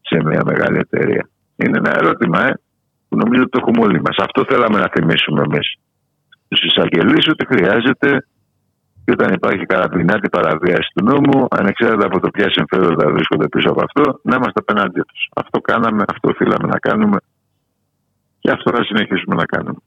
σε 0.00 0.22
μια 0.24 0.42
μεγάλη 0.44 0.78
εταιρεία; 0.78 1.28
Είναι 1.56 1.78
ένα 1.78 1.96
ερώτημα, 1.98 2.46
ε, 2.46 2.60
που 3.08 3.16
νομίζω 3.16 3.42
ότι 3.42 3.50
το 3.50 3.58
έχουμε 3.62 3.86
όλοι 3.86 4.00
μας. 4.00 4.16
Αυτό 4.18 4.44
θέλαμε 4.48 4.78
να 4.78 4.88
θυμίσουμε 4.94 5.42
εμείς 5.42 5.78
στου 6.48 6.66
εισαγγελείς 6.66 7.28
ότι 7.28 7.46
χρειάζεται 7.46 8.26
και 9.04 9.12
όταν 9.12 9.32
υπάρχει 9.32 9.66
καραπινάτη 9.66 10.28
παραβίαση 10.28 10.90
του 10.94 11.04
νόμου, 11.04 11.46
ανεξάρτητα 11.50 12.06
από 12.06 12.20
το 12.20 12.30
ποια 12.30 12.50
συμφέροντα 12.50 13.10
βρίσκονται 13.10 13.48
πίσω 13.48 13.68
από 13.70 13.82
αυτό, 13.84 14.20
να 14.22 14.36
είμαστε 14.36 14.60
απέναντί 14.60 15.00
τους. 15.00 15.28
Αυτό 15.34 15.60
κάναμε, 15.60 16.04
αυτό 16.08 16.28
οφείλαμε 16.28 16.68
να 16.68 16.78
κάνουμε 16.78 17.16
και 18.38 18.50
αυτό 18.50 18.70
θα 18.76 18.84
συνεχίσουμε 18.84 19.34
να 19.34 19.44
κάνουμε. 19.44 19.78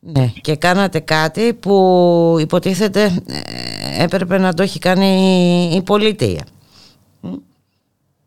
Ναι, 0.00 0.26
και 0.40 0.56
κάνατε 0.56 1.00
κάτι 1.00 1.54
που 1.54 2.36
υποτίθεται 2.40 3.02
ε, 3.04 4.04
έπρεπε 4.04 4.38
να 4.38 4.54
το 4.54 4.62
έχει 4.62 4.78
κάνει 4.78 5.10
η 5.74 5.82
πολιτεία. 5.82 6.44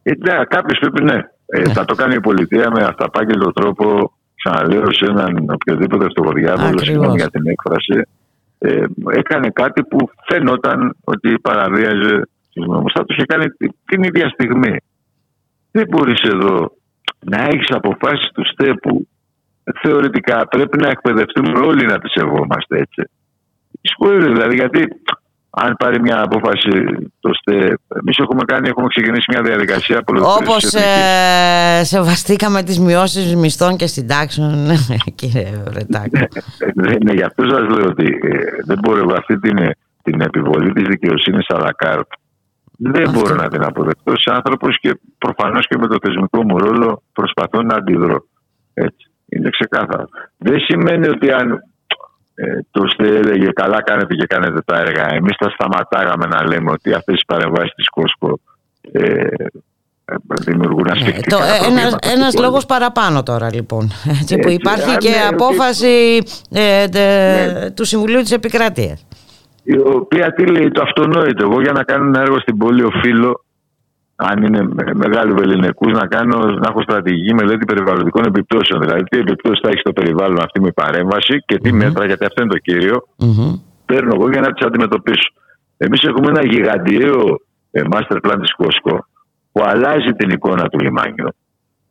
Ε, 0.03 0.11
ναι, 0.17 0.43
κάποιος 0.47 0.79
πρέπει 0.79 1.03
ναι. 1.03 1.19
Ε, 1.45 1.59
ναι. 1.59 1.73
Θα 1.73 1.85
το 1.85 1.95
κάνει 1.95 2.15
η 2.15 2.19
πολιτεία 2.19 2.71
με 2.71 2.83
αυταπάγγελτο 2.83 3.51
τρόπο, 3.51 4.16
ξαναλέω 4.47 4.91
σε 4.91 5.05
έναν 5.05 5.45
οποιοδήποτε 5.49 6.05
αυτοδιάβολο, 6.05 6.79
συγγνώμη 6.79 7.17
για 7.17 7.29
την 7.29 7.47
έκφραση, 7.47 8.07
ε, 8.57 8.83
έκανε 9.19 9.49
κάτι 9.49 9.83
που 9.83 10.09
φαίνονταν 10.27 10.95
ότι 11.03 11.39
παραβίαζε 11.39 12.27
τους 12.53 12.65
νόμους. 12.65 12.93
Θα 12.95 13.05
το 13.05 13.13
είχε 13.17 13.25
κάνει 13.25 13.45
την 13.85 14.03
ίδια 14.03 14.29
στιγμή. 14.29 14.77
Δεν 15.71 15.87
μπορείς 15.89 16.21
εδώ 16.21 16.71
να 17.19 17.43
έχεις 17.43 17.71
αποφάσεις 17.71 18.31
του 18.33 18.45
ΣΤΕ 18.45 18.73
που 18.73 19.07
θεωρητικά 19.81 20.47
πρέπει 20.47 20.77
να 20.77 20.89
εκπαιδευτούμε 20.89 21.59
όλοι 21.59 21.85
να 21.85 21.99
τις 21.99 22.11
σεβόμαστε 22.11 22.77
έτσι. 22.77 23.01
Σπουδαίο 23.81 24.31
δηλαδή, 24.33 24.55
γιατί 24.55 24.87
αν 25.49 25.75
πάρει 25.79 26.01
μια 26.01 26.21
απόφαση 26.21 26.69
το 27.19 27.33
ΣΤΕ, 27.33 27.77
εμείς 28.01 28.17
έχουμε 28.17 28.43
κάνει, 28.45 28.69
έχουμε 28.69 28.87
ξεκινήσει 28.87 29.25
μια 29.31 29.41
διαδικασία 29.41 30.03
Όπως 30.41 30.73
ε, 30.73 31.83
σεβαστήκαμε 31.83 32.63
τις 32.63 32.79
μειώσεις 32.79 33.35
μισθών 33.35 33.75
και 33.75 33.87
συντάξεων, 33.87 34.67
κύριε 35.15 35.63
Βρετάκη. 35.67 36.17
ναι, 36.73 36.95
ναι, 37.03 37.13
γι' 37.13 37.23
αυτό 37.23 37.43
σας 37.49 37.67
λέω 37.69 37.85
ότι 37.89 38.05
ε, 38.05 38.37
δεν 38.65 38.79
μπορώ 38.81 39.15
αυτή 39.17 39.39
την, 39.39 39.57
την 40.03 40.21
επιβολή 40.21 40.71
της 40.73 40.83
δικαιοσύνης 40.87 41.45
à 41.49 41.57
la 41.57 42.01
Δεν 42.77 43.11
μπορώ 43.11 43.35
να 43.35 43.47
την 43.47 43.63
αποδεχτώ 43.63 44.11
σε 44.17 44.31
άνθρωπος 44.33 44.79
και 44.79 44.99
προφανώς 45.17 45.67
και 45.67 45.77
με 45.77 45.87
το 45.87 45.97
θεσμικό 46.01 46.43
μου 46.43 46.57
ρόλο 46.57 47.03
προσπαθώ 47.13 47.61
να 47.61 47.75
αντιδρώ. 47.75 48.25
Έτσι. 48.73 49.11
Είναι 49.29 49.49
ξεκάθαρο. 49.49 50.07
Δεν 50.37 50.59
σημαίνει 50.59 51.07
ότι 51.07 51.31
αν 51.31 51.63
ε, 52.39 52.59
το 52.71 52.81
έλεγε 52.97 53.49
καλά 53.51 53.83
κάνετε 53.83 54.15
και 54.15 54.25
κάνετε 54.25 54.61
τα 54.65 54.77
έργα. 54.79 55.05
Εμείς 55.13 55.35
θα 55.39 55.49
σταματάγαμε 55.49 56.25
να 56.25 56.47
λέμε 56.47 56.71
ότι 56.71 56.93
αυτές 56.93 57.19
οι 57.21 57.25
παρεμβάσεις 57.25 57.73
της 57.75 57.89
Κόσκο 57.89 58.39
ε, 58.91 59.27
δημιουργούν 60.41 60.83
ναι, 60.83 60.91
ασφυκτικά 60.91 61.37
ε, 61.37 61.67
Ένας, 61.67 61.95
ένας 62.13 62.39
λόγος 62.39 62.65
παραπάνω 62.65 63.23
τώρα 63.23 63.53
λοιπόν 63.53 63.91
έτσι, 64.21 64.37
που 64.37 64.49
υπάρχει 64.49 64.97
και 64.97 65.09
ναι, 65.09 65.27
απόφαση 65.31 66.23
ε, 66.51 66.85
ναι. 66.91 67.71
του 67.71 67.85
Συμβουλίου 67.85 68.21
της 68.21 68.31
Επικρατείας 68.31 69.05
η 69.63 69.77
οποία 69.77 70.33
τι 70.33 70.45
λέει 70.45 70.71
το 70.71 70.81
αυτονόητο 70.81 71.43
εγώ 71.43 71.61
για 71.61 71.71
να 71.71 71.83
κάνω 71.83 72.05
ένα 72.05 72.21
έργο 72.21 72.39
στην 72.39 72.57
πόλη 72.57 72.83
οφείλω 72.83 73.45
αν 74.19 74.43
είναι 74.43 74.61
μεγάλου 74.93 75.33
βεληνικούς, 75.35 75.91
να, 75.91 76.07
κάνω, 76.07 76.37
να 76.37 76.67
έχω 76.69 76.81
στρατηγική 76.81 77.33
μελέτη 77.33 77.65
περιβαλλοντικών 77.65 78.23
επιπτώσεων. 78.25 78.81
Δηλαδή, 78.81 79.03
τι 79.03 79.17
επιπτώσεις 79.19 79.59
θα 79.63 79.69
έχει 79.69 79.79
στο 79.79 79.93
περιβάλλον 79.93 80.39
αυτή 80.39 80.59
η 80.67 80.73
παρέμβαση 80.73 81.43
και 81.45 81.57
τι 81.57 81.73
μέτρα, 81.73 82.05
γιατί 82.05 82.25
αυτό 82.25 82.43
είναι 82.43 82.51
το 82.51 82.57
κύριο, 82.57 82.95
mm-hmm. 83.19 83.61
παίρνω 83.85 84.11
εγώ 84.15 84.29
για 84.29 84.41
να 84.41 84.51
τις 84.53 84.65
αντιμετωπίσω. 84.65 85.29
Εμείς 85.77 86.01
έχουμε 86.03 86.27
ένα 86.27 86.45
γιγαντιαίο 86.45 87.41
ε, 87.71 87.81
master 87.91 88.17
plan 88.25 88.37
της 88.41 88.55
Κόσκο 88.55 89.07
που 89.51 89.63
αλλάζει 89.65 90.11
την 90.11 90.29
εικόνα 90.29 90.69
του 90.69 90.79
λιμάνιου, 90.79 91.29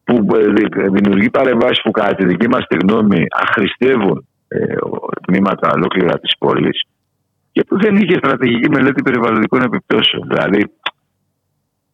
που 0.04 0.14
ε, 0.36 0.88
δημιουργεί 0.88 1.30
παρεμβάσεις 1.30 1.82
που 1.82 1.90
κατά 1.90 2.14
τη 2.14 2.26
δική 2.26 2.48
μας 2.48 2.66
τη 2.66 2.76
γνώμη 2.82 3.26
αχρηστεύουν 3.42 4.26
ε, 4.48 4.74
τμήματα 5.26 5.70
ολόκληρα 5.74 6.18
της 6.18 6.32
πόλης 6.38 6.82
και 7.52 7.64
που 7.64 7.78
δεν 7.78 7.96
είχε 7.96 8.16
στρατηγική 8.16 8.70
μελέτη 8.70 9.02
περιβαλλοντικών 9.02 9.62
επιπτώσεων. 9.62 10.28
Δηλαδή, 10.28 10.58
ε, 10.58 10.64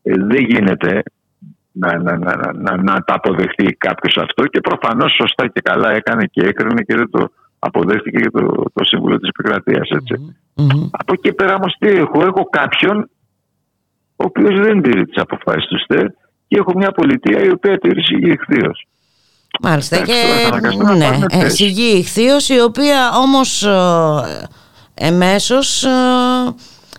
δεν 0.03 0.45
γίνεται 0.45 1.03
να, 1.73 1.99
να, 1.99 2.19
να, 2.19 2.53
να, 2.53 2.77
να 2.77 3.03
τα 3.03 3.15
αποδεχτεί 3.15 3.65
κάποιος 3.65 4.17
αυτό 4.17 4.47
και 4.47 4.61
προφανώς 4.61 5.13
σωστά 5.21 5.47
και 5.47 5.61
καλά 5.61 5.91
έκανε 5.91 6.25
και 6.25 6.41
έκρινε 6.41 6.83
και 6.83 6.97
δεν 6.97 7.11
το 7.11 7.29
αποδέχτηκε 7.59 8.19
και 8.19 8.31
το, 8.31 8.41
το 8.75 8.85
Σύμβουλο 8.85 9.19
της 9.19 9.29
Επικρατείας. 9.29 9.89
Από 10.91 11.13
εκεί 11.13 11.33
πέρα 11.33 11.55
όμως 11.55 11.77
τι 11.79 11.89
έχω, 11.89 12.23
έχω 12.25 12.49
κάποιον 12.51 13.11
ο 14.17 14.25
οποίος 14.25 14.61
δεν 14.61 14.83
τηρεί 14.83 15.07
τις 15.07 15.23
αποφάσεις 15.23 15.67
του 15.67 15.79
ΣΤΕ 15.79 16.15
και 16.49 16.57
έχω 16.59 16.73
μια 16.77 16.91
πολιτεία 16.91 17.43
η 17.45 17.51
οποία 17.51 17.79
τηρεί 17.79 18.03
σιγή 18.03 18.31
ηχθείω. 18.31 18.71
Μάλιστα 19.63 20.03
και 20.03 20.13
ναι, 20.97 21.19
ε, 21.31 21.49
σιγή 21.49 21.99
ηχθείω 21.99 22.37
η 22.49 22.61
οποία 22.61 23.11
όμως 23.15 23.63
ε, 23.63 24.49
εμέσως 24.95 25.87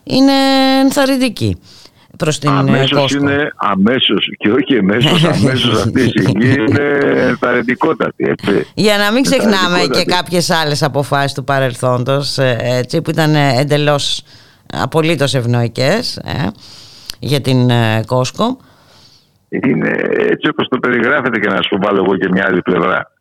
είναι 0.04 0.34
ενθαρρυντική 0.82 1.62
προς 2.18 2.40
την 2.40 2.50
ε, 2.50 2.58
αμέσως 2.58 3.12
είναι 3.12 3.52
αμέσως 3.56 4.30
και 4.38 4.52
όχι 4.52 4.74
εμέσως 4.74 5.24
αμέσως 5.36 5.82
αυτή 5.82 6.02
η 6.02 6.08
στιγμή 6.08 6.54
είναι 6.54 7.00
ενθαρρυντικότατη 7.14 8.26
έτσι. 8.28 8.68
για 8.74 8.98
να 8.98 9.12
μην 9.12 9.24
ξεχνάμε 9.24 9.80
και 9.92 10.04
κάποιες 10.04 10.50
άλλες 10.50 10.84
αποφάσεις 10.84 11.34
του 11.34 11.44
παρελθόντος 11.44 12.38
ε, 12.38 12.58
έτσι, 12.60 13.02
που 13.02 13.10
ήταν 13.10 13.36
εντελώς 13.36 14.24
απολύτως 14.74 15.34
ευνοϊκές 15.34 16.18
ε, 16.18 16.48
για 17.20 17.42
την 17.42 17.70
ε, 17.70 18.04
Κόσκο. 18.06 18.58
Είναι 19.50 19.92
έτσι 20.18 20.50
όπως 20.50 20.68
το 20.68 20.80
περιγράφεται 20.80 21.40
και 21.40 21.50
να 21.50 21.62
σου 21.62 21.78
βάλω 21.82 22.04
εγώ 22.04 22.18
και 22.18 22.28
μια 22.32 22.46
άλλη 22.48 22.62
πλευρά. 22.62 23.12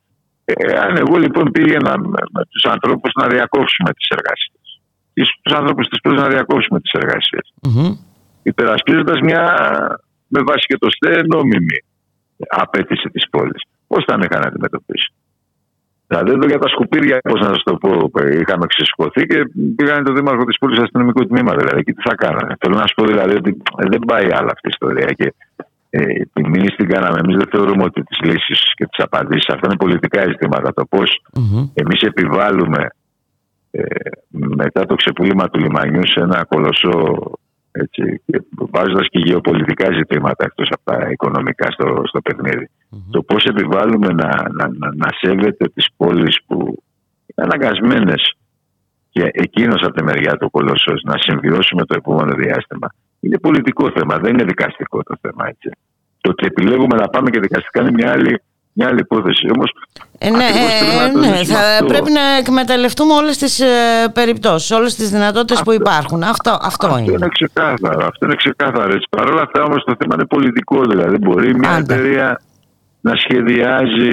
Ε, 0.45 0.79
αν 0.79 0.97
εγώ 0.97 1.17
λοιπόν 1.17 1.51
πήγαινα 1.51 1.99
με, 1.99 2.21
με 2.33 2.43
τους 2.51 2.65
ανθρώπους 2.65 3.13
να 3.21 3.27
διακόψουμε 3.27 3.91
τις 3.93 4.09
εργασίες. 4.09 4.81
Ή 5.15 5.23
στους 5.25 5.53
ανθρώπους 5.59 5.89
της 5.89 6.01
πόλης 6.01 6.21
να 6.21 6.29
διακόψουμε 6.29 6.81
τις 6.81 6.93
εργασιες 6.93 7.53
υπερασπίζοντας 8.43 9.21
μια 9.21 9.43
με 10.29 10.41
βάση 10.47 10.67
και 10.67 10.79
το 10.79 10.89
ΣΤΕ 10.91 11.21
νόμιμη 11.35 11.79
απέτηση 12.49 13.09
της 13.09 13.29
πόλης. 13.31 13.63
Πώς 13.87 14.05
θα 14.07 14.19
με 14.19 14.27
είχαν 14.31 14.47
αντιμετωπίσει. 14.47 15.13
Δηλαδή 16.07 16.31
εδώ 16.31 16.47
για 16.47 16.59
τα 16.59 16.69
σκουπίδια, 16.69 17.19
πώς 17.23 17.41
να 17.41 17.47
σας 17.47 17.63
το 17.63 17.75
πω, 17.77 18.11
είχαμε 18.43 18.67
ξεσηκωθεί 18.67 19.27
και 19.27 19.39
πήγανε 19.77 20.03
το 20.03 20.13
δήμαρχο 20.13 20.45
της 20.45 20.59
πόλης 20.59 20.79
αστυνομικού 20.79 21.27
τμήμα. 21.27 21.53
Δηλαδή 21.55 21.83
και 21.83 21.93
τι 21.93 22.03
θα 22.09 22.15
κάνανε. 22.15 22.55
Θέλω 22.61 22.75
να 22.75 22.87
σου 22.87 22.95
πω 22.95 23.05
δηλαδή 23.05 23.35
ότι 23.37 23.63
δεν 23.77 24.01
πάει 24.07 24.25
άλλα 24.25 24.51
αυτή 24.57 24.67
η 24.69 24.75
ιστορία. 24.77 25.07
Και 25.19 25.35
ε, 25.91 26.03
τη 26.33 26.49
μήνυση 26.49 26.77
την 26.77 26.89
κάναμε. 26.89 27.19
Εμείς 27.23 27.37
δεν 27.37 27.49
θεωρούμε 27.51 27.85
ότι 27.85 28.03
τις 28.03 28.19
λύσεις 28.21 28.61
και 28.75 28.87
τις 28.87 29.05
απαντήσεις, 29.05 29.49
αυτά 29.49 29.67
είναι 29.67 29.77
πολιτικά 29.77 30.23
ζητήματα. 30.23 30.73
Το 30.73 30.85
πώς 30.85 31.09
mm-hmm. 31.39 31.71
εμείς 31.75 32.01
επιβάλλουμε 32.01 32.87
ε, 33.71 33.81
μετά 34.31 34.87
το 34.87 34.95
ξεπούλημα 34.95 35.49
του 35.49 35.59
λιμανιού 35.61 36.07
σε 36.07 36.21
ένα 36.21 36.45
κολοσσό 36.45 36.95
έτσι, 37.73 38.23
βάζοντας 38.71 39.07
και 39.09 39.19
γεωπολιτικά 39.19 39.93
ζητήματα 39.93 40.45
εκτός 40.45 40.69
από 40.71 40.85
τα 40.85 41.11
οικονομικά 41.11 41.71
στο, 41.71 42.03
στο 42.05 42.21
παιχνιδι 42.21 42.71
Το 43.11 43.23
πώς 43.23 43.45
επιβάλλουμε 43.45 44.07
να, 44.07 44.31
να, 44.53 44.69
να, 44.69 44.95
να 44.95 45.09
σέβεται 45.21 45.69
τις 45.75 45.87
πόλεις 45.97 46.39
που 46.47 46.57
είναι 47.27 47.49
αναγκασμένες 47.49 48.37
και 49.11 49.31
εκείνος 49.33 49.83
από 49.83 49.93
τη 49.93 50.03
μεριά 50.03 50.33
του 50.37 50.51
Κολοσσός 50.51 51.03
να 51.03 51.15
συμβιώσουμε 51.19 51.85
το 51.85 51.95
επόμενο 51.97 52.35
διάστημα 52.35 52.89
είναι 53.21 53.39
πολιτικό 53.39 53.91
θέμα, 53.97 54.19
δεν 54.19 54.33
είναι 54.33 54.45
δικαστικό 54.45 55.03
το 55.03 55.17
θέμα. 55.21 55.49
Έτσι. 55.49 55.71
Το 56.21 56.31
ότι 56.31 56.47
επιλέγουμε 56.47 56.97
να 56.97 57.09
πάμε 57.09 57.31
και 57.31 57.41
δικαστικά 57.41 57.81
είναι 57.81 57.91
μια 57.91 58.11
άλλη 58.11 58.43
μια 58.73 58.89
άλλη 58.89 59.01
υπόθεση. 59.01 59.47
Όμως, 59.55 59.73
ε, 60.19 60.31
ναι, 60.31 60.45
ε, 60.45 61.19
ναι 61.19 61.45
θα 61.45 61.85
πρέπει 61.87 62.11
να 62.11 62.37
εκμεταλλευτούμε 62.39 63.13
όλες 63.13 63.37
τις 63.37 63.61
ε, 63.61 63.67
περιπτώσεις, 64.13 64.71
όλες 64.71 64.95
τις 64.95 65.11
δυνατότητες 65.11 65.63
που 65.63 65.73
υπάρχουν. 65.73 66.23
Αυτό, 66.23 66.51
αυτό, 66.51 66.87
αυτό 66.87 66.99
είναι. 66.99 67.13
είναι 67.13 67.29
ξεκάθαρο. 67.29 68.07
Αυτό 68.07 68.27
είναι 68.27 68.35
ξεκάθαρο. 68.35 68.93
Έτσι. 68.93 69.07
Παρ' 69.11 69.29
όλα 69.29 69.43
αυτά 69.43 69.63
όμως 69.63 69.85
το 69.85 69.95
θέμα 69.99 70.15
είναι 70.15 70.27
πολιτικό. 70.27 70.81
Δηλαδή 70.89 71.17
μπορεί 71.19 71.55
μια 71.55 71.71
Άντε. 71.71 71.95
εταιρεία 71.95 72.41
να 73.01 73.13
σχεδιάζει 73.17 74.11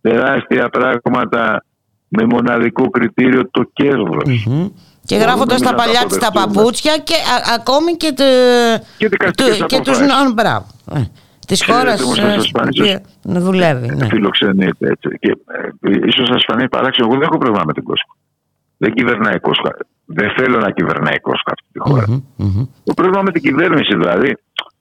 τεράστια 0.00 0.68
πράγματα 0.68 1.64
με 2.08 2.24
μοναδικό 2.24 2.90
κριτήριο 2.90 3.50
το 3.50 3.70
κέρδος. 3.72 4.22
Mm-hmm. 4.26 4.70
Και 5.04 5.16
γράφοντας 5.16 5.60
τα 5.60 5.74
παλιά 5.74 6.04
της 6.08 6.18
τα 6.18 6.32
παπούτσια 6.32 6.98
και 6.98 7.14
α, 7.14 7.54
ακόμη 7.54 7.96
και, 7.96 8.12
το, 8.16 8.24
και, 8.96 9.08
του, 9.08 9.66
και 9.66 9.80
τους 9.80 9.98
νόν 9.98 10.32
μπράβο. 10.34 10.66
Ε, 11.48 11.54
της 11.54 11.64
χώρας 11.64 12.00
ε, 12.78 13.02
να 13.22 13.40
δουλεύει. 13.40 13.94
Ναι. 13.94 14.06
Φιλοξενείται 14.06 14.88
έτσι. 14.88 15.08
Και, 15.18 15.30
ε, 15.30 16.06
ίσως 16.06 16.26
σας 16.28 16.44
φανεί 16.48 16.68
παράξενο, 16.68 17.06
εγώ 17.06 17.18
δεν 17.18 17.28
έχω 17.28 17.38
πρόβλημα 17.38 17.64
με 17.66 17.72
την 17.72 17.82
Κόσκα. 17.82 18.14
Δεν 18.76 18.92
κυβερνάει 18.94 19.38
Κόσκα. 19.40 19.76
Δεν 20.04 20.30
θέλω 20.36 20.58
να 20.58 20.70
κυβερνάει 20.70 21.20
Κόσκα 21.20 21.52
αυτή 21.56 21.68
τη 21.72 21.78
χώρα. 21.78 22.04
Mm-hmm, 22.08 22.42
mm-hmm. 22.42 22.68
Το 22.84 22.94
πρόβλημα 22.94 23.22
με 23.22 23.30
την 23.30 23.42
κυβέρνηση 23.42 23.96
δηλαδή 23.96 24.36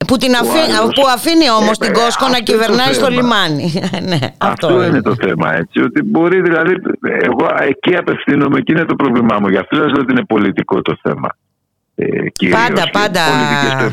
που, 0.07 0.17
την 0.17 0.33
αφή, 0.35 0.61
που 0.95 1.03
αφήνει 1.15 1.49
όμως 1.59 1.77
την 1.77 1.93
Κόσκο 1.93 2.27
να 2.27 2.39
κυβερνάει 2.39 2.93
στο 2.93 3.07
λιμάνι. 3.09 3.73
ναι, 4.09 4.19
αυτό, 4.37 4.67
αυτό 4.67 4.83
είναι. 4.85 5.01
το 5.01 5.15
θέμα. 5.15 5.55
Έτσι, 5.55 5.81
ότι 5.81 6.03
μπορεί 6.03 6.41
δηλαδή. 6.41 6.73
Εγώ 7.21 7.45
εκεί 7.67 7.95
απευθύνομαι, 7.95 8.57
εκεί 8.57 8.71
είναι 8.71 8.85
το 8.85 8.95
πρόβλημά 8.95 9.37
μου. 9.41 9.47
Γι' 9.47 9.57
αυτό 9.57 9.77
λέω 9.77 9.85
ότι 9.85 10.11
είναι 10.11 10.25
πολιτικό 10.25 10.81
το 10.81 10.97
θέμα. 11.01 11.29
Ε, 11.95 12.49
πάντα, 12.49 12.89
πάντα 12.91 13.21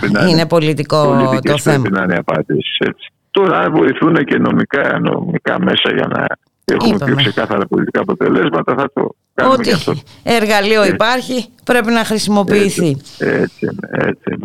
είναι, 0.06 0.30
είναι 0.30 0.46
πολιτικό 0.46 1.02
το 1.42 1.58
θέμα. 1.58 1.80
Πρέπει 1.80 1.94
να 1.94 2.02
είναι 2.02 2.16
απάντησης. 2.16 2.78
Τώρα, 3.30 3.58
αν 3.58 3.72
βοηθούν 3.72 4.24
και 4.24 4.38
νομικά, 4.38 4.98
νομικά 4.98 5.60
μέσα 5.60 5.94
για 5.94 6.06
να 6.06 6.26
έχουμε 6.64 6.94
Είπαμε. 6.94 7.14
πιο 7.14 7.22
ξεκάθαρα 7.22 7.66
πολιτικά 7.66 8.00
αποτελέσματα, 8.00 8.74
θα 8.74 8.90
το 8.94 9.14
κάνουμε. 9.34 9.56
Ό,τι 9.56 9.70
εργαλείο 10.22 10.84
υπάρχει 10.84 11.48
πρέπει 11.64 11.90
να 11.90 12.04
χρησιμοποιηθεί. 12.04 12.96
Έτσι, 13.18 13.18
έτσι, 13.18 13.68
έτσι. 13.90 14.38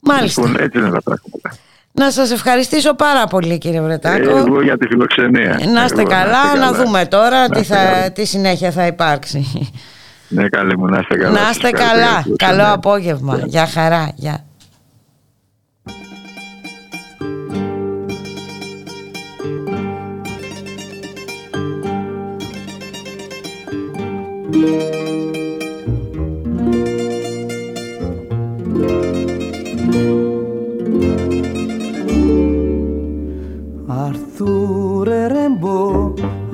Μάλιστα. 0.00 0.42
Λοιπόν, 0.42 0.62
έτσι 0.62 0.78
είναι 0.78 0.90
τα 0.90 1.02
πράγματα. 1.02 1.58
Να 1.92 2.10
σας 2.10 2.30
ευχαριστήσω 2.30 2.94
πάρα 2.94 3.26
πολύ 3.26 3.58
κύριε 3.58 3.80
Βρετάκο. 3.80 4.36
Εγώ 4.36 4.62
για 4.62 4.78
τη 4.78 4.86
φιλοξενία. 4.86 5.60
Να 5.72 5.84
είστε 5.84 6.02
καλά, 6.02 6.56
να, 6.56 6.72
δούμε 6.72 7.06
τώρα 7.06 7.48
τι, 7.48 7.62
θα, 7.62 8.10
τι 8.14 8.24
συνέχεια 8.24 8.70
θα 8.70 8.86
υπάρξει. 8.86 9.72
Ναι, 10.28 10.48
καλή 10.48 10.78
μου, 10.78 10.86
να 10.86 10.98
είστε 10.98 11.16
καλά. 11.16 11.40
Να 11.40 11.50
είστε 11.50 11.70
καλά. 11.70 12.24
Καλό 12.36 12.72
απόγευμα. 12.72 13.38
Γεια 13.44 13.66
χαρά. 13.66 14.12
Γεια. 14.14 14.42
Αρθούρε 24.50 25.27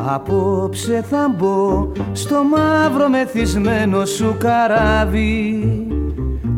απόψε 0.07 1.05
θα 1.11 1.35
μπω 1.37 1.93
στο 2.13 2.43
μαύρο 2.45 3.09
μεθυσμένο 3.09 4.05
σου 4.05 4.37
καράβι. 4.39 5.69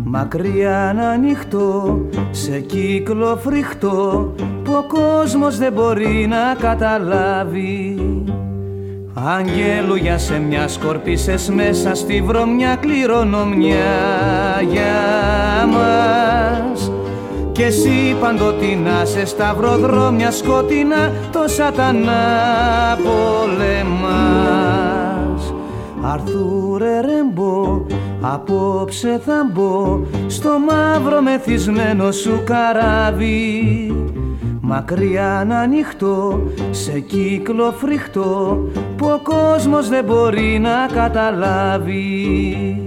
Μακριά 0.04 0.92
να 0.96 1.08
ανοιχτώ, 1.08 2.00
σε 2.30 2.60
κύκλο 2.60 3.36
φρικτό 3.36 4.34
που 4.64 4.72
ο 4.72 4.84
κόσμος 4.88 5.58
δεν 5.58 5.72
μπορεί 5.72 6.26
να 6.28 6.68
καταλάβει. 6.68 7.98
Αγγέλου 9.14 9.96
σε 10.16 10.38
μια 10.38 10.68
σκορπίσες 10.68 11.48
μέσα 11.48 11.94
στη 11.94 12.22
βρωμιά 12.22 12.76
κληρονομιά. 12.76 13.76
Για 14.70 15.66
μας 15.72 16.45
κι 17.56 17.62
εσύ 17.62 18.16
παντοτινά 18.20 19.04
σε 19.04 19.26
σταυροδρόμια 19.26 20.30
σκοτεινά 20.30 21.12
το 21.32 21.48
σατανά 21.48 22.98
πολεμάς. 23.02 24.34
Αρθούρε 26.02 27.00
ρεμπό, 27.00 27.84
απόψε 28.20 29.20
θα 29.24 29.50
μπω 29.52 30.00
στο 30.26 30.50
μαύρο 30.58 31.20
μεθυσμένο 31.20 32.10
σου 32.12 32.42
καράβι. 32.44 33.94
Μακριά 34.60 35.44
να 35.46 35.58
ανοιχτώ 35.58 36.42
σε 36.70 37.00
κύκλο 37.00 37.74
φρικτό 37.76 38.58
που 38.96 39.06
ο 39.06 39.20
κόσμος 39.22 39.88
δεν 39.88 40.04
μπορεί 40.04 40.58
να 40.62 40.86
καταλάβει 41.00 42.85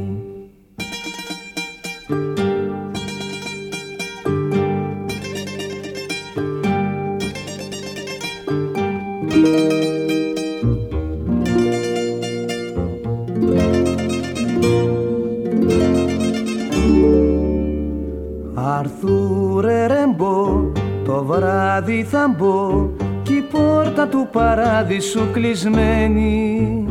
το 21.19 21.25
βράδυ 21.25 22.03
θα 22.09 22.35
μπω 22.37 22.87
κι 23.21 23.33
η 23.33 23.41
πόρτα 23.51 24.07
του 24.07 24.27
παράδεισου 24.31 25.31
κλεισμένη. 25.31 26.85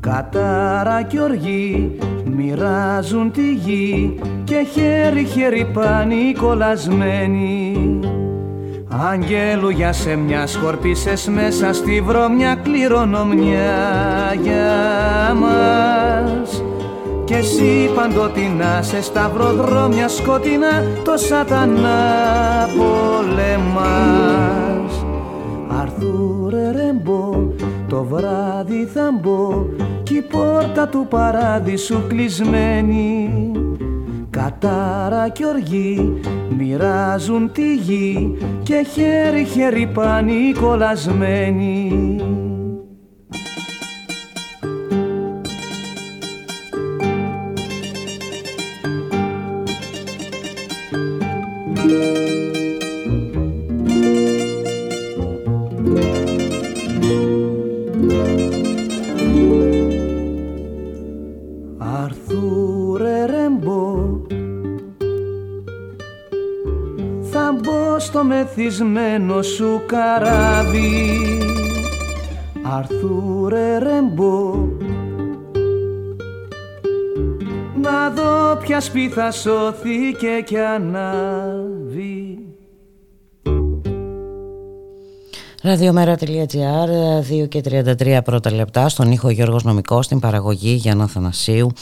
Κατάρα 0.00 1.02
και 1.02 1.20
οργή 1.20 1.98
μοιράζουν 2.24 3.30
τη 3.30 3.52
γη 3.54 4.18
και 4.44 4.66
χέρι-χέρι 4.72 5.70
πάνη 5.72 6.34
κολλασμένοι 6.40 7.76
Αγγέλου 9.10 9.68
για 9.68 9.92
σε 9.92 10.16
μια 10.16 10.46
σκορπίσες 10.46 11.28
μέσα 11.28 11.72
στη 11.72 12.00
βρωμιά 12.00 12.54
κληρονομιά 12.54 14.34
για 14.42 15.34
μας 15.34 16.62
κι 17.26 17.34
εσύ 17.34 17.90
παντοτινά 17.94 18.82
σε 18.82 19.02
σταυροδρόμια 19.02 20.08
σκοτεινά 20.08 20.82
το 21.04 21.16
σατανά 21.16 22.68
πολεμάς. 22.76 24.24
Αρθούρε 25.80 26.70
ρεμπό 26.70 27.52
το 27.88 28.04
βράδυ 28.04 28.88
θα 28.94 29.18
μπω 29.20 29.64
κι 30.02 30.14
η 30.14 30.22
πόρτα 30.22 30.88
του 30.88 31.06
παράδεισου 31.10 32.06
κλεισμένη. 32.08 33.30
Κατάρα 34.30 35.28
και 35.28 35.46
οργή 35.46 36.20
μοιράζουν 36.58 37.52
τη 37.52 37.74
γη 37.74 38.38
και 38.62 38.86
χέρι 38.92 39.44
χέρι 39.44 39.86
πάνη 39.86 40.52
κολλασμένοι 40.60 41.96
μεθυσμένο 68.56 69.42
σου 69.42 69.82
καράβι. 69.86 71.38
Αρθούρε 72.62 73.78
ρεμπό. 73.78 74.54
Να 77.82 78.10
δω 78.10 78.56
ποια 78.56 78.80
σπίθα 78.80 79.30
σώθηκε 79.30 80.42
και 80.46 80.60
ανάβει. 80.60 82.38
Ραδιομέρα.gr 85.62 86.88
2 87.42 87.48
και 87.48 87.62
33 87.64 88.18
πρώτα 88.24 88.52
λεπτά 88.52 88.88
στον 88.88 89.12
ήχο 89.12 89.30
Γιώργος 89.30 89.64
Νομικός 89.64 90.04
στην 90.04 90.20
παραγωγή 90.20 90.72
Γιάννα 90.72 91.06
Θανασίου 91.06 91.72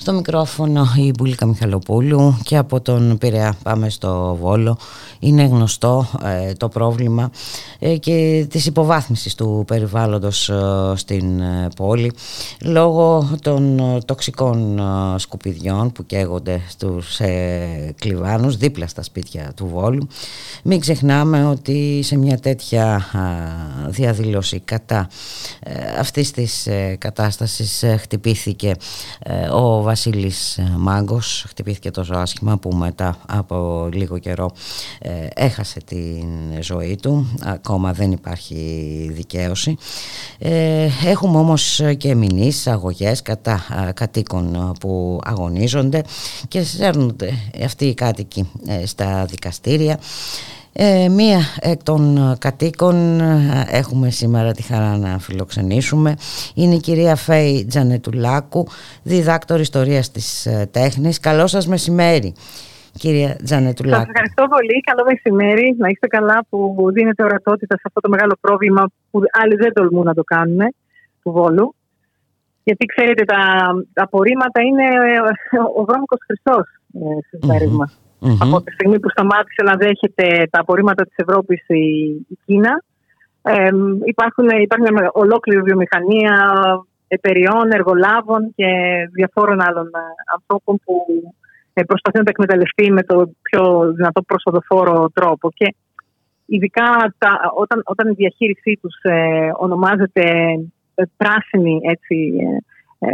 στο 0.00 0.12
μικρόφωνο 0.12 0.86
η 0.96 1.10
Μπουλίκα 1.10 1.46
Μιχαλοπούλου 1.46 2.38
και 2.42 2.56
από 2.56 2.80
τον 2.80 3.18
Πειραιά 3.18 3.56
πάμε 3.62 3.88
στο 3.90 4.38
Βόλο. 4.40 4.78
Είναι 5.18 5.44
γνωστό 5.44 6.06
ε, 6.24 6.52
το 6.52 6.68
πρόβλημα 6.68 7.30
ε, 7.78 7.96
και 7.96 8.46
της 8.50 8.66
υποβάθμισης 8.66 9.34
του 9.34 9.64
περιβάλλοντος 9.66 10.48
ε, 10.48 10.92
στην 10.94 11.42
πόλη 11.76 12.12
λόγω 12.62 13.28
των 13.42 13.80
τοξικών 14.04 14.80
σκουπιδιών 15.16 15.92
που 15.92 16.06
καίγονται 16.06 16.60
στους 16.68 17.20
κλιβάνους 17.98 18.56
δίπλα 18.56 18.86
στα 18.86 19.02
σπίτια 19.02 19.52
του 19.56 19.66
Βόλου. 19.66 20.08
Μην 20.62 20.80
ξεχνάμε 20.80 21.46
ότι 21.46 22.00
σε 22.02 22.16
μια 22.16 22.38
τέτοια 22.38 23.04
διαδήλωση 23.88 24.60
κατά 24.60 25.08
αυτής 25.98 26.30
της 26.30 26.68
κατάστασης 26.98 27.84
χτυπήθηκε 28.00 28.74
ο 29.52 29.87
Βασίλης 29.88 30.58
ε, 30.58 30.74
Μάγκος. 30.76 31.44
Χτυπήθηκε 31.48 31.90
τόσο 31.90 32.14
άσχημα 32.14 32.56
που 32.58 32.74
μετά 32.74 33.16
από 33.28 33.88
λίγο 33.92 34.18
καιρό 34.18 34.52
ε, 34.98 35.10
έχασε 35.34 35.80
την 35.80 36.26
ζωή 36.60 36.96
του. 37.02 37.26
Ακόμα 37.42 37.92
δεν 37.92 38.12
υπάρχει 38.12 38.56
δικαίωση. 39.12 39.76
Έχουμε 41.04 41.38
όμως 41.38 41.80
και 41.96 42.14
μηνύσεις 42.14 42.66
αγωγές 42.66 43.22
κατά 43.22 43.64
κατοίκων 43.94 44.74
που 44.80 45.20
αγωνίζονται 45.24 46.02
και 46.48 46.62
σέρνονται 46.62 47.32
αυτοί 47.64 47.84
οι 47.84 47.94
κάτοικοι 47.94 48.50
στα 48.84 49.24
δικαστήρια 49.24 49.98
ε, 50.80 51.08
μία 51.08 51.38
εκ 51.60 51.82
των 51.82 52.18
κατοίκων 52.38 53.20
ε, 53.20 53.66
έχουμε 53.70 54.10
σήμερα 54.10 54.52
τη 54.52 54.62
χαρά 54.62 54.96
να 54.96 55.18
φιλοξενήσουμε. 55.18 56.14
Είναι 56.54 56.74
η 56.74 56.80
κυρία 56.80 57.16
Φέη 57.16 57.66
Τζανετουλάκου 57.68 58.66
διδάκτορ 59.02 59.60
ιστορίας 59.60 60.10
της 60.10 60.46
ε, 60.46 60.68
τέχνης. 60.72 61.20
Καλό 61.20 61.46
σας 61.46 61.66
μεσημέρι 61.66 62.34
κυρία 62.92 63.36
Τζανετουλάκου. 63.44 64.00
Σας 64.00 64.08
ευχαριστώ 64.08 64.46
πολύ, 64.46 64.80
καλό 64.80 65.04
μεσημέρι. 65.04 65.76
Να 65.78 65.88
είστε 65.88 66.06
καλά 66.06 66.46
που 66.48 66.90
δίνετε 66.92 67.22
ορατότητα 67.22 67.74
σε 67.74 67.82
αυτό 67.84 68.00
το 68.00 68.08
μεγάλο 68.08 68.36
πρόβλημα 68.40 68.90
που 69.10 69.20
άλλοι 69.42 69.54
δεν 69.54 69.72
τολμούν 69.72 70.04
να 70.04 70.14
το 70.14 70.24
κάνουν 70.24 70.74
του 71.22 71.30
Βόλου. 71.30 71.74
Γιατί 72.64 72.86
ξέρετε 72.86 73.24
τα, 73.24 73.38
τα 73.92 74.02
απορρίμματα 74.02 74.60
είναι 74.62 74.84
ο 75.76 75.84
βρώμικος 75.84 76.18
χριστός 76.26 76.66
ε, 76.94 77.26
στις 77.26 77.48
μέρες 77.48 77.68
μας 77.70 77.98
Mm-hmm. 78.20 78.36
Από 78.40 78.62
τη 78.62 78.72
στιγμή 78.72 79.00
που 79.00 79.10
σταμάτησε 79.10 79.62
να 79.64 79.74
δέχεται 79.76 80.48
τα 80.50 80.60
απορρίμματα 80.60 81.04
της 81.04 81.14
Ευρώπης 81.16 81.64
η, 81.68 81.84
η 82.28 82.38
Κίνα 82.44 82.82
ε, 83.42 83.70
υπάρχουν, 84.04 84.48
υπάρχει 84.48 84.92
μια 84.92 85.10
ολόκληρη 85.12 85.62
βιομηχανία 85.62 86.34
εταιριών, 87.08 87.70
εργολάβων 87.72 88.52
και 88.54 88.66
διαφόρων 89.12 89.60
άλλων 89.60 89.86
ε, 89.86 90.00
ανθρώπων 90.34 90.80
που 90.84 90.94
ε, 91.72 91.82
προσπαθούν 91.82 92.20
να 92.20 92.24
τα 92.24 92.30
εκμεταλλευτεί 92.30 92.92
με 92.92 93.02
το 93.02 93.30
πιο 93.42 93.92
δυνατό 93.96 94.22
προσοδοφόρο 94.22 95.10
τρόπο. 95.14 95.50
Και 95.50 95.74
ειδικά 96.46 97.14
τα, 97.18 97.30
όταν, 97.54 97.82
όταν 97.84 98.10
η 98.10 98.14
διαχείρισή 98.14 98.78
τους 98.82 98.94
ε, 99.02 99.50
ονομάζεται 99.56 100.22
ε, 100.94 101.02
πράσινη 101.16 101.80
έτσι, 101.82 102.32
ε, 102.98 103.08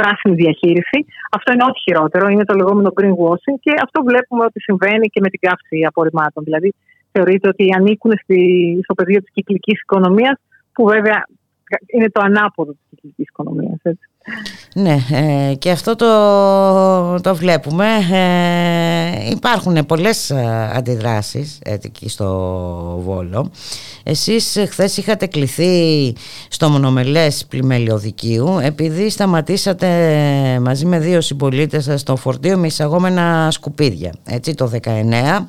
πράσινη 0.00 0.34
διαχείριση. 0.42 0.98
Αυτό 1.36 1.48
είναι 1.52 1.64
ό,τι 1.68 1.80
χειρότερο, 1.86 2.24
είναι 2.28 2.44
το 2.44 2.54
λεγόμενο 2.60 2.90
greenwashing 2.98 3.56
και 3.64 3.72
αυτό 3.84 3.98
βλέπουμε 4.08 4.42
ότι 4.44 4.60
συμβαίνει 4.60 5.06
και 5.12 5.20
με 5.24 5.28
την 5.32 5.40
καύση 5.46 5.78
απορριμμάτων. 5.90 6.44
Δηλαδή, 6.44 6.70
θεωρείται 7.12 7.48
ότι 7.48 7.64
ανήκουν 7.78 8.12
στη, 8.22 8.40
στο 8.82 8.94
πεδίο 8.94 9.20
της 9.20 9.30
κυκλικής 9.32 9.80
οικονομίας, 9.80 10.36
που 10.74 10.84
βέβαια 10.84 11.20
είναι 11.86 12.10
το 12.10 12.20
ανάποδο 12.24 12.72
της 12.72 12.84
κυκλικής 12.90 13.28
οικονομίας. 13.28 13.78
Έτσι. 13.82 14.04
Ναι, 14.74 14.98
ε, 15.10 15.54
και 15.54 15.70
αυτό 15.70 15.96
το, 15.96 17.20
το 17.20 17.36
βλέπουμε. 17.36 17.86
Ε, 18.12 19.30
υπάρχουν 19.30 19.86
πολλές 19.86 20.30
ε, 20.30 20.70
αντιδράσεις 20.74 21.58
εκεί 21.64 22.08
στο 22.08 22.26
Βόλο. 23.04 23.50
Εσείς 24.02 24.58
χθες 24.68 24.96
είχατε 24.96 25.26
κληθεί 25.26 26.12
στο 26.48 26.68
μονομελές 26.68 27.46
πλημελιωδικίου 27.48 28.58
επειδή 28.62 29.10
σταματήσατε 29.10 29.88
μαζί 30.62 30.86
με 30.86 30.98
δύο 30.98 31.20
συμπολίτες 31.20 31.84
σας 31.84 32.00
στο 32.00 32.16
φορτίο 32.16 32.58
με 32.58 32.66
εισαγόμενα 32.66 33.48
σκουπίδια. 33.50 34.12
Έτσι 34.26 34.54
το 34.54 34.70
19 34.82 35.46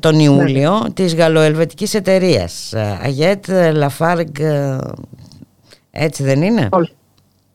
τον 0.00 0.18
Ιούλιο 0.18 0.80
ναι. 0.82 0.90
της 0.90 1.14
γαλλοελβετικής 1.14 1.94
εταιρείας 1.94 2.72
ΑΓΕΤ 3.02 3.44
Λαφάρζ 3.72 4.36
έτσι 5.90 6.22
δεν 6.22 6.42
είναι; 6.42 6.68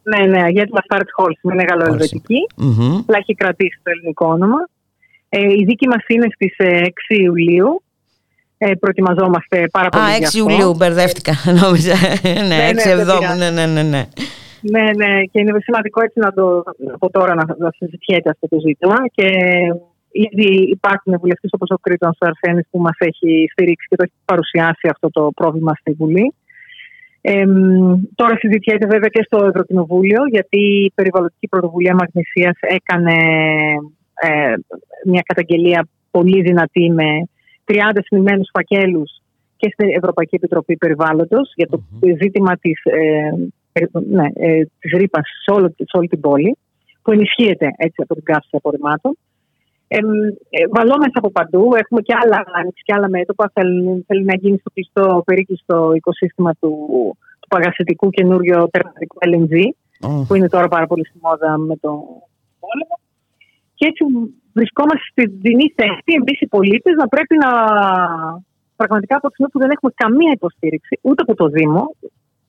Ναι, 0.09 0.25
ναι, 0.25 0.41
ΑΓΕΤ 0.43 0.69
Λαφάρζ 0.77 1.07
Χόλσιμ 1.11 1.49
είναι 1.49 1.65
γαλλοελβετική 1.69 2.39
mm-hmm. 2.57 3.03
αλλά 3.07 3.17
έχει 3.17 3.35
κρατήσει 3.35 3.79
το 3.83 3.89
ελληνικό 3.91 4.25
όνομα 4.25 4.59
ε, 5.29 5.53
η 5.53 5.63
δίκη 5.65 5.87
μας 5.87 6.03
είναι 6.07 6.27
στις 6.33 6.55
6 6.57 6.63
ε, 6.65 7.15
Ιουλίου 7.15 7.81
ε, 8.57 8.73
προετοιμαζόμαστε 8.73 9.67
πάρα 9.71 9.89
πολύ. 9.89 10.03
Α, 10.03 10.29
6 10.31 10.33
Ιουλίου, 10.33 10.75
μπερδεύτηκα, 10.75 11.33
νόμιζα. 11.61 11.95
ναι, 12.23 12.69
6 12.71 12.73
ναι, 12.73 12.91
Εβδόμου, 12.91 13.35
ναι, 13.37 13.49
ναι, 13.49 13.65
ναι, 13.65 13.83
ναι. 13.83 14.03
Ναι, 14.61 14.83
ναι, 14.95 15.23
και 15.23 15.39
είναι 15.39 15.59
σημαντικό 15.59 16.03
έτσι 16.03 16.19
να 16.19 16.31
το, 16.33 16.63
από 16.91 17.09
τώρα 17.09 17.35
να, 17.35 17.43
να 17.57 17.69
συζητιέται 17.77 18.29
αυτό 18.29 18.47
το 18.47 18.57
ζήτημα 18.59 18.95
και 19.11 19.27
Ήδη 20.11 20.69
υπάρχουν 20.69 21.17
βουλευτές 21.19 21.49
όπως 21.53 21.69
ο 21.69 21.77
Κρήτον 21.81 22.11
Αρσένης 22.19 22.67
που 22.71 22.79
μας 22.79 22.95
έχει 22.97 23.47
στηρίξει 23.51 23.87
και 23.89 23.95
το 23.95 24.03
έχει 24.03 24.13
παρουσιάσει 24.25 24.87
αυτό 24.91 25.09
το 25.09 25.31
πρόβλημα 25.35 25.73
στη 25.79 25.91
Βουλή. 25.91 26.33
Ε, 27.21 27.45
τώρα 28.15 28.37
συζητιέται 28.37 28.85
βέβαια 28.85 29.09
και 29.09 29.23
στο 29.25 29.45
Ευρωκοινοβούλιο 29.45 30.21
γιατί 30.31 30.59
η 30.59 30.91
περιβαλλοντική 30.95 31.47
πρωτοβουλία 31.47 31.95
Μαγνησίας 31.95 32.57
έκανε 32.59 33.13
ε, 34.13 34.53
μια 35.05 35.21
καταγγελία 35.25 35.87
πολύ 36.11 36.41
δυνατή 36.41 36.91
με 36.91 37.29
30 37.65 37.75
συνημένους 38.03 38.49
φακέλους 38.53 39.21
και 39.57 39.69
στην 39.73 39.89
Ευρωπαϊκή 39.89 40.35
Επιτροπή 40.35 40.77
Περιβάλλοντος 40.77 41.51
για 41.55 41.67
το 41.67 41.81
ζήτημα 42.21 42.57
της, 42.57 42.81
ε, 42.83 43.31
ναι, 44.09 44.27
ε, 44.33 44.63
της 44.79 44.91
ρήπανσης 44.91 45.35
σε, 45.43 45.73
σε 45.75 45.97
όλη 45.97 46.07
την 46.07 46.19
πόλη 46.19 46.57
που 47.01 47.11
ενισχύεται 47.11 47.73
έτσι 47.77 48.01
από 48.01 48.13
την 48.13 48.23
καύση 48.23 48.49
απορριμμάτων. 48.51 49.17
Ε, 49.91 49.97
ε, 50.49 50.67
βαλόμαστε 50.75 51.17
από 51.21 51.31
παντού. 51.31 51.63
Έχουμε 51.81 52.01
και 52.01 52.13
άλλα, 52.21 52.43
και 52.85 52.93
άλλα 52.95 53.09
μέτωπα. 53.09 53.51
Θέλει, 53.53 54.03
θέλει 54.07 54.23
να 54.23 54.35
γίνει 54.35 54.57
στο 54.57 54.69
κλειστό 54.73 55.23
περίκυστο 55.25 55.91
οικοσύστημα 55.93 56.51
του, 56.59 56.71
του 57.39 57.47
παγασιτικού 57.47 58.09
καινούριο 58.09 58.69
τερματικού 58.71 59.17
LNG, 59.31 59.53
που 60.27 60.35
είναι 60.35 60.49
τώρα 60.49 60.67
πάρα 60.67 60.87
πολύ 60.87 61.05
στη 61.05 61.17
μόδα 61.21 61.57
με 61.57 61.75
το 61.75 61.89
πόλεμο. 62.59 62.95
Και 63.75 63.85
έτσι 63.85 64.03
βρισκόμαστε 64.53 65.05
στην 65.11 65.31
δινή 65.41 65.73
θέση 65.75 66.11
εμείς 66.19 66.41
οι 66.41 66.47
πολίτες 66.47 66.93
να 66.95 67.07
πρέπει 67.07 67.35
να 67.37 67.51
πραγματικά 68.75 69.15
από 69.15 69.27
τη 69.27 69.33
στιγμή 69.33 69.51
που 69.51 69.59
δεν 69.59 69.69
έχουμε 69.69 69.91
καμία 69.95 70.31
υποστήριξη 70.33 70.99
ούτε 71.01 71.21
από 71.21 71.35
το 71.35 71.47
Δήμο, 71.47 71.95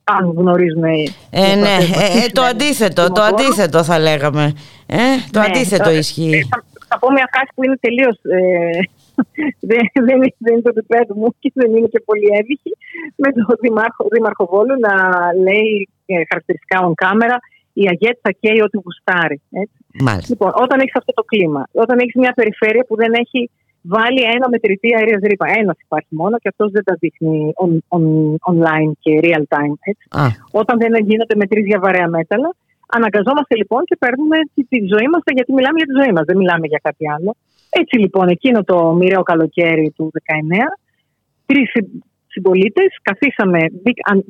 αν 0.05 0.33
γνωρίζουν. 0.37 0.85
Ε, 0.85 1.55
ναι, 1.65 1.77
ε, 2.25 2.29
το 2.33 2.43
αντίθετο, 2.43 3.13
το 3.13 3.23
αντίθετο 3.23 3.85
θα 3.85 3.99
λέγαμε. 3.99 4.53
Ε, 4.87 4.97
το 5.31 5.39
ναι, 5.39 5.47
αντίθετο 5.47 5.91
ισχύει. 5.91 6.49
Ε, 6.91 6.95
θα 6.95 6.99
πω 6.99 7.07
μια 7.17 7.29
φράση 7.33 7.51
που 7.55 7.63
είναι 7.65 7.79
τελείως. 7.87 8.17
Ε, 8.37 8.81
δεν, 9.71 9.83
δεν, 10.07 10.19
δεν 10.45 10.53
είναι 10.53 10.67
το 10.67 10.73
επίπεδο 10.75 11.13
μου 11.21 11.29
και 11.41 11.51
δεν 11.55 11.71
είναι 11.77 11.91
και 11.95 12.03
πολύ 12.09 12.29
εύυχη. 12.41 12.73
Με 13.23 13.29
τον 13.33 13.57
Δήμαρχο, 13.63 14.03
Δήμαρχο 14.15 14.45
Βόλου 14.53 14.75
να 14.87 14.95
λέει 15.47 15.89
ε, 16.07 16.15
χαρακτηριστικά 16.31 16.77
on 16.89 16.95
camera 17.05 17.37
η 17.73 17.85
Αγέτ 17.93 18.17
θα 18.23 18.33
καίει 18.41 18.61
ό,τι 18.67 18.79
γουστάρει. 18.85 19.41
Λοιπόν, 20.29 20.51
όταν 20.65 20.77
έχεις 20.81 20.97
αυτό 20.97 21.13
το 21.13 21.23
κλίμα, 21.23 21.63
όταν 21.73 21.99
έχεις 21.99 22.15
μια 22.15 22.33
περιφέρεια 22.33 22.85
που 22.89 22.97
δεν 22.97 23.13
έχει 23.13 23.51
βάλει 23.83 24.23
ένα 24.23 24.49
μετρητή 24.49 24.95
αερίας 24.95 25.21
ρήπα. 25.23 25.47
Ένας 25.61 25.77
υπάρχει 25.85 26.15
μόνο 26.21 26.39
και 26.39 26.49
αυτός 26.49 26.71
δεν 26.71 26.85
τα 26.85 26.95
δείχνει 27.01 27.53
on, 27.65 27.73
on, 27.97 28.05
online 28.53 28.93
και 29.01 29.21
real 29.23 29.45
time. 29.55 29.75
Έτσι. 29.81 30.07
Όταν 30.51 30.79
δεν 30.79 31.05
γίνονται 31.05 31.37
μετρήσεις 31.37 31.67
για 31.67 31.81
βαρέα 31.81 32.09
μέταλλα, 32.09 32.55
Αναγκαζόμαστε 32.91 33.55
λοιπόν 33.57 33.85
και 33.85 33.97
παίρνουμε 33.97 34.37
τη, 34.55 34.65
τη 34.65 34.79
ζωή 34.93 35.09
μας 35.13 35.23
γιατί 35.39 35.53
μιλάμε 35.53 35.77
για 35.81 35.89
τη 35.91 35.95
ζωή 36.03 36.13
μας, 36.13 36.25
δεν 36.27 36.37
μιλάμε 36.37 36.67
για 36.67 36.81
κάτι 36.83 37.05
άλλο. 37.15 37.31
Έτσι 37.71 37.99
λοιπόν, 37.99 38.29
εκείνο 38.29 38.65
το 38.65 38.93
μοιραίο 38.93 39.23
καλοκαίρι 39.23 39.93
του 39.97 40.13
19, 40.15 40.19
τρεις 41.47 41.71
συμπολίτες 42.27 42.89
καθίσαμε, 43.03 43.61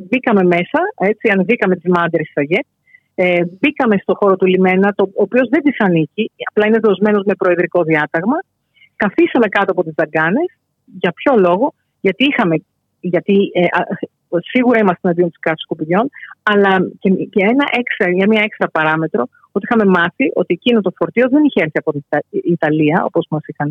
μπήκαμε 0.09 0.43
μέσα, 0.45 0.81
έτσι, 0.99 1.31
ανεβήκαμε 1.33 1.75
τις 1.77 1.91
μάντρες 1.97 2.27
τη 2.33 2.41
ΑΓΕΤ, 2.41 2.67
ε, 3.15 3.43
μπήκαμε 3.61 3.97
στο 4.03 4.15
χώρο 4.21 4.37
του 4.37 4.47
λιμένα, 4.47 4.93
το, 4.95 5.03
ο 5.03 5.23
οποίος 5.23 5.49
δεν 5.49 5.63
της 5.63 5.77
ανήκει, 5.79 6.31
απλά 6.51 6.67
είναι 6.67 6.79
δοσμένος 6.79 7.23
με 7.27 7.35
προεδρικό 7.35 7.83
διάταγμα. 7.83 8.39
Καθίσαμε 8.97 9.47
κάτω 9.49 9.71
από 9.73 9.83
τις 9.83 9.95
δαγκάνες. 9.97 10.49
Για 11.01 11.13
ποιο 11.13 11.35
λόγο, 11.39 11.75
γιατί 12.01 12.25
είχαμε 12.25 12.57
γιατί 13.01 13.51
ε, 13.55 13.65
σίγουρα 14.39 14.79
είμαστε 14.79 15.01
εναντίον 15.03 15.31
τη 15.31 15.39
κάτω 15.39 15.57
σκουπιδιών, 15.57 16.11
αλλά 16.43 16.91
και, 16.99 17.11
και 17.11 17.43
ένα 17.53 17.67
έξτρα, 17.81 18.11
για 18.11 18.27
μια 18.27 18.43
έξτρα 18.43 18.69
παράμετρο, 18.71 19.29
ότι 19.53 19.65
είχαμε 19.69 19.85
μάθει 19.85 20.31
ότι 20.35 20.55
εκείνο 20.55 20.81
το 20.81 20.93
φορτίο 20.97 21.29
δεν 21.29 21.45
είχε 21.45 21.61
έρθει 21.61 21.79
από 21.79 21.93
την 21.93 22.03
Ιταλία, 22.31 23.03
όπως 23.05 23.27
μας 23.31 23.43
είχαν. 23.47 23.71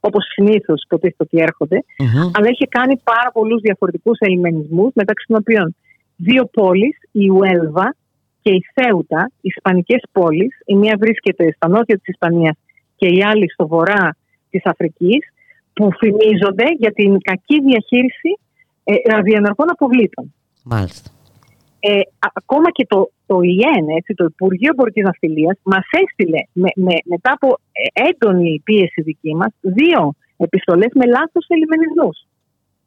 Όπως 0.00 0.24
συνήθως 0.32 0.82
υποτίθεται 0.84 1.22
ότι 1.22 1.38
έρχονται, 1.38 1.78
mm-hmm. 1.78 2.30
αλλά 2.34 2.48
είχε 2.50 2.66
κάνει 2.66 3.00
πάρα 3.04 3.30
πολλούς 3.32 3.60
διαφορετικούς 3.60 4.18
ελιμενισμούς, 4.18 4.90
μεταξύ 4.94 5.24
των 5.28 5.36
οποίων 5.36 5.76
δύο 6.16 6.44
πόλεις, 6.44 6.96
η 7.12 7.30
Ουέλβα 7.30 7.94
και 8.42 8.50
η 8.50 8.62
Θέουτα, 8.74 9.30
οι 9.40 9.48
Ισπανικές 9.54 10.02
πόλεις, 10.12 10.58
η 10.64 10.74
μία 10.74 10.96
βρίσκεται 10.98 11.52
στα 11.52 11.68
νότια 11.68 11.96
της 11.96 12.06
Ισπανίας 12.06 12.56
και 12.96 13.06
η 13.06 13.22
άλλη 13.22 13.50
στο 13.50 13.66
βορρά 13.66 14.16
της 14.50 14.60
Αφρικής, 14.64 15.26
που 15.72 15.90
φημίζονται 15.92 16.64
για 16.78 16.92
την 16.92 17.20
κακή 17.20 17.60
διαχείριση 17.60 18.38
ε, 18.84 18.94
ραδιενεργών 19.10 19.70
αποβλήτων. 19.70 20.34
Μάλιστα. 20.64 21.10
Ε, 21.80 22.00
ακόμα 22.32 22.70
και 22.70 22.86
το, 22.86 23.10
το 23.26 23.40
ΙΕΝ, 23.40 23.88
έτσι, 23.98 24.14
το 24.14 24.24
Υπουργείο 24.24 24.70
Εμπορικής 24.72 25.04
Ναυτιλίας, 25.04 25.56
μας 25.62 25.86
έστειλε 26.02 26.40
με, 26.52 26.68
με, 26.74 26.94
μετά 27.04 27.30
από 27.32 27.58
ε, 27.72 28.08
έντονη 28.08 28.60
πίεση 28.64 29.02
δική 29.02 29.34
μας 29.34 29.52
δύο 29.60 30.14
επιστολές 30.36 30.90
με 30.94 31.06
λάθος 31.06 31.44
ελιμενισμούς. 31.48 32.16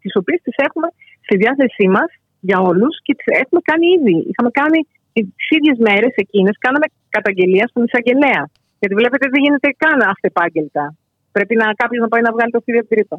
Τις 0.02 0.16
οποίες 0.16 0.40
τις 0.41 0.56
έχουμε 0.57 0.88
στη 1.26 1.36
διάθεσή 1.38 1.88
μας 1.88 2.10
για 2.40 2.60
όλους 2.60 2.94
και 3.06 3.14
τις 3.16 3.28
έχουμε 3.41 3.61
κάνει 3.70 3.86
ήδη. 3.98 4.16
Είχαμε 4.30 4.52
κάνει 4.61 4.80
τις 5.14 5.49
ίδιες 5.57 5.78
μέρες 5.88 6.14
εκείνες 6.16 6.56
κάναμε 6.57 6.86
καταγγελία 7.10 7.68
στον 7.68 7.84
εισαγγελέα. 7.84 8.41
Γιατί 8.80 8.95
βλέπετε 8.95 9.26
δεν 9.34 9.41
γίνεται 9.44 9.70
καν 9.84 9.99
αυτεπάγγελτα. 10.14 10.95
Πρέπει 11.32 11.56
να 11.56 11.74
κάποιος 11.74 12.02
να 12.02 12.07
πάει 12.07 12.22
να 12.22 12.32
βγάλει 12.32 12.52
το 12.52 12.61
φίδι 12.66 12.78
από 12.78 12.90
τρύπα. 12.94 13.18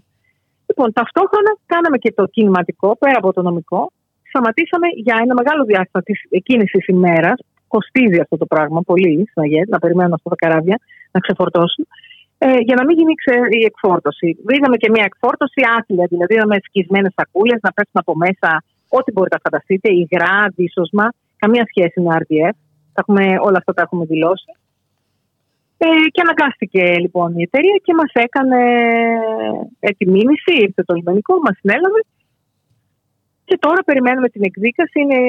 Λοιπόν, 0.67 0.93
ταυτόχρονα 0.93 1.53
κάναμε 1.67 1.99
και 1.99 2.13
το 2.13 2.25
κινηματικό, 2.27 2.97
πέρα 2.97 3.19
από 3.19 3.33
το 3.33 3.43
νομικό. 3.43 3.93
Σταματήσαμε 4.31 4.89
για 5.07 5.17
ένα 5.25 5.35
μεγάλο 5.41 5.63
διάστημα 5.71 6.03
εκείνη 6.41 6.65
τη 6.65 6.81
ημέρας. 6.95 7.39
Κοστίζει 7.75 8.21
αυτό 8.25 8.37
το 8.37 8.47
πράγμα 8.47 8.81
πολύ 8.91 9.27
στην 9.31 9.43
ΑΓΕΤ, 9.43 9.69
να 9.69 9.79
περιμένουν 9.79 10.13
αυτά 10.13 10.29
τα 10.31 10.39
καράβια 10.43 10.77
να 11.13 11.21
ξεφορτώσουν. 11.21 11.85
Ε, 12.39 12.59
για 12.67 12.77
να 12.79 12.85
μην 12.85 12.95
γίνει 12.99 13.15
η 13.61 13.65
εκφόρτωση. 13.65 14.29
Είδαμε 14.55 14.77
και 14.77 14.91
μια 14.95 15.05
εκφόρτωση 15.11 15.61
άθλια, 15.79 16.07
δηλαδή 16.13 16.35
είδαμε 16.35 16.57
σκισμένες 16.67 17.13
σακούλες 17.17 17.61
να 17.63 17.73
πέσουν 17.73 17.99
από 18.05 18.17
μέσα 18.17 18.51
ό,τι 18.89 19.13
μπορείτε 19.13 19.37
να 19.39 19.45
φανταστείτε, 19.47 19.89
υγρά, 20.01 20.35
αντίσωσμα, 20.49 21.07
καμία 21.43 21.65
σχέση 21.71 22.01
με 22.01 22.11
RDF. 22.21 22.57
όλα 23.47 23.59
αυτά 23.63 23.73
τα 23.75 23.83
έχουμε 23.83 24.05
δηλώσει. 24.05 24.51
Ε, 25.83 25.87
και 26.15 26.21
αναγκάστηκε 26.27 26.83
λοιπόν 27.05 27.29
η 27.39 27.43
εταιρεία 27.43 27.79
και 27.85 27.95
μας 28.01 28.13
έκανε 28.27 28.61
ε, 29.81 29.91
τη 29.99 30.05
μήνυση, 30.15 30.53
ήρθε 30.67 30.83
το 30.85 30.95
λιμενικό, 30.95 31.35
μας 31.45 31.57
συνέλαβε 31.61 32.01
και 33.51 33.59
τώρα 33.67 33.81
περιμένουμε 33.89 34.29
την 34.35 34.43
εκδίκαση. 34.49 34.97
Είναι, 35.03 35.21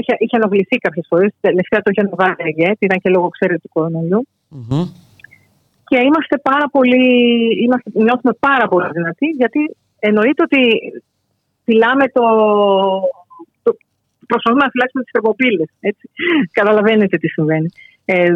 είχε, 0.00 0.12
είχε 0.22 0.36
αναβληθεί 0.40 0.76
κάποιες 0.86 1.06
φορές, 1.10 1.30
τελευταία 1.40 1.80
το 1.82 1.90
είχε 1.90 2.02
αναβάλει 2.06 2.50
γιατί 2.56 2.82
ήταν 2.88 2.98
και 3.02 3.10
λόγω 3.16 3.28
ξέρετε 3.36 3.60
του 3.62 3.70
κορονοϊού. 3.74 4.20
Mm-hmm. 4.54 4.84
Και 5.90 5.98
είμαστε 6.06 6.36
πάρα 6.50 6.66
πολύ, 6.74 7.04
είμαστε, 7.64 7.88
νιώθουμε 8.06 8.32
πάρα 8.48 8.66
πολύ 8.68 8.88
δυνατοί 8.98 9.26
γιατί 9.40 9.60
εννοείται 9.98 10.42
ότι 10.48 10.60
φυλάμε 11.64 12.04
το, 12.16 12.24
το 13.64 13.70
προσπαθούμε 14.30 14.62
να 14.64 14.70
φυλάξουμε 14.72 15.02
τις 15.02 15.12
θερμοπύλες. 15.14 15.68
Καταλαβαίνετε 16.58 17.16
τι 17.16 17.28
συμβαίνει 17.28 17.68
ε, 18.04 18.28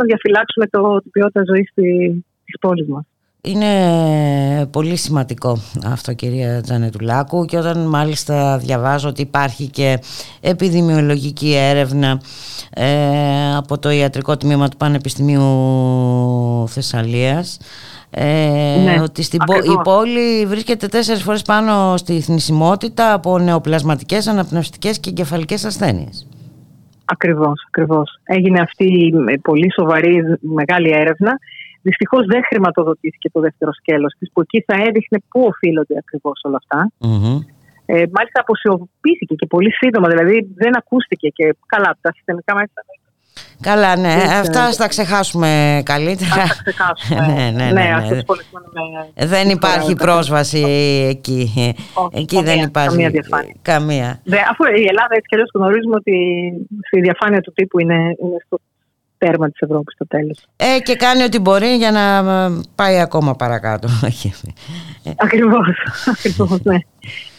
να 0.00 0.04
διαφυλάξουμε 0.10 0.66
το, 0.74 0.80
την 1.02 1.10
ποιότητα 1.10 1.42
ζωής 1.50 1.68
της 2.44 2.56
πόλης 2.60 2.88
μας. 2.88 3.06
Είναι 3.46 4.66
πολύ 4.66 4.96
σημαντικό 4.96 5.58
αυτό 5.86 6.12
κυρία 6.12 6.60
Τζανετουλάκου 6.60 7.44
και 7.44 7.58
όταν 7.58 7.88
μάλιστα 7.88 8.58
διαβάζω 8.58 9.08
ότι 9.08 9.22
υπάρχει 9.22 9.66
και 9.68 9.98
επιδημιολογική 10.40 11.54
έρευνα 11.54 12.20
ε, 12.74 13.56
από 13.56 13.78
το 13.78 13.90
ιατρικό 13.90 14.36
τμήμα 14.36 14.68
του 14.68 14.76
Πανεπιστημίου 14.76 15.44
Θεσσαλίας 16.68 17.58
ε, 18.10 18.82
ναι, 18.84 19.02
ότι 19.02 19.22
στην 19.22 19.40
η 19.64 19.80
πόλη 19.82 20.46
βρίσκεται 20.46 20.86
τέσσερις 20.86 21.22
φορές 21.22 21.42
πάνω 21.42 21.96
στη 21.96 22.20
θνησιμότητα 22.20 23.12
από 23.12 23.38
νεοπλασματικές, 23.38 24.26
αναπνευστικές 24.26 25.00
και 25.00 25.10
εγκεφαλικές 25.10 25.64
ασθένειες. 25.64 26.26
Ακριβώς, 27.04 27.64
ακριβώς. 27.68 28.20
Έγινε 28.24 28.60
αυτή 28.60 28.84
η 29.32 29.38
πολύ 29.38 29.72
σοβαρή 29.72 30.38
μεγάλη 30.40 30.90
έρευνα. 30.90 31.38
Δυστυχώς 31.88 32.26
δεν 32.32 32.40
χρηματοδοτήθηκε 32.48 33.28
το 33.30 33.40
δεύτερο 33.40 33.72
σκέλος 33.72 34.12
της 34.18 34.28
που 34.32 34.40
εκεί 34.40 34.64
θα 34.66 34.76
έδειχνε 34.86 35.18
πού 35.30 35.40
οφείλονται 35.52 35.96
ακριβώς 36.02 36.40
όλα 36.46 36.60
Ε, 37.86 37.94
μάλιστα 38.16 38.40
αποσιωπήθηκε 38.44 39.34
και 39.34 39.46
πολύ 39.46 39.72
σύντομα, 39.72 40.08
δηλαδή 40.08 40.36
δεν 40.54 40.76
ακούστηκε 40.76 41.28
και 41.28 41.56
καλά 41.66 41.90
τα 42.00 42.12
συστημικά 42.14 42.54
μέσα 42.54 42.80
Καλά, 43.60 43.96
ναι. 43.96 44.14
Αυτά 44.40 44.72
θα 44.72 44.88
ξεχάσουμε 44.88 45.82
καλύτερα. 45.84 46.46
Θα 46.46 46.62
ξεχάσουμε. 46.62 47.26
ναι, 47.26 47.50
ναι, 47.50 47.64
ναι, 47.64 47.72
ναι. 47.72 47.82
ναι. 49.14 49.26
Δεν 49.26 49.48
υπάρχει 49.48 49.94
πρόσβαση 49.94 50.62
εκεί. 51.08 51.74
εκεί 52.12 52.42
δεν 52.42 52.58
υπάρχει 52.58 52.88
καμία 52.88 53.10
διαφάνεια. 53.10 53.54
Καμία. 53.62 54.22
αφού 54.50 54.64
η 54.64 54.86
Ελλάδα 54.92 55.12
έτσι 55.16 55.28
κι 55.28 55.34
αλλιώς 55.34 55.50
γνωρίζουμε 55.54 55.94
ότι 55.94 56.16
στη 56.86 57.00
διαφάνεια 57.00 57.40
του 57.40 57.52
τύπου 57.52 57.80
είναι, 57.80 57.94
είναι 57.94 58.38
στο 58.46 58.58
τέρμα 59.18 59.50
της 59.50 59.60
Ευρώπης 59.60 59.94
στο 59.94 60.06
τέλος. 60.06 60.46
Ε, 60.56 60.78
και 60.80 60.94
κάνει 60.94 61.22
ό,τι 61.22 61.38
μπορεί 61.38 61.66
για 61.66 61.90
να 61.90 62.22
πάει 62.74 63.00
ακόμα 63.00 63.34
παρακάτω. 63.34 63.88
ακριβώς, 65.26 65.66
ακριβώς, 66.06 66.62
ναι. 66.62 66.76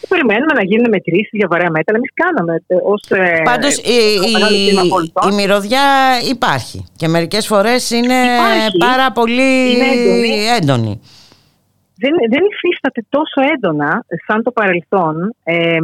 Περιμένουμε 0.08 0.52
να 0.54 0.64
γίνουν 0.64 0.88
μετρήσεις 0.88 1.30
για 1.32 1.48
βαρέα 1.50 1.70
μέτρα. 1.70 1.96
Εμείς 1.96 2.10
κάναμε 2.14 2.62
ως. 2.84 3.02
Ε, 3.10 3.42
Πάντως 3.44 3.76
η, 3.76 3.98
η, 4.28 5.30
η, 5.30 5.34
μυρωδιά 5.34 5.86
υπάρχει 6.30 6.84
και 6.96 7.08
μερικές 7.08 7.46
φορές 7.46 7.90
είναι 7.90 8.14
πάρα 8.78 9.12
πολύ 9.12 9.78
έντονη. 10.60 11.00
Δεν, 12.02 12.12
δεν 12.30 12.42
υφίσταται 12.52 13.00
τόσο 13.08 13.38
έντονα 13.54 14.04
σαν 14.26 14.42
το 14.42 14.50
παρελθόν. 14.50 15.34
Ε, 15.42 15.78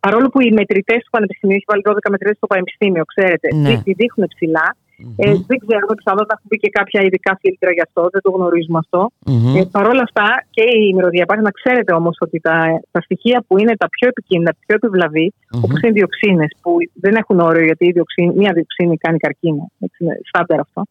παρόλο 0.00 0.28
που 0.28 0.40
οι 0.40 0.52
μετρητές 0.52 1.00
του 1.04 1.10
Πανεπιστημίου, 1.10 1.56
έχει 1.56 1.68
βάλει 1.68 1.82
12 1.86 1.92
μετρητές 2.10 2.36
στο 2.36 2.46
Πανεπιστήμιο, 2.46 3.04
ξέρετε, 3.04 3.48
ναι. 3.54 3.82
δείχνουν 3.84 4.28
ψηλά. 4.34 4.76
Mm-hmm. 5.00 5.24
Ε, 5.24 5.26
δεν 5.50 5.58
ξέρουμε, 5.64 5.94
πιθανότατα 6.00 6.34
έχουν 6.36 6.48
μπει 6.50 6.56
και 6.64 6.70
κάποια 6.78 7.00
ειδικά 7.06 7.32
φίλτρα 7.40 7.70
γι' 7.76 7.84
αυτό, 7.88 8.02
δεν 8.14 8.22
το 8.26 8.30
γνωρίζουμε 8.36 8.78
αυτό. 8.84 9.00
Mm-hmm. 9.10 9.54
Ε, 9.58 9.62
Παρ' 9.74 9.88
όλα 9.92 10.04
αυτά 10.08 10.26
και 10.54 10.64
η 10.80 10.84
ημεροδία 10.92 11.22
υπάρχει 11.26 11.44
να 11.50 11.54
ξέρετε 11.58 11.92
όμως 12.00 12.16
ότι 12.26 12.38
τα, 12.40 12.56
τα 12.90 13.00
στοιχεία 13.06 13.38
που 13.46 13.54
είναι 13.60 13.74
τα 13.82 13.88
πιο 13.94 14.06
επικίνδυνα, 14.12 14.50
τα 14.56 14.60
πιο 14.64 14.74
επιβλαβή, 14.80 15.26
mm-hmm. 15.32 15.64
όπως 15.64 15.76
είναι 15.80 15.92
οι 15.92 15.98
διοξίνες, 16.00 16.50
που 16.62 16.70
δεν 17.04 17.14
έχουν 17.20 17.36
όριο 17.48 17.64
γιατί 17.64 17.84
η 17.86 17.92
διοξίνη, 17.96 18.32
μία 18.40 18.52
διοξίνη 18.58 18.96
κάνει 18.96 19.18
καρκίνο. 19.18 19.62
Έτσι 19.84 19.98
είναι 20.04 20.16
στάνταρ 20.30 20.58
αυτό. 20.60 20.82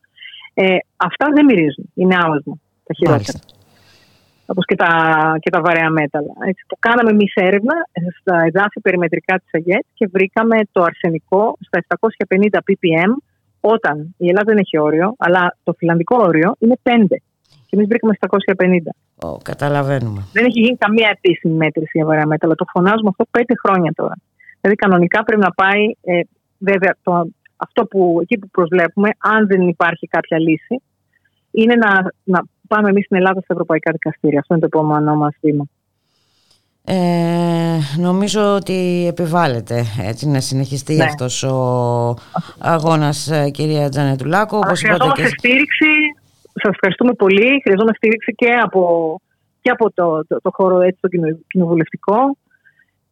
Ε, 0.53 0.77
αυτά 0.97 1.25
δεν 1.35 1.45
μυρίζουν. 1.45 1.85
Είναι 1.93 2.15
άοσμα 2.23 2.55
τα 2.87 2.93
χειρότερα. 2.97 3.39
Όπως 4.51 4.65
και 4.65 4.75
τα, 4.75 4.91
και 5.39 5.49
τα 5.49 5.61
βαρέα 5.61 5.89
μέταλλα. 5.89 6.33
Έτσι, 6.49 6.63
που 6.67 6.75
κάναμε 6.79 7.09
εμείς 7.09 7.33
έρευνα 7.35 7.75
στα 8.19 8.35
εδάφη 8.47 8.79
περιμετρικά 8.81 9.33
της 9.39 9.49
ΑΓΕΤ 9.51 9.85
και 9.93 10.09
βρήκαμε 10.11 10.57
το 10.71 10.83
αρσενικό 10.83 11.57
στα 11.59 11.77
750 12.27 12.57
ppm 12.67 13.11
όταν 13.59 14.15
η 14.17 14.27
Ελλάδα 14.27 14.51
δεν 14.51 14.57
έχει 14.57 14.77
όριο, 14.79 15.13
αλλά 15.17 15.57
το 15.63 15.73
φιλανδικό 15.77 16.15
όριο 16.19 16.55
είναι 16.59 16.75
5. 16.83 16.89
Και 17.65 17.75
εμείς 17.75 17.87
βρήκαμε 17.87 18.13
750. 18.19 19.25
Oh, 19.25 19.37
καταλαβαίνουμε. 19.43 20.21
Δεν 20.33 20.45
έχει 20.45 20.59
γίνει 20.59 20.77
καμία 20.77 21.09
επίσημη 21.17 21.53
μέτρηση 21.53 21.91
για 21.93 22.05
βαρέα 22.05 22.25
μέταλλα. 22.25 22.55
Το 22.55 22.65
φωνάζουμε 22.73 23.09
αυτό 23.09 23.25
πέντε 23.31 23.53
χρόνια 23.65 23.91
τώρα. 23.95 24.15
Δηλαδή, 24.61 24.77
κανονικά 24.77 25.23
πρέπει 25.23 25.41
να 25.41 25.51
πάει. 25.51 25.83
Ε, 26.01 26.21
βέβαια, 26.57 26.95
το, 27.03 27.27
αυτό 27.57 27.85
που 27.85 28.19
εκεί 28.21 28.37
που 28.37 28.49
προσβλέπουμε, 28.49 29.09
αν 29.17 29.47
δεν 29.47 29.67
υπάρχει 29.67 30.07
κάποια 30.07 30.39
λύση, 30.39 30.81
είναι 31.51 31.75
να, 31.75 32.11
να 32.23 32.43
πάμε 32.67 32.89
εμείς 32.89 33.05
στην 33.05 33.17
Ελλάδα 33.17 33.41
στα 33.41 33.53
ευρωπαϊκά 33.53 33.91
δικαστήρια. 33.91 34.39
Αυτό 34.39 34.53
είναι 34.53 34.67
το 34.67 34.77
επόμενό 34.77 35.15
μας 35.15 35.35
βήμα. 35.41 35.65
Ε, 36.91 37.77
νομίζω 37.97 38.55
ότι 38.55 39.05
επιβάλλεται 39.07 39.85
έτσι 40.01 40.27
να 40.27 40.39
συνεχιστεί 40.39 40.95
ναι. 40.95 41.03
αυτός 41.03 41.43
ο 41.43 42.15
αγώνας 42.59 43.31
ε, 43.31 43.49
κυρία 43.49 43.89
Τζανετουλάκου 43.89 44.57
όπως 44.57 44.79
χρειαζόμαστε 44.79 45.21
και... 45.21 45.27
στήριξη 45.37 45.85
σας 46.53 46.71
ευχαριστούμε 46.73 47.13
πολύ 47.13 47.61
χρειαζόμαστε 47.63 47.95
στήριξη 47.97 48.33
και 48.35 48.51
από, 48.63 49.15
και 49.61 49.69
από 49.69 49.91
το, 49.91 50.25
το, 50.27 50.41
το 50.41 50.49
χώρο 50.53 50.81
έτσι, 50.81 50.99
το 51.01 51.09
κοινοβουλευτικό 51.47 52.37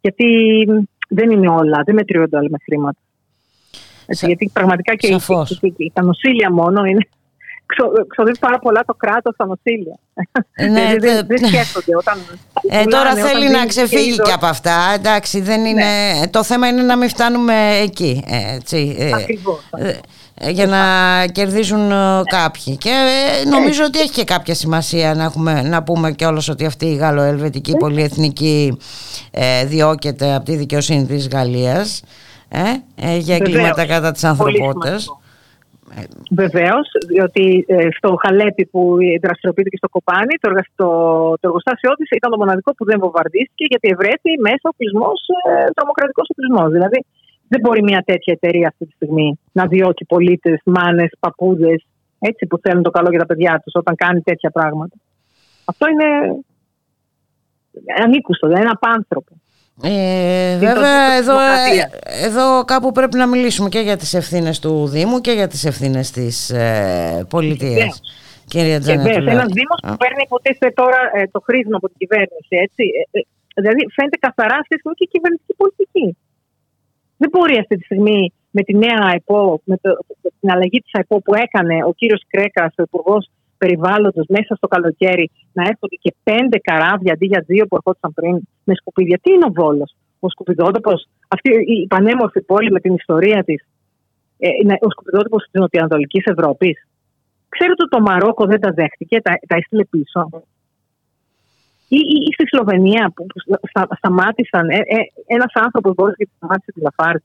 γιατί 0.01 0.25
δεν 1.09 1.29
είναι 1.29 1.49
όλα, 1.49 1.81
δεν 1.85 1.95
μετριούνται 1.95 2.37
όλα 2.37 2.47
με 2.51 2.57
χρήματα. 2.63 2.99
Έτσι, 4.05 4.25
γιατί 4.25 4.49
πραγματικά 4.53 4.95
και, 4.95 5.07
και, 5.59 5.67
και, 5.69 5.91
τα 5.93 6.03
νοσήλια 6.03 6.51
μόνο 6.51 6.85
είναι 6.85 7.07
ξοδεύει 8.07 8.37
πάρα 8.39 8.59
πολλά 8.59 8.83
το 8.85 8.93
κράτος 8.93 9.33
στα 9.33 9.45
νοσήλια. 9.45 9.97
Ε, 10.53 10.65
ναι, 10.65 10.95
δεν, 10.99 11.25
δεν 11.27 11.47
σκέφτονται 11.47 11.95
όταν. 11.95 12.17
Ε, 12.69 12.83
τώρα 12.83 13.15
θέλει 13.15 13.49
να 13.49 13.65
ξεφύγει 13.65 14.15
και, 14.15 14.31
από 14.31 14.45
αυτά. 14.45 14.75
Εντάξει, 14.95 15.41
δεν 15.41 15.65
είναι... 15.65 15.83
Ναι. 15.83 16.27
Το 16.27 16.43
θέμα 16.43 16.67
είναι 16.67 16.81
να 16.81 16.97
μην 16.97 17.09
φτάνουμε 17.09 17.77
εκεί. 17.81 18.23
Έτσι. 18.55 18.95
Ε, 18.99 19.13
ακριβώς. 19.13 19.59
Για 20.41 20.65
να 20.65 20.81
κερδίζουν 21.27 21.91
κάποιοι. 22.29 22.77
Και 22.77 22.91
νομίζω 23.49 23.83
ότι 23.83 23.99
έχει 23.99 24.11
και 24.11 24.23
κάποια 24.23 24.53
σημασία 24.53 25.13
να, 25.13 25.23
έχουμε, 25.23 25.61
να 25.61 25.83
πούμε 25.83 26.11
κιόλας 26.11 26.49
ότι 26.49 26.65
αυτή 26.65 26.85
η 26.85 26.95
γαλλοελβετική 26.95 27.77
πολυεθνική 27.77 28.77
ε, 29.31 29.65
διώκεται 29.65 30.33
από 30.33 30.45
τη 30.45 30.55
δικαιοσύνη 30.55 31.05
της 31.05 31.27
Γαλλίας 31.27 32.01
ε, 32.95 33.17
για 33.17 33.35
εγκλήματα 33.35 33.85
κατά 33.85 34.11
της 34.11 34.23
ανθρωπότητας. 34.23 35.07
Βεβαίως, 36.31 36.87
διότι 37.07 37.65
ε, 37.67 37.87
στο 37.97 38.09
Χαλέπι 38.23 38.65
που 38.65 38.81
δραστηριοποιείται 39.21 39.69
και 39.69 39.81
στο 39.81 39.89
Κοπάνι, 39.89 40.35
το, 40.41 40.49
το, 40.75 40.89
το 41.39 41.45
εργοστάσιό 41.49 41.91
της 41.97 42.09
ήταν 42.09 42.31
το 42.31 42.37
μοναδικό 42.37 42.73
που 42.75 42.85
δεν 42.85 42.99
βομβαρδίστηκε 42.99 43.65
γιατί 43.71 43.87
ευρέθη 43.95 44.31
μέσα 44.47 44.65
οπλισμός, 44.73 45.19
ε, 45.49 45.71
τρομοκρατικός 45.75 46.27
οπλισμός. 46.33 46.69
Δηλαδή, 46.71 46.99
δεν 47.47 47.59
μπορεί 47.59 47.81
μια 47.83 48.01
τέτοια 48.05 48.33
εταιρεία 48.33 48.67
αυτή 48.67 48.85
τη 48.85 48.91
στιγμή 48.91 49.39
να 49.51 49.65
διώκει 49.67 50.05
πολίτες, 50.05 50.61
μάνες, 50.65 51.11
παππούδες, 51.19 51.85
έτσι 52.19 52.45
που 52.45 52.57
θέλουν 52.57 52.83
το 52.83 52.89
καλό 52.89 53.09
για 53.09 53.19
τα 53.19 53.25
παιδιά 53.25 53.61
τους 53.63 53.73
όταν 53.75 53.95
κάνει 53.95 54.21
τέτοια 54.21 54.49
πράγματα. 54.49 54.95
Αυτό 55.65 55.85
είναι 55.87 56.09
ανήκουστο, 58.03 58.47
δεν 58.47 58.61
είναι 58.61 58.75
απάνθρωπο. 58.79 59.31
Ε, 59.83 60.57
βέβαια 60.57 61.13
εδώ, 61.13 61.39
ε, 61.39 62.25
εδώ 62.25 62.65
κάπου 62.65 62.91
πρέπει 62.91 63.17
να 63.17 63.27
μιλήσουμε 63.27 63.69
και 63.69 63.79
για 63.79 63.97
τις 63.97 64.13
ευθύνες 64.13 64.59
του 64.59 64.87
Δήμου 64.87 65.21
και 65.21 65.31
για 65.31 65.47
τις 65.47 65.65
ευθύνες 65.65 66.11
της 66.11 66.49
ε, 66.49 67.25
πολιτείας. 67.29 68.01
Κυρία 68.47 68.79
Τζανέτουλα. 68.79 69.31
Ένας 69.31 69.51
Δήμος 69.57 69.79
που 69.87 69.97
παίρνει 69.97 70.21
υποτίθεται 70.23 70.71
τώρα 70.81 70.99
ε, 71.13 71.27
το 71.27 71.39
χρήσμα 71.39 71.75
από 71.77 71.87
την 71.87 71.97
κυβέρνηση. 71.97 72.53
Έτσι. 72.65 72.83
Ε, 73.11 73.19
δηλαδή 73.55 73.81
φαίνεται 73.95 74.17
καθαρά 74.27 74.55
αυτή 74.63 74.75
τη 74.75 74.89
και 74.99 75.07
κυβερνητική 75.13 75.53
πολιτική. 75.61 76.17
Δεν 77.17 77.29
μπορεί 77.29 77.57
αυτή 77.57 77.75
τη 77.77 77.83
στιγμή 77.83 78.33
με 78.49 78.61
τη 78.61 78.73
νέα 78.77 78.99
ΑΕΠΟ, 79.09 79.61
με, 79.63 79.77
το, 79.77 79.89
με 80.23 80.29
την 80.39 80.51
αλλαγή 80.51 80.79
της 80.81 80.91
ΑΕΠΟ 80.93 81.21
που 81.21 81.33
έκανε 81.45 81.75
ο 81.89 81.93
κύριος 81.93 82.21
Κρέκας, 82.27 82.73
ο 82.77 82.81
Υπουργός 82.81 83.29
Περιβάλλοντος, 83.57 84.25
μέσα 84.27 84.55
στο 84.55 84.67
καλοκαίρι, 84.67 85.31
να 85.53 85.63
έρχονται 85.63 85.95
και 86.03 86.15
πέντε 86.23 86.57
καράβια 86.57 87.13
αντί 87.13 87.25
για 87.25 87.43
δύο 87.47 87.65
που 87.67 87.75
ερχόντουσαν 87.75 88.13
πριν 88.13 88.39
με 88.63 88.73
σκουπίδια. 88.75 89.19
Τι 89.23 89.33
είναι 89.33 89.45
ο 89.45 89.51
Βόλος, 89.53 89.95
ο 90.19 90.29
Σκουπιδότοπος, 90.29 91.07
αυτή 91.27 91.49
η 91.49 91.87
πανέμορφη 91.87 92.41
πόλη 92.41 92.71
με 92.71 92.79
την 92.79 92.93
ιστορία 92.93 93.43
της, 93.43 93.65
ε, 94.37 94.47
ο 94.81 94.89
Σκουπιδότοπος 94.89 95.43
της 95.43 95.61
Νοτιοανατολικής 95.61 96.23
Ευρώπης. 96.25 96.87
Ξέρετε 97.49 97.83
ότι 97.83 97.95
το 97.95 98.01
Μαρόκο 98.01 98.45
δεν 98.45 98.59
τα 98.59 98.71
δέχτηκε, 98.71 99.21
τα, 99.21 99.31
τα 99.47 99.55
έστειλε 99.55 99.85
πίσω. 99.85 100.29
Ή, 101.89 101.99
ή, 102.15 102.17
ή 102.27 102.33
στη 102.33 102.47
Σλοβενία 102.47 103.11
που, 103.15 103.25
που 103.25 103.67
στα, 103.67 103.87
σταμάτησαν, 103.97 104.69
ε, 104.69 104.75
ε, 104.75 104.99
ένας 105.25 105.51
άνθρωπος 105.53 105.93
μπορούσε 105.95 106.15
να 106.19 106.35
σταμάτησε 106.35 106.71
τη 106.71 106.81
Λαφάρτ. 106.81 107.23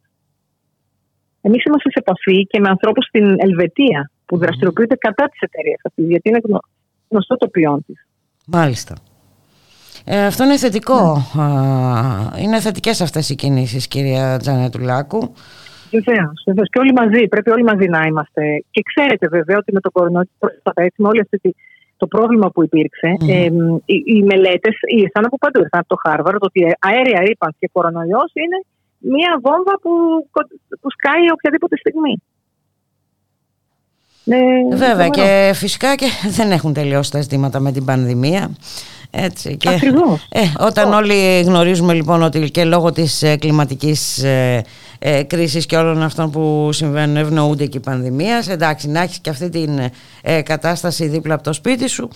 Εμείς 1.40 1.64
είμαστε 1.64 1.90
σε 1.90 1.98
επαφή 2.04 2.46
και 2.46 2.60
με 2.60 2.68
ανθρώπους 2.68 3.04
στην 3.06 3.36
Ελβετία 3.38 4.10
που 4.32 4.38
δραστηριοποιούνται 4.38 4.94
κατά 4.94 5.24
της 5.28 5.40
εταιρείας 5.40 5.80
αυτής, 5.84 6.06
γιατί 6.08 6.28
είναι 6.28 6.40
γνωστό 7.08 7.36
το 7.36 7.48
ποιόν 7.48 7.84
της. 7.86 8.06
Μάλιστα. 8.46 8.94
Ε, 10.04 10.24
αυτό 10.26 10.44
είναι 10.44 10.56
θετικό. 10.56 11.02
Ναι. 11.34 12.42
Είναι 12.42 12.60
θετικές 12.60 13.00
αυτές 13.00 13.30
οι 13.30 13.34
κινήσεις, 13.34 13.88
κυρία 13.88 14.38
Τζανετουλάκου. 14.38 15.32
Βεβαίως, 15.90 16.42
βεβαίως. 16.46 16.68
Και 16.72 16.78
όλοι 16.78 16.92
μαζί. 16.92 17.28
Πρέπει 17.28 17.50
όλοι 17.50 17.62
μαζί 17.62 17.86
να 17.88 18.00
είμαστε. 18.08 18.42
Και 18.70 18.82
ξέρετε 18.90 19.28
βέβαια 19.28 19.56
ότι 19.58 19.72
με 19.72 19.80
το 19.80 19.90
κορονοϊό, 19.90 20.28
με 20.96 21.08
όλη 21.08 21.20
αυτή 21.20 21.56
το 21.96 22.06
πρόβλημα 22.06 22.50
που 22.50 22.62
υπήρξε, 22.62 23.16
mm. 23.20 23.28
ε, 23.28 23.44
οι, 23.84 23.96
οι 24.06 24.22
μελέτες 24.22 24.76
ήρθαν 25.02 25.24
από 25.24 25.36
παντού. 25.38 25.60
Ήρθαν 25.60 25.80
από 25.80 25.88
το 25.88 25.98
Χάρβαρντ 26.04 26.44
ότι 26.44 26.60
αέρια 26.78 27.20
ρήπανση 27.20 27.56
και 27.58 27.70
κορονοϊός 27.72 28.30
είναι 28.34 28.58
μία 29.14 29.32
βόμβα 29.44 29.74
που, 29.82 29.92
που 30.80 30.90
σκάει 30.90 31.30
οποιαδήποτε 31.32 31.76
στιγμή. 31.76 32.14
Ναι, 34.24 34.36
Βέβαια 34.76 35.08
και 35.08 35.52
φυσικά 35.54 35.94
και 35.94 36.06
δεν 36.36 36.50
έχουν 36.50 36.72
τελειώσει 36.72 37.10
τα 37.10 37.20
ζητήματα 37.20 37.60
με 37.60 37.72
την 37.72 37.84
πανδημία. 37.84 38.50
Έτσι, 39.14 39.56
και, 39.56 39.68
Ε, 40.28 40.40
όταν 40.58 40.92
όλοι 40.92 41.40
γνωρίζουμε 41.40 41.92
λοιπόν 41.92 42.22
ότι 42.22 42.50
και 42.50 42.64
λόγω 42.64 42.92
της 42.92 43.22
ε, 43.22 43.36
κλιματικής 43.36 44.22
ε, 44.22 44.64
ε, 44.98 45.22
κρίσης 45.22 45.66
και 45.66 45.76
όλων 45.76 46.02
αυτών 46.02 46.30
που 46.30 46.72
συμβαίνουν 46.72 47.16
ευνοούνται 47.16 47.66
και 47.66 47.76
η 47.76 47.80
πανδημία, 47.80 48.44
εντάξει 48.48 48.88
να 48.88 49.00
έχεις 49.00 49.18
και 49.18 49.30
αυτή 49.30 49.48
την 49.48 49.78
ε, 50.22 50.42
κατάσταση 50.42 51.06
δίπλα 51.06 51.34
από 51.34 51.42
το 51.42 51.52
σπίτι 51.52 51.88
σου. 51.88 52.08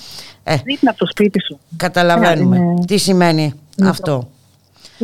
Ε, 0.45 0.57
δίπλα 0.65 0.91
από 0.91 0.99
το 0.99 1.07
σπίτι 1.07 1.41
σου. 1.41 1.59
Καταλαβαίνουμε 1.77 2.59
ναι. 2.59 2.85
τι 2.85 2.97
σημαίνει 2.97 3.53
αυτό. 3.83 4.29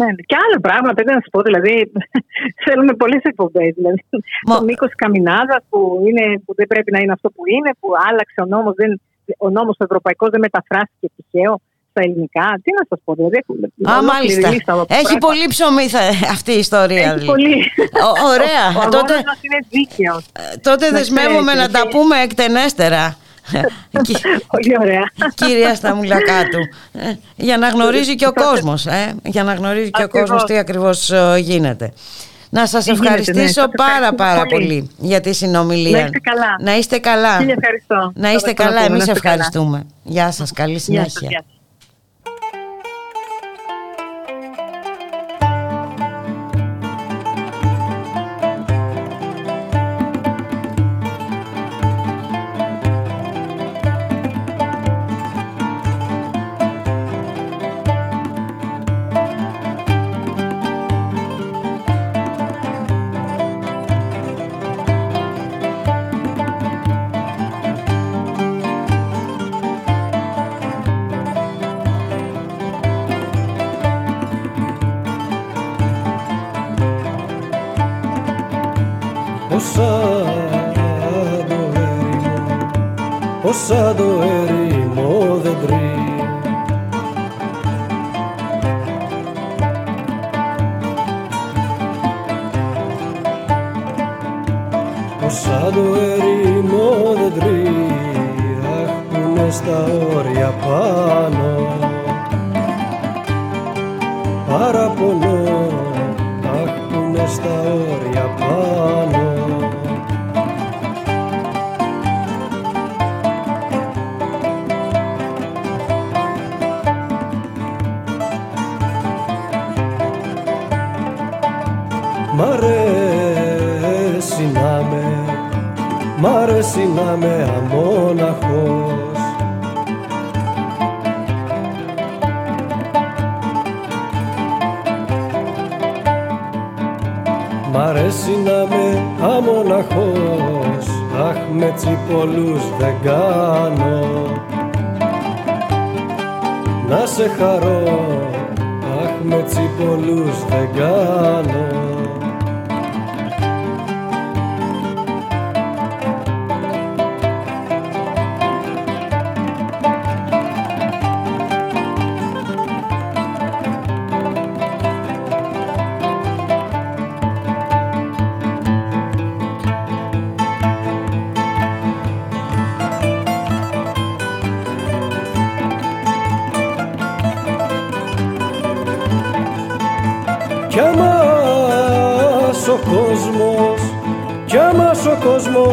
Ναι, 0.00 0.08
και 0.28 0.36
άλλα 0.44 0.58
πράγματα 0.66 0.94
πρέπει 0.94 1.12
να 1.16 1.20
σας 1.22 1.30
πω. 1.34 1.40
Δηλαδή, 1.48 1.74
θέλουμε 2.64 2.92
πολλές 3.02 3.22
εκπομπές. 3.30 3.70
Δηλαδή, 3.78 4.00
Μα... 4.46 4.54
Το 4.56 4.64
μήκος 4.68 4.92
καμινάδα 5.02 5.56
που, 5.68 5.78
που 6.44 6.52
δεν 6.58 6.66
πρέπει 6.66 6.90
να 6.92 6.98
είναι 7.02 7.12
αυτό 7.12 7.28
που 7.30 7.42
είναι, 7.54 7.70
που 7.80 7.88
άλλαξε 8.08 8.38
ο 8.44 8.46
νόμος. 8.54 8.74
Ο 9.38 9.48
νόμος 9.50 9.76
ευρωπαϊκός 9.78 10.28
δεν 10.30 10.40
μεταφράστηκε 10.40 11.06
τυχαίο 11.16 11.60
στα 11.92 12.00
ελληνικά. 12.06 12.46
Τι 12.62 12.70
να 12.78 12.84
σας 12.88 12.98
πω, 13.04 13.14
δηλαδή. 13.14 13.38
Α, 13.90 14.02
μάλιστα. 14.02 14.48
Έχει 15.00 15.18
πολύ 15.18 15.46
ψωμί 15.48 15.86
αυτή 16.30 16.52
η 16.52 16.58
ιστορία. 16.58 17.12
Έχει 17.12 17.24
πολύ. 17.24 17.56
ωραία. 18.32 18.64
Ο, 18.76 18.86
ο 18.86 18.88
τότε, 18.88 19.14
είναι 19.46 19.60
δίκαιος. 19.70 20.24
Τότε 20.62 20.90
δεσμεύομαι 20.90 21.54
να 21.54 21.70
τα 21.70 21.88
πούμε 21.88 22.16
εκτενέστερα. 22.26 23.16
Πολύ 24.50 24.76
ωραία. 24.80 25.02
Κυρία 25.34 25.74
Σταμουλακάτου. 25.74 26.58
Ε, 26.92 27.12
για 27.36 27.58
να 27.58 27.68
γνωρίζει 27.68 28.14
και 28.14 28.26
ο 28.26 28.32
κόσμος. 28.32 28.86
Ε, 28.86 29.14
για 29.24 29.44
να 29.44 29.54
γνωρίζει 29.54 29.90
και 29.90 30.02
ο 30.02 30.08
κόσμος 30.08 30.44
τι 30.44 30.58
ακριβώς 30.58 31.10
ε, 31.10 31.36
γίνεται. 31.38 31.92
Να 32.50 32.66
σας 32.66 32.86
ναι, 32.86 32.92
ευχαριστήσω 32.92 33.68
πάρα 33.76 34.14
πάρα 34.14 34.42
πολύ. 34.44 34.90
για 34.98 35.20
τη 35.20 35.32
συνομιλία. 35.32 35.98
Να 36.00 36.04
είστε 36.04 36.18
καλά. 36.18 36.56
Να 36.60 36.76
είστε 36.76 36.98
καλά. 36.98 37.32
ευχαριστώ. 37.34 38.12
Να 38.14 38.32
είστε 38.32 38.52
καλά. 38.52 38.80
Εμείς 38.80 39.08
ευχαριστούμε. 39.08 39.86
Γεια 40.02 40.30
σας. 40.30 40.52
Καλή 40.52 40.78
συνέχεια. 40.78 41.28
σαν 41.30 41.44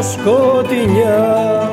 σκοτεινιά 0.02 1.70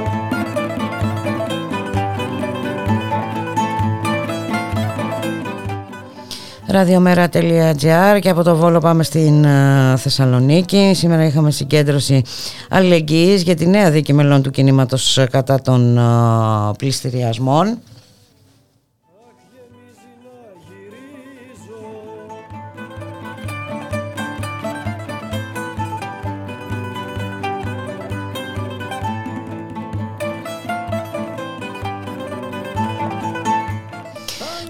Ραδιομέρα.gr 6.67 8.19
και 8.21 8.29
από 8.29 8.43
το 8.43 8.57
Βόλο 8.57 8.79
πάμε 8.79 9.03
στην 9.03 9.45
uh, 9.45 9.97
Θεσσαλονίκη. 9.97 10.93
Σήμερα 10.95 11.25
είχαμε 11.25 11.51
συγκέντρωση 11.51 12.23
αλληλεγγύης 12.69 13.43
για 13.43 13.55
τη 13.55 13.67
νέα 13.67 13.91
δίκη 13.91 14.13
μελών 14.13 14.43
του 14.43 14.51
κινήματος 14.51 15.19
κατά 15.31 15.61
των 15.61 15.99
uh, 15.99 16.79
πληστηριασμών. 16.79 17.79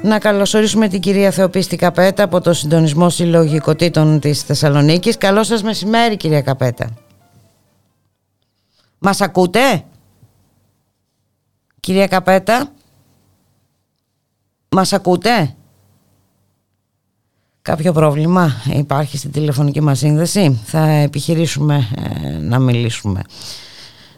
Να 0.07 0.19
καλωσορίσουμε 0.19 0.89
την 0.89 1.01
κυρία 1.01 1.31
Θεοπίστη 1.31 1.77
Καπέτα 1.77 2.23
από 2.23 2.41
το 2.41 2.53
Συντονισμό 2.53 3.11
Συλλογικοτήτων 3.11 4.20
της 4.20 4.43
Θεσσαλονίκης. 4.43 5.16
Καλό 5.19 5.43
σας 5.45 5.62
μεσημέρι 5.62 6.16
κυρία 6.16 6.41
Καπέτα. 6.41 6.91
Μας 8.99 9.20
ακούτε; 9.20 9.85
Κυρία 11.81 12.07
Καπέτα; 12.07 12.73
Μας 14.69 14.93
ακούτε; 14.93 15.55
Κάποιο 17.62 17.93
πρόβλημα 17.93 18.53
υπάρχει 18.73 19.16
στην 19.16 19.31
τηλεφωνική 19.31 19.81
μας 19.81 19.99
σύνδεση; 19.99 20.61
Θα 20.65 20.87
επιχειρήσουμε 20.87 21.89
ε, 22.24 22.28
να 22.39 22.59
μιλήσουμε. 22.59 23.23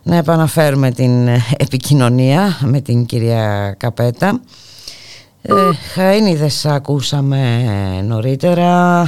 Να 0.02 0.16
επαναφέρουμε 0.16 0.90
την 0.90 1.28
ε, 1.28 1.44
επικοινωνία 1.56 2.58
με 2.60 2.80
την 2.80 3.06
κυρία 3.06 3.74
Καπέτα. 3.78 4.40
Ε, 5.42 5.54
Χαΐνιδες 5.94 6.64
ακούσαμε 6.64 8.02
νωρίτερα, 8.02 9.02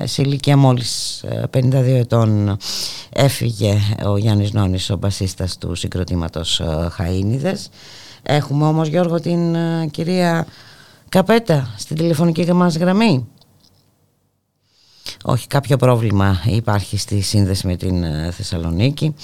ε, 0.00 0.06
σε 0.06 0.22
ηλικία 0.22 0.56
μόλις 0.56 1.24
52 1.50 1.72
ε, 1.72 1.98
ετών 1.98 2.56
έφυγε 3.12 3.78
ο 4.04 4.16
Γιάννης 4.16 4.52
Νόνης, 4.52 4.90
ο 4.90 4.96
μπασίστας 4.96 5.58
του 5.58 5.74
συγκροτήματος 5.74 6.60
ε, 6.60 6.88
Χαΐνιδες. 6.96 7.70
Έχουμε 8.22 8.66
όμως 8.66 8.88
Γιώργο 8.88 9.20
την 9.20 9.56
κυρία 9.90 10.46
Καπέτα 11.08 11.74
στην 11.76 11.96
τηλεφωνική 11.96 12.52
μας 12.52 12.76
γραμμή. 12.76 13.26
Όχι, 15.24 15.46
κάποιο 15.46 15.76
πρόβλημα 15.76 16.42
υπάρχει 16.46 16.96
στη 16.96 17.20
σύνδεση 17.20 17.66
με 17.66 17.76
την 17.76 18.04
Θεσσαλονίκη. 18.32 19.14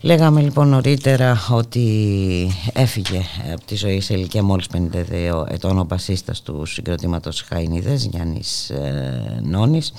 Λέγαμε 0.00 0.40
λοιπόν 0.40 0.68
νωρίτερα 0.68 1.46
ότι 1.50 2.50
έφυγε 2.72 3.20
από 3.52 3.64
τη 3.64 3.74
ζωή 3.74 4.00
σε 4.00 4.14
ηλικία 4.14 4.42
μόλις 4.42 4.66
52 4.72 5.44
ετών 5.48 5.78
ο 5.78 5.84
μπασίστας 5.84 6.42
του 6.42 6.64
συγκροτήματος 6.66 7.42
Χαϊνίδες, 7.42 8.04
Γιάννης 8.04 8.70
ε, 8.70 9.40
Νόνης. 9.42 9.92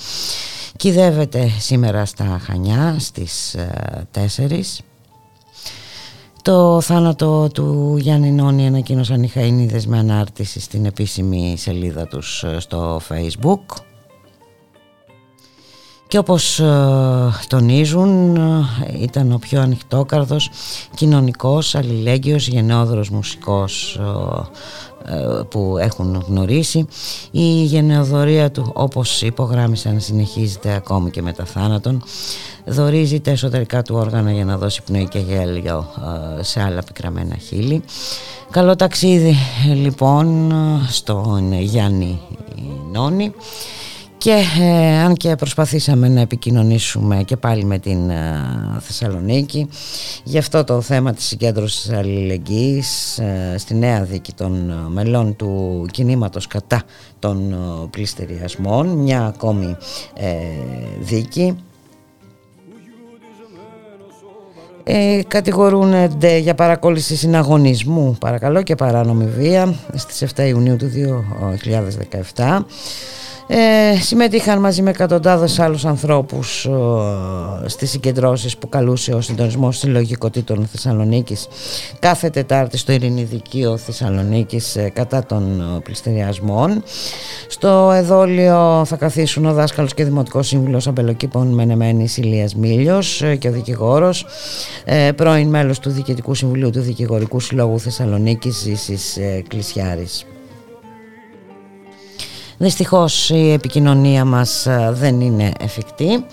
Κυδεύεται 0.76 1.52
σήμερα 1.60 2.06
στα 2.06 2.42
Χανιά 2.44 2.96
στις 3.00 3.56
4. 4.14 4.18
Ε, 4.50 4.60
το 6.42 6.82
θάνατο 6.82 7.50
του 7.54 7.98
Γιάννη 8.00 8.32
Νόνη 8.32 8.68
ανακοίνωσαν 8.68 9.24
οι 9.24 9.28
Χαϊνίδες 9.28 9.86
με 9.86 9.98
ανάρτηση 9.98 10.60
στην 10.60 10.86
επίσημη 10.86 11.56
σελίδα 11.58 12.08
τους 12.08 12.44
ε, 12.44 12.60
στο 12.60 13.02
facebook. 13.10 13.89
Και 16.10 16.18
όπως 16.18 16.60
ε, 16.60 16.66
τονίζουν 17.48 18.36
ε, 18.36 19.02
ήταν 19.02 19.32
ο 19.32 19.38
πιο 19.38 19.62
ανοιχτόκαρδος, 19.62 20.50
κοινωνικός, 20.96 21.76
αλληλέγγυος, 21.76 22.48
γενναιόδωρος 22.48 23.10
μουσικός 23.10 24.00
ε, 25.06 25.42
που 25.50 25.78
έχουν 25.80 26.24
γνωρίσει. 26.28 26.88
Η 27.32 27.64
γενναιοδορία 27.64 28.52
του 28.52 28.72
όπως 28.74 29.22
υπογράμμισαν 29.22 30.00
συνεχίζεται 30.00 30.74
ακόμη 30.74 31.10
και 31.10 31.22
μετά 31.22 31.46
θάνατον. 31.46 32.04
Δορίζει 32.66 33.20
τα 33.20 33.32
εσωτερικά 33.32 33.82
του 33.82 33.96
όργανα 33.96 34.32
για 34.32 34.46
να 34.46 34.58
δώσει 34.58 34.82
πνοή 34.82 35.08
και 35.08 35.20
γέλιο 35.20 35.88
σε 36.42 36.62
άλλα 36.62 36.84
πικραμένα 36.84 37.36
χείλη. 37.36 37.84
Καλό 38.52 38.76
ταξίδι 38.76 39.36
λοιπόν 39.74 40.54
στον 40.88 41.54
Γιάννη 41.54 42.20
Νόνη. 42.92 43.34
Και 44.20 44.44
ε, 44.60 44.98
αν 44.98 45.16
και 45.16 45.36
προσπαθήσαμε 45.36 46.08
να 46.08 46.22
επικοινωνήσουμε 46.22 47.24
και 47.24 47.38
πάλι 47.38 47.64
με 47.64 47.80
την 47.80 48.10
ε, 48.10 48.36
Θεσσαλονίκη 48.80 49.68
γι' 50.24 50.38
αυτό 50.38 50.64
το 50.64 50.82
θέμα 50.82 51.14
της 51.14 51.26
συγκέντρωσης 51.26 51.92
αλληλεγγύης 51.92 53.18
ε, 53.18 53.56
στη 53.58 53.76
νέα 53.76 54.04
δίκη 54.04 54.34
των 54.34 54.74
μελών 54.92 55.36
του 55.36 55.86
κινήματος 55.92 56.48
κατά 56.48 56.84
των 57.20 57.56
πληστεριασμών 57.92 58.88
μια 58.88 59.26
ακόμη 59.26 59.78
δίκη. 61.00 61.56
Ε, 64.84 65.22
κατηγορούνται 65.28 66.38
για 66.38 66.56
παρακόλληση 66.56 67.16
συναγωνισμού 67.16 68.18
παρακαλώ 68.20 68.62
και 68.62 68.76
παράνομη 68.76 69.26
βία. 69.26 69.76
Στις 69.94 70.34
7 70.36 70.48
Ιουνίου 70.48 70.76
του 70.76 70.92
2017 72.36 72.60
ε, 73.52 74.00
συμμετείχαν 74.02 74.60
μαζί 74.60 74.82
με 74.82 74.90
εκατοντάδες 74.90 75.60
άλλους 75.60 75.86
ανθρώπους 75.86 76.66
ε, 76.66 77.68
στις 77.68 77.90
συγκεντρώσεις 77.90 78.58
που 78.58 78.70
καλούσε 78.70 79.14
ο 79.14 79.22
συντονισμός 79.22 79.78
συλλογικοτήτων 79.78 80.68
Θεσσαλονίκης 80.72 81.48
κάθε 82.00 82.30
Τετάρτη 82.30 82.78
στο 82.78 82.92
Ειρηνιδικείο 82.92 83.78
Θεσσαλονίκης 83.78 84.76
ε, 84.76 84.90
κατά 84.90 85.26
των 85.26 85.62
ε, 85.62 85.80
πληστηριασμών. 85.80 86.84
Στο 87.48 87.92
εδόλιο 87.94 88.84
θα 88.86 88.96
καθίσουν 88.96 89.46
ο 89.46 89.54
δάσκαλος 89.54 89.94
και 89.94 90.04
δημοτικός 90.04 90.48
σύμβουλος 90.48 90.88
Αμπελοκήπων 90.88 91.48
Μενεμένης 91.48 92.18
Ηλίας 92.18 92.56
Μίλιος 92.56 93.24
και 93.40 93.48
ο 93.48 93.52
δικηγόρος, 93.52 94.26
πρώην 95.16 95.50
μέλος 95.50 95.80
του 95.80 95.90
Διοικητικού 95.90 96.34
Συμβουλίου 96.34 96.70
του 96.70 96.82
Δικηγορικού 96.82 97.40
Συλλόγου 97.40 97.80
Θεσσαλονίκης 97.80 98.56
Ζήσης 98.56 99.18
Κλησιάρης. 99.48 100.26
Δυστυχώς 102.62 103.30
η 103.30 103.52
επικοινωνία 103.52 104.26
μας 104.26 104.66
ε, 104.66 104.90
δεν 104.94 105.22
είναι 105.22 105.52
εφικτή 105.60 106.26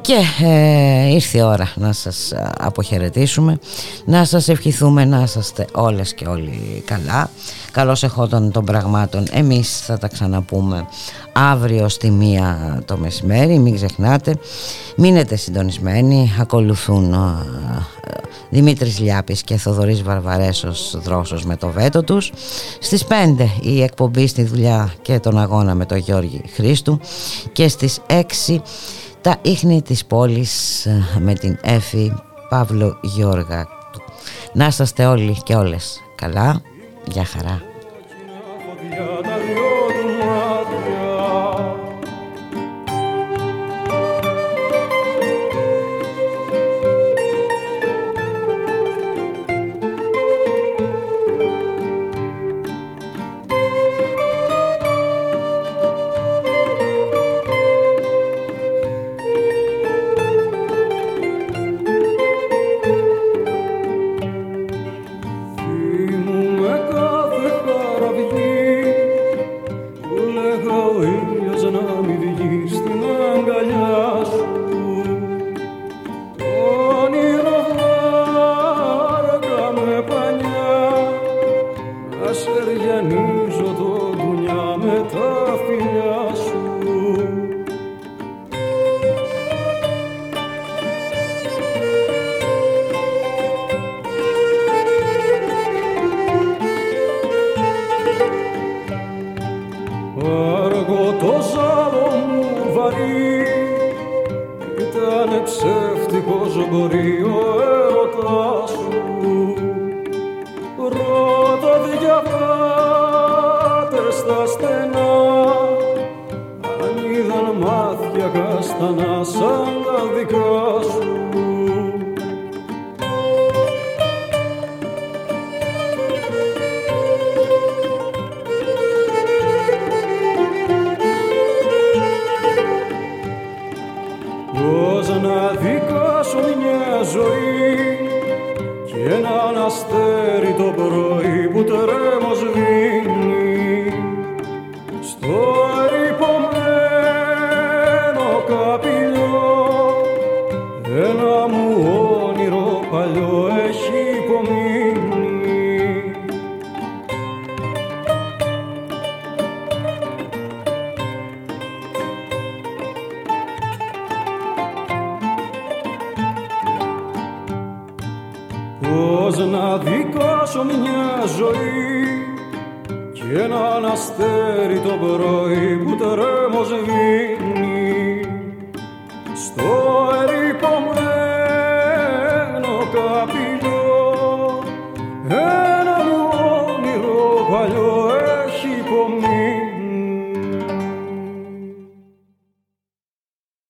και 0.00 0.44
ε, 0.44 1.08
ήρθε 1.12 1.38
η 1.38 1.42
ώρα 1.42 1.72
να 1.74 1.92
σας 1.92 2.32
ε, 2.32 2.50
αποχαιρετήσουμε. 2.58 3.58
Να 4.04 4.24
σας 4.24 4.48
ευχηθούμε 4.48 5.04
να 5.04 5.22
είσαστε 5.22 5.66
όλες 5.72 6.14
και 6.14 6.26
όλοι 6.26 6.82
καλά. 6.86 7.30
Καλώς 7.70 8.02
εχόταν 8.02 8.50
των 8.50 8.64
πραγμάτων. 8.64 9.24
Εμείς 9.30 9.80
θα 9.80 9.98
τα 9.98 10.08
ξαναπούμε 10.08 10.86
αύριο 11.32 11.88
στη 11.88 12.10
μία 12.10 12.80
το 12.84 12.96
μεσημέρι 12.96 13.58
μην 13.58 13.74
ξεχνάτε. 13.74 14.36
Μείνετε 14.96 15.36
συντονισμένοι. 15.36 16.32
Ακολουθούν 16.40 17.14
Δημήτρης 18.50 18.98
Λιάπης 18.98 19.42
και 19.42 19.56
Θοδωρής 19.56 20.02
Βαρβαρέσος 20.02 20.98
Δρόσος 21.02 21.44
με 21.44 21.56
το 21.56 21.68
βέτο 21.68 22.02
τους. 22.02 22.32
Στις 22.80 23.04
5 23.04 23.48
η 23.60 23.82
εκπομπή 23.82 24.26
στη 24.26 24.42
δουλειά 24.42 24.92
και 25.02 25.20
τον 25.20 25.38
αγώνα 25.38 25.74
με 25.74 25.86
τον 25.86 25.98
Γιώργη 25.98 26.42
Χρήστου. 26.54 27.00
Και 27.52 27.68
στις 27.68 28.00
6 28.06 28.62
τα 29.26 29.38
ίχνη 29.42 29.82
της 29.82 30.04
πόλης 30.04 30.86
ε, 30.86 31.04
με 31.18 31.34
την 31.34 31.58
Έφη 31.62 32.12
Παύλο 32.48 32.98
Γιώργα. 33.02 33.68
Να 34.52 34.66
είστε 34.66 35.06
όλοι 35.06 35.36
και 35.44 35.54
όλες 35.54 36.00
καλά. 36.14 36.62
Γεια 37.04 37.24
χαρά. 37.24 37.62